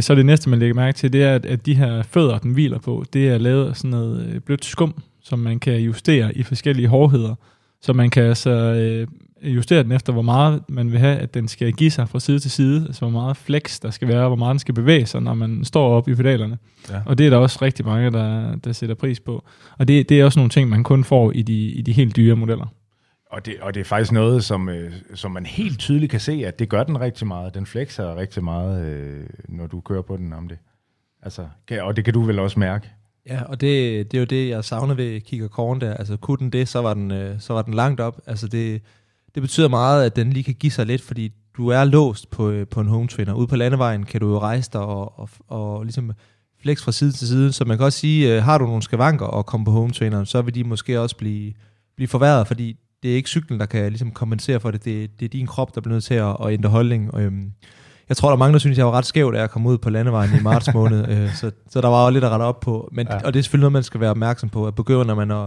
så 0.00 0.14
det 0.14 0.26
næste, 0.26 0.50
man 0.50 0.58
lægger 0.58 0.74
mærke 0.74 0.96
til, 0.96 1.12
det 1.12 1.22
er, 1.22 1.34
at, 1.34 1.66
de 1.66 1.74
her 1.74 2.02
fødder, 2.02 2.38
den 2.38 2.52
hviler 2.52 2.78
på, 2.78 3.04
det 3.12 3.28
er 3.28 3.38
lavet 3.38 3.68
af 3.68 3.76
sådan 3.76 3.90
noget 3.90 4.44
blødt 4.44 4.64
skum, 4.64 5.02
som 5.22 5.38
man 5.38 5.58
kan 5.58 5.80
justere 5.80 6.36
i 6.36 6.42
forskellige 6.42 6.88
hårdheder. 6.88 7.34
Så 7.86 7.92
man 7.92 8.10
kan 8.10 8.22
altså 8.22 8.50
øh, 8.50 9.06
justere 9.54 9.82
den 9.82 9.92
efter, 9.92 10.12
hvor 10.12 10.22
meget 10.22 10.62
man 10.68 10.92
vil 10.92 10.98
have, 10.98 11.18
at 11.18 11.34
den 11.34 11.48
skal 11.48 11.72
give 11.72 11.90
sig 11.90 12.08
fra 12.08 12.20
side 12.20 12.38
til 12.38 12.50
side, 12.50 12.84
altså 12.86 13.00
hvor 13.00 13.10
meget 13.10 13.36
flex 13.36 13.80
der 13.80 13.90
skal 13.90 14.08
være, 14.08 14.26
hvor 14.26 14.36
meget 14.36 14.52
den 14.52 14.58
skal 14.58 14.74
bevæge 14.74 15.06
sig, 15.06 15.22
når 15.22 15.34
man 15.34 15.64
står 15.64 15.88
op 15.88 16.08
i 16.08 16.14
pedalerne. 16.14 16.58
Ja. 16.90 17.00
Og 17.06 17.18
det 17.18 17.26
er 17.26 17.30
der 17.30 17.36
også 17.36 17.58
rigtig 17.62 17.86
mange, 17.86 18.10
der, 18.10 18.56
der 18.56 18.72
sætter 18.72 18.94
pris 18.94 19.20
på. 19.20 19.44
Og 19.78 19.88
det, 19.88 20.08
det 20.08 20.20
er 20.20 20.24
også 20.24 20.38
nogle 20.38 20.50
ting, 20.50 20.68
man 20.68 20.84
kun 20.84 21.04
får 21.04 21.32
i 21.32 21.42
de, 21.42 21.66
i 21.66 21.82
de 21.82 21.92
helt 21.92 22.16
dyre 22.16 22.36
modeller. 22.36 22.66
Og 23.30 23.46
det, 23.46 23.54
og 23.60 23.74
det 23.74 23.80
er 23.80 23.84
faktisk 23.84 24.12
noget, 24.12 24.44
som, 24.44 24.68
øh, 24.68 24.92
som 25.14 25.30
man 25.30 25.46
helt 25.46 25.78
tydeligt 25.78 26.10
kan 26.10 26.20
se, 26.20 26.42
at 26.46 26.58
det 26.58 26.68
gør 26.68 26.84
den 26.84 27.00
rigtig 27.00 27.26
meget. 27.26 27.54
Den 27.54 27.66
flexer 27.66 28.16
rigtig 28.16 28.44
meget, 28.44 28.86
øh, 28.86 29.24
når 29.48 29.66
du 29.66 29.80
kører 29.80 30.02
på 30.02 30.16
den 30.16 30.32
om 30.32 30.48
det. 30.48 30.58
Altså, 31.22 31.46
kan, 31.68 31.82
og 31.82 31.96
det 31.96 32.04
kan 32.04 32.14
du 32.14 32.22
vel 32.22 32.38
også 32.38 32.58
mærke. 32.58 32.90
Ja, 33.28 33.42
og 33.42 33.60
det, 33.60 34.12
det 34.12 34.18
er 34.18 34.20
jo 34.20 34.26
det, 34.26 34.48
jeg 34.48 34.64
savner 34.64 34.94
ved 34.94 35.20
Kigger 35.20 35.48
Korn 35.48 35.80
der. 35.80 35.94
Altså, 35.94 36.16
kunne 36.16 36.38
den 36.38 36.50
det, 36.50 36.68
så 36.68 36.82
var 36.82 36.94
den, 36.94 37.10
øh, 37.10 37.40
så 37.40 37.52
var 37.52 37.62
den 37.62 37.74
langt 37.74 38.00
op. 38.00 38.20
Altså, 38.26 38.48
det, 38.48 38.82
det 39.34 39.42
betyder 39.42 39.68
meget, 39.68 40.04
at 40.04 40.16
den 40.16 40.32
lige 40.32 40.44
kan 40.44 40.54
give 40.54 40.72
sig 40.72 40.86
lidt, 40.86 41.02
fordi 41.02 41.32
du 41.56 41.68
er 41.68 41.84
låst 41.84 42.30
på, 42.30 42.50
øh, 42.50 42.66
på 42.66 42.80
en 42.80 42.86
home 42.86 43.08
trainer. 43.08 43.34
Ude 43.34 43.46
på 43.46 43.56
landevejen 43.56 44.04
kan 44.04 44.20
du 44.20 44.28
jo 44.28 44.38
rejse 44.38 44.70
dig 44.72 44.80
og, 44.80 45.20
og, 45.20 45.28
og 45.48 45.84
ligesom 45.84 46.12
flex 46.62 46.82
fra 46.82 46.92
side 46.92 47.12
til 47.12 47.28
side. 47.28 47.52
Så 47.52 47.64
man 47.64 47.76
kan 47.76 47.84
også 47.84 47.98
sige, 47.98 48.36
øh, 48.36 48.42
har 48.42 48.58
du 48.58 48.66
nogle 48.66 48.82
skavanker 48.82 49.26
og 49.26 49.46
komme 49.46 49.64
på 49.64 49.70
home 49.70 49.92
traineren, 49.92 50.26
så 50.26 50.42
vil 50.42 50.54
de 50.54 50.64
måske 50.64 51.00
også 51.00 51.16
blive, 51.16 51.52
blive 51.96 52.08
forværret, 52.08 52.46
fordi 52.46 52.76
det 53.02 53.10
er 53.10 53.16
ikke 53.16 53.28
cyklen, 53.28 53.60
der 53.60 53.66
kan 53.66 53.88
ligesom 53.88 54.10
kompensere 54.10 54.60
for 54.60 54.70
det. 54.70 54.84
Det, 54.84 55.20
det 55.20 55.24
er 55.24 55.30
din 55.30 55.46
krop, 55.46 55.74
der 55.74 55.80
bliver 55.80 55.94
nødt 55.94 56.04
til 56.04 56.14
at, 56.14 56.36
at 56.44 56.52
ændre 56.52 56.70
holdning. 56.70 57.14
Og, 57.14 57.22
øhm, 57.22 57.52
jeg 58.08 58.16
tror, 58.16 58.28
der 58.28 58.34
er 58.34 58.38
mange, 58.38 58.52
der 58.52 58.58
synes, 58.58 58.78
jeg 58.78 58.86
var 58.86 58.92
ret 58.92 59.06
skæv, 59.06 59.32
da 59.32 59.38
jeg 59.38 59.50
kom 59.50 59.66
ud 59.66 59.78
på 59.78 59.90
landevejen 59.90 60.30
i 60.40 60.42
marts 60.42 60.74
måned. 60.74 61.08
øh, 61.12 61.34
så, 61.34 61.50
så 61.70 61.80
der 61.80 61.88
var 61.88 62.04
jo 62.04 62.10
lidt 62.12 62.24
at 62.24 62.30
rette 62.30 62.42
op 62.42 62.60
på. 62.60 62.88
Men, 62.92 63.06
ja. 63.10 63.16
Og 63.24 63.32
det 63.34 63.38
er 63.38 63.42
selvfølgelig 63.42 63.62
noget, 63.62 63.72
man 63.72 63.82
skal 63.82 64.00
være 64.00 64.10
opmærksom 64.10 64.48
på. 64.48 64.66
At 64.66 64.74
begynder 64.74 65.14
man 65.14 65.30
at, 65.30 65.44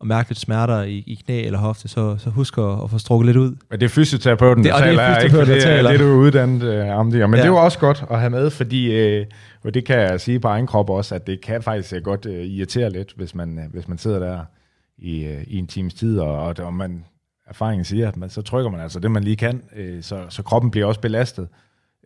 at 0.00 0.06
mærke 0.06 0.30
lidt 0.30 0.38
smerter 0.38 0.82
i, 0.82 0.94
i 1.06 1.14
knæ 1.24 1.42
eller 1.44 1.58
hofte, 1.58 1.88
så, 1.88 2.16
så 2.18 2.30
husk 2.30 2.58
at, 2.58 2.82
at 2.84 2.90
få 2.90 2.98
strukket 2.98 3.26
lidt 3.26 3.36
ud. 3.36 3.50
Men 3.70 3.80
det 3.80 3.82
er 3.84 3.88
fysioterapeuten, 3.88 4.64
Det- 4.64 4.72
der 4.72 4.76
og 4.78 4.82
det 4.82 4.92
er 4.92 4.96
taler, 4.96 5.18
ikke? 5.24 5.36
der 5.38 5.44
det, 5.44 5.56
er- 5.56 5.60
taler. 5.60 5.90
det 5.92 6.00
er 6.00 6.04
du 6.04 6.12
uddannet 6.12 6.62
øh, 6.62 6.88
om 6.98 7.10
det. 7.10 7.20
Men 7.20 7.30
ja. 7.30 7.36
Ja. 7.36 7.36
det 7.36 7.48
er 7.48 7.52
jo 7.52 7.56
også 7.64 7.78
godt 7.78 8.04
at 8.10 8.18
have 8.20 8.30
med, 8.30 8.50
fordi, 8.50 8.92
øh, 8.92 9.26
og 9.64 9.74
det 9.74 9.84
kan 9.84 9.98
jeg 10.00 10.20
sige 10.20 10.40
på 10.40 10.48
egen 10.48 10.66
krop 10.66 10.90
også, 10.90 11.14
at 11.14 11.26
det 11.26 11.40
kan 11.40 11.62
faktisk 11.62 11.92
øh, 11.92 12.02
godt 12.02 12.26
øh, 12.26 12.44
irritere 12.44 12.90
lidt, 12.90 13.12
hvis 13.16 13.34
man, 13.34 13.58
øh, 13.58 13.64
hvis 13.72 13.88
man 13.88 13.98
sidder 13.98 14.18
der 14.18 14.40
i, 14.98 15.24
øh, 15.24 15.42
i 15.46 15.58
en 15.58 15.66
times 15.66 15.94
tid, 15.94 16.18
og, 16.18 16.38
og, 16.38 16.54
og 16.58 16.74
man, 16.74 17.04
erfaringen 17.48 17.84
siger, 17.84 18.08
at 18.08 18.16
man, 18.16 18.30
så 18.30 18.42
trykker 18.42 18.70
man 18.70 18.80
altså 18.80 19.00
det, 19.00 19.10
man 19.10 19.24
lige 19.24 19.36
kan, 19.36 19.62
øh, 19.76 20.02
så, 20.02 20.18
så 20.28 20.42
kroppen 20.42 20.70
bliver 20.70 20.86
også 20.86 21.00
belastet. 21.00 21.48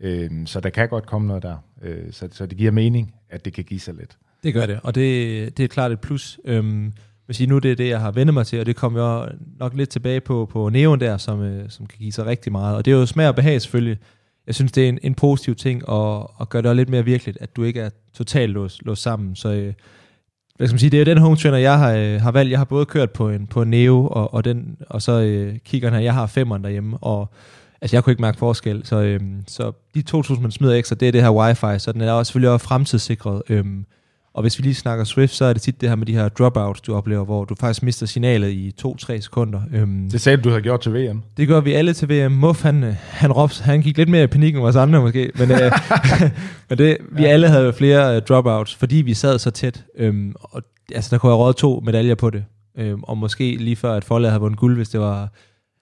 Øh, 0.00 0.30
så 0.46 0.60
der 0.60 0.70
kan 0.70 0.88
godt 0.88 1.06
komme 1.06 1.28
noget 1.28 1.42
der. 1.42 1.56
Øh, 1.82 2.12
så, 2.12 2.28
så 2.32 2.46
det 2.46 2.58
giver 2.58 2.70
mening, 2.70 3.14
at 3.30 3.44
det 3.44 3.52
kan 3.52 3.64
give 3.64 3.80
sig 3.80 3.94
lidt. 3.94 4.18
Det 4.42 4.54
gør 4.54 4.66
det, 4.66 4.80
og 4.82 4.94
det, 4.94 5.56
det 5.56 5.64
er 5.64 5.68
klart 5.68 5.92
et 5.92 6.00
plus. 6.00 6.40
Øhm, 6.44 6.92
vil 7.30 7.34
sige, 7.34 7.46
nu 7.46 7.58
det 7.58 7.70
er 7.70 7.76
det, 7.76 7.88
jeg 7.88 8.00
har 8.00 8.10
vendt 8.10 8.34
mig 8.34 8.46
til, 8.46 8.60
og 8.60 8.66
det 8.66 8.76
kommer 8.76 9.00
jeg 9.00 9.32
nok 9.58 9.74
lidt 9.74 9.90
tilbage 9.90 10.20
på, 10.20 10.48
på 10.52 10.68
Neon 10.68 11.00
der, 11.00 11.16
som, 11.16 11.42
øh, 11.42 11.64
som 11.68 11.86
kan 11.86 11.98
give 11.98 12.12
sig 12.12 12.26
rigtig 12.26 12.52
meget. 12.52 12.76
Og 12.76 12.84
det 12.84 12.92
er 12.92 12.96
jo 12.96 13.06
smag 13.06 13.28
og 13.28 13.34
behag 13.34 13.60
selvfølgelig. 13.60 13.98
Jeg 14.46 14.54
synes, 14.54 14.72
det 14.72 14.84
er 14.84 14.88
en, 14.88 14.98
en 15.02 15.14
positiv 15.14 15.54
ting 15.54 15.82
at, 15.90 16.26
at 16.40 16.48
gøre 16.48 16.62
det 16.62 16.76
lidt 16.76 16.88
mere 16.88 17.04
virkeligt, 17.04 17.38
at 17.40 17.56
du 17.56 17.62
ikke 17.62 17.80
er 17.80 17.90
totalt 18.14 18.52
låst, 18.52 18.82
låst 18.84 19.02
sammen. 19.02 19.36
Så 19.36 19.48
øh, 19.48 19.72
hvad 20.56 20.66
skal 20.66 20.74
man 20.74 20.78
sige, 20.78 20.90
det 20.90 21.00
er 21.00 21.04
den 21.04 21.18
home 21.18 21.36
trainer, 21.36 21.58
jeg 21.58 21.78
har, 21.78 21.92
øh, 21.92 22.20
har 22.20 22.30
valgt. 22.30 22.50
Jeg 22.50 22.58
har 22.58 22.64
både 22.64 22.86
kørt 22.86 23.10
på 23.10 23.30
en, 23.30 23.46
på 23.46 23.62
en 23.62 23.70
Neo, 23.70 24.06
og, 24.06 24.34
og, 24.34 24.44
den, 24.44 24.76
og 24.88 25.02
så 25.02 25.20
øh, 25.20 25.58
kiggeren 25.64 25.94
her, 25.94 26.00
jeg 26.00 26.14
har 26.14 26.26
femeren 26.26 26.64
derhjemme, 26.64 26.96
og 26.96 27.32
altså 27.82 27.96
jeg 27.96 28.04
kunne 28.04 28.12
ikke 28.12 28.22
mærke 28.22 28.38
forskel. 28.38 28.80
Så, 28.84 28.96
øh, 29.00 29.20
så 29.46 29.72
de 29.94 30.02
2.000, 30.10 30.40
man 30.40 30.50
smider 30.50 30.74
ekstra, 30.74 30.94
det 30.94 31.08
er 31.08 31.12
det 31.12 31.22
her 31.22 31.30
wifi, 31.30 31.78
så 31.78 31.92
den 31.92 32.00
er 32.00 32.12
også 32.12 32.28
selvfølgelig 32.30 32.50
også 32.50 32.66
fremtidssikret. 32.66 33.42
Øh, 33.48 33.64
og 34.34 34.42
hvis 34.42 34.58
vi 34.58 34.62
lige 34.62 34.74
snakker 34.74 35.04
Swift, 35.04 35.34
så 35.34 35.44
er 35.44 35.52
det 35.52 35.62
tit 35.62 35.80
det 35.80 35.88
her 35.88 35.96
med 35.96 36.06
de 36.06 36.14
her 36.14 36.28
dropouts, 36.28 36.80
du 36.80 36.94
oplever, 36.94 37.24
hvor 37.24 37.44
du 37.44 37.54
faktisk 37.60 37.82
mister 37.82 38.06
signalet 38.06 38.50
i 38.50 38.72
2-3 38.86 39.20
sekunder. 39.20 39.60
Øhm, 39.72 40.10
Det 40.10 40.20
sagde 40.20 40.36
du, 40.36 40.42
du 40.42 40.48
havde 40.48 40.62
gjort 40.62 40.80
til 40.80 40.94
VM. 40.94 41.22
det 41.36 41.48
gør 41.48 41.60
vi 41.60 41.72
alle 41.72 41.92
til 41.92 42.08
VM. 42.08 42.32
Muff, 42.32 42.62
han, 42.62 42.82
han, 43.00 43.32
råbte, 43.32 43.62
han 43.62 43.82
gik 43.82 43.96
lidt 43.96 44.08
mere 44.08 44.24
i 44.24 44.26
panik 44.26 44.54
end 44.54 44.62
os 44.64 44.76
andre 44.76 45.00
måske, 45.00 45.30
men, 45.38 45.50
øh, 45.50 45.72
men 46.68 46.78
det, 46.78 46.96
vi 47.12 47.24
alle 47.24 47.48
havde 47.48 47.72
flere 47.72 48.16
øh, 48.16 48.22
dropouts, 48.22 48.74
fordi 48.74 48.96
vi 48.96 49.14
sad 49.14 49.38
så 49.38 49.50
tæt. 49.50 49.84
Øhm, 49.96 50.34
og, 50.40 50.62
altså, 50.94 51.08
der 51.10 51.18
kunne 51.18 51.32
have 51.32 51.38
råd 51.38 51.52
to 51.54 51.80
medaljer 51.84 52.14
på 52.14 52.30
det. 52.30 52.44
Øhm, 52.78 53.02
og 53.02 53.18
måske 53.18 53.56
lige 53.56 53.76
før, 53.76 53.92
at 53.94 54.04
Follet 54.04 54.30
havde 54.30 54.40
vundet 54.40 54.58
guld, 54.58 54.76
hvis 54.76 54.88
det 54.88 55.00
var 55.00 55.28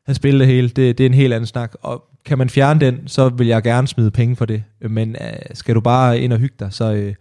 han 0.08 0.14
spillede 0.14 0.44
det 0.44 0.54
hele. 0.54 0.68
Det, 0.68 0.98
det 0.98 1.04
er 1.04 1.08
en 1.08 1.14
helt 1.14 1.34
anden 1.34 1.46
snak. 1.46 1.74
Og 1.82 2.04
kan 2.24 2.38
man 2.38 2.50
fjerne 2.50 2.80
den, 2.80 3.08
så 3.08 3.28
vil 3.28 3.46
jeg 3.46 3.62
gerne 3.62 3.88
smide 3.88 4.10
penge 4.10 4.36
for 4.36 4.44
det. 4.44 4.64
Øh, 4.80 4.90
men 4.90 5.16
øh, 5.20 5.32
skal 5.54 5.74
du 5.74 5.80
bare 5.80 6.20
ind 6.20 6.32
og 6.32 6.38
hygge 6.38 6.54
dig, 6.60 6.68
så, 6.72 6.92
øh, 6.92 7.14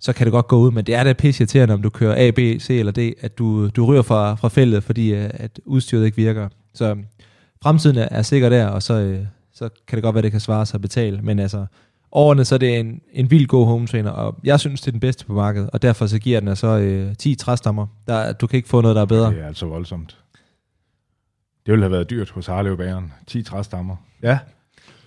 så 0.00 0.12
kan 0.12 0.26
det 0.26 0.32
godt 0.32 0.48
gå 0.48 0.58
ud. 0.58 0.70
Men 0.70 0.84
det 0.86 0.94
er 0.94 1.04
da 1.04 1.12
pisse 1.12 1.42
irriterende, 1.42 1.74
om 1.74 1.82
du 1.82 1.90
kører 1.90 2.28
A, 2.28 2.30
B, 2.30 2.38
C 2.38 2.70
eller 2.70 2.92
D, 2.92 2.98
at 3.20 3.38
du, 3.38 3.68
du 3.68 3.84
ryger 3.86 4.02
fra, 4.02 4.34
fra 4.34 4.48
feltet, 4.48 4.82
fordi 4.82 5.14
øh, 5.14 5.30
at 5.34 5.60
udstyret 5.64 6.04
ikke 6.04 6.16
virker. 6.16 6.48
Så 6.74 6.90
øh, 6.90 6.96
fremtiden 7.62 7.96
er, 7.96 8.08
er 8.10 8.22
sikker 8.22 8.48
der, 8.48 8.66
og 8.66 8.82
så, 8.82 8.94
øh, 8.94 9.20
så 9.54 9.68
kan 9.88 9.96
det 9.96 10.02
godt 10.02 10.14
være, 10.14 10.22
det 10.22 10.30
kan 10.30 10.40
svare 10.40 10.66
sig 10.66 10.74
at 10.74 10.82
betale. 10.82 11.20
Men 11.22 11.38
altså, 11.38 11.66
årene, 12.12 12.44
så 12.44 12.54
er 12.54 12.58
det 12.58 12.78
en, 12.78 13.00
en 13.12 13.30
vild 13.30 13.46
god 13.46 13.66
home 13.66 13.86
trainer, 13.86 14.10
og 14.10 14.36
jeg 14.44 14.60
synes, 14.60 14.80
det 14.80 14.86
er 14.88 14.92
den 14.92 15.00
bedste 15.00 15.26
på 15.26 15.32
markedet, 15.32 15.70
og 15.72 15.82
derfor 15.82 16.06
så 16.06 16.18
giver 16.18 16.40
den 16.40 16.48
altså 16.48 16.66
øh, 16.66 17.16
10 17.16 17.34
træstammer. 17.34 17.86
Der, 18.06 18.32
du 18.32 18.46
kan 18.46 18.56
ikke 18.56 18.68
få 18.68 18.80
noget, 18.80 18.94
der 18.94 19.02
er 19.02 19.06
bedre. 19.06 19.30
Det 19.30 19.40
er 19.40 19.46
altså 19.46 19.66
voldsomt. 19.66 20.19
Det 21.70 21.74
ville 21.74 21.84
have 21.84 21.92
været 21.92 22.10
dyrt 22.10 22.30
hos 22.30 22.46
Harlev 22.46 22.76
Bageren. 22.76 23.12
10 23.26 23.42
træstammer. 23.42 23.96
Ja. 24.22 24.38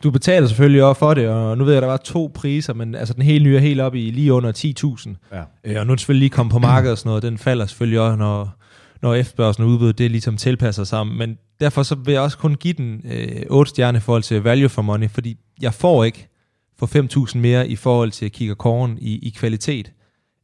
Du 0.04 0.12
betaler 0.12 0.48
selvfølgelig 0.48 0.84
også 0.84 1.00
for 1.00 1.14
det, 1.14 1.30
og 1.30 1.58
nu 1.58 1.64
ved 1.64 1.74
jeg, 1.74 1.78
at 1.78 1.82
der 1.82 1.90
var 1.90 1.98
to 1.98 2.32
priser, 2.34 2.74
men 2.74 2.96
altså 2.96 3.14
den 3.14 3.24
hele 3.24 3.44
nye 3.44 3.56
er 3.56 3.60
helt 3.60 3.82
op 3.82 3.96
i 3.96 4.12
lige 4.12 4.34
under 4.34 4.52
10.000. 4.52 5.36
ja. 5.38 5.44
Øh, 5.64 5.80
og 5.80 5.88
nu 5.88 5.94
er 5.94 5.98
selvfølgelig 5.98 6.20
lige 6.20 6.30
kommet 6.30 6.52
på 6.52 6.60
markedet 6.60 6.92
og 6.92 6.98
sådan 6.98 7.10
noget, 7.10 7.24
den 7.24 7.38
falder 7.38 7.66
selvfølgelig 7.66 8.00
også, 8.00 8.16
når, 8.16 8.56
når 9.02 9.14
efterspørgselen 9.14 9.68
og 9.68 9.74
udbuddet, 9.74 9.98
det 9.98 10.12
ligesom 10.12 10.38
tilpasser 10.38 10.84
sammen. 10.84 11.18
Men 11.18 11.38
derfor 11.60 11.84
så 11.84 11.96
vil 11.96 12.12
jeg 12.12 12.22
også 12.22 12.38
kun 12.38 12.56
give 12.56 12.74
den 12.74 13.02
øh, 13.12 13.42
8 13.50 13.70
stjerner 13.70 14.00
i 14.00 14.02
forhold 14.02 14.24
til 14.24 14.42
value 14.42 14.70
for 14.70 14.82
money, 14.82 15.10
fordi 15.10 15.38
jeg 15.62 15.74
får 15.74 16.04
ikke 16.04 16.28
for 16.80 17.26
5.000 17.32 17.38
mere 17.38 17.68
i 17.68 17.76
forhold 17.76 18.12
til 18.12 18.32
kigger 18.32 18.56
korn 18.56 18.98
i, 19.02 19.28
i 19.28 19.30
kvalitet. 19.30 19.92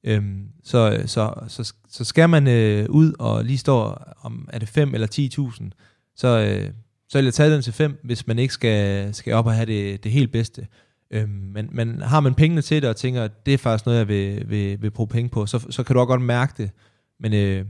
Øhm, 0.03 0.43
så, 0.63 1.01
så, 1.05 1.33
så, 1.47 1.73
så 1.89 2.03
skal 2.03 2.29
man 2.29 2.47
øh, 2.47 2.85
ud 2.89 3.13
og 3.19 3.45
lige 3.45 3.57
stå 3.57 3.95
om, 4.21 4.49
er 4.53 4.59
det 4.59 4.69
5 4.69 4.93
eller 4.93 5.07
10.000, 5.51 5.69
så, 6.19 6.27
øh, 6.27 6.71
så 7.09 7.17
vil 7.17 7.25
jeg 7.25 7.33
tage 7.33 7.53
den 7.53 7.61
til 7.61 7.73
5, 7.73 7.99
hvis 8.03 8.27
man 8.27 8.39
ikke 8.39 8.53
skal, 8.53 9.13
skal 9.13 9.33
op 9.33 9.45
og 9.45 9.53
have 9.53 9.65
det, 9.65 10.03
det 10.03 10.11
helt 10.11 10.31
bedste. 10.31 10.67
Øhm, 11.11 11.29
men, 11.29 11.69
men 11.71 12.01
har 12.01 12.19
man 12.19 12.33
pengene 12.33 12.61
til 12.61 12.81
det, 12.81 12.89
og 12.89 12.95
tænker, 12.95 13.23
at 13.23 13.45
det 13.45 13.53
er 13.53 13.57
faktisk 13.57 13.85
noget, 13.85 13.99
jeg 13.99 14.07
vil, 14.07 14.49
vil, 14.49 14.81
vil 14.81 14.91
bruge 14.91 15.07
penge 15.07 15.29
på, 15.29 15.45
så, 15.45 15.67
så 15.69 15.83
kan 15.83 15.93
du 15.93 15.99
også 15.99 16.07
godt 16.07 16.21
mærke 16.21 16.53
det. 16.57 16.71
Men 17.19 17.33
øh, 17.33 17.65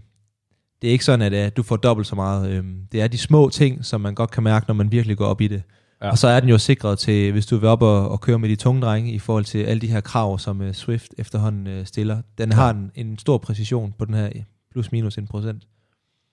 det 0.81 0.87
er 0.87 0.91
ikke 0.91 1.05
sådan, 1.05 1.33
at 1.33 1.45
øh, 1.45 1.51
du 1.57 1.63
får 1.63 1.75
dobbelt 1.75 2.07
så 2.07 2.15
meget. 2.15 2.51
Øhm, 2.51 2.87
det 2.91 3.01
er 3.01 3.07
de 3.07 3.17
små 3.17 3.49
ting, 3.49 3.85
som 3.85 4.01
man 4.01 4.15
godt 4.15 4.31
kan 4.31 4.43
mærke, 4.43 4.65
når 4.67 4.73
man 4.75 4.91
virkelig 4.91 5.17
går 5.17 5.25
op 5.25 5.41
i 5.41 5.47
det. 5.47 5.63
Ja. 6.01 6.05
Ja. 6.05 6.11
Og 6.11 6.17
så 6.17 6.27
er 6.27 6.39
den 6.39 6.49
jo 6.49 6.57
sikret 6.57 6.99
til, 6.99 7.31
hvis 7.31 7.45
du 7.45 7.57
vil 7.57 7.69
op 7.69 7.81
og, 7.81 8.09
og 8.09 8.21
køre 8.21 8.39
med 8.39 8.49
de 8.49 8.55
tunge 8.55 8.81
drenge, 8.81 9.11
i 9.11 9.19
forhold 9.19 9.45
til 9.45 9.63
alle 9.63 9.81
de 9.81 9.87
her 9.87 10.01
krav, 10.01 10.39
som 10.39 10.61
uh, 10.61 10.71
Swift 10.71 11.13
efterhånden 11.17 11.79
uh, 11.79 11.85
stiller. 11.85 12.21
Den 12.37 12.51
har 12.51 12.69
en, 12.69 12.91
en 12.95 13.17
stor 13.17 13.37
præcision 13.37 13.93
på 13.97 14.05
den 14.05 14.13
her 14.13 14.29
plus 14.71 14.91
minus 14.91 15.17
en 15.17 15.27
procent. 15.27 15.67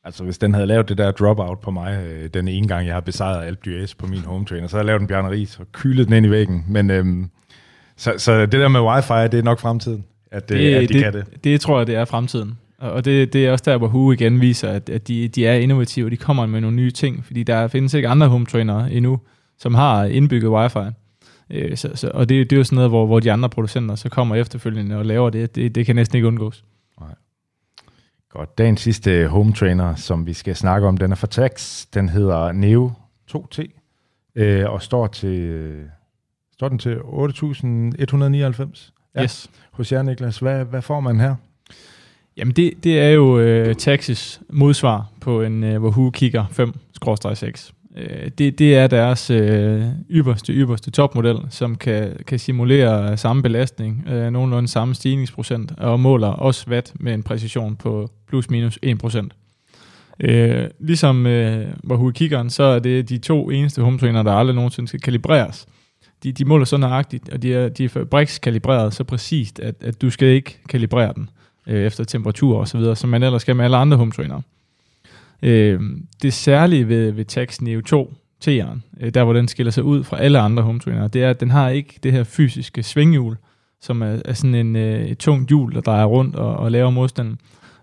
Altså, 0.06 0.24
hvis 0.24 0.38
den 0.38 0.54
havde 0.54 0.66
lavet 0.66 0.88
det 0.88 0.98
der 0.98 1.10
dropout 1.10 1.60
på 1.60 1.70
mig, 1.70 2.04
øh, 2.06 2.28
den 2.34 2.48
ene 2.48 2.68
gang, 2.68 2.86
jeg 2.86 2.94
har 2.94 3.00
besejret 3.00 3.46
Alp 3.46 3.66
d'Huez 3.66 3.94
på 3.98 4.06
min 4.06 4.20
home 4.20 4.44
trainer, 4.44 4.66
så 4.66 4.76
havde 4.76 4.80
jeg 4.80 4.86
lavet 4.86 5.00
en 5.00 5.06
Bjarne 5.06 5.30
Ries 5.30 5.58
og 5.58 5.66
kylet 5.72 6.06
den 6.06 6.14
ind 6.14 6.26
i 6.26 6.30
væggen. 6.30 6.64
Men 6.68 6.90
øhm, 6.90 7.30
så, 7.96 8.14
så 8.18 8.40
det 8.40 8.52
der 8.52 8.68
med 8.68 8.80
wifi, 8.80 9.28
det 9.32 9.38
er 9.38 9.42
nok 9.42 9.60
fremtiden, 9.60 10.04
at, 10.30 10.48
det, 10.48 10.74
at 10.74 10.88
de 10.88 10.94
det, 10.94 11.02
kan 11.02 11.12
det. 11.12 11.44
det 11.44 11.60
tror 11.60 11.78
jeg, 11.78 11.86
det 11.86 11.94
er 11.94 12.04
fremtiden. 12.04 12.58
Og 12.78 13.04
det, 13.04 13.32
det 13.32 13.46
er 13.46 13.52
også 13.52 13.62
der, 13.66 13.76
hvor 13.78 13.88
Hu 13.88 14.12
igen 14.12 14.40
viser, 14.40 14.68
at, 14.68 14.88
at 14.88 15.08
de, 15.08 15.28
de 15.28 15.46
er 15.46 15.54
innovative, 15.54 16.06
og 16.06 16.10
de 16.10 16.16
kommer 16.16 16.46
med 16.46 16.60
nogle 16.60 16.76
nye 16.76 16.90
ting, 16.90 17.24
fordi 17.24 17.42
der 17.42 17.68
findes 17.68 17.94
ikke 17.94 18.08
andre 18.08 18.28
home 18.28 18.46
trainere 18.46 18.92
endnu, 18.92 19.20
som 19.58 19.74
har 19.74 20.04
indbygget 20.04 20.50
wifi. 20.50 20.90
Øh, 21.50 21.76
så, 21.76 21.90
så, 21.94 22.10
og 22.14 22.28
det, 22.28 22.50
det 22.50 22.56
er 22.56 22.60
jo 22.60 22.64
sådan 22.64 22.76
noget, 22.76 22.90
hvor, 22.90 23.06
hvor 23.06 23.20
de 23.20 23.32
andre 23.32 23.48
producenter 23.48 23.94
så 23.94 24.08
kommer 24.08 24.36
efterfølgende 24.36 24.96
og 24.96 25.04
laver 25.06 25.30
det. 25.30 25.54
Det, 25.54 25.74
det 25.74 25.86
kan 25.86 25.96
næsten 25.96 26.16
ikke 26.16 26.28
undgås. 26.28 26.64
Godt. 28.36 28.58
Dagens 28.58 28.80
sidste 28.80 29.28
home 29.28 29.52
trainer, 29.52 29.94
som 29.94 30.26
vi 30.26 30.32
skal 30.32 30.56
snakke 30.56 30.88
om, 30.88 30.96
den 30.96 31.12
er 31.12 31.16
fra 31.16 31.26
Tax. 31.26 31.84
Den 31.94 32.08
hedder 32.08 32.52
Neo 32.52 32.92
2T, 33.36 33.64
øh, 34.34 34.70
og 34.70 34.82
står 34.82 35.06
til 35.06 35.40
øh, 35.40 35.84
står 36.52 36.68
den 36.68 36.78
til 36.78 36.94
8.199. 36.94 38.92
Ja. 39.14 39.22
Yes. 39.22 39.50
Hos 39.70 39.92
jer, 39.92 40.02
Niklas, 40.02 40.38
hvad, 40.38 40.64
hvad 40.64 40.82
får 40.82 41.00
man 41.00 41.20
her? 41.20 41.34
Jamen 42.36 42.54
det, 42.54 42.72
det 42.84 43.00
er 43.00 43.08
jo 43.08 43.38
øh, 43.38 43.74
Taxis 43.74 44.40
modsvar 44.50 45.10
på 45.20 45.42
en 45.42 45.64
øh, 45.64 45.82
Wahoo 45.82 46.10
Kigger 46.10 46.44
5-6. 46.44 47.72
Øh, 47.96 48.30
det, 48.38 48.58
det 48.58 48.76
er 48.76 48.86
deres 48.86 49.30
øh, 49.30 49.84
ypperste, 50.10 50.52
ypperste 50.52 50.90
topmodel, 50.90 51.38
som 51.50 51.76
kan, 51.76 52.16
kan 52.26 52.38
simulere 52.38 53.16
samme 53.16 53.42
belastning, 53.42 54.08
øh, 54.08 54.30
nogenlunde 54.30 54.68
samme 54.68 54.94
stigningsprocent, 54.94 55.72
og 55.78 56.00
måler 56.00 56.28
også 56.28 56.70
watt 56.70 56.92
med 57.00 57.14
en 57.14 57.22
præcision 57.22 57.76
på 57.76 58.10
plus 58.28 58.50
minus 58.50 58.78
1%. 58.86 59.28
Øh, 60.20 60.68
ligesom 60.80 61.26
øh, 61.26 61.66
Wahoo 61.88 62.10
Kiggeren, 62.10 62.50
så 62.50 62.62
er 62.62 62.78
det 62.78 63.08
de 63.08 63.18
to 63.18 63.50
eneste 63.50 63.82
home 63.82 63.98
trainer, 63.98 64.22
der 64.22 64.32
aldrig 64.32 64.56
nogensinde 64.56 64.88
skal 64.88 65.00
kalibreres. 65.00 65.66
de, 66.22 66.32
de 66.32 66.44
måler 66.44 66.64
så 66.64 66.76
nøjagtigt, 66.76 67.28
og 67.28 67.42
de 67.42 67.54
er, 67.54 67.68
de 67.68 67.84
er 67.84 67.88
fabrikskalibreret 67.88 68.94
så 68.94 69.04
præcist, 69.04 69.60
at, 69.60 69.74
at 69.80 70.02
du 70.02 70.10
skal 70.10 70.28
ikke 70.28 70.58
kalibrere 70.68 71.12
den 71.14 71.30
øh, 71.66 71.82
efter 71.86 72.04
temperatur 72.04 72.58
og 72.58 72.68
så 72.68 72.78
videre, 72.78 72.96
som 72.96 73.10
man 73.10 73.22
ellers 73.22 73.42
skal 73.42 73.56
med 73.56 73.64
alle 73.64 73.76
andre 73.76 73.96
home 73.96 74.12
trainer. 74.12 74.40
Øh, 75.42 75.80
det 76.22 76.32
særlige 76.32 76.88
ved, 76.88 77.10
ved 77.12 77.24
Tax 77.24 77.60
Neo 77.60 77.80
2 77.80 78.14
T'eren, 78.44 78.80
øh, 79.00 79.14
der 79.14 79.24
hvor 79.24 79.32
den 79.32 79.48
skiller 79.48 79.70
sig 79.70 79.84
ud 79.84 80.04
fra 80.04 80.20
alle 80.20 80.38
andre 80.38 80.62
hometrainere, 80.62 81.08
det 81.08 81.22
er, 81.22 81.30
at 81.30 81.40
den 81.40 81.50
har 81.50 81.68
ikke 81.68 81.94
det 82.02 82.12
her 82.12 82.24
fysiske 82.24 82.82
svinghjul, 82.82 83.36
som 83.80 84.02
er, 84.02 84.18
er 84.24 84.32
sådan 84.32 84.54
en, 84.54 84.76
øh, 84.76 85.04
et 85.04 85.18
tungt 85.18 85.48
hjul, 85.48 85.74
der 85.74 85.80
drejer 85.80 86.04
rundt 86.04 86.36
og, 86.36 86.56
og 86.56 86.70
laver 86.70 86.90
modstanden. 86.90 87.38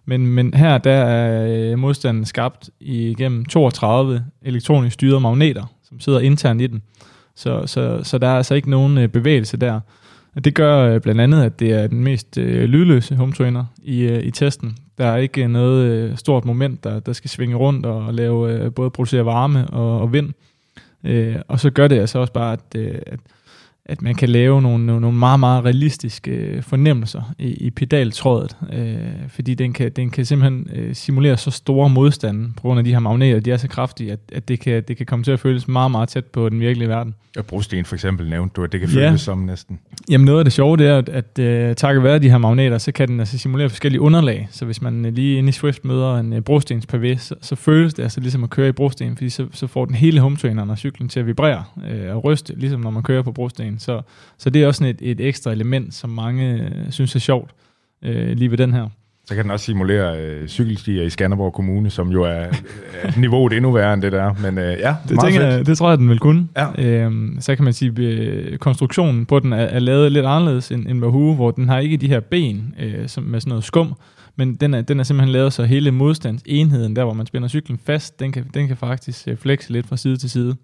Men, 0.05 0.27
men 0.27 0.53
her 0.53 0.77
der 0.77 0.91
er 0.91 1.71
øh, 1.71 1.79
modstanden 1.79 2.25
skabt 2.25 2.69
igennem 2.79 3.45
32 3.45 4.25
elektronisk 4.41 4.93
styrede 4.93 5.19
magneter, 5.19 5.65
som 5.83 5.99
sidder 5.99 6.19
internt 6.19 6.61
i 6.61 6.67
den. 6.67 6.81
Så, 7.35 7.67
så, 7.67 7.99
så 8.03 8.17
der 8.17 8.27
er 8.27 8.37
altså 8.37 8.53
ikke 8.53 8.69
nogen 8.69 8.97
øh, 8.97 9.07
bevægelse 9.07 9.57
der. 9.57 9.79
Og 10.35 10.45
det 10.45 10.55
gør 10.55 10.79
øh, 10.79 11.01
blandt 11.01 11.21
andet, 11.21 11.43
at 11.43 11.59
det 11.59 11.71
er 11.71 11.87
den 11.87 12.03
mest 12.03 12.37
øh, 12.37 12.63
lydløse 12.63 13.15
home 13.15 13.33
trainer 13.33 13.65
i, 13.83 14.01
øh, 14.01 14.23
i 14.23 14.31
testen. 14.31 14.77
Der 14.97 15.05
er 15.05 15.17
ikke 15.17 15.43
øh, 15.43 15.49
noget 15.49 15.85
øh, 15.85 16.17
stort 16.17 16.45
moment, 16.45 16.83
der, 16.83 16.99
der 16.99 17.13
skal 17.13 17.29
svinge 17.29 17.55
rundt 17.55 17.85
og 17.85 18.13
lave 18.13 18.51
øh, 18.53 18.73
både 18.73 18.89
producere 18.89 19.25
varme 19.25 19.67
og, 19.67 20.01
og 20.01 20.13
vind. 20.13 20.33
Øh, 21.03 21.35
og 21.47 21.59
så 21.59 21.69
gør 21.69 21.87
det 21.87 21.99
altså 21.99 22.19
også 22.19 22.33
bare, 22.33 22.53
at, 22.53 22.75
øh, 22.75 22.99
at 23.07 23.19
at 23.85 24.01
man 24.01 24.15
kan 24.15 24.29
lave 24.29 24.61
nogle, 24.61 24.85
nogle 24.85 25.17
meget, 25.17 25.39
meget 25.39 25.65
realistiske 25.65 26.31
øh, 26.31 26.63
fornemmelser 26.63 27.33
i, 27.39 27.47
i 27.47 27.69
pedaltrådet, 27.69 28.57
øh, 28.73 28.97
fordi 29.27 29.53
den 29.53 29.73
kan, 29.73 29.91
den 29.91 30.09
kan 30.09 30.25
simpelthen 30.25 30.67
øh, 30.75 30.95
simulere 30.95 31.37
så 31.37 31.51
store 31.51 31.89
modstande 31.89 32.53
på 32.55 32.61
grund 32.61 32.79
af 32.79 32.83
de 32.83 32.91
her 32.91 32.99
magneter, 32.99 33.39
de 33.39 33.51
er 33.51 33.57
så 33.57 33.67
kraftige, 33.67 34.11
at, 34.11 34.19
at 34.31 34.47
det, 34.47 34.59
kan, 34.59 34.83
det 34.87 34.97
kan 34.97 35.05
komme 35.05 35.23
til 35.23 35.31
at 35.31 35.39
føles 35.39 35.67
meget, 35.67 35.91
meget 35.91 36.09
tæt 36.09 36.25
på 36.25 36.49
den 36.49 36.59
virkelige 36.59 36.89
verden. 36.89 37.15
Og 37.37 37.45
brosten 37.45 37.85
for 37.85 37.95
eksempel 37.95 38.29
nævnte 38.29 38.53
du, 38.53 38.63
at 38.63 38.71
det 38.71 38.79
kan 38.79 38.89
føles 38.89 39.11
ja. 39.11 39.17
som 39.17 39.37
næsten. 39.37 39.79
Jamen 40.09 40.25
noget 40.25 40.39
af 40.39 40.45
det 40.45 40.53
sjove, 40.53 40.77
det 40.77 40.87
er, 40.87 40.97
at, 40.97 41.09
at 41.09 41.69
uh, 41.69 41.75
takket 41.75 42.03
være 42.03 42.19
de 42.19 42.29
her 42.29 42.37
magneter, 42.37 42.77
så 42.77 42.91
kan 42.91 43.07
den 43.07 43.19
altså 43.19 43.37
simulere 43.37 43.69
forskellige 43.69 44.01
underlag, 44.01 44.47
så 44.51 44.65
hvis 44.65 44.81
man 44.81 45.03
lige 45.13 45.37
inde 45.37 45.49
i 45.49 45.51
Swift 45.51 45.85
møder 45.85 46.17
en 46.17 46.33
uh, 46.33 46.39
brostens 46.39 46.85
pavé, 46.93 47.17
så, 47.17 47.35
så 47.41 47.55
føles 47.55 47.93
det 47.93 48.03
altså 48.03 48.19
ligesom 48.19 48.43
at 48.43 48.49
køre 48.49 48.69
i 48.69 48.71
brosten, 48.71 49.15
fordi 49.15 49.29
så, 49.29 49.47
så 49.51 49.67
får 49.67 49.85
den 49.85 49.95
hele 49.95 50.19
hometraineren 50.19 50.69
og 50.69 50.77
cyklen 50.77 51.09
til 51.09 51.19
at 51.19 51.27
vibrere 51.27 51.63
uh, 51.77 52.15
og 52.15 52.23
ryste, 52.23 52.53
ligesom 52.57 52.81
når 52.81 52.89
man 52.89 53.03
kører 53.03 53.21
på 53.21 53.31
brosten. 53.31 53.72
Så, 53.79 54.01
så 54.37 54.49
det 54.49 54.63
er 54.63 54.67
også 54.67 54.77
sådan 54.77 54.95
et, 54.99 55.11
et 55.11 55.27
ekstra 55.27 55.51
element, 55.51 55.93
som 55.93 56.09
mange 56.09 56.71
uh, 56.85 56.91
synes 56.91 57.15
er 57.15 57.19
sjovt 57.19 57.51
uh, 58.05 58.09
lige 58.11 58.51
ved 58.51 58.57
den 58.57 58.73
her. 58.73 58.89
Så 59.25 59.35
kan 59.35 59.43
den 59.43 59.51
også 59.51 59.65
simulere 59.65 60.19
øh, 60.19 60.47
cykelstier 60.47 61.03
i 61.03 61.09
Skanderborg 61.09 61.53
Kommune, 61.53 61.89
som 61.89 62.09
jo 62.09 62.23
er 62.23 62.47
øh, 63.05 63.17
niveauet 63.17 63.53
endnu 63.53 63.71
værre 63.71 63.93
end 63.93 64.01
det 64.01 64.11
der. 64.11 64.33
Men 64.41 64.57
øh, 64.57 64.79
ja, 64.79 64.95
det, 65.09 65.19
tænker 65.19 65.41
jeg, 65.41 65.65
det 65.65 65.77
tror 65.77 65.89
jeg, 65.89 65.97
den 65.97 66.09
vil 66.09 66.19
kunne. 66.19 66.47
Ja. 66.57 66.83
Øhm, 66.83 67.37
så 67.39 67.55
kan 67.55 67.63
man 67.63 67.73
sige, 67.73 67.91
at 67.91 67.99
øh, 67.99 68.57
konstruktionen 68.57 69.25
på 69.25 69.39
den 69.39 69.53
er, 69.53 69.57
er 69.57 69.79
lavet 69.79 70.11
lidt 70.11 70.25
anderledes 70.25 70.71
end, 70.71 70.87
end 70.87 71.03
Wahoo, 71.03 71.33
hvor 71.33 71.51
den 71.51 71.69
har 71.69 71.79
ikke 71.79 71.97
de 71.97 72.07
her 72.07 72.19
ben 72.19 72.75
øh, 72.79 73.07
som 73.07 73.23
med 73.23 73.39
sådan 73.39 73.49
noget 73.49 73.63
skum, 73.63 73.93
men 74.35 74.55
den 74.55 74.73
er, 74.73 74.81
den 74.81 74.99
er 74.99 75.03
simpelthen 75.03 75.31
lavet 75.31 75.53
så 75.53 75.63
hele 75.63 75.91
modstandsenheden, 75.91 76.95
der 76.95 77.03
hvor 77.03 77.13
man 77.13 77.25
spænder 77.25 77.47
cyklen 77.47 77.77
fast, 77.77 78.19
den 78.19 78.31
kan, 78.31 78.49
den 78.53 78.67
kan 78.67 78.77
faktisk 78.77 79.27
øh, 79.27 79.37
flexe 79.37 79.71
lidt 79.71 79.87
fra 79.87 79.97
side 79.97 80.17
til 80.17 80.29
side. 80.29 80.55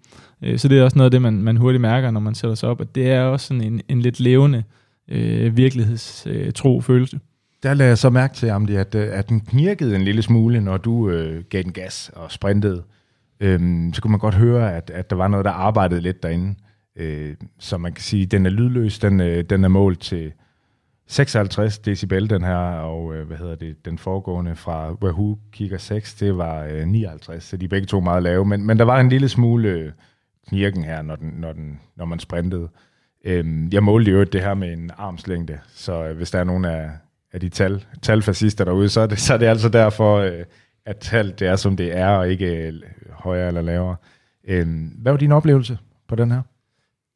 Øh, 0.42 0.58
så 0.58 0.68
det 0.68 0.78
er 0.78 0.84
også 0.84 0.98
noget 0.98 1.06
af 1.06 1.10
det, 1.10 1.22
man, 1.22 1.42
man 1.42 1.56
hurtigt 1.56 1.80
mærker, 1.80 2.10
når 2.10 2.20
man 2.20 2.34
sætter 2.34 2.54
sig 2.54 2.68
op, 2.68 2.80
at 2.80 2.94
det 2.94 3.10
er 3.10 3.22
også 3.22 3.46
sådan 3.46 3.62
en, 3.62 3.80
en 3.88 4.00
lidt 4.00 4.20
levende 4.20 4.62
øh, 5.08 5.56
virkelighedstro 5.56 6.76
øh, 6.76 6.82
følelse. 6.82 7.20
Der 7.62 7.74
lagde 7.74 7.88
jeg 7.88 7.98
så 7.98 8.10
mærke 8.10 8.34
til, 8.34 8.46
Amdi, 8.46 8.74
at, 8.74 8.94
øh, 8.94 9.08
at 9.10 9.28
den 9.28 9.40
knirkede 9.40 9.96
en 9.96 10.02
lille 10.02 10.22
smule, 10.22 10.60
når 10.60 10.76
du 10.76 11.10
øh, 11.10 11.44
gav 11.50 11.62
den 11.62 11.72
gas 11.72 12.10
og 12.16 12.32
sprintede. 12.32 12.82
Øhm, 13.40 13.92
så 13.94 14.02
kunne 14.02 14.10
man 14.10 14.20
godt 14.20 14.34
høre, 14.34 14.76
at, 14.76 14.90
at 14.94 15.10
der 15.10 15.16
var 15.16 15.28
noget, 15.28 15.44
der 15.44 15.50
arbejdede 15.50 16.00
lidt 16.00 16.22
derinde. 16.22 16.54
Øh, 16.96 17.34
så 17.58 17.78
man 17.78 17.92
kan 17.92 18.02
sige, 18.02 18.22
at 18.22 18.30
den 18.30 18.46
er 18.46 18.50
lydløs, 18.50 18.98
den, 18.98 19.20
øh, 19.20 19.44
den 19.44 19.64
er 19.64 19.68
målt 19.68 20.00
til 20.00 20.32
56 21.10 21.78
decibel, 21.78 22.30
den 22.30 22.44
her, 22.44 22.56
og 22.56 23.14
øh, 23.14 23.26
hvad 23.26 23.36
hedder 23.36 23.54
det, 23.54 23.84
den 23.84 23.98
foregående 23.98 24.56
fra 24.56 24.92
Wahoo 24.92 25.38
Kigger 25.52 25.78
6, 25.78 26.14
det 26.14 26.36
var 26.36 26.64
øh, 26.64 26.86
59, 26.86 27.44
så 27.44 27.56
de 27.56 27.64
er 27.64 27.68
begge 27.68 27.86
to 27.86 28.00
meget 28.00 28.22
lave. 28.22 28.44
Men, 28.44 28.66
men 28.66 28.78
der 28.78 28.84
var 28.84 29.00
en 29.00 29.08
lille 29.08 29.28
smule 29.28 29.68
øh, 29.68 29.92
knirken 30.48 30.84
her, 30.84 31.02
når, 31.02 31.16
den, 31.16 31.34
når, 31.36 31.52
den, 31.52 31.80
når 31.96 32.04
man 32.04 32.18
sprintede. 32.18 32.68
Øhm, 33.24 33.68
jeg 33.72 33.82
målte 33.82 34.10
jo 34.10 34.24
det 34.24 34.40
her 34.40 34.54
med 34.54 34.72
en 34.72 34.90
armslængde, 34.96 35.58
så 35.68 36.04
øh, 36.04 36.16
hvis 36.16 36.30
der 36.30 36.38
er 36.38 36.44
nogen 36.44 36.64
af 36.64 36.90
af 37.32 37.40
de 37.40 37.48
tal, 37.48 37.84
talfascister 38.02 38.64
derude, 38.64 38.88
så 38.88 39.00
er, 39.00 39.06
det, 39.06 39.18
så 39.18 39.34
er 39.34 39.38
det 39.38 39.46
altså 39.46 39.68
derfor, 39.68 40.16
øh, 40.16 40.44
at 40.86 40.96
tal 40.96 41.34
det 41.38 41.48
er, 41.48 41.56
som 41.56 41.76
det 41.76 41.96
er, 41.96 42.08
og 42.08 42.30
ikke 42.30 42.66
øh, 42.66 42.74
højere 43.10 43.48
eller 43.48 43.62
lavere. 43.62 43.96
Øhm, 44.48 44.92
hvad 44.98 45.12
var 45.12 45.18
din 45.18 45.32
oplevelse 45.32 45.78
på 46.08 46.14
den 46.14 46.30
her? 46.30 46.42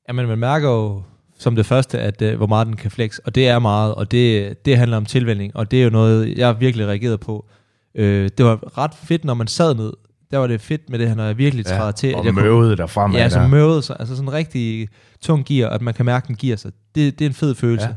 Jamen, 0.08 0.26
man 0.26 0.38
mærker 0.38 0.68
jo 0.68 1.02
som 1.38 1.56
det 1.56 1.66
første, 1.66 1.98
at 1.98 2.22
uh, 2.22 2.34
hvor 2.34 2.46
meget 2.46 2.66
den 2.66 2.76
kan 2.76 2.90
flex, 2.90 3.18
og 3.18 3.34
det 3.34 3.48
er 3.48 3.58
meget, 3.58 3.94
og 3.94 4.10
det, 4.10 4.56
det 4.64 4.78
handler 4.78 4.96
om 4.96 5.04
tilvænning, 5.04 5.56
og 5.56 5.70
det 5.70 5.80
er 5.80 5.84
jo 5.84 5.90
noget, 5.90 6.38
jeg 6.38 6.60
virkelig 6.60 6.86
reagerede 6.86 7.18
på. 7.18 7.46
Uh, 7.98 8.04
det 8.04 8.44
var 8.44 8.78
ret 8.78 8.94
fedt, 8.94 9.24
når 9.24 9.34
man 9.34 9.46
sad 9.46 9.74
ned, 9.74 9.92
der 10.30 10.38
var 10.38 10.46
det 10.46 10.60
fedt 10.60 10.90
med 10.90 10.98
det 10.98 11.08
her, 11.08 11.14
når 11.14 11.24
jeg 11.24 11.38
virkelig 11.38 11.66
træder 11.66 11.84
ja, 11.84 11.92
til. 11.92 12.14
Og 12.14 12.34
møvede 12.34 12.76
der 12.76 12.86
frem. 12.86 13.12
Ja, 13.12 13.28
så 13.28 13.40
møvede 13.40 13.82
sig, 13.82 13.96
altså 13.98 14.16
sådan 14.16 14.28
en 14.28 14.32
rigtig 14.32 14.88
tung 15.20 15.44
gear, 15.44 15.70
at 15.70 15.82
man 15.82 15.94
kan 15.94 16.06
mærke, 16.06 16.24
at 16.24 16.28
den 16.28 16.36
giver 16.36 16.56
sig. 16.56 16.72
Det, 16.94 17.18
det 17.18 17.24
er 17.24 17.28
en 17.28 17.34
fed 17.34 17.54
følelse. 17.54 17.86
Ja. 17.86 17.94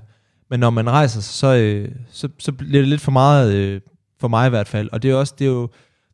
Men 0.49 0.59
når 0.59 0.69
man 0.69 0.89
rejser 0.89 1.21
sig, 1.21 1.33
så, 1.33 1.55
øh, 1.55 1.89
så, 2.11 2.29
så 2.39 2.51
bliver 2.51 2.81
det 2.81 2.87
lidt 2.87 3.01
for 3.01 3.11
meget, 3.11 3.53
øh, 3.53 3.81
for 4.19 4.27
mig 4.27 4.47
i 4.47 4.49
hvert 4.49 4.67
fald. 4.67 4.89
Og 4.91 5.03
det 5.03 5.11
er 5.11 5.15
også, 5.15 5.33
det 5.39 5.47
er 5.47 5.51
jo, 5.51 5.69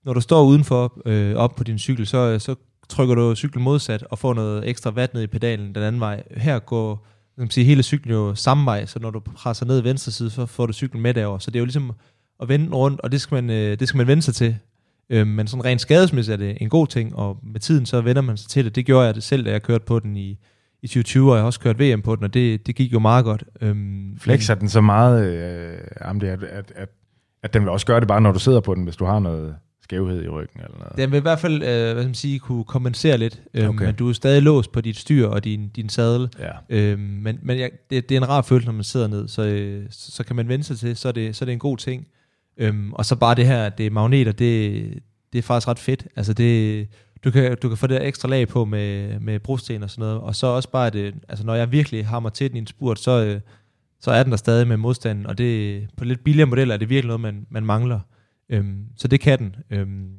når 0.06 0.14
du 0.14 0.22
står 0.22 0.44
udenfor 0.44 1.02
øh, 1.06 1.36
op 1.36 1.56
på 1.56 1.64
din 1.64 1.80
cykel, 1.80 2.08
så, 2.08 2.40
så 2.40 2.56
trykker 2.90 3.16
du 3.16 3.36
cyklen 3.36 3.64
modsat 3.64 4.04
og 4.04 4.20
får 4.20 4.34
noget 4.34 4.70
ekstra 4.70 4.92
vat 4.92 5.14
ned 5.14 5.24
i 5.24 5.28
pedalen 5.28 5.76
den 5.76 5.84
anden 5.84 6.02
vej. 6.02 6.24
Her 6.38 6.60
går 6.60 7.08
kan 7.36 7.44
man 7.44 7.50
sige, 7.50 7.66
hele 7.66 7.84
cyklen 7.84 8.14
jo 8.14 8.36
samme 8.36 8.66
vej, 8.66 8.86
så 8.86 9.00
når 9.00 9.10
du 9.12 9.20
presser 9.20 9.66
ned 9.66 9.82
i 9.82 9.84
venstre 9.84 10.12
side, 10.12 10.30
så 10.30 10.46
får 10.46 10.66
du 10.66 10.74
cyklen 10.74 11.04
med 11.04 11.14
derover. 11.14 11.38
Så 11.40 11.52
det 11.52 11.56
er 11.56 11.60
jo 11.60 11.66
ligesom 11.66 11.92
at 12.42 12.50
vende 12.50 12.76
rundt, 12.76 13.02
og 13.02 13.12
det 13.12 13.22
skal 13.22 13.36
man, 13.36 13.50
øh, 13.50 13.80
det 13.80 13.88
skal 13.88 13.98
man 13.98 14.08
vende 14.08 14.24
sig 14.24 14.36
til. 14.36 14.58
Øh, 15.10 15.28
men 15.28 15.48
sådan 15.48 15.66
rent 15.66 15.82
skadesmæssigt 15.82 16.34
er 16.34 16.38
det 16.38 16.58
en 16.62 16.70
god 16.70 16.88
ting, 16.88 17.16
og 17.16 17.40
med 17.44 17.60
tiden 17.60 17.86
så 17.86 18.02
vender 18.02 18.22
man 18.22 18.38
sig 18.38 18.50
til 18.50 18.66
det. 18.66 18.76
Det 18.76 18.86
gjorde 18.86 19.06
jeg 19.06 19.16
det 19.16 19.24
selv, 19.24 19.46
da 19.46 19.52
jeg 19.52 19.64
kørte 19.64 19.86
på 19.86 20.00
den 20.00 20.18
i, 20.18 20.40
i 20.82 20.88
2020, 20.88 21.32
og 21.32 21.36
jeg 21.36 21.42
har 21.42 21.46
også 21.46 21.60
kørt 21.60 21.80
VM 21.80 22.02
på 22.02 22.16
den, 22.16 22.24
og 22.24 22.34
det, 22.34 22.68
det 22.68 22.76
gik 22.76 22.94
jo 22.94 23.00
meget 23.00 23.26
godt. 23.26 23.44
Øhm, 23.62 24.18
Flexer 24.20 24.56
den 24.56 24.70
så 24.70 24.82
meget, 24.82 25.26
øh, 25.26 25.78
at, 25.96 26.24
at, 26.24 26.72
at, 26.76 26.90
at 27.44 27.54
den 27.54 27.62
vil 27.62 27.70
også 27.70 27.86
gøre 27.86 28.00
det 28.00 28.08
bare, 28.08 28.22
når 28.22 28.32
du 28.32 28.40
sidder 28.40 28.60
på 28.60 28.76
den, 28.76 28.84
hvis 28.84 28.96
du 28.96 29.06
har 29.06 29.20
noget 29.20 29.56
skævhed 29.84 30.24
i 30.24 30.28
ryggen 30.28 30.62
eller 30.62 30.78
noget? 30.78 30.98
Den 30.98 31.12
vil 31.12 31.18
i 31.18 31.22
hvert 31.22 31.40
fald, 31.40 31.54
øh, 31.54 31.60
hvad 31.62 31.94
skal 31.94 32.06
man 32.06 32.14
sige, 32.14 32.40
kunne 32.40 32.64
kompensere 32.64 33.18
lidt, 33.18 33.42
øhm, 33.54 33.70
okay. 33.70 33.86
men 33.86 33.96
du 33.96 34.10
er 34.10 34.14
stadig 34.14 34.42
låst 34.42 34.72
på 34.72 34.82
dit 34.82 34.98
styr 34.98 35.28
og 35.28 35.44
din, 35.44 35.70
din 35.70 35.90
sadel. 35.90 36.30
Ja. 36.40 36.52
Øhm, 36.70 37.00
men 37.00 37.40
men 37.42 37.58
ja, 37.58 37.68
det, 37.90 38.10
det 38.10 38.18
er 38.18 38.22
en 38.22 38.30
rar 38.30 38.42
følelse, 38.42 38.68
når 38.68 38.74
man 38.74 38.84
sidder 38.84 39.08
ned, 39.08 39.28
så, 39.28 39.42
øh, 39.42 39.86
så, 39.90 40.12
så 40.12 40.24
kan 40.24 40.36
man 40.36 40.48
vende 40.48 40.64
sig 40.64 40.80
til, 40.80 40.96
så 40.96 41.08
er 41.08 41.12
det, 41.12 41.36
så 41.36 41.44
er 41.44 41.46
det 41.46 41.54
en 41.54 41.60
god 41.60 41.78
ting. 41.78 42.08
Øhm, 42.58 42.94
og 42.94 43.06
så 43.06 43.16
bare 43.16 43.36
det 43.36 43.46
her, 43.46 43.70
det 43.70 43.86
er 43.86 43.92
magneter, 43.92 44.32
det, 44.32 44.84
det 45.34 45.40
er 45.40 45.44
faktisk 45.44 45.68
ret 45.68 45.80
fedt. 45.80 46.08
Altså 46.16 46.34
det 46.34 46.88
du 47.24 47.32
kan, 47.32 47.58
du 47.62 47.68
kan 47.68 47.78
få 47.78 47.88
det 47.88 48.06
ekstra 48.06 48.30
lag 48.30 48.48
på 48.48 48.66
med, 48.66 49.20
med 49.20 49.40
brosten 49.40 49.84
og 49.84 49.90
sådan 49.90 50.02
noget. 50.02 50.22
Og 50.22 50.36
så 50.36 50.48
også 50.48 50.70
bare, 50.70 50.90
det, 50.90 51.16
altså 51.30 51.46
når 51.46 51.56
jeg 51.56 51.72
virkelig 51.72 52.08
hammer 52.08 52.30
til 52.30 52.50
den 52.50 52.56
i 52.56 52.60
en 52.60 52.68
spurt, 52.68 53.00
så, 53.00 53.26
øh, 53.26 53.40
så 54.00 54.12
er 54.12 54.24
den 54.24 54.32
der 54.32 54.38
stadig 54.38 54.68
med 54.68 54.78
modstanden. 54.78 55.26
Og 55.26 55.38
det, 55.38 55.84
på 55.98 56.06
lidt 56.06 56.24
billigere 56.24 56.50
modeller 56.50 56.74
er 56.74 56.78
det 56.78 56.90
virkelig 56.90 57.08
noget, 57.08 57.22
man, 57.22 57.46
man 57.50 57.66
mangler. 57.66 58.00
Øhm, 58.54 58.86
så 58.98 59.08
det 59.08 59.20
kan 59.20 59.40
den. 59.40 59.56
Øhm, 59.70 60.10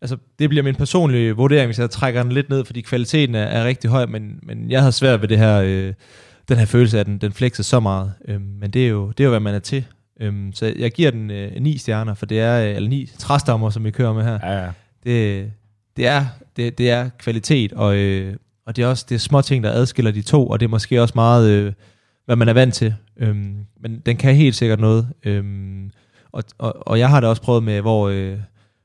altså, 0.00 0.16
det 0.38 0.48
bliver 0.48 0.62
min 0.62 0.74
personlige 0.74 1.32
vurdering, 1.32 1.66
hvis 1.66 1.78
jeg 1.78 1.90
trækker 1.90 2.22
den 2.22 2.32
lidt 2.32 2.50
ned, 2.50 2.64
fordi 2.64 2.80
kvaliteten 2.80 3.34
er, 3.34 3.44
er 3.44 3.64
rigtig 3.64 3.90
høj, 3.90 4.06
men, 4.06 4.38
men 4.42 4.70
jeg 4.70 4.82
har 4.82 4.90
svært 4.90 5.20
ved 5.20 5.28
det 5.28 5.38
her, 5.38 5.60
øh, 5.64 5.94
den 6.48 6.56
her 6.56 6.66
følelse 6.66 6.96
af, 6.96 7.00
at 7.00 7.06
den, 7.06 7.18
den 7.18 7.32
flexer 7.32 7.62
så 7.62 7.80
meget. 7.80 8.12
Øhm, 8.28 8.42
men 8.60 8.70
det 8.70 8.84
er, 8.84 8.88
jo, 8.88 9.08
det 9.08 9.20
er 9.20 9.24
jo, 9.24 9.30
hvad 9.30 9.40
man 9.40 9.54
er 9.54 9.58
til. 9.58 9.84
Øhm, 10.20 10.52
så 10.52 10.74
jeg 10.78 10.90
giver 10.92 11.10
den 11.10 11.30
øh, 11.30 11.52
9 11.60 11.78
stjerner, 11.78 12.14
for 12.14 12.26
det 12.26 12.40
er, 12.40 12.60
øh, 12.60 12.76
eller 12.76 12.88
9 12.88 13.10
træstammer, 13.18 13.70
som 13.70 13.84
vi 13.84 13.90
kører 13.90 14.12
med 14.12 14.24
her. 14.24 14.38
Ja, 14.42 14.64
ja. 14.64 14.70
Det, 15.04 15.50
det 15.96 16.06
er, 16.06 16.26
det, 16.56 16.78
det 16.78 16.90
er 16.90 17.08
kvalitet, 17.18 17.72
og, 17.72 17.96
øh, 17.96 18.36
og 18.66 18.76
det 18.76 18.82
er 18.82 18.86
også 18.86 19.06
det 19.08 19.14
er 19.14 19.18
små 19.18 19.42
ting, 19.42 19.64
der 19.64 19.70
adskiller 19.70 20.10
de 20.10 20.22
to, 20.22 20.48
og 20.48 20.60
det 20.60 20.66
er 20.66 20.70
måske 20.70 21.02
også 21.02 21.12
meget, 21.14 21.50
øh, 21.50 21.72
hvad 22.24 22.36
man 22.36 22.48
er 22.48 22.52
vant 22.52 22.74
til. 22.74 22.94
Øhm, 23.16 23.56
men 23.80 24.02
den 24.06 24.16
kan 24.16 24.34
helt 24.34 24.56
sikkert 24.56 24.80
noget. 24.80 25.08
Øhm, 25.24 25.90
og, 26.36 26.44
og, 26.58 26.88
og 26.88 26.98
jeg 26.98 27.08
har 27.08 27.20
da 27.20 27.26
også 27.26 27.42
prøvet 27.42 27.62
med, 27.62 27.80
hvor, 27.80 28.08
øh, 28.08 28.38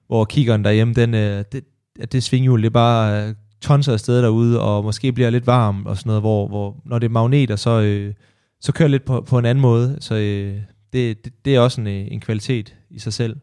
hvor 0.08 0.26
kiggeren 0.26 0.64
derhjemme, 0.64 0.94
den, 0.94 1.14
øh, 1.14 1.44
det, 1.52 1.64
det 2.12 2.24
svinghjul, 2.24 2.62
det 2.62 2.66
er 2.66 2.70
bare 2.70 3.28
øh, 3.28 3.36
tonser 3.62 3.94
af 3.94 4.00
sted 4.00 4.22
derude, 4.22 4.62
og 4.62 4.84
måske 4.84 5.12
bliver 5.12 5.30
lidt 5.30 5.48
varm 5.48 5.86
og 5.86 5.98
sådan 5.98 6.10
noget, 6.10 6.22
hvor, 6.22 6.48
hvor 6.48 6.82
når 6.86 7.00
det 7.00 7.08
er 7.08 7.12
magneter, 7.12 7.56
så, 7.56 7.82
øh, 7.82 8.14
så 8.62 8.72
kører 8.72 8.90
lidt 8.90 9.06
på, 9.06 9.22
på 9.22 9.38
en 9.38 9.46
anden 9.46 9.62
måde. 9.62 9.98
Så 10.00 10.16
øh, 10.16 10.62
det, 10.94 11.26
det, 11.26 11.34
det 11.46 11.56
er 11.56 11.60
også 11.60 11.82
en, 11.82 11.88
øh, 11.88 12.08
en 12.12 12.20
kvalitet 12.20 12.76
i 12.90 13.00
sig 13.00 13.14
selv. 13.14 13.38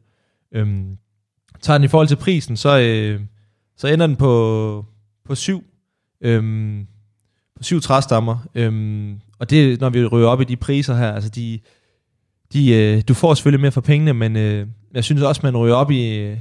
Øhm, 0.55 0.97
tager 1.61 1.79
den 1.79 1.85
i 1.85 1.89
forhold 1.89 2.09
til 2.09 2.17
prisen, 2.17 2.57
så, 2.57 2.79
øh, 2.79 3.21
så 3.77 3.89
ender 3.89 4.07
den 4.07 4.17
på, 4.17 4.85
på 5.25 5.35
syv, 5.35 5.65
øhm, 6.21 6.87
på 7.57 7.63
syv 7.63 7.81
træstammer. 7.81 8.39
Øhm, 8.55 9.21
og 9.39 9.51
det 9.51 9.81
når 9.81 9.91
vi 9.91 10.05
rører 10.07 10.29
op 10.29 10.41
i 10.41 10.45
de 10.45 10.57
priser 10.57 10.97
her, 10.97 11.13
altså 11.13 11.31
de, 11.31 11.61
de, 12.53 12.74
øh, 12.74 13.03
du 13.09 13.14
får 13.14 13.34
selvfølgelig 13.34 13.61
mere 13.61 13.72
for 13.72 13.80
pengene, 13.80 14.14
men 14.14 14.36
øh, 14.36 14.66
jeg 14.94 15.05
synes 15.05 15.22
også, 15.22 15.40
man 15.44 15.57
ryger 15.57 15.74
op 15.74 15.90
i, 15.90 16.18
øh, 16.18 16.38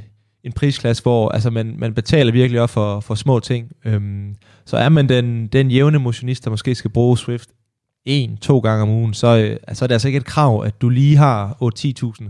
en 0.48 0.54
prisklasse, 0.54 1.04
hvor 1.04 1.30
altså, 1.30 1.50
man, 1.50 1.76
man 1.78 1.94
betaler 1.94 2.32
virkelig 2.32 2.62
op 2.62 2.70
for, 2.70 3.00
for 3.00 3.16
små 3.16 3.40
ting. 3.40 3.72
Øhm, 3.86 4.36
så 4.66 4.78
er 4.78 4.90
man 4.90 5.10
den, 5.10 5.48
den 5.48 5.72
jævne 5.72 6.00
motionist, 6.00 6.44
der 6.44 6.50
måske 6.50 6.76
skal 6.76 6.92
bruge 6.92 7.18
Swift 7.18 7.50
en, 8.06 8.38
to 8.38 8.60
gange 8.60 8.84
om 8.84 8.90
ugen, 8.90 9.14
så, 9.14 9.38
øh, 9.38 9.76
så 9.76 9.86
er 9.86 9.88
det 9.88 9.96
altså 9.96 10.08
ikke 10.08 10.18
et 10.18 10.26
krav, 10.26 10.64
at 10.66 10.82
du 10.82 10.90
lige 10.90 11.18
har 11.18 11.58
8-10.000 12.24 12.30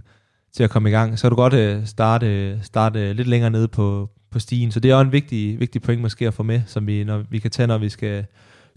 til 0.55 0.63
at 0.63 0.69
komme 0.69 0.89
i 0.89 0.91
gang. 0.91 1.19
Så 1.19 1.21
kan 1.21 1.29
du 1.29 1.35
godt 1.35 1.53
øh, 1.53 1.85
starte, 1.85 2.59
starte 2.63 3.13
lidt 3.13 3.27
længere 3.27 3.49
nede 3.49 3.67
på, 3.67 4.09
på 4.31 4.39
stigen. 4.39 4.71
Så 4.71 4.79
det 4.79 4.91
er 4.91 4.95
også 4.95 5.05
en 5.05 5.11
vigtig, 5.11 5.59
vigtig 5.59 5.81
point 5.81 6.01
måske 6.01 6.27
at 6.27 6.33
få 6.33 6.43
med, 6.43 6.61
som 6.65 6.87
vi, 6.87 7.03
når, 7.03 7.23
vi 7.29 7.39
kan 7.39 7.51
tage, 7.51 7.67
når 7.67 7.77
vi 7.77 7.89
skal 7.89 8.25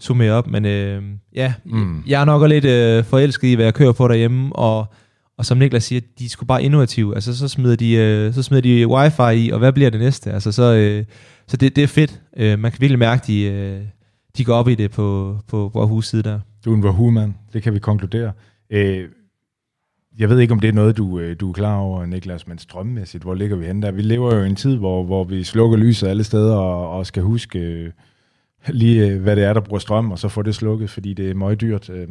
summere 0.01 0.31
op. 0.31 0.47
Men 0.47 0.65
øh, 0.65 1.03
ja, 1.35 1.53
mm. 1.65 2.03
jeg 2.07 2.21
er 2.21 2.25
nok 2.25 2.41
også 2.41 2.53
lidt 2.53 2.65
øh, 2.65 3.03
forelsket 3.03 3.47
i, 3.47 3.53
hvad 3.53 3.65
jeg 3.65 3.73
kører 3.73 3.91
på 3.91 4.07
derhjemme, 4.07 4.55
og 4.55 4.85
og 5.41 5.45
som 5.45 5.57
Niklas 5.57 5.83
siger, 5.83 6.01
de 6.19 6.25
er 6.25 6.29
sgu 6.29 6.45
bare 6.45 6.63
innovative. 6.63 7.15
Altså, 7.15 7.37
så 7.37 7.47
smider 7.47 7.75
de, 7.75 7.93
øh, 7.93 8.33
så 8.33 8.43
smider 8.43 8.61
de 8.61 8.87
wifi 8.87 9.45
i, 9.45 9.49
og 9.49 9.59
hvad 9.59 9.73
bliver 9.73 9.89
det 9.89 9.99
næste? 9.99 10.31
Altså, 10.31 10.51
så, 10.51 10.73
øh, 10.73 11.05
så 11.47 11.57
det, 11.57 11.75
det 11.75 11.83
er 11.83 11.87
fedt. 11.87 12.21
Øh, 12.37 12.59
man 12.59 12.71
kan 12.71 12.81
virkelig 12.81 12.99
mærke, 12.99 13.23
de, 13.27 13.43
øh, 13.43 13.81
de 14.37 14.45
går 14.45 14.53
op 14.53 14.67
i 14.67 14.75
det 14.75 14.91
på, 14.91 15.37
på, 15.47 15.69
på 15.73 15.79
Wahoo 15.79 16.01
side 16.01 16.23
der. 16.23 16.39
Du 16.65 16.71
er 16.73 16.77
en 16.77 16.83
Wahoo-mand, 16.83 17.33
det 17.53 17.63
kan 17.63 17.73
vi 17.73 17.79
konkludere. 17.79 18.31
Øh, 18.69 19.09
jeg 20.19 20.29
ved 20.29 20.39
ikke, 20.39 20.51
om 20.51 20.59
det 20.59 20.67
er 20.67 20.73
noget, 20.73 20.97
du, 20.97 21.19
øh, 21.19 21.35
du 21.39 21.49
er 21.49 21.53
klar 21.53 21.77
over, 21.77 22.05
Niklas, 22.05 22.47
men 22.47 22.57
strømmæssigt, 22.57 23.23
hvor 23.23 23.33
ligger 23.33 23.55
vi 23.55 23.65
henne 23.65 23.81
der? 23.81 23.91
Vi 23.91 24.01
lever 24.01 24.35
jo 24.35 24.43
i 24.43 24.47
en 24.47 24.55
tid, 24.55 24.77
hvor, 24.77 25.03
hvor 25.03 25.23
vi 25.23 25.43
slukker 25.43 25.77
lyset 25.77 26.07
alle 26.07 26.23
steder, 26.23 26.55
og, 26.55 26.89
og 26.89 27.05
skal 27.05 27.23
huske 27.23 27.59
øh, 27.59 27.91
lige, 28.67 29.07
øh, 29.07 29.21
hvad 29.21 29.35
det 29.35 29.43
er, 29.43 29.53
der 29.53 29.61
bruger 29.61 29.79
strøm, 29.79 30.11
og 30.11 30.19
så 30.19 30.29
få 30.29 30.41
det 30.41 30.55
slukket, 30.55 30.89
fordi 30.89 31.13
det 31.13 31.29
er 31.29 31.33
meget 31.33 31.61
dyrt. 31.61 31.89
Øh, 31.89 32.07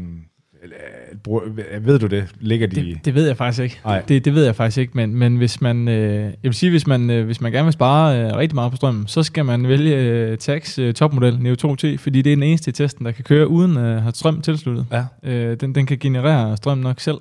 ved 1.80 1.98
du 1.98 2.06
det? 2.06 2.28
Ligger 2.40 2.66
de... 2.66 2.76
Det, 2.76 3.04
det 3.04 3.14
ved 3.14 3.26
jeg 3.26 3.36
faktisk 3.36 3.62
ikke. 3.62 3.80
Det, 4.08 4.24
det 4.24 4.34
ved 4.34 4.44
jeg 4.44 4.56
faktisk 4.56 4.78
ikke, 4.78 4.92
men, 4.94 5.14
men 5.14 5.36
hvis 5.36 5.60
man, 5.60 5.88
øh, 5.88 6.24
jeg 6.24 6.32
vil 6.42 6.54
sige, 6.54 6.70
hvis 6.70 6.86
man, 6.86 7.10
øh, 7.10 7.24
hvis 7.26 7.40
man 7.40 7.52
gerne 7.52 7.64
vil 7.64 7.72
spare 7.72 8.20
øh, 8.20 8.36
rigtig 8.36 8.54
meget 8.54 8.70
på 8.70 8.76
strømmen, 8.76 9.06
så 9.06 9.22
skal 9.22 9.44
man 9.44 9.68
vælge 9.68 9.96
øh, 9.96 10.38
Tax 10.38 10.78
øh, 10.78 10.94
topmodel 10.94 11.42
Neo 11.42 11.54
2T, 11.54 11.96
fordi 11.96 12.22
det 12.22 12.32
er 12.32 12.36
den 12.36 12.42
eneste 12.42 12.68
i 12.68 12.72
testen, 12.72 13.06
der 13.06 13.12
kan 13.12 13.24
køre 13.24 13.48
uden 13.48 13.76
at 13.76 13.96
øh, 13.96 14.02
have 14.02 14.12
strøm 14.14 14.40
tilsluttet. 14.40 14.86
Ja. 14.92 15.04
Øh, 15.22 15.56
den, 15.60 15.74
den 15.74 15.86
kan 15.86 15.98
generere 15.98 16.56
strøm 16.56 16.78
nok 16.78 17.00
selv. 17.00 17.18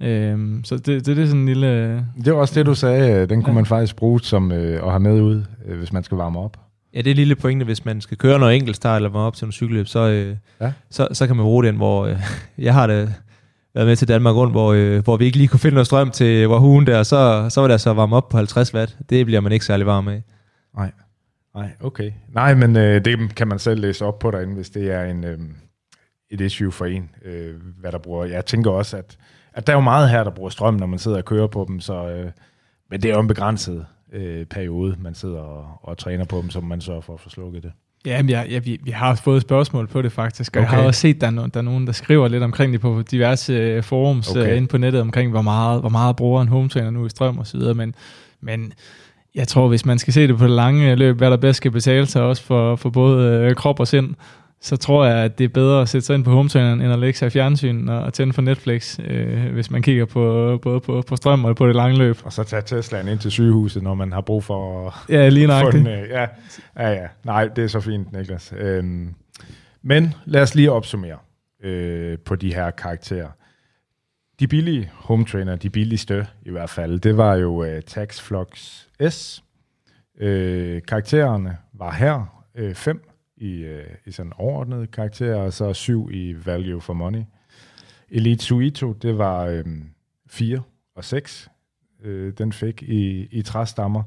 Øh, 0.00 0.38
så 0.64 0.76
det, 0.76 0.86
det, 0.86 1.06
det 1.06 1.18
er 1.18 1.26
sådan 1.26 1.40
en 1.40 1.46
lille... 1.46 1.94
Det 2.24 2.32
var 2.32 2.40
også 2.40 2.54
det, 2.54 2.66
du 2.66 2.74
sagde. 2.74 3.26
Den 3.26 3.42
kunne 3.42 3.52
ja. 3.52 3.54
man 3.54 3.66
faktisk 3.66 3.96
bruge 3.96 4.20
som 4.20 4.52
øh, 4.52 4.82
at 4.84 4.90
have 4.90 5.00
med 5.00 5.20
ud, 5.20 5.42
øh, 5.66 5.78
hvis 5.78 5.92
man 5.92 6.04
skal 6.04 6.16
varme 6.16 6.38
op. 6.38 6.56
Ja, 6.94 7.02
det 7.02 7.10
er 7.10 7.14
lille 7.14 7.36
pointe, 7.36 7.64
hvis 7.64 7.84
man 7.84 8.00
skal 8.00 8.18
køre 8.18 8.38
noget 8.38 8.56
enkeltstart 8.56 8.96
eller 8.96 9.08
varme 9.08 9.26
op 9.26 9.34
til 9.34 9.44
en 9.44 9.52
cykelløb, 9.52 9.86
så, 9.86 10.08
øh, 10.08 10.36
ja. 10.60 10.72
så, 10.90 11.08
så 11.12 11.26
kan 11.26 11.36
man 11.36 11.44
bruge 11.44 11.64
den, 11.64 11.76
hvor 11.76 12.06
øh, 12.06 12.16
jeg 12.58 12.74
har 12.74 12.86
det 12.86 13.14
været 13.74 13.86
med 13.86 13.96
til 13.96 14.08
Danmark 14.08 14.34
rundt, 14.34 14.52
hvor, 14.52 14.72
øh, 14.72 15.04
hvor 15.04 15.16
vi 15.16 15.24
ikke 15.24 15.36
lige 15.36 15.48
kunne 15.48 15.60
finde 15.60 15.74
noget 15.74 15.86
strøm 15.86 16.10
til 16.10 16.46
Wahoo'en 16.46 16.84
der, 16.84 17.02
så, 17.02 17.46
så 17.50 17.60
var 17.60 17.68
det 17.68 17.74
altså 17.74 17.92
varme 17.92 18.16
op 18.16 18.28
på 18.28 18.36
50 18.36 18.74
watt. 18.74 18.96
Det 19.10 19.26
bliver 19.26 19.40
man 19.40 19.52
ikke 19.52 19.64
særlig 19.64 19.86
varm 19.86 20.08
af. 20.08 20.22
Nej, 20.76 20.92
Nej 21.54 21.70
okay. 21.80 22.12
Nej, 22.28 22.54
men 22.54 22.76
øh, 22.76 23.04
det 23.04 23.34
kan 23.34 23.48
man 23.48 23.58
selv 23.58 23.80
læse 23.80 24.04
op 24.04 24.18
på 24.18 24.30
derinde, 24.30 24.54
hvis 24.54 24.70
det 24.70 24.90
er 24.90 25.04
en, 25.04 25.24
øh, 25.24 25.38
et 26.30 26.40
issue 26.40 26.72
for 26.72 26.86
en, 26.86 27.10
øh, 27.24 27.54
hvad 27.80 27.92
der 27.92 27.98
bruger. 27.98 28.24
Jeg 28.24 28.46
tænker 28.46 28.70
også, 28.70 28.96
at, 28.96 29.18
at 29.52 29.66
der 29.66 29.72
er 29.72 29.76
jo 29.76 29.80
meget 29.80 30.10
her, 30.10 30.24
der 30.24 30.30
bruger 30.30 30.50
strøm, 30.50 30.74
når 30.74 30.86
man 30.86 30.98
sidder 30.98 31.18
og 31.18 31.24
kører 31.24 31.46
på 31.46 31.64
dem, 31.68 31.80
så, 31.80 32.08
øh, 32.08 32.30
men 32.90 33.02
det 33.02 33.10
er 33.10 33.14
jo 33.14 33.20
en 33.20 33.28
begrænset 33.28 33.86
øh, 34.12 34.46
periode, 34.46 34.96
man 35.00 35.14
sidder 35.14 35.38
og, 35.38 35.66
og 35.82 35.98
træner 35.98 36.24
på 36.24 36.38
dem, 36.42 36.50
som 36.50 36.64
man 36.64 36.80
sørger 36.80 37.00
for 37.00 37.14
at 37.14 37.20
få 37.20 37.30
slukket 37.30 37.62
det. 37.62 37.72
Ja, 38.06 38.22
men 38.22 38.30
jeg, 38.30 38.46
ja 38.50 38.58
vi, 38.58 38.80
vi 38.82 38.90
har 38.90 39.14
fået 39.14 39.42
spørgsmål 39.42 39.86
på 39.86 40.02
det 40.02 40.12
faktisk, 40.12 40.56
og 40.56 40.62
okay. 40.62 40.70
jeg 40.70 40.78
har 40.78 40.86
også 40.86 41.00
set, 41.00 41.14
at 41.14 41.20
der, 41.20 41.42
er 41.42 41.46
der 41.46 41.58
er 41.60 41.62
nogen, 41.62 41.86
der 41.86 41.92
skriver 41.92 42.28
lidt 42.28 42.42
omkring 42.42 42.72
det 42.72 42.80
på 42.80 43.02
diverse 43.10 43.78
uh, 43.78 43.84
forums 43.84 44.30
okay. 44.30 44.50
uh, 44.50 44.56
inde 44.56 44.68
på 44.68 44.78
nettet, 44.78 45.00
omkring 45.00 45.30
hvor 45.30 45.42
meget, 45.42 45.80
hvor 45.80 45.88
meget 45.88 46.16
bruger 46.16 46.42
en 46.42 46.48
home 46.48 46.68
trainer 46.68 46.90
nu 46.90 47.06
i 47.06 47.08
strøm 47.08 47.38
og 47.38 47.46
så 47.46 47.58
videre, 47.58 47.74
men, 47.74 47.94
men 48.40 48.72
jeg 49.34 49.48
tror, 49.48 49.68
hvis 49.68 49.86
man 49.86 49.98
skal 49.98 50.12
se 50.12 50.28
det 50.28 50.38
på 50.38 50.44
det 50.44 50.50
lange 50.50 50.94
løb, 50.94 51.16
hvad 51.16 51.30
der 51.30 51.36
bedst 51.36 51.56
skal 51.56 51.70
betale 51.70 52.06
sig 52.06 52.22
også 52.22 52.42
for, 52.42 52.76
for 52.76 52.90
både 52.90 53.46
uh, 53.46 53.54
krop 53.54 53.80
og 53.80 53.88
sind, 53.88 54.14
så 54.62 54.76
tror 54.76 55.04
jeg, 55.04 55.16
at 55.16 55.38
det 55.38 55.44
er 55.44 55.48
bedre 55.48 55.82
at 55.82 55.88
sætte 55.88 56.06
sig 56.06 56.14
ind 56.14 56.24
på 56.24 56.30
hometraineren, 56.30 56.80
end 56.80 56.92
at 56.92 56.98
lægge 56.98 57.18
sig 57.18 57.26
i 57.26 57.30
fjernsyn 57.30 57.88
og 57.88 58.12
tænde 58.12 58.32
for 58.32 58.42
Netflix, 58.42 58.98
øh, 59.04 59.52
hvis 59.52 59.70
man 59.70 59.82
kigger 59.82 60.04
på 60.04 60.58
både 60.62 60.80
på, 60.80 61.02
på 61.06 61.16
strøm 61.16 61.44
og 61.44 61.56
på 61.56 61.66
det 61.66 61.76
lange 61.76 61.98
løb. 61.98 62.16
Og 62.24 62.32
så 62.32 62.44
tage 62.44 62.62
Teslaen 62.62 63.08
ind 63.08 63.18
til 63.18 63.30
sygehuset, 63.30 63.82
når 63.82 63.94
man 63.94 64.12
har 64.12 64.20
brug 64.20 64.44
for 64.44 64.88
at 64.88 64.94
ja, 65.08 65.28
lige 65.28 65.46
nok 65.46 65.72
den, 65.72 65.86
øh, 65.86 66.08
ja, 66.08 66.26
ja, 66.76 66.90
ja. 66.90 67.06
Nej, 67.24 67.48
det 67.48 67.64
er 67.64 67.68
så 67.68 67.80
fint, 67.80 68.12
Niklas. 68.12 68.54
Øhm, 68.56 69.14
men 69.82 70.14
lad 70.24 70.42
os 70.42 70.54
lige 70.54 70.72
opsummere 70.72 71.18
øh, 71.62 72.18
på 72.18 72.36
de 72.36 72.54
her 72.54 72.70
karakterer. 72.70 73.28
De 74.40 74.48
billige 74.48 74.90
home 74.94 75.24
trainer, 75.24 75.56
de 75.56 75.70
billigste 75.70 76.26
i 76.42 76.50
hvert 76.50 76.70
fald, 76.70 77.00
det 77.00 77.16
var 77.16 77.34
jo 77.34 77.64
øh, 77.64 77.82
Taxflux 77.82 78.82
S. 79.10 79.42
Øh, 80.20 80.82
karaktererne 80.88 81.56
var 81.72 81.92
her 81.92 82.42
øh, 82.54 82.74
fem 82.74 83.09
i, 83.40 83.62
øh, 83.62 83.86
i 84.06 84.10
sådan 84.10 84.32
overordnet 84.36 84.90
karakter, 84.90 85.34
og 85.34 85.52
så 85.52 85.72
7 85.72 86.10
i 86.10 86.46
value 86.46 86.80
for 86.80 86.92
money. 86.92 87.22
Elite 88.08 88.44
Suito, 88.44 88.92
det 88.92 89.18
var 89.18 89.44
øh, 89.44 89.64
4 90.28 90.62
og 90.94 91.04
6, 91.04 91.48
øh, 92.02 92.32
den 92.38 92.52
fik 92.52 92.82
i, 92.82 93.28
i 93.30 93.42
træstammer. 93.42 94.02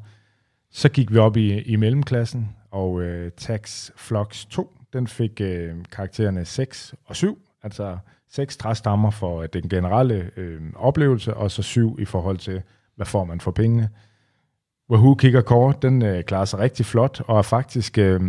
Så 0.71 0.89
gik 0.89 1.13
vi 1.13 1.17
op 1.17 1.38
i, 1.38 1.61
i 1.61 1.75
mellemklassen, 1.75 2.49
og 2.71 3.01
øh, 3.01 3.31
Tax 3.31 3.91
Flux 3.95 4.45
2, 4.45 4.77
den 4.93 5.07
fik 5.07 5.41
øh, 5.41 5.75
karaktererne 5.91 6.45
6 6.45 6.95
og 7.05 7.15
7, 7.15 7.39
altså 7.63 7.97
6 8.29 8.57
træstammer 8.57 9.11
for 9.11 9.41
øh, 9.41 9.49
den 9.53 9.69
generelle 9.69 10.31
øh, 10.38 10.61
oplevelse, 10.75 11.34
og 11.34 11.51
så 11.51 11.61
7 11.61 11.99
i 11.99 12.05
forhold 12.05 12.38
til, 12.38 12.61
hvad 12.95 13.05
får 13.05 13.23
man 13.23 13.41
for 13.41 13.51
pengene. 13.51 13.89
Wahoo 14.89 15.15
Kicker 15.15 15.41
Core, 15.41 15.73
den 15.81 16.01
øh, 16.01 16.23
klarer 16.23 16.45
sig 16.45 16.59
rigtig 16.59 16.86
flot, 16.86 17.21
og 17.27 17.38
er 17.38 17.41
faktisk 17.41 17.97
øh, 17.97 18.21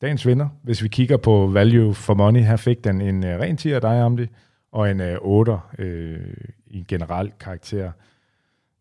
dagens 0.00 0.26
vinder, 0.26 0.48
hvis 0.62 0.82
vi 0.82 0.88
kigger 0.88 1.16
på 1.16 1.46
value 1.46 1.94
for 1.94 2.14
money, 2.14 2.40
her 2.40 2.56
fik 2.56 2.84
den 2.84 3.00
en 3.00 3.24
uh, 3.24 3.30
ren 3.30 3.56
10 3.56 3.72
af 3.72 3.80
dig, 3.80 4.00
Amdi, 4.00 4.26
og 4.72 4.90
en 4.90 5.00
uh, 5.00 5.06
8 5.20 5.52
uh, 5.52 5.84
i 6.66 6.78
en 6.78 6.84
generel 6.88 7.32
karakter. 7.40 7.92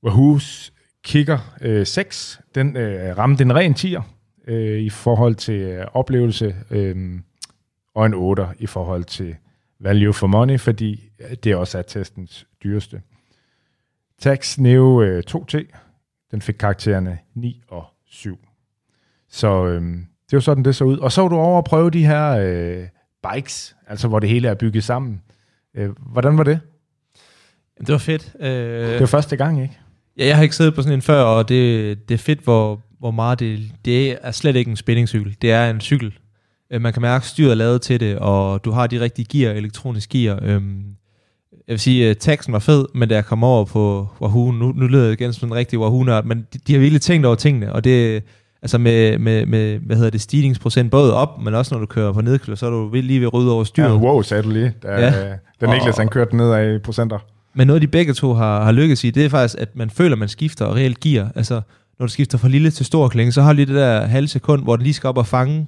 Wahoo's 0.05 0.71
kigger 1.03 1.37
uh, 1.61 1.67
øh, 1.67 1.85
6, 1.85 2.41
den 2.55 2.77
uh, 2.77 3.17
ramte 3.17 3.43
en 3.43 3.55
ren 3.55 3.73
10'er 3.73 4.01
uh, 4.47 4.79
i 4.79 4.89
forhold 4.89 5.35
til 5.35 5.79
uh, 5.79 5.85
oplevelse, 5.93 6.55
uh, 6.71 7.19
og 7.93 8.05
en 8.05 8.13
8 8.13 8.47
i 8.59 8.65
forhold 8.65 9.03
til 9.03 9.35
value 9.79 10.13
for 10.13 10.27
money, 10.27 10.59
fordi 10.59 11.09
det 11.43 11.55
også 11.55 11.77
er 11.77 11.81
testens 11.81 12.47
dyreste. 12.63 13.01
Tax 14.19 14.57
Neo 14.57 15.01
uh, 15.01 15.19
2T, 15.31 15.57
den 16.31 16.41
fik 16.41 16.55
karaktererne 16.55 17.19
9 17.33 17.61
og 17.67 17.85
7. 18.05 18.39
Så 19.29 19.65
øhm, 19.65 20.08
det 20.29 20.33
var 20.33 20.39
sådan, 20.39 20.63
det 20.63 20.75
så 20.75 20.83
ud. 20.83 20.97
Og 20.97 21.11
så 21.11 21.21
var 21.21 21.29
du 21.29 21.35
over 21.35 21.57
at 21.57 21.63
prøve 21.63 21.89
de 21.89 22.05
her 22.05 22.29
øh, 22.29 22.83
bikes, 23.33 23.75
altså 23.87 24.07
hvor 24.07 24.19
det 24.19 24.29
hele 24.29 24.47
er 24.47 24.53
bygget 24.53 24.83
sammen. 24.83 25.21
Øh, 25.77 25.89
hvordan 26.11 26.37
var 26.37 26.43
det? 26.43 26.59
Det 27.79 27.89
var 27.89 27.97
fedt. 27.97 28.33
Øh, 28.39 28.49
det 28.91 28.99
var 28.99 29.05
første 29.05 29.35
gang, 29.35 29.61
ikke? 29.61 29.77
Ja, 30.17 30.25
jeg 30.25 30.35
har 30.35 30.43
ikke 30.43 30.55
siddet 30.55 30.75
på 30.75 30.81
sådan 30.81 30.97
en 30.97 31.01
før, 31.01 31.21
og 31.21 31.49
det, 31.49 32.09
det 32.09 32.13
er 32.13 32.19
fedt, 32.19 32.39
hvor, 32.39 32.81
hvor 32.99 33.11
meget 33.11 33.39
det... 33.39 33.71
Det 33.85 34.17
er 34.21 34.31
slet 34.31 34.55
ikke 34.55 34.69
en 34.69 34.77
spændingscykel. 34.77 35.37
Det 35.41 35.51
er 35.51 35.69
en 35.69 35.81
cykel. 35.81 36.13
Øh, 36.71 36.81
man 36.81 36.93
kan 36.93 37.01
mærke, 37.01 37.23
at 37.23 37.27
styret 37.27 37.51
er 37.51 37.55
lavet 37.55 37.81
til 37.81 37.99
det, 37.99 38.17
og 38.17 38.65
du 38.65 38.71
har 38.71 38.87
de 38.87 38.99
rigtige 38.99 39.39
gear, 39.39 39.53
elektroniske 39.53 40.19
gear. 40.19 40.39
Øh, 40.41 40.61
jeg 41.51 41.73
vil 41.73 41.79
sige, 41.79 42.09
at 42.09 42.17
taksen 42.17 42.53
var 42.53 42.59
fed, 42.59 42.85
men 42.95 43.09
da 43.09 43.15
jeg 43.15 43.25
kom 43.25 43.43
over 43.43 43.65
på 43.65 44.07
Wahoo, 44.21 44.51
nu, 44.51 44.71
nu 44.71 44.87
lyder 44.87 45.05
det 45.05 45.21
igen 45.21 45.33
som 45.33 45.49
en 45.49 45.55
rigtig 45.55 45.79
Wahoo-nørd, 45.79 46.25
men 46.25 46.47
de, 46.53 46.59
de 46.67 46.73
har 46.73 46.79
virkelig 46.79 47.01
tænkt 47.01 47.25
over 47.25 47.35
tingene, 47.35 47.73
og 47.73 47.83
det, 47.83 48.23
altså 48.61 48.77
med, 48.77 49.17
med, 49.17 49.45
med, 49.45 49.79
hvad 49.79 49.95
hedder 49.95 50.11
det, 50.11 50.21
stigningsprocent, 50.21 50.91
både 50.91 51.15
op, 51.15 51.41
men 51.41 51.55
også 51.55 51.75
når 51.75 51.79
du 51.79 51.85
kører 51.85 52.13
på 52.13 52.21
nedkøler, 52.21 52.55
så 52.55 52.65
er 52.65 52.69
du 52.69 52.89
lige 52.93 53.19
ved 53.19 53.27
at 53.27 53.33
rydde 53.33 53.51
over 53.51 53.63
styret. 53.63 53.89
Ja, 53.89 53.95
wow, 53.95 54.21
sagde 54.21 54.43
du 54.43 54.49
lige, 54.49 54.73
da, 54.83 54.91
ja. 54.91 55.11
da 55.61 55.73
Niklas 55.73 55.97
han 55.97 56.07
kørte 56.07 56.37
ned 56.37 56.51
af 56.51 56.81
procenter. 56.81 57.19
Men 57.53 57.67
noget, 57.67 57.81
de 57.81 57.87
begge 57.87 58.13
to 58.13 58.33
har, 58.33 58.63
har 58.63 58.71
lykkes 58.71 59.03
i, 59.03 59.09
det 59.09 59.25
er 59.25 59.29
faktisk, 59.29 59.55
at 59.57 59.75
man 59.75 59.89
føler, 59.89 60.15
at 60.15 60.19
man 60.19 60.29
skifter 60.29 60.75
reelt 60.75 60.99
gear. 60.99 61.31
Altså, 61.35 61.61
når 61.99 62.05
du 62.05 62.11
skifter 62.11 62.37
fra 62.37 62.47
lille 62.47 62.71
til 62.71 62.85
stor 62.85 63.07
klinge, 63.07 63.31
så 63.31 63.41
har 63.41 63.53
du 63.53 63.55
lige 63.55 63.65
det 63.65 63.75
der 63.75 64.05
halve 64.05 64.27
sekund, 64.27 64.63
hvor 64.63 64.75
den 64.75 64.83
lige 64.83 64.93
skal 64.93 65.07
op 65.07 65.17
og 65.17 65.27
fange, 65.27 65.67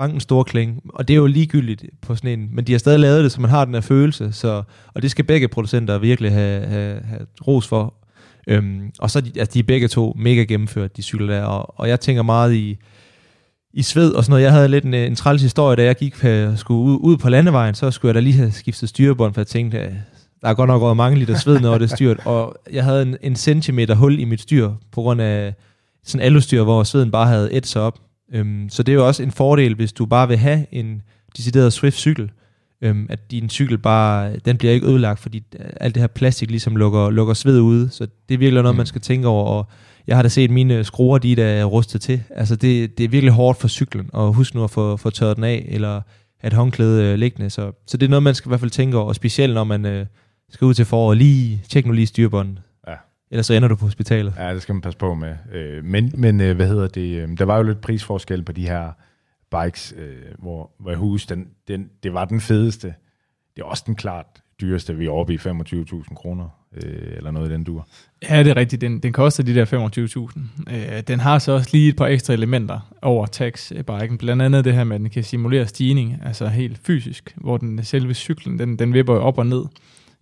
fange 0.00 0.14
en 0.14 0.20
stor 0.20 0.42
klinge. 0.42 0.80
Og 0.88 1.08
det 1.08 1.14
er 1.14 1.18
jo 1.18 1.26
ligegyldigt 1.26 1.84
på 2.02 2.14
sådan 2.14 2.40
en, 2.40 2.48
men 2.52 2.64
de 2.64 2.72
har 2.72 2.78
stadig 2.78 3.00
lavet 3.00 3.24
det, 3.24 3.32
så 3.32 3.40
man 3.40 3.50
har 3.50 3.64
den 3.64 3.74
her 3.74 3.80
følelse. 3.80 4.32
Så, 4.32 4.62
og 4.94 5.02
det 5.02 5.10
skal 5.10 5.24
begge 5.24 5.48
producenter 5.48 5.98
virkelig 5.98 6.32
have, 6.32 6.66
have, 6.66 7.00
have 7.04 7.26
ros 7.46 7.68
for. 7.68 7.94
Øhm, 8.48 8.90
og 8.98 9.10
så 9.10 9.18
er 9.18 9.20
de, 9.20 9.40
altså 9.40 9.54
de 9.54 9.58
er 9.58 9.62
begge 9.62 9.88
to 9.88 10.16
mega 10.18 10.42
gennemført, 10.42 10.96
de 10.96 11.02
cykler 11.02 11.26
der, 11.26 11.44
og, 11.44 11.80
og 11.80 11.88
jeg 11.88 12.00
tænker 12.00 12.22
meget 12.22 12.54
i, 12.54 12.78
i 13.74 13.82
sved 13.82 14.12
og 14.12 14.24
sådan 14.24 14.30
noget. 14.32 14.42
Jeg 14.42 14.52
havde 14.52 14.68
lidt 14.68 14.84
en, 14.84 14.94
en 14.94 15.16
træls 15.16 15.42
historie, 15.42 15.76
da 15.76 15.84
jeg 15.84 15.96
gik 15.96 16.14
på, 16.14 16.56
skulle 16.56 16.80
ud, 16.80 16.98
ud 17.00 17.16
på 17.16 17.28
landevejen, 17.28 17.74
så 17.74 17.90
skulle 17.90 18.08
jeg 18.10 18.14
da 18.14 18.20
lige 18.20 18.36
have 18.36 18.50
skiftet 18.50 18.88
styrebånd, 18.88 19.34
for 19.34 19.40
jeg 19.40 19.46
tænkte, 19.46 19.78
der 20.42 20.48
er 20.48 20.54
godt 20.54 20.68
nok 20.68 20.80
gået 20.80 20.96
mange 20.96 21.18
liter 21.18 21.38
sved, 21.38 21.60
når 21.60 21.78
det 21.78 21.92
er 21.92 21.96
styrt, 21.96 22.26
og 22.26 22.56
jeg 22.72 22.84
havde 22.84 23.02
en, 23.02 23.16
en 23.22 23.36
centimeter 23.36 23.94
hul 23.94 24.18
i 24.18 24.24
mit 24.24 24.40
styr, 24.40 24.70
på 24.92 25.02
grund 25.02 25.20
af 25.20 25.54
sådan 26.04 26.26
alustyr, 26.26 26.62
hvor 26.62 26.82
sveden 26.82 27.10
bare 27.10 27.26
havde 27.26 27.52
et 27.52 27.66
sig 27.66 27.82
op. 27.82 27.98
Øhm, 28.34 28.68
så 28.68 28.82
det 28.82 28.92
er 28.92 28.96
jo 28.96 29.06
også 29.06 29.22
en 29.22 29.30
fordel, 29.30 29.74
hvis 29.74 29.92
du 29.92 30.06
bare 30.06 30.28
vil 30.28 30.36
have 30.36 30.66
en 30.72 31.02
decideret 31.36 31.72
Swift-cykel, 31.72 32.30
øhm, 32.82 33.06
at 33.10 33.30
din 33.30 33.50
cykel 33.50 33.78
bare, 33.78 34.36
den 34.36 34.56
bliver 34.56 34.74
ikke 34.74 34.86
ødelagt, 34.86 35.20
fordi 35.20 35.42
alt 35.80 35.94
det 35.94 36.00
her 36.00 36.06
plastik 36.06 36.50
ligesom 36.50 36.76
lukker, 36.76 37.10
lukker 37.10 37.34
sved 37.34 37.60
ude, 37.60 37.90
så 37.90 38.06
det 38.28 38.34
er 38.34 38.38
virkelig 38.38 38.62
noget, 38.62 38.74
mm. 38.74 38.76
man 38.76 38.86
skal 38.86 39.00
tænke 39.00 39.28
over, 39.28 39.44
og 39.44 39.66
jeg 40.06 40.16
har 40.16 40.22
da 40.22 40.28
set 40.28 40.50
mine 40.50 40.84
skruer, 40.84 41.18
de 41.18 41.36
der 41.36 41.46
er 41.46 41.64
rustet 41.64 42.00
til. 42.00 42.22
Altså 42.30 42.56
det, 42.56 42.98
det 42.98 43.04
er 43.04 43.08
virkelig 43.08 43.32
hårdt 43.32 43.60
for 43.60 43.68
cyklen, 43.68 44.10
og 44.12 44.32
husk 44.32 44.54
nu 44.54 44.64
at 44.64 44.70
få, 44.70 44.96
få 44.96 45.10
tørret 45.10 45.36
den 45.36 45.44
af, 45.44 45.66
eller 45.68 46.00
et 46.44 46.52
håndklæde 46.52 47.04
øh, 47.04 47.18
liggende. 47.18 47.50
Så, 47.50 47.72
så 47.86 47.96
det 47.96 48.06
er 48.06 48.10
noget, 48.10 48.22
man 48.22 48.34
skal 48.34 48.48
i 48.48 48.50
hvert 48.50 48.60
fald 48.60 48.70
tænke 48.70 48.96
over, 48.96 49.08
og 49.08 49.14
specielt 49.14 49.54
når 49.54 49.64
man 49.64 49.86
øh, 49.86 50.06
skal 50.50 50.64
ud 50.64 50.74
til 50.74 50.84
foråret, 50.84 51.18
lige 51.18 51.62
tjek 51.68 51.86
nu 51.86 51.92
lige 51.92 52.06
styrbåndet. 52.06 52.62
Ja. 52.88 52.94
Ellers 53.30 53.46
så 53.46 53.54
ender 53.54 53.68
du 53.68 53.76
på 53.76 53.84
hospitalet. 53.84 54.34
Ja, 54.38 54.54
det 54.54 54.62
skal 54.62 54.74
man 54.74 54.82
passe 54.82 54.98
på 54.98 55.14
med. 55.14 55.34
Øh, 55.54 55.84
men, 55.84 56.12
men 56.14 56.40
øh, 56.40 56.56
hvad 56.56 56.68
hedder 56.68 56.88
det? 56.88 57.22
øh, 57.22 57.28
Der 57.38 57.44
var 57.44 57.56
jo 57.56 57.62
lidt 57.62 57.80
prisforskel 57.80 58.42
på 58.42 58.52
de 58.52 58.62
her 58.62 58.90
bikes, 59.60 59.94
øh, 59.96 60.16
hvor, 60.38 60.70
hvor 60.78 60.90
jeg 60.90 60.98
husker, 60.98 61.34
den, 61.34 61.46
den, 61.68 61.90
det 62.02 62.14
var 62.14 62.24
den 62.24 62.40
fedeste. 62.40 62.94
Det 63.56 63.62
er 63.62 63.66
også 63.66 63.82
den 63.86 63.94
klart 63.94 64.26
dyreste. 64.60 64.96
Vi 64.96 65.06
er 65.06 65.10
oppe 65.10 65.34
i 65.34 65.36
25.000 65.36 66.14
kroner, 66.14 66.48
øh, 66.76 67.16
eller 67.16 67.30
noget 67.30 67.50
i 67.50 67.52
den 67.52 67.64
dur. 67.64 67.86
Ja, 68.30 68.42
det 68.42 68.50
er 68.50 68.56
rigtigt. 68.56 68.80
Den, 68.80 68.98
den 68.98 69.12
koster 69.12 69.42
de 69.42 69.54
der 69.54 69.64
25.000. 70.68 70.74
Øh, 70.74 71.00
den 71.00 71.20
har 71.20 71.38
så 71.38 71.52
også 71.52 71.68
lige 71.72 71.88
et 71.88 71.96
par 71.96 72.06
ekstra 72.06 72.32
elementer 72.32 72.94
over 73.02 73.26
tax-biken. 73.26 74.12
Øh, 74.12 74.18
Blandt 74.18 74.42
andet 74.42 74.64
det 74.64 74.74
her 74.74 74.84
med, 74.84 74.94
at 74.94 75.00
den 75.00 75.10
kan 75.10 75.24
simulere 75.24 75.66
stigning, 75.66 76.18
altså 76.24 76.46
helt 76.46 76.80
fysisk, 76.84 77.34
hvor 77.36 77.56
den 77.56 77.84
selve 77.84 78.14
cyklen, 78.14 78.58
den, 78.58 78.78
den 78.78 78.94
vipper 78.94 79.14
jo 79.14 79.20
op 79.20 79.38
og 79.38 79.46
ned. 79.46 79.64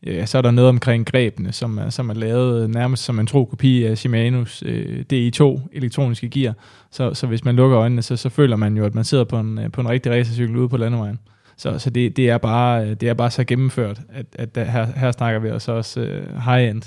Øh, 0.07 0.17
ja, 0.17 0.27
så 0.27 0.39
er 0.39 0.43
der 0.43 0.51
noget 0.51 0.69
omkring 0.69 1.07
grebene, 1.07 1.53
som 1.53 1.79
er, 1.79 1.91
som 1.91 2.11
er 2.11 2.15
lavet 2.15 2.71
nærmest 2.71 3.05
som 3.05 3.19
en 3.19 3.27
tro 3.27 3.45
kopi 3.45 3.85
af 3.85 3.99
Shimanos 3.99 4.63
øh, 4.67 5.05
DI2 5.13 5.61
elektroniske 5.73 6.29
gear. 6.29 6.55
Så, 6.91 7.15
så 7.15 7.27
hvis 7.27 7.45
man 7.45 7.57
lukker 7.57 7.79
øjnene, 7.79 8.03
så, 8.03 8.17
så 8.17 8.29
føler 8.29 8.57
man 8.57 8.77
jo, 8.77 8.85
at 8.85 8.95
man 8.95 9.05
sidder 9.05 9.25
på 9.25 9.39
en, 9.39 9.59
øh, 9.59 9.73
på 9.73 9.81
en 9.81 9.89
rigtig 9.89 10.13
racercykel 10.13 10.57
ude 10.57 10.69
på 10.69 10.77
landevejen. 10.77 11.19
Så, 11.57 11.79
så 11.79 11.91
det, 11.91 12.17
det, 12.17 12.31
er 12.31 12.39
bare, 12.39 12.87
øh, 12.87 12.91
det 12.91 13.09
er 13.09 13.15
bare 13.15 13.31
så 13.31 13.45
gennemført, 13.45 14.01
at, 14.09 14.27
at 14.35 14.55
der, 14.55 14.65
her, 14.65 14.87
her 14.97 15.13
snakker 15.13 15.41
vi 15.41 15.49
altså 15.49 15.73
også 15.73 16.01
uh, 16.01 16.43
high-end. 16.45 16.83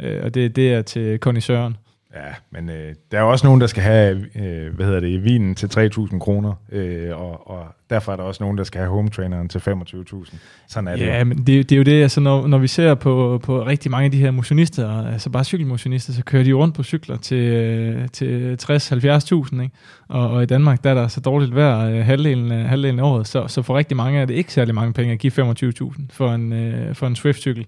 Øh, 0.00 0.24
og 0.24 0.34
det, 0.34 0.56
det 0.56 0.72
er 0.72 0.82
til 0.82 1.18
kondisøren. 1.18 1.76
Ja, 2.14 2.34
men 2.50 2.70
øh, 2.70 2.94
der 3.12 3.18
er 3.18 3.22
også 3.22 3.46
nogen, 3.46 3.60
der 3.60 3.66
skal 3.66 3.82
have, 3.82 4.26
øh, 4.36 4.74
hvad 4.74 4.86
hedder 4.86 5.00
det, 5.00 5.24
vinen 5.24 5.54
til 5.54 5.66
3.000 5.66 6.18
kroner, 6.18 6.52
øh, 6.72 7.20
og, 7.20 7.50
og 7.50 7.66
derfor 7.90 8.12
er 8.12 8.16
der 8.16 8.22
også 8.22 8.42
nogen, 8.44 8.58
der 8.58 8.64
skal 8.64 8.78
have 8.80 8.90
home 8.90 9.08
traineren 9.10 9.48
til 9.48 9.58
25.000. 9.58 10.36
Sådan 10.68 10.88
er 10.88 10.96
det 10.96 11.06
Ja, 11.06 11.24
men 11.24 11.38
det, 11.38 11.46
det 11.46 11.72
er 11.72 11.76
jo 11.76 11.82
det, 11.82 12.02
altså 12.02 12.20
når, 12.20 12.46
når 12.46 12.58
vi 12.58 12.66
ser 12.66 12.94
på, 12.94 13.40
på 13.44 13.66
rigtig 13.66 13.90
mange 13.90 14.04
af 14.04 14.10
de 14.10 14.18
her 14.18 14.30
motionister, 14.30 15.06
altså 15.06 15.30
bare 15.30 15.44
cykelmotionister, 15.44 16.12
så 16.12 16.22
kører 16.24 16.44
de 16.44 16.52
rundt 16.52 16.74
på 16.74 16.82
cykler 16.82 17.16
til, 17.16 17.36
øh, 17.38 18.08
til 18.08 18.56
60-70.000, 18.62 19.62
ikke? 19.62 19.70
Og, 20.08 20.30
og 20.30 20.42
i 20.42 20.46
Danmark, 20.46 20.84
der 20.84 20.90
er 20.90 20.94
der 20.94 21.08
så 21.08 21.20
dårligt 21.20 21.54
vejr 21.54 21.90
øh, 21.90 22.04
halvdelen, 22.04 22.52
af- 22.52 22.68
halvdelen 22.68 22.98
af 22.98 23.04
året, 23.04 23.26
så, 23.28 23.46
så 23.48 23.62
for 23.62 23.76
rigtig 23.78 23.96
mange 23.96 24.20
er 24.20 24.24
det 24.24 24.34
ikke 24.34 24.52
særlig 24.52 24.74
mange 24.74 24.92
penge 24.92 25.12
at 25.12 25.18
give 25.18 25.32
25.000 25.82 26.02
for 26.10 26.32
en, 26.34 26.52
øh, 26.52 26.94
for 26.94 27.06
en 27.06 27.16
Swift-cykel. 27.16 27.66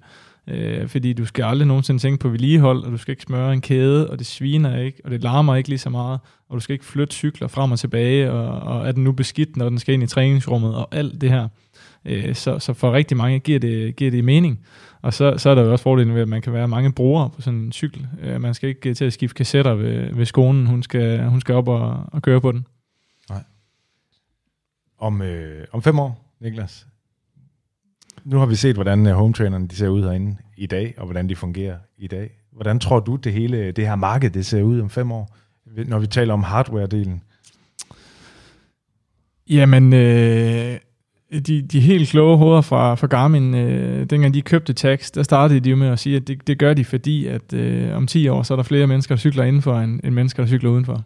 Øh, 0.48 0.88
fordi 0.88 1.12
du 1.12 1.26
skal 1.26 1.44
aldrig 1.44 1.66
nogensinde 1.66 2.00
tænke 2.00 2.18
på 2.18 2.28
vedligehold, 2.28 2.84
og 2.84 2.92
du 2.92 2.96
skal 2.96 3.12
ikke 3.12 3.22
smøre 3.22 3.52
en 3.52 3.60
kæde, 3.60 4.10
og 4.10 4.18
det 4.18 4.26
sviner 4.26 4.78
ikke, 4.78 5.00
og 5.04 5.10
det 5.10 5.22
larmer 5.22 5.56
ikke 5.56 5.68
lige 5.68 5.78
så 5.78 5.90
meget, 5.90 6.20
og 6.48 6.54
du 6.54 6.60
skal 6.60 6.72
ikke 6.72 6.84
flytte 6.84 7.14
cykler 7.14 7.48
frem 7.48 7.72
og 7.72 7.78
tilbage, 7.78 8.30
og, 8.32 8.60
og 8.60 8.88
er 8.88 8.92
den 8.92 9.04
nu 9.04 9.12
beskidt, 9.12 9.56
når 9.56 9.68
den 9.68 9.78
skal 9.78 9.94
ind 9.94 10.02
i 10.02 10.06
træningsrummet, 10.06 10.74
og 10.74 10.88
alt 10.92 11.20
det 11.20 11.30
her. 11.30 11.48
Øh, 12.04 12.34
så, 12.34 12.58
så 12.58 12.72
for 12.72 12.92
rigtig 12.92 13.16
mange 13.16 13.38
giver 13.38 13.58
det, 13.58 13.96
giver 13.96 14.10
det 14.10 14.24
mening. 14.24 14.60
Og 15.02 15.14
så, 15.14 15.34
så 15.38 15.50
er 15.50 15.54
der 15.54 15.62
jo 15.62 15.72
også 15.72 15.82
fordelen 15.82 16.14
ved, 16.14 16.22
at 16.22 16.28
man 16.28 16.42
kan 16.42 16.52
være 16.52 16.68
mange 16.68 16.92
brugere 16.92 17.30
på 17.30 17.42
sådan 17.42 17.60
en 17.60 17.72
cykel. 17.72 18.06
Øh, 18.22 18.40
man 18.40 18.54
skal 18.54 18.68
ikke 18.68 18.88
øh, 18.88 18.96
til 18.96 19.04
at 19.04 19.12
skifte 19.12 19.34
kassetter 19.34 19.74
ved, 19.74 20.14
ved 20.14 20.26
skolen, 20.26 20.66
hun 20.66 20.82
skal, 20.82 21.24
hun 21.24 21.40
skal 21.40 21.54
op 21.54 21.68
og, 21.68 22.04
og 22.12 22.22
køre 22.22 22.40
på 22.40 22.52
den. 22.52 22.66
Nej. 23.30 23.42
Om, 24.98 25.22
øh, 25.22 25.64
om 25.72 25.82
fem 25.82 25.98
år, 25.98 26.34
Niklas, 26.40 26.86
nu 28.24 28.38
har 28.38 28.46
vi 28.46 28.54
set, 28.54 28.74
hvordan 28.74 29.06
øh, 29.06 29.14
home 29.14 29.32
trainerne 29.32 29.68
de 29.68 29.76
ser 29.76 29.88
ud 29.88 30.02
herinde 30.02 30.36
i 30.56 30.66
dag, 30.66 30.94
og 30.96 31.04
hvordan 31.04 31.28
de 31.28 31.36
fungerer 31.36 31.76
i 31.98 32.06
dag. 32.06 32.30
Hvordan 32.52 32.78
tror 32.78 33.00
du, 33.00 33.16
det 33.16 33.32
hele 33.32 33.72
det 33.72 33.86
her 33.86 33.96
marked 33.96 34.30
det 34.30 34.46
ser 34.46 34.62
ud 34.62 34.80
om 34.80 34.90
fem 34.90 35.12
år, 35.12 35.36
når 35.86 35.98
vi 35.98 36.06
taler 36.06 36.34
om 36.34 36.44
hardware-delen? 36.44 37.20
Jamen, 39.50 39.92
øh, 39.92 40.78
de, 41.46 41.62
de 41.62 41.80
helt 41.80 42.08
kloge 42.08 42.36
hoveder 42.36 42.60
fra, 42.60 42.94
fra 42.94 43.06
Garmin, 43.06 43.54
øh, 43.54 44.06
dengang 44.10 44.34
de 44.34 44.42
købte 44.42 44.72
Tax, 44.72 45.10
der 45.10 45.22
startede 45.22 45.60
de 45.60 45.70
jo 45.70 45.76
med 45.76 45.88
at 45.88 45.98
sige, 45.98 46.16
at 46.16 46.28
det, 46.28 46.46
det 46.46 46.58
gør 46.58 46.74
de, 46.74 46.84
fordi 46.84 47.26
at 47.26 47.52
øh, 47.52 47.96
om 47.96 48.06
10 48.06 48.28
år, 48.28 48.42
så 48.42 48.54
er 48.54 48.56
der 48.56 48.62
flere 48.62 48.86
mennesker, 48.86 49.14
der 49.14 49.20
cykler 49.20 49.44
indenfor, 49.44 49.78
end, 49.78 50.00
end 50.04 50.14
mennesker, 50.14 50.42
der 50.42 50.48
cykler 50.48 50.70
udenfor. 50.70 51.02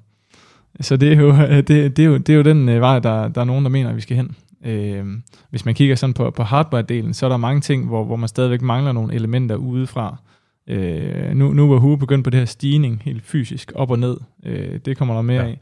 Så 0.80 0.96
det 0.96 1.12
er 1.12 1.16
jo, 1.16 1.32
det, 1.68 1.68
det 1.68 1.98
er 1.98 2.04
jo, 2.04 2.16
det 2.16 2.28
er 2.28 2.36
jo 2.36 2.42
den 2.42 2.68
øh, 2.68 2.80
vej, 2.80 2.98
der, 2.98 3.28
der 3.28 3.40
er 3.40 3.44
nogen, 3.44 3.64
der 3.64 3.70
mener, 3.70 3.90
at 3.90 3.96
vi 3.96 4.00
skal 4.00 4.16
hen. 4.16 4.36
Øh, 4.66 5.04
hvis 5.50 5.64
man 5.64 5.74
kigger 5.74 5.94
sådan 5.96 6.14
på, 6.14 6.30
på 6.30 6.42
hardware-delen, 6.42 7.12
så 7.12 7.26
er 7.26 7.30
der 7.30 7.36
mange 7.36 7.60
ting, 7.60 7.86
hvor, 7.86 8.04
hvor 8.04 8.16
man 8.16 8.28
stadigvæk 8.28 8.62
mangler 8.62 8.92
nogle 8.92 9.14
elementer 9.14 9.54
udefra. 9.56 10.16
Øh, 10.68 11.34
nu, 11.34 11.52
nu 11.52 11.68
var 11.68 11.78
Hue 11.78 11.98
begyndt 11.98 12.24
på 12.24 12.30
det 12.30 12.38
her 12.38 12.44
stigning, 12.44 13.02
helt 13.04 13.22
fysisk, 13.24 13.72
op 13.74 13.90
og 13.90 13.98
ned. 13.98 14.16
Øh, 14.46 14.78
det 14.84 14.96
kommer 14.96 15.14
der 15.14 15.22
mere 15.22 15.42
Ja. 15.42 15.48
af. 15.48 15.60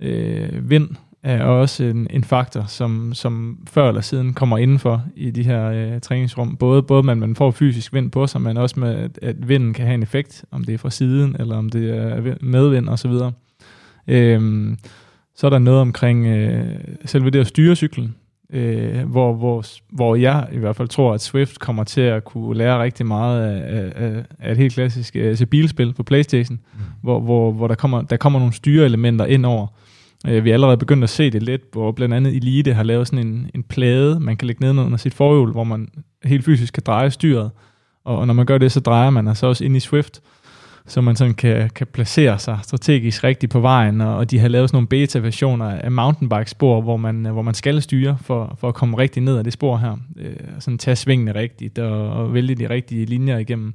Øh, 0.00 0.70
vind 0.70 0.88
er 1.22 1.44
også 1.44 1.84
en, 1.84 2.06
en 2.10 2.24
faktor, 2.24 2.64
som, 2.68 3.14
som 3.14 3.58
før 3.70 3.88
eller 3.88 4.00
siden 4.00 4.34
kommer 4.34 4.58
indenfor 4.58 5.04
i 5.16 5.30
de 5.30 5.42
her 5.42 5.64
øh, 5.64 6.00
træningsrum. 6.00 6.56
Både, 6.56 6.82
både 6.82 7.10
at 7.10 7.18
man 7.18 7.36
får 7.36 7.50
fysisk 7.50 7.92
vind 7.94 8.10
på 8.10 8.26
sig, 8.26 8.40
men 8.40 8.56
også 8.56 8.80
med, 8.80 8.94
at, 8.94 9.18
at 9.22 9.48
vinden 9.48 9.74
kan 9.74 9.84
have 9.86 9.94
en 9.94 10.02
effekt, 10.02 10.44
om 10.50 10.64
det 10.64 10.74
er 10.74 10.78
fra 10.78 10.90
siden, 10.90 11.36
eller 11.38 11.56
om 11.56 11.68
det 11.68 11.90
er 11.98 12.20
vind- 12.20 12.40
medvind 12.40 12.88
osv. 12.88 13.12
Øhm, 14.08 14.78
så 15.36 15.46
er 15.46 15.50
der 15.50 15.58
noget 15.58 15.80
omkring 15.80 16.26
øh, 16.26 16.64
selve 17.04 17.30
det 17.30 17.38
at 17.40 17.46
styre 17.46 17.76
cyklen, 17.76 18.14
øh, 18.52 19.08
hvor, 19.08 19.34
hvor, 19.34 19.64
hvor 19.92 20.16
jeg 20.16 20.48
i 20.52 20.58
hvert 20.58 20.76
fald 20.76 20.88
tror, 20.88 21.14
at 21.14 21.20
Swift 21.20 21.58
kommer 21.58 21.84
til 21.84 22.00
at 22.00 22.24
kunne 22.24 22.58
lære 22.58 22.82
rigtig 22.82 23.06
meget 23.06 23.42
af, 23.42 23.92
af, 23.96 24.24
af 24.38 24.52
et 24.52 24.58
helt 24.58 24.74
klassisk 24.74 25.16
altså 25.16 25.46
bilspil 25.46 25.92
på 25.92 26.02
Playstation, 26.02 26.60
mm. 26.74 26.80
hvor, 27.02 27.20
hvor, 27.20 27.52
hvor 27.52 27.68
der, 27.68 27.74
kommer, 27.74 28.02
der 28.02 28.16
kommer 28.16 28.38
nogle 28.38 28.54
styreelementer 28.54 29.26
ind 29.26 29.46
over. 29.46 29.66
Øh, 30.26 30.44
vi 30.44 30.50
er 30.50 30.54
allerede 30.54 30.76
begyndt 30.76 31.04
at 31.04 31.10
se 31.10 31.30
det 31.30 31.42
lidt, 31.42 31.62
hvor 31.72 31.92
blandt 31.92 32.14
andet 32.14 32.36
Elite 32.36 32.74
har 32.74 32.82
lavet 32.82 33.06
sådan 33.06 33.26
en, 33.26 33.50
en 33.54 33.62
plade, 33.62 34.20
man 34.20 34.36
kan 34.36 34.46
lægge 34.46 34.72
ned 34.72 34.84
under 34.84 34.96
sit 34.96 35.14
forhjul, 35.14 35.52
hvor 35.52 35.64
man 35.64 35.88
helt 36.24 36.44
fysisk 36.44 36.74
kan 36.74 36.82
dreje 36.86 37.10
styret. 37.10 37.50
Og, 38.04 38.18
og 38.18 38.26
når 38.26 38.34
man 38.34 38.46
gør 38.46 38.58
det, 38.58 38.72
så 38.72 38.80
drejer 38.80 39.10
man 39.10 39.28
altså 39.28 39.46
også 39.46 39.64
ind 39.64 39.76
i 39.76 39.80
Swift, 39.80 40.20
så 40.86 41.00
man 41.00 41.16
sådan 41.16 41.34
kan, 41.34 41.70
kan 41.70 41.86
placere 41.86 42.38
sig 42.38 42.58
strategisk 42.62 43.24
rigtigt 43.24 43.52
på 43.52 43.60
vejen, 43.60 44.00
og, 44.00 44.16
og 44.16 44.30
de 44.30 44.38
har 44.38 44.48
lavet 44.48 44.70
sådan 44.70 44.76
nogle 44.76 44.88
beta-versioner 44.88 45.66
af 45.66 45.90
mountainbike-spor, 45.90 46.80
hvor 46.80 46.96
man, 46.96 47.26
øh, 47.26 47.32
hvor 47.32 47.42
man 47.42 47.54
skal 47.54 47.82
styre 47.82 48.18
for, 48.22 48.56
for 48.60 48.68
at 48.68 48.74
komme 48.74 48.98
rigtig 48.98 49.22
ned 49.22 49.38
ad 49.38 49.44
det 49.44 49.52
spor 49.52 49.76
her. 49.76 49.96
Øh, 50.16 50.36
sådan 50.58 50.78
tage 50.78 50.96
svingene 50.96 51.34
rigtigt 51.34 51.78
og, 51.78 52.12
og 52.12 52.34
vælge 52.34 52.54
de 52.54 52.70
rigtige 52.70 53.06
linjer 53.06 53.38
igennem. 53.38 53.74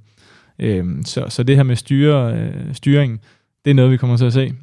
Øh, 0.60 0.86
så, 1.06 1.26
så 1.30 1.44
det 1.44 1.56
her 1.56 1.64
med 1.64 1.76
styre, 1.76 2.38
øh, 2.38 2.74
styring, 2.74 3.22
det 3.66 3.72
er 3.72 3.76
noget, 3.76 3.92
vi 3.92 3.98
kommer 3.98 4.18
til 4.18 4.26
at 4.26 4.34
se. 4.34 4.54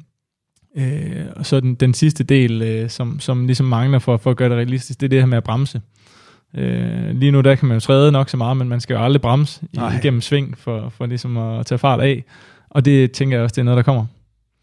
Øh, 0.77 1.25
og 1.35 1.45
så 1.45 1.59
den, 1.59 1.75
den 1.75 1.93
sidste 1.93 2.23
del, 2.23 2.61
øh, 2.61 2.89
som, 2.89 3.19
som 3.19 3.45
ligesom 3.45 3.65
mangler 3.65 3.99
for, 3.99 4.17
for 4.17 4.31
at 4.31 4.37
gøre 4.37 4.49
det 4.49 4.57
realistisk, 4.57 5.01
det 5.01 5.07
er 5.07 5.09
det 5.09 5.19
her 5.19 5.25
med 5.25 5.37
at 5.37 5.43
bremse. 5.43 5.77
Øh, 5.77 5.81
lige 7.13 7.31
nu 7.31 7.41
der 7.41 7.55
kan 7.55 7.67
man 7.67 7.75
jo 7.75 7.79
træde 7.79 8.11
nok 8.11 8.29
så 8.29 8.37
meget, 8.37 8.57
men 8.57 8.69
man 8.69 8.79
skal 8.79 8.93
jo 8.93 9.03
aldrig 9.03 9.21
bremse 9.21 9.61
Nej. 9.75 9.97
igennem 9.97 10.21
sving 10.21 10.57
for, 10.57 10.89
for 10.89 11.05
ligesom 11.05 11.37
at 11.37 11.65
tage 11.65 11.79
fart 11.79 12.01
af. 12.01 12.23
Og 12.69 12.85
det 12.85 13.11
tænker 13.11 13.37
jeg 13.37 13.43
også, 13.43 13.53
det 13.53 13.59
er 13.59 13.63
noget, 13.63 13.77
der 13.77 13.83
kommer. 13.83 14.05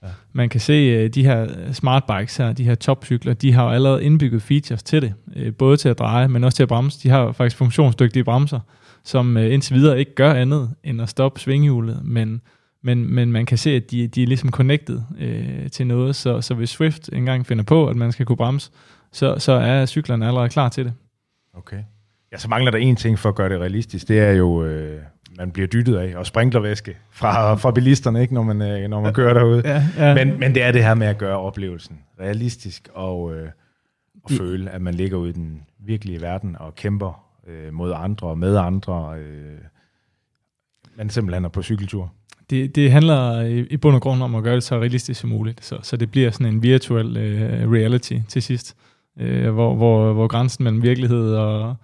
Ja. 0.02 0.08
Man 0.32 0.48
kan 0.48 0.60
se, 0.60 0.72
øh, 0.72 1.10
de 1.10 1.24
her 1.24 1.48
smart 1.72 2.04
bikes 2.04 2.36
her, 2.36 2.52
de 2.52 2.64
her 2.64 2.74
topcykler, 2.74 3.34
de 3.34 3.52
har 3.52 3.64
jo 3.64 3.70
allerede 3.70 4.04
indbygget 4.04 4.42
features 4.42 4.82
til 4.82 5.02
det. 5.02 5.14
Øh, 5.36 5.54
både 5.54 5.76
til 5.76 5.88
at 5.88 5.98
dreje, 5.98 6.28
men 6.28 6.44
også 6.44 6.56
til 6.56 6.62
at 6.62 6.68
bremse. 6.68 7.02
De 7.02 7.08
har 7.08 7.20
jo 7.20 7.32
faktisk 7.32 7.56
funktionsdygtige 7.56 8.24
bremser, 8.24 8.60
som 9.04 9.36
øh, 9.36 9.52
indtil 9.52 9.74
videre 9.74 9.98
ikke 9.98 10.14
gør 10.14 10.34
andet 10.34 10.70
end 10.84 11.02
at 11.02 11.08
stoppe 11.08 11.40
svinghjulet, 11.40 12.00
men 12.04 12.40
men, 12.82 13.14
men 13.14 13.32
man 13.32 13.46
kan 13.46 13.58
se, 13.58 13.70
at 13.70 13.90
de, 13.90 14.06
de 14.06 14.22
er 14.22 14.26
ligesom 14.26 14.50
connected 14.50 15.00
øh, 15.18 15.70
til 15.70 15.86
noget, 15.86 16.16
så, 16.16 16.40
så 16.40 16.54
hvis 16.54 16.70
Swift 16.70 17.10
engang 17.12 17.46
finder 17.46 17.64
på, 17.64 17.88
at 17.88 17.96
man 17.96 18.12
skal 18.12 18.26
kunne 18.26 18.36
bremse, 18.36 18.70
så, 19.12 19.34
så 19.38 19.52
er 19.52 19.86
cyklerne 19.86 20.26
allerede 20.26 20.48
klar 20.48 20.68
til 20.68 20.84
det. 20.84 20.92
Okay. 21.55 21.82
Ja, 22.32 22.39
så 22.39 22.48
mangler 22.48 22.70
der 22.70 22.78
en 22.78 22.97
ting 22.97 23.18
for 23.18 23.28
at 23.28 23.35
gøre 23.35 23.48
det 23.48 23.60
realistisk. 23.60 24.09
Det 24.09 24.18
er 24.20 24.32
jo, 24.32 24.64
øh, 24.64 25.02
man 25.39 25.51
bliver 25.51 25.66
dyttet 25.66 25.97
af, 25.97 26.16
og 26.16 26.27
sprinklervæske 26.27 26.97
fra, 27.10 27.55
fra 27.55 27.70
bilisterne, 27.70 28.20
ikke, 28.22 28.35
når 28.35 28.43
man, 28.43 28.62
øh, 28.62 28.89
når 28.90 29.01
man 29.01 29.14
kører 29.14 29.35
derude. 29.35 29.62
Ja, 29.64 29.85
ja. 29.98 30.14
Men, 30.14 30.40
men 30.40 30.55
det 30.55 30.62
er 30.62 30.72
det 30.72 30.85
her 30.85 30.94
med 30.94 31.06
at 31.06 31.18
gøre 31.18 31.36
oplevelsen 31.39 31.98
realistisk, 32.20 32.89
og, 32.94 33.35
øh, 33.36 33.48
og 34.24 34.31
I- 34.31 34.36
føle, 34.36 34.70
at 34.70 34.82
man 34.82 34.94
ligger 34.94 35.16
ude 35.16 35.31
i 35.31 35.32
den 35.32 35.62
virkelige 35.78 36.20
verden 36.20 36.56
og 36.60 36.74
kæmper 36.74 37.24
øh, 37.48 37.72
mod 37.72 37.93
andre 37.97 38.27
og 38.28 38.39
med 38.39 38.56
andre. 38.56 39.18
Øh, 39.18 39.59
man 40.97 41.10
simpelthen 41.10 41.44
er 41.44 41.48
på 41.48 41.62
cykeltur. 41.62 42.12
det, 42.51 42.74
det 42.77 42.93
handler 42.93 43.40
i, 43.40 43.59
i 43.60 43.77
bund 43.77 43.94
og 43.94 44.02
grund 44.02 44.22
om 44.22 44.35
at 44.35 44.43
gøre 44.43 44.55
det 44.55 44.62
så 44.62 44.77
realistisk 44.78 45.20
som 45.20 45.31
muligt, 45.31 45.64
så, 45.64 45.78
så 45.82 45.97
det 45.97 46.10
bliver 46.10 46.31
sådan 46.31 46.47
en 46.55 46.62
virtual 46.62 47.16
øh, 47.16 47.72
reality 47.72 48.18
til 48.28 48.43
sidst, 48.43 48.77
øh, 49.18 49.50
hvor, 49.52 49.74
hvor, 49.74 50.12
hvor 50.12 50.26
grænsen 50.28 50.64
mellem 50.64 50.82
virkelighed 50.82 51.34
og, 51.34 51.76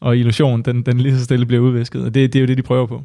og 0.00 0.16
illusion, 0.16 0.62
den, 0.62 0.82
den 0.82 1.00
lige 1.00 1.18
så 1.18 1.24
stille 1.24 1.46
bliver 1.46 1.62
udvisket, 1.62 2.04
og 2.04 2.14
det, 2.14 2.32
det 2.32 2.38
er 2.38 2.40
jo 2.40 2.46
det, 2.46 2.56
de 2.56 2.62
prøver 2.62 2.86
på. 2.86 3.04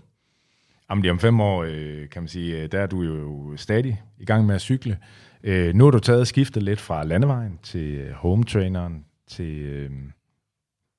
Jamen, 0.90 1.02
lige 1.02 1.12
om 1.12 1.20
fem 1.20 1.40
år, 1.40 1.64
øh, 1.64 2.10
kan 2.10 2.22
man 2.22 2.28
sige, 2.28 2.62
øh, 2.62 2.72
der 2.72 2.80
er 2.80 2.88
du 2.88 3.02
jo 3.02 3.54
stadig 3.58 4.02
i 4.20 4.26
gang 4.26 4.46
med 4.46 4.56
at 4.56 4.62
cykle. 4.62 4.98
Øh, 5.44 5.74
nu 5.76 5.84
har 5.84 5.92
du 5.92 6.00
taget 6.00 6.28
skiftet 6.28 6.64
lidt 6.64 6.82
fra 6.82 7.04
landevejen 7.04 7.60
til 7.64 7.96
øh, 7.96 8.12
home 8.12 8.44
traineren, 8.44 9.06
til, 9.28 9.60
øh, 9.60 9.90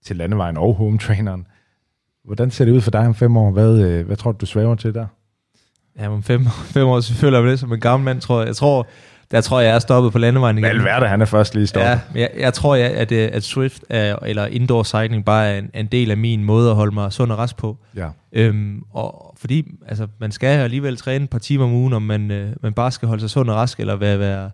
til 0.05 0.17
landevejen 0.17 0.57
og 0.57 0.75
home 0.75 0.99
traineren. 0.99 1.47
Hvordan 2.25 2.51
ser 2.51 2.65
det 2.65 2.73
ud 2.73 2.81
for 2.81 2.91
dig 2.91 3.07
om 3.07 3.15
fem 3.15 3.37
år? 3.37 3.51
Hvad, 3.51 3.81
øh, 3.81 4.07
hvad 4.07 4.17
tror 4.17 4.33
du, 4.33 4.39
du 4.41 4.47
svæver 4.47 4.75
til 4.75 4.95
der? 4.95 5.07
Ja, 5.99 6.09
om 6.09 6.23
fem, 6.23 6.45
fem 6.75 6.87
år, 6.87 7.01
så 7.01 7.15
føler 7.15 7.39
jeg 7.39 7.43
mig 7.43 7.51
lidt 7.51 7.61
som 7.61 7.73
en 7.73 7.81
gammel 7.81 8.05
mand, 8.05 8.21
tror 8.21 8.41
jeg. 8.41 8.47
Jeg 8.47 8.57
tror, 8.57 8.87
der 9.31 9.41
tror 9.41 9.61
jeg, 9.61 9.69
jeg 9.69 9.75
er 9.75 9.79
stoppet 9.79 10.13
på 10.13 10.19
landevejen 10.19 10.59
igen. 10.59 10.69
Valverde, 10.69 11.09
han 11.09 11.21
er 11.21 11.25
først 11.25 11.55
lige 11.55 11.67
stoppet. 11.67 12.01
Ja, 12.15 12.21
jeg, 12.21 12.31
jeg 12.39 12.55
tror, 12.55 12.75
jeg, 12.75 12.91
at, 12.91 13.13
øh, 13.13 13.29
at 13.33 13.43
Swift 13.43 13.83
er, 13.91 14.17
eller 14.23 14.47
indoor 14.47 14.83
cycling 14.83 15.25
bare 15.25 15.47
er 15.49 15.59
en, 15.59 15.71
en 15.75 15.87
del 15.87 16.11
af 16.11 16.17
min 16.17 16.45
måde 16.45 16.71
at 16.71 16.77
holde 16.77 16.95
mig 16.95 17.13
sund 17.13 17.33
og 17.33 17.39
rask 17.39 17.57
på. 17.57 17.77
Ja. 17.97 18.09
Øhm, 18.33 18.83
og 18.93 19.35
fordi 19.41 19.65
altså, 19.89 20.07
man 20.21 20.33
skal 20.33 20.59
alligevel 20.59 20.97
træne 20.97 21.25
et 21.25 21.31
par 21.31 21.39
timer 21.39 21.65
om 21.65 21.73
ugen, 21.73 21.93
om 21.93 22.03
man, 22.03 22.31
øh, 22.31 22.51
man 22.63 22.73
bare 22.73 22.93
skal 22.93 23.09
holde 23.09 23.21
sig 23.21 23.31
sund 23.31 23.51
og 23.51 23.57
rask, 23.57 23.81
eller 23.81 23.97
være, 23.97 24.19
være 24.19 24.51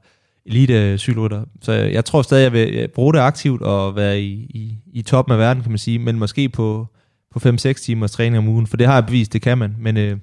elite 0.47 0.99
cykelrytter. 0.99 1.45
Så 1.61 1.73
jeg 1.73 2.05
tror 2.05 2.23
stadig, 2.23 2.43
jeg 2.43 2.53
vil 2.53 2.89
bruge 2.95 3.13
det 3.13 3.19
aktivt 3.19 3.63
og 3.63 3.97
være 3.97 4.21
i, 4.21 4.33
i, 4.33 4.79
i 4.93 5.03
toppen 5.03 5.33
af 5.33 5.39
verden, 5.39 5.63
kan 5.63 5.73
man 5.73 5.79
sige, 5.79 5.99
men 5.99 6.19
måske 6.19 6.49
på, 6.49 6.87
på 7.33 7.49
5-6 7.49 7.73
timers 7.73 8.13
træning 8.13 8.39
om 8.39 8.49
ugen, 8.49 8.67
for 8.67 8.77
det 8.77 8.87
har 8.87 8.95
jeg 8.95 9.07
bevist, 9.07 9.33
det 9.33 9.43
kan 9.43 9.59
man. 9.59 9.77
Men, 9.79 9.97
øh, 9.97 10.17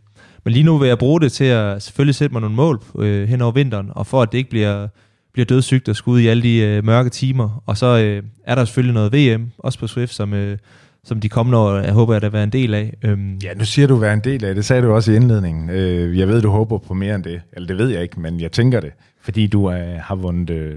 men 0.46 0.54
lige 0.54 0.64
nu 0.64 0.78
vil 0.78 0.88
jeg 0.88 0.98
bruge 0.98 1.22
det 1.22 1.32
til 1.32 1.44
at 1.46 1.82
selvfølgelig 1.84 2.16
sætte 2.16 2.34
mig 2.34 2.42
nogle 2.42 2.56
mål 2.56 2.82
øh, 3.00 3.28
hen 3.30 3.42
over 3.42 3.52
vinteren, 3.52 3.88
og 3.92 4.08
for 4.08 4.22
at 4.22 4.32
det 4.32 4.38
ikke 4.38 4.50
bliver, 4.50 4.88
bliver 5.34 5.46
dødssygt 5.46 5.90
og 5.90 5.96
skulle 5.96 6.24
i 6.24 6.28
alle 6.28 6.44
de 6.44 6.58
øh, 6.58 6.86
mørke 6.86 7.10
timer. 7.10 7.64
Og 7.66 7.78
så 7.78 7.86
øh, 8.00 8.24
er 8.44 8.56
der 8.56 8.66
selvfølgelig 8.66 8.94
noget 8.94 9.14
VM, 9.14 9.52
også 9.58 9.80
på 9.80 9.88
Swift, 9.88 10.14
som, 10.14 10.34
øh, 10.34 10.58
som 11.04 11.20
de 11.20 11.30
kommende 11.30 11.58
år, 11.58 11.78
jeg 11.78 11.94
håber, 11.94 12.16
at 12.16 12.22
der 12.22 12.30
være 12.30 12.44
en 12.44 12.50
del 12.50 12.74
af. 12.74 12.94
Øhm, 13.06 13.38
Ja, 13.44 13.54
nu 13.54 13.66
siger 13.66 13.88
du, 13.88 13.96
at 13.96 14.02
være 14.02 14.14
en 14.14 14.20
del 14.24 14.46
af 14.46 14.56
det. 14.56 14.66
Sagde 14.66 14.82
du 14.82 14.94
også 14.94 15.12
i 15.12 15.16
indledningen. 15.16 15.70
Øh, 15.70 16.18
jeg 16.20 16.28
ved, 16.28 16.42
du 16.42 16.50
håber 16.50 16.78
på 16.78 16.94
mere 16.94 17.16
end 17.16 17.24
det. 17.24 17.42
Eller 17.54 17.68
det 17.68 17.78
ved 17.78 17.88
jeg 17.90 18.02
ikke, 18.02 18.20
men 18.20 18.40
jeg 18.42 18.52
tænker 18.52 18.80
det. 18.80 18.92
Fordi 19.22 19.48
du 19.48 19.72
øh, 19.72 20.00
har 20.02 20.16
vundet... 20.16 20.50
Øh, 20.50 20.76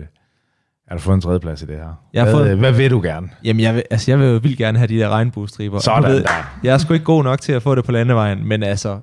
er 0.90 0.94
du 0.94 1.00
fået 1.00 1.14
en 1.14 1.20
tredjeplads 1.20 1.62
i 1.62 1.66
det 1.66 1.76
her? 1.76 2.00
Jeg 2.12 2.22
har 2.24 2.30
hvad, 2.30 2.40
fået- 2.44 2.52
øh, 2.52 2.58
hvad 2.58 2.72
vil 2.72 2.90
du 2.90 3.00
gerne? 3.00 3.28
Jamen, 3.44 3.60
jeg 3.60 3.74
vil, 3.74 3.82
altså, 3.90 4.10
jeg 4.10 4.18
vil 4.18 4.26
jo 4.28 4.36
vildt 4.42 4.58
gerne 4.58 4.78
have 4.78 4.88
de 4.88 4.98
der 4.98 5.08
regnbuestriber. 5.08 5.78
Sådan 5.78 6.10
ved, 6.10 6.22
der. 6.22 6.58
Jeg 6.64 6.74
er 6.74 6.78
sgu 6.78 6.92
ikke 6.94 7.04
god 7.04 7.24
nok 7.24 7.40
til 7.40 7.52
at 7.52 7.62
få 7.62 7.74
det 7.74 7.84
på 7.84 7.92
landevejen, 7.92 8.48
men 8.48 8.62
altså, 8.62 8.98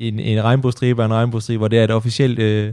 en, 0.00 0.20
en 0.20 0.44
regnbuestriber 0.44 1.02
er 1.02 1.06
en 1.06 1.14
regnbuestriber, 1.14 1.68
det 1.68 1.78
er 1.78 1.84
et 1.84 1.90
officielt 1.90 2.38
øh, 2.38 2.72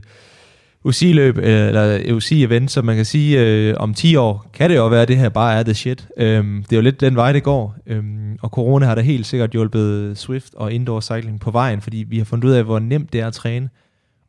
UCI-løb, 0.83 1.37
øh, 1.37 1.67
eller 1.67 2.13
UCI-event, 2.15 2.67
så 2.67 2.81
man 2.81 2.95
kan 2.95 3.05
sige, 3.05 3.39
øh, 3.41 3.75
om 3.79 3.93
10 3.93 4.15
år 4.15 4.49
kan 4.53 4.69
det 4.69 4.75
jo 4.75 4.87
være, 4.87 5.01
at 5.01 5.07
det 5.07 5.17
her 5.17 5.29
bare 5.29 5.59
er 5.59 5.63
the 5.63 5.73
shit. 5.73 6.07
Øhm, 6.17 6.63
det 6.63 6.71
er 6.71 6.77
jo 6.77 6.81
lidt 6.81 7.01
den 7.01 7.15
vej, 7.15 7.31
det 7.31 7.43
går. 7.43 7.75
Øhm, 7.87 8.37
og 8.41 8.49
corona 8.49 8.85
har 8.85 8.95
da 8.95 9.01
helt 9.01 9.25
sikkert 9.25 9.51
hjulpet 9.51 10.17
Swift 10.17 10.53
og 10.55 10.71
indoor 10.73 10.99
cycling 11.01 11.39
på 11.39 11.51
vejen, 11.51 11.81
fordi 11.81 12.05
vi 12.09 12.17
har 12.17 12.25
fundet 12.25 12.47
ud 12.47 12.53
af, 12.53 12.63
hvor 12.63 12.79
nemt 12.79 13.13
det 13.13 13.21
er 13.21 13.27
at 13.27 13.33
træne. 13.33 13.69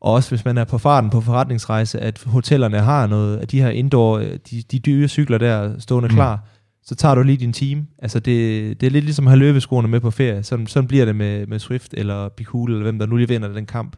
Og 0.01 0.12
også 0.12 0.31
hvis 0.31 0.45
man 0.45 0.59
er 0.59 0.65
på 0.65 0.79
farten 0.79 1.11
på 1.11 1.20
forretningsrejse, 1.20 2.01
at 2.01 2.23
hotellerne 2.27 2.79
har 2.79 3.07
noget 3.07 3.37
af 3.37 3.49
de 3.49 3.62
her 3.62 3.69
indoor, 3.69 4.19
øh, 4.19 4.27
de, 4.51 4.62
de 4.73 4.79
dyre 4.79 5.09
cykler 5.09 5.39
der 5.39 5.73
stående 5.79 6.09
Mm. 6.09 6.15
klar, 6.15 6.41
så 6.85 6.95
tager 6.95 7.15
du 7.15 7.23
lige 7.23 7.37
din 7.37 7.53
time. 7.53 7.87
Altså 7.99 8.21
det, 8.21 8.81
det 8.81 8.87
er 8.87 8.91
lidt 8.91 9.05
ligesom 9.05 9.27
at 9.27 9.31
have 9.31 9.39
løbeskoene 9.39 9.89
med 9.89 10.01
på 10.01 10.11
ferie. 10.11 10.43
Sådan, 10.43 10.67
sådan 10.67 10.89
bliver 10.89 11.05
det 11.05 11.17
med, 11.17 11.47
med 11.47 11.59
Swift 11.59 11.95
eller 11.97 12.29
Bikul, 12.29 12.71
eller 12.71 12.83
hvem 12.83 12.99
der 12.99 13.07
nu 13.07 13.17
lige 13.17 13.29
vinder 13.29 13.49
den 13.53 13.67
kamp. 13.67 13.97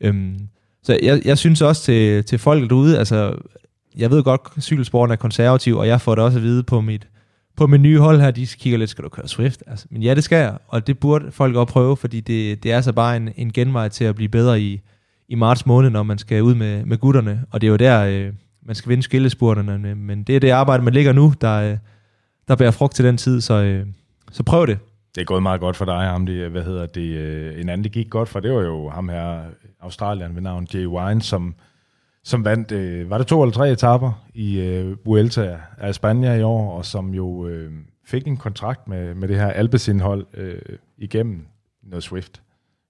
Øhm, 0.00 0.36
så 0.82 0.98
jeg, 1.02 1.22
jeg 1.24 1.38
synes 1.38 1.62
også 1.62 1.82
til, 1.82 2.24
til 2.24 2.38
folk 2.38 2.70
derude, 2.70 2.98
altså 2.98 3.34
jeg 3.96 4.10
ved 4.10 4.22
godt, 4.22 4.40
at 4.56 4.62
cykelsporten 4.62 5.12
er 5.12 5.16
konservativ, 5.16 5.76
og 5.76 5.86
jeg 5.88 6.00
får 6.00 6.14
det 6.14 6.24
også 6.24 6.38
at 6.38 6.44
vide 6.44 6.62
på 6.62 6.80
mit, 6.80 7.08
på 7.56 7.66
mit 7.66 7.80
nye 7.80 7.98
hold 7.98 8.20
her, 8.20 8.30
de 8.30 8.46
kigger 8.46 8.78
lidt, 8.78 8.90
skal 8.90 9.04
du 9.04 9.08
køre 9.08 9.28
Swift? 9.28 9.62
Altså, 9.66 9.86
men 9.90 10.02
ja, 10.02 10.14
det 10.14 10.24
skal 10.24 10.36
jeg, 10.36 10.58
og 10.68 10.86
det 10.86 10.98
burde 10.98 11.30
folk 11.32 11.56
også 11.56 11.72
prøve, 11.72 11.96
fordi 11.96 12.20
det, 12.20 12.62
det 12.62 12.72
er 12.72 12.80
så 12.80 12.92
bare 12.92 13.16
en, 13.16 13.28
en 13.36 13.52
genvej 13.52 13.88
til 13.88 14.04
at 14.04 14.14
blive 14.14 14.28
bedre 14.28 14.60
i, 14.60 14.80
i 15.28 15.34
marts 15.34 15.66
måned, 15.66 15.90
når 15.90 16.02
man 16.02 16.18
skal 16.18 16.42
ud 16.42 16.54
med, 16.54 16.84
med 16.84 16.98
gutterne, 16.98 17.44
og 17.50 17.60
det 17.60 17.66
er 17.66 17.70
jo 17.70 17.76
der, 17.76 18.04
øh, 18.04 18.32
man 18.66 18.74
skal 18.74 18.90
vinde 18.90 19.02
skillespurterne, 19.02 19.78
men- 19.78 20.04
men 20.06 20.22
det 20.22 20.36
er 20.36 20.40
det 20.40 20.50
arbejde, 20.50 20.82
man 20.84 20.92
ligger 20.92 21.12
nu, 21.12 21.34
der, 21.40 21.70
øh, 21.72 21.76
der 22.52 22.56
bærer 22.56 22.70
frugt 22.70 22.94
til 22.94 23.04
den 23.04 23.16
tid, 23.16 23.40
så, 23.40 23.54
øh, 23.54 23.86
så 24.32 24.42
prøv 24.42 24.66
det. 24.66 24.78
Det 25.14 25.20
er 25.20 25.24
gået 25.24 25.42
meget 25.42 25.60
godt 25.60 25.76
for 25.76 25.84
dig, 25.84 26.00
ham. 26.08 26.26
Det, 26.26 26.50
hvad 26.50 26.62
hedder 26.62 26.86
det? 26.86 27.00
øh, 27.16 27.60
En 27.60 27.68
anden, 27.68 27.84
det 27.84 27.92
gik 27.92 28.10
godt 28.10 28.28
for, 28.28 28.40
det 28.40 28.52
var 28.52 28.62
jo 28.62 28.88
ham 28.88 29.08
her, 29.08 29.40
Australien 29.80 30.34
ved 30.34 30.42
navn 30.42 30.66
Jay 30.74 30.86
Wine, 30.86 31.22
som, 31.22 31.54
som 32.24 32.44
vandt, 32.44 32.72
øh, 32.72 33.10
var 33.10 33.18
det 33.18 33.26
to 33.26 33.42
eller 33.42 33.52
tre 33.52 33.72
etapper 33.72 34.24
i 34.34 34.60
øh, 34.60 34.96
Vuelta 35.06 35.58
af 35.78 35.94
Spanien 35.94 36.40
i 36.40 36.42
år, 36.42 36.72
og 36.72 36.84
som 36.84 37.14
jo 37.14 37.46
øh, 37.48 37.72
fik 38.06 38.26
en 38.26 38.36
kontrakt 38.36 38.88
med, 38.88 39.14
med 39.14 39.28
det 39.28 39.36
her 39.36 39.46
Alpecin-hold 39.46 40.26
øh, 40.34 40.58
igennem 40.98 41.46
noget 41.82 42.02
Swift. 42.02 42.42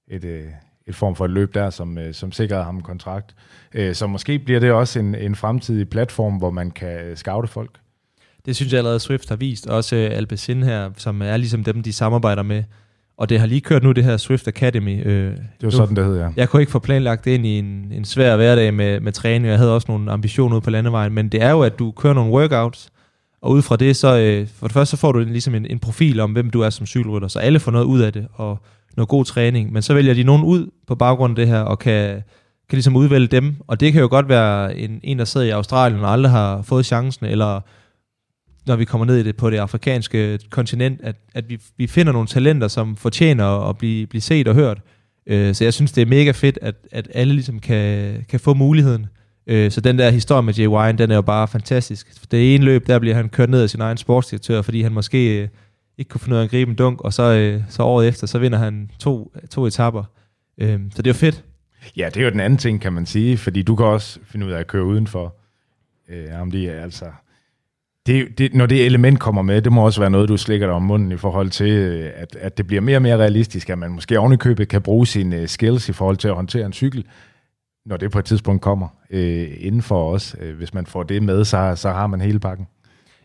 Et, 0.09 0.25
øh, 0.25 0.45
et 0.87 0.95
form 0.95 1.17
for 1.17 1.25
et 1.25 1.31
løb 1.31 1.55
der, 1.55 1.71
som, 1.71 1.99
øh, 1.99 2.15
som 2.15 2.33
sikrede 2.33 2.65
ham 2.65 2.77
en 2.77 2.83
kontrakt. 2.83 3.35
Øh, 3.75 3.95
så 3.95 4.07
måske 4.07 4.39
bliver 4.39 4.61
det 4.61 4.73
også 4.73 4.99
en, 4.99 5.15
en 5.15 5.35
fremtidig 5.35 5.89
platform, 5.89 6.37
hvor 6.37 6.51
man 6.51 6.71
kan 6.71 7.01
øh, 7.01 7.17
scoute 7.17 7.49
folk. 7.49 7.79
Det 8.47 8.57
synes 8.57 8.73
jeg 8.73 8.79
allerede 8.79 9.01
Swift 9.01 9.29
har 9.29 9.37
vist. 9.37 9.67
Også 9.67 9.97
øh, 9.97 10.11
Alpecin 10.13 10.63
her, 10.63 10.91
som 10.97 11.23
er 11.23 11.37
ligesom 11.37 11.65
dem, 11.65 11.83
de 11.83 11.93
samarbejder 11.93 12.43
med. 12.43 12.63
Og 13.17 13.29
det 13.29 13.41
har 13.41 13.47
lige 13.47 13.61
kørt 13.61 13.83
nu, 13.83 13.93
det 13.93 14.05
her 14.05 14.17
Swift 14.17 14.49
Academy. 14.49 15.07
Øh, 15.07 15.31
Det 15.31 15.39
var 15.63 15.71
sådan, 15.71 15.97
det 15.97 16.05
hed, 16.05 16.19
ja. 16.19 16.29
Jeg 16.37 16.49
kunne 16.49 16.63
ikke 16.63 16.73
få 16.73 16.79
planlagt 16.79 17.25
det 17.25 17.31
ind 17.31 17.47
i 17.47 17.59
en, 17.59 17.93
en 17.93 18.05
svær 18.05 18.37
hverdag 18.37 18.75
med, 18.75 19.01
med 19.01 19.13
træning. 19.13 19.47
Jeg 19.47 19.59
havde 19.59 19.75
også 19.75 19.87
nogle 19.89 20.13
ambitioner 20.13 20.57
ude 20.57 20.61
på 20.65 20.71
landevejen. 20.71 21.13
Men 21.13 21.29
det 21.29 21.43
er 21.43 21.51
jo, 21.51 21.61
at 21.61 21.79
du 21.79 21.91
kører 21.91 22.15
nogle 22.15 22.33
workouts, 22.33 22.89
og 23.43 23.51
ud 23.51 23.63
fra 23.63 23.77
det, 23.77 23.97
så 23.97 24.19
øh, 24.19 24.49
for 24.59 24.67
det 24.67 24.75
første, 24.75 24.91
så 24.91 25.01
får 25.01 25.13
du 25.13 25.21
en, 25.21 25.29
ligesom 25.29 25.55
en, 25.55 25.67
en 25.67 25.79
profil 25.79 26.21
om, 26.21 26.33
hvem 26.33 26.51
du 26.51 26.61
er 26.61 26.71
som 26.71 26.87
cykelrytter. 26.87 27.29
Så 27.29 27.39
alle 27.39 27.61
får 27.61 27.73
noget 27.73 27.85
ud 27.85 28.01
af 28.01 28.13
det, 28.13 28.27
og 28.35 28.59
noget 28.97 29.09
god 29.09 29.25
træning. 29.25 29.73
Men 29.73 29.83
så 29.83 29.95
vælger 29.95 30.15
de 30.15 30.23
nogen 30.23 30.43
ud 30.43 30.71
på 30.87 30.95
baggrund 30.95 31.31
af 31.31 31.37
det 31.37 31.49
her, 31.49 31.61
og 31.61 31.79
kan, 31.79 32.09
kan 32.69 32.77
ligesom 32.77 32.97
udvælge 32.97 33.27
dem. 33.27 33.57
Og 33.67 33.81
det 33.81 33.93
kan 33.93 34.01
jo 34.03 34.09
godt 34.11 34.29
være 34.29 34.77
en, 34.77 35.01
en 35.03 35.19
der 35.19 35.25
sidder 35.25 35.47
i 35.47 35.51
Australien, 35.51 36.01
og 36.01 36.13
aldrig 36.13 36.33
har 36.33 36.63
fået 36.63 36.87
chancen, 36.87 37.27
eller 37.27 37.61
når 38.67 38.77
vi 38.77 38.85
kommer 38.85 39.05
ned 39.05 39.17
i 39.17 39.23
det 39.23 39.37
på 39.37 39.51
det 39.51 39.59
afrikanske 39.59 40.39
kontinent, 40.51 41.01
at, 41.03 41.17
at 41.35 41.49
vi, 41.49 41.59
vi 41.77 41.87
finder 41.87 42.13
nogle 42.13 42.29
talenter, 42.29 42.69
som 42.69 42.97
fortjener 42.97 43.69
at 43.69 43.79
blive, 43.79 44.07
blive 44.07 44.21
set 44.21 44.49
og 44.49 44.55
hørt. 44.55 44.81
Øh, 45.27 45.55
så 45.55 45.65
jeg 45.65 45.75
synes, 45.75 45.93
det 45.93 46.03
er 46.03 46.07
mega 46.07 46.31
fedt, 46.31 46.59
at, 46.63 46.75
at 46.93 47.09
alle 47.15 47.35
ligesom 47.35 47.59
kan, 47.59 48.15
kan 48.29 48.41
få 48.41 48.55
muligheden. 48.55 49.07
Øh, 49.47 49.71
så 49.71 49.81
den 49.81 49.99
der 49.99 50.11
historie 50.11 50.43
med 50.43 50.55
Jay 50.55 50.67
Wine, 50.67 50.99
den 50.99 51.11
er 51.11 51.15
jo 51.15 51.23
bare 51.23 51.49
fantastisk. 51.49 52.31
Det 52.31 52.55
ene 52.55 52.65
løb, 52.65 52.87
der 52.87 52.99
bliver 52.99 53.15
han 53.15 53.29
kørt 53.29 53.51
ned 53.51 53.63
af 53.63 53.71
sin 53.71 53.81
egen 53.81 53.97
sportsdirektør, 53.97 54.63
fordi 54.63 54.83
han 54.83 54.93
måske 54.93 55.43
øh, 55.43 55.49
ikke 55.99 56.09
kunne 56.09 56.21
finde 56.21 56.35
ud 56.35 56.41
af 56.41 56.45
at 56.45 56.51
gribe 56.51 56.71
en 56.71 56.77
dunk, 56.77 57.01
og 57.01 57.13
så, 57.13 57.23
øh, 57.23 57.63
så 57.69 57.83
året 57.83 58.09
efter, 58.09 58.27
så 58.27 58.39
vinder 58.39 58.59
han 58.59 58.91
to, 58.99 59.33
to 59.51 59.67
etapper. 59.67 60.05
Øh, 60.59 60.81
så 60.91 61.03
det 61.03 61.07
er 61.07 61.11
jo 61.11 61.15
fedt. 61.15 61.45
Ja, 61.97 62.07
det 62.15 62.17
er 62.17 62.25
jo 62.25 62.31
den 62.31 62.41
anden 62.41 62.59
ting, 62.59 62.81
kan 62.81 62.93
man 62.93 63.07
sige, 63.07 63.39
fordi 63.39 63.63
du 63.63 63.77
kan 63.77 63.87
også 63.87 64.19
finde 64.25 64.47
ud 64.47 64.51
af 64.51 64.59
at 64.59 64.67
køre 64.67 64.85
udenfor. 64.85 65.37
Øh, 66.09 66.41
om 66.41 66.51
det 66.51 66.65
er 66.65 66.83
altså... 66.83 67.05
Det, 68.07 68.39
det, 68.39 68.55
når 68.55 68.67
det 68.67 68.87
element 68.87 69.21
kommer 69.21 69.43
med, 69.43 69.63
det 69.63 69.73
må 69.73 69.85
også 69.85 70.01
være 70.01 70.11
noget, 70.11 70.29
du 70.29 70.37
slikker 70.37 70.67
dig 70.67 70.75
om 70.75 70.83
munden 70.83 71.13
i 71.13 71.17
forhold 71.17 71.51
til, 71.51 71.71
øh, 71.71 72.11
at, 72.15 72.37
at 72.37 72.59
det 72.59 72.67
bliver 72.67 72.81
mere 72.81 72.99
og 72.99 73.03
mere 73.03 73.17
realistisk, 73.17 73.71
at 73.71 73.79
man 73.79 73.91
måske 73.91 74.19
ovenikøbet 74.19 74.69
kan 74.69 74.83
bruge 74.83 75.07
sine 75.07 75.41
uh, 75.41 75.47
skills 75.47 75.89
i 75.89 75.93
forhold 75.93 76.17
til 76.17 76.29
at 76.29 76.35
håndtere 76.35 76.67
en 76.67 76.73
cykel, 76.73 77.05
når 77.87 77.97
det 77.97 78.11
på 78.11 78.19
et 78.19 78.25
tidspunkt 78.25 78.63
kommer 78.63 78.89
øh, 79.11 79.49
inden 79.59 79.83
for 79.83 80.13
os. 80.13 80.37
Øh, 80.41 80.57
hvis 80.57 80.75
man 80.75 80.87
får 80.87 81.03
det 81.03 81.23
med, 81.23 81.45
så, 81.45 81.73
så 81.77 81.91
har 81.91 82.07
man 82.07 82.21
hele 82.21 82.41
pakken. 82.41 82.67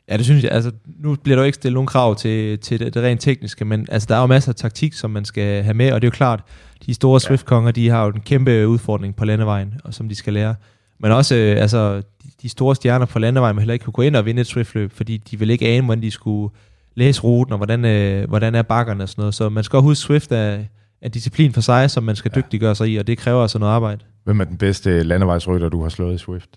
Ja, 0.09 0.17
det 0.17 0.25
synes 0.25 0.43
jeg. 0.43 0.51
Altså, 0.51 0.71
nu 0.99 1.15
bliver 1.15 1.35
der 1.35 1.43
jo 1.43 1.45
ikke 1.45 1.55
stillet 1.55 1.73
nogen 1.73 1.87
krav 1.87 2.15
til, 2.15 2.59
til 2.59 2.79
det, 2.79 2.93
det 2.93 3.03
rent 3.03 3.21
tekniske, 3.21 3.65
men 3.65 3.87
altså, 3.91 4.05
der 4.09 4.15
er 4.15 4.21
jo 4.21 4.25
masser 4.25 4.51
af 4.51 4.55
taktik, 4.55 4.93
som 4.93 5.11
man 5.11 5.25
skal 5.25 5.63
have 5.63 5.73
med, 5.73 5.91
og 5.91 6.01
det 6.01 6.07
er 6.07 6.11
jo 6.11 6.15
klart, 6.15 6.43
de 6.85 6.93
store 6.93 7.19
Swift-konger, 7.19 7.71
de 7.71 7.89
har 7.89 8.05
jo 8.05 8.11
en 8.11 8.21
kæmpe 8.21 8.67
udfordring 8.67 9.15
på 9.15 9.25
landevejen, 9.25 9.73
og 9.83 9.93
som 9.93 10.09
de 10.09 10.15
skal 10.15 10.33
lære. 10.33 10.55
Men 10.99 11.11
også, 11.11 11.35
øh, 11.35 11.61
altså, 11.61 12.01
de, 12.41 12.49
store 12.49 12.75
stjerner 12.75 13.05
på 13.05 13.19
landevejen 13.19 13.57
heller 13.57 13.73
ikke 13.73 13.83
kunne 13.83 13.93
gå 13.93 14.01
ind 14.01 14.15
og 14.15 14.25
vinde 14.25 14.41
et 14.41 14.47
Swift-løb, 14.47 14.91
fordi 14.91 15.17
de 15.17 15.39
vil 15.39 15.49
ikke 15.49 15.67
ane, 15.67 15.85
hvordan 15.85 16.01
de 16.01 16.11
skulle 16.11 16.53
læse 16.95 17.21
ruten, 17.21 17.53
og 17.53 17.57
hvordan, 17.57 17.85
øh, 17.85 18.29
hvordan 18.29 18.55
er 18.55 18.61
bakkerne 18.61 19.03
og 19.03 19.09
sådan 19.09 19.21
noget. 19.21 19.35
Så 19.35 19.49
man 19.49 19.63
skal 19.63 19.77
også 19.77 19.83
huske, 19.83 20.01
Swift 20.01 20.31
er, 20.31 20.59
er 21.01 21.09
disciplin 21.09 21.53
for 21.53 21.61
sig, 21.61 21.91
som 21.91 22.03
man 22.03 22.15
skal 22.15 22.31
dygtiggøre 22.35 22.75
sig 22.75 22.89
i, 22.89 22.97
og 22.97 23.07
det 23.07 23.17
kræver 23.17 23.41
altså 23.41 23.59
noget 23.59 23.73
arbejde. 23.73 23.99
Hvem 24.23 24.39
er 24.39 24.43
den 24.43 24.57
bedste 24.57 25.03
landevejsrytter, 25.03 25.69
du 25.69 25.81
har 25.81 25.89
slået 25.89 26.15
i 26.15 26.17
Swift? 26.17 26.49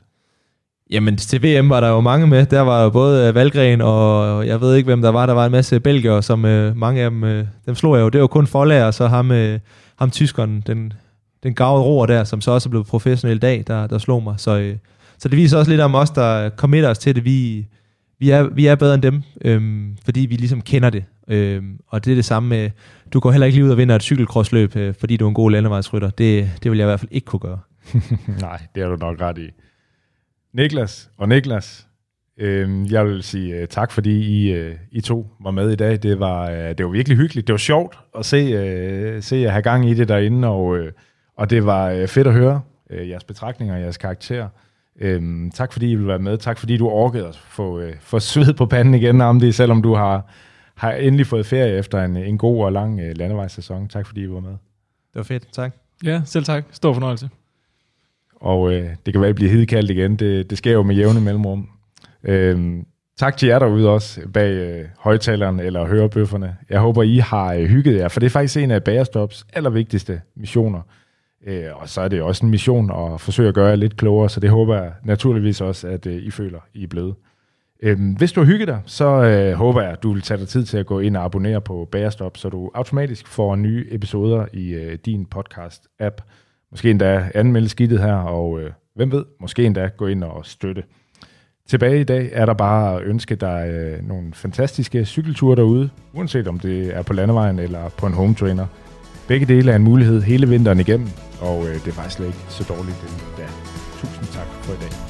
Jamen, 0.90 1.16
til 1.16 1.43
VM 1.43 1.70
var 1.70 1.81
der 1.81 1.89
jo 1.89 2.01
mange 2.01 2.27
med. 2.27 2.47
Der 2.47 2.61
var 2.61 2.82
jo 2.82 2.90
både 2.90 3.28
øh, 3.28 3.35
Valgren, 3.35 3.81
og 3.81 4.47
jeg 4.47 4.61
ved 4.61 4.77
ikke, 4.77 4.86
hvem 4.86 5.02
der 5.02 5.09
var. 5.09 5.27
Der 5.27 5.32
var 5.32 5.47
en 5.47 5.52
masse 5.52 5.81
belgier, 5.81 6.20
som 6.20 6.44
øh, 6.44 6.77
mange 6.77 7.02
af 7.02 7.11
dem, 7.11 7.24
øh, 7.24 7.44
dem 7.66 7.74
slog 7.74 7.97
jeg 7.97 8.02
jo. 8.02 8.09
Det 8.09 8.20
var 8.20 8.27
kun 8.27 8.47
forlærer, 8.47 8.86
og 8.86 8.94
så 8.94 9.07
ham, 9.07 9.32
øh, 9.32 9.61
ham 9.98 10.11
tyskeren, 10.11 10.62
den, 10.66 10.93
den 11.43 11.55
gavede 11.55 11.85
roer 11.85 12.07
der, 12.07 12.24
som 12.24 12.40
så 12.40 12.51
også 12.51 12.69
er 12.69 12.70
blevet 12.70 12.86
professionel 12.86 13.36
i 13.36 13.40
dag, 13.40 13.65
der, 13.66 13.86
der 13.86 13.98
slog 13.98 14.23
mig. 14.23 14.35
Så, 14.39 14.59
øh, 14.59 14.77
så 15.20 15.28
det 15.28 15.36
viser 15.36 15.59
også 15.59 15.70
lidt 15.70 15.80
om 15.80 15.94
os, 15.94 16.10
der 16.10 16.51
committer 16.51 16.90
os 16.90 16.98
til 16.98 17.14
det. 17.14 17.24
Vi, 17.24 17.66
vi, 18.18 18.30
er, 18.30 18.42
vi 18.42 18.66
er 18.66 18.74
bedre 18.74 18.94
end 18.94 19.02
dem, 19.02 19.22
øhm, 19.44 19.97
fordi 20.05 20.20
vi 20.20 20.36
ligesom 20.36 20.60
kender 20.60 20.90
det. 20.90 21.05
Øhm, 21.28 21.78
og 21.88 22.05
det 22.05 22.10
er 22.10 22.14
det 22.14 22.24
samme 22.24 22.48
med, 22.48 22.70
du 23.12 23.20
går 23.20 23.30
heller 23.30 23.47
ikke 23.47 23.56
lige 23.56 23.64
ud 23.64 23.70
og 23.70 23.76
vinder 23.76 23.94
et 23.94 24.02
cykelkrossløb, 24.02 24.76
øh, 24.76 24.94
fordi 25.01 25.16
du 25.16 25.24
er 25.24 25.28
en 25.28 25.34
god 25.34 25.51
landevejsrytter. 25.51 26.10
Det, 26.10 26.51
det 26.62 26.70
vil 26.70 26.78
jeg 26.78 26.84
i 26.84 26.88
hvert 26.88 27.01
fald 27.01 27.10
ikke 27.12 27.24
kunne 27.24 27.40
gøre. 27.40 27.59
Nej, 28.40 28.62
det 28.74 28.82
har 28.82 28.90
du 28.90 28.97
nok 28.97 29.20
ret 29.20 29.38
i. 29.38 29.51
Niklas 30.55 31.10
og 31.18 31.28
Niklas, 31.28 31.86
øh, 32.38 32.92
jeg 32.92 33.06
vil 33.06 33.22
sige 33.22 33.62
uh, 33.62 33.68
tak, 33.68 33.92
fordi 33.92 34.10
I, 34.10 34.60
uh, 34.60 34.74
I 34.90 35.01
to 35.01 35.26
var 35.40 35.51
med 35.51 35.70
i 35.70 35.76
dag. 35.76 36.02
Det 36.02 36.20
var, 36.20 36.51
uh, 36.51 36.56
det 36.56 36.84
var 36.84 36.90
virkelig 36.90 37.18
hyggeligt. 37.18 37.47
Det 37.47 37.52
var 37.52 37.59
sjovt 37.59 37.98
at 38.18 38.26
se, 38.26 39.16
uh, 39.16 39.22
se 39.22 39.36
jer 39.36 39.51
have 39.51 39.62
gang 39.62 39.90
i 39.90 39.94
det 39.94 40.09
derinde, 40.09 40.48
og, 40.48 40.64
uh, 40.64 40.86
og 41.36 41.51
det 41.51 41.66
var 41.66 41.94
uh, 41.94 42.06
fedt 42.09 42.26
at 42.26 42.32
høre 42.32 42.60
uh, 42.90 43.09
jeres 43.09 43.24
betragtninger 43.24 43.74
og 43.74 43.80
jeres 43.80 43.97
karakterer. 43.97 44.48
Uh, 45.05 45.51
tak 45.55 45.72
fordi 45.72 45.90
I 45.90 45.94
vil 45.94 46.06
være 46.06 46.18
med. 46.18 46.39
Tak 46.39 46.59
fordi 46.59 46.77
du 46.77 46.89
orkede 46.89 47.28
at 47.28 47.36
få, 47.36 47.78
uh, 47.78 47.90
få 48.01 48.18
sved 48.18 48.55
på 48.55 48.66
panden 48.66 48.94
igen 48.94 49.20
om 49.20 49.40
det, 49.40 49.55
selvom 49.55 49.82
du 49.82 49.94
har, 49.94 50.32
har 50.74 50.93
endelig 50.93 51.27
fået 51.27 51.47
ferie 51.47 51.78
efter 51.78 52.05
en, 52.05 52.16
en 52.16 52.39
god 52.39 52.64
og 52.64 52.72
lang 52.72 53.01
uh, 53.01 53.10
landevejssæson. 53.16 53.89
Tak 53.89 54.06
fordi 54.06 54.22
I 54.22 54.31
var 54.31 54.40
med. 54.40 54.51
Det 54.51 54.59
var 55.14 55.22
fedt. 55.22 55.52
Tak. 55.52 55.74
Ja, 56.05 56.22
selv 56.24 56.44
tak. 56.44 56.64
Stor 56.70 56.93
fornøjelse. 56.93 57.28
Og 58.40 58.72
øh, 58.72 58.89
det 59.06 59.14
kan 59.14 59.20
være, 59.20 59.31
at 59.31 59.36
blive 59.36 59.51
hidkaldt 59.51 59.90
igen. 59.90 60.16
Det, 60.16 60.51
det 60.51 60.59
sker 60.59 60.72
jo 60.72 60.82
med 60.82 60.94
jævne 60.94 61.20
mellemrum. 61.20 61.68
Øhm, 62.24 62.86
tak 63.18 63.36
til 63.36 63.48
jer 63.48 63.59
derude 63.59 63.89
også 63.89 64.20
bag 64.32 64.52
øh, 64.52 64.85
højtaleren 64.98 65.60
eller 65.60 65.86
hørebøfferne. 65.86 66.56
Jeg 66.70 66.81
håber, 66.81 67.02
I 67.02 67.16
har 67.16 67.55
øh, 67.55 67.64
hygget 67.64 67.97
jer, 67.97 68.09
for 68.09 68.20
det 68.20 68.27
er 68.27 68.31
faktisk 68.31 68.56
en 68.56 68.70
af 68.70 68.85
Bagerstops 68.85 69.47
allervigtigste 69.52 70.20
missioner. 70.36 70.81
Øh, 71.46 71.64
og 71.74 71.88
så 71.88 72.00
er 72.00 72.08
det 72.08 72.22
også 72.22 72.46
en 72.46 72.50
mission 72.50 72.90
at 72.90 73.20
forsøge 73.20 73.48
at 73.48 73.54
gøre 73.54 73.66
jer 73.66 73.76
lidt 73.76 73.96
klogere, 73.96 74.28
så 74.28 74.40
det 74.40 74.50
håber 74.50 74.82
jeg 74.82 74.92
naturligvis 75.04 75.60
også, 75.60 75.88
at 75.88 76.06
øh, 76.06 76.14
I 76.14 76.30
føler, 76.30 76.58
I 76.74 76.82
er 76.82 76.88
blevet. 76.88 77.14
Øhm, 77.82 78.12
hvis 78.12 78.32
du 78.32 78.40
har 78.40 78.46
hygget 78.46 78.68
dig, 78.68 78.80
så 78.86 79.04
øh, 79.04 79.52
håber 79.52 79.82
jeg, 79.82 79.90
at 79.90 80.02
du 80.02 80.12
vil 80.12 80.22
tage 80.22 80.40
dig 80.40 80.48
tid 80.48 80.64
til 80.64 80.78
at 80.78 80.86
gå 80.86 81.00
ind 81.00 81.16
og 81.16 81.24
abonnere 81.24 81.60
på 81.60 81.88
Bagerstop, 81.92 82.36
så 82.36 82.48
du 82.48 82.70
automatisk 82.74 83.26
får 83.26 83.56
nye 83.56 83.86
episoder 83.90 84.46
i 84.52 84.68
øh, 84.68 84.98
din 85.06 85.26
podcast-app. 85.34 86.22
Måske 86.70 86.90
endda 86.90 87.30
anmelde 87.34 87.68
skidtet 87.68 88.00
her, 88.00 88.14
og 88.14 88.60
øh, 88.60 88.70
hvem 88.94 89.12
ved, 89.12 89.24
måske 89.40 89.64
endda 89.64 89.90
gå 89.96 90.06
ind 90.06 90.24
og 90.24 90.46
støtte. 90.46 90.82
Tilbage 91.68 92.00
i 92.00 92.04
dag 92.04 92.30
er 92.32 92.46
der 92.46 92.54
bare 92.54 92.96
at 92.96 93.02
ønske 93.02 93.34
dig 93.34 93.68
øh, 93.72 94.08
nogle 94.08 94.34
fantastiske 94.34 95.04
cykelture 95.04 95.56
derude, 95.56 95.90
uanset 96.12 96.48
om 96.48 96.58
det 96.58 96.96
er 96.96 97.02
på 97.02 97.12
landevejen 97.12 97.58
eller 97.58 97.88
på 97.88 98.06
en 98.06 98.12
home 98.12 98.34
trainer. 98.34 98.66
Begge 99.31 99.47
dele 99.47 99.73
er 99.73 99.77
en 99.77 99.82
mulighed 99.82 100.23
hele 100.23 100.48
vinteren 100.48 100.81
igennem, 100.81 101.09
og 101.40 101.69
øh, 101.69 101.74
det 101.74 101.86
er 101.86 101.93
faktisk 101.93 102.16
slet 102.16 102.27
ikke 102.27 102.39
så 102.48 102.65
dårligt 102.65 102.97
endda. 103.02 103.52
Tusind 104.01 104.27
tak 104.32 104.47
for 104.47 104.73
i 104.73 104.77
dag. 104.77 105.09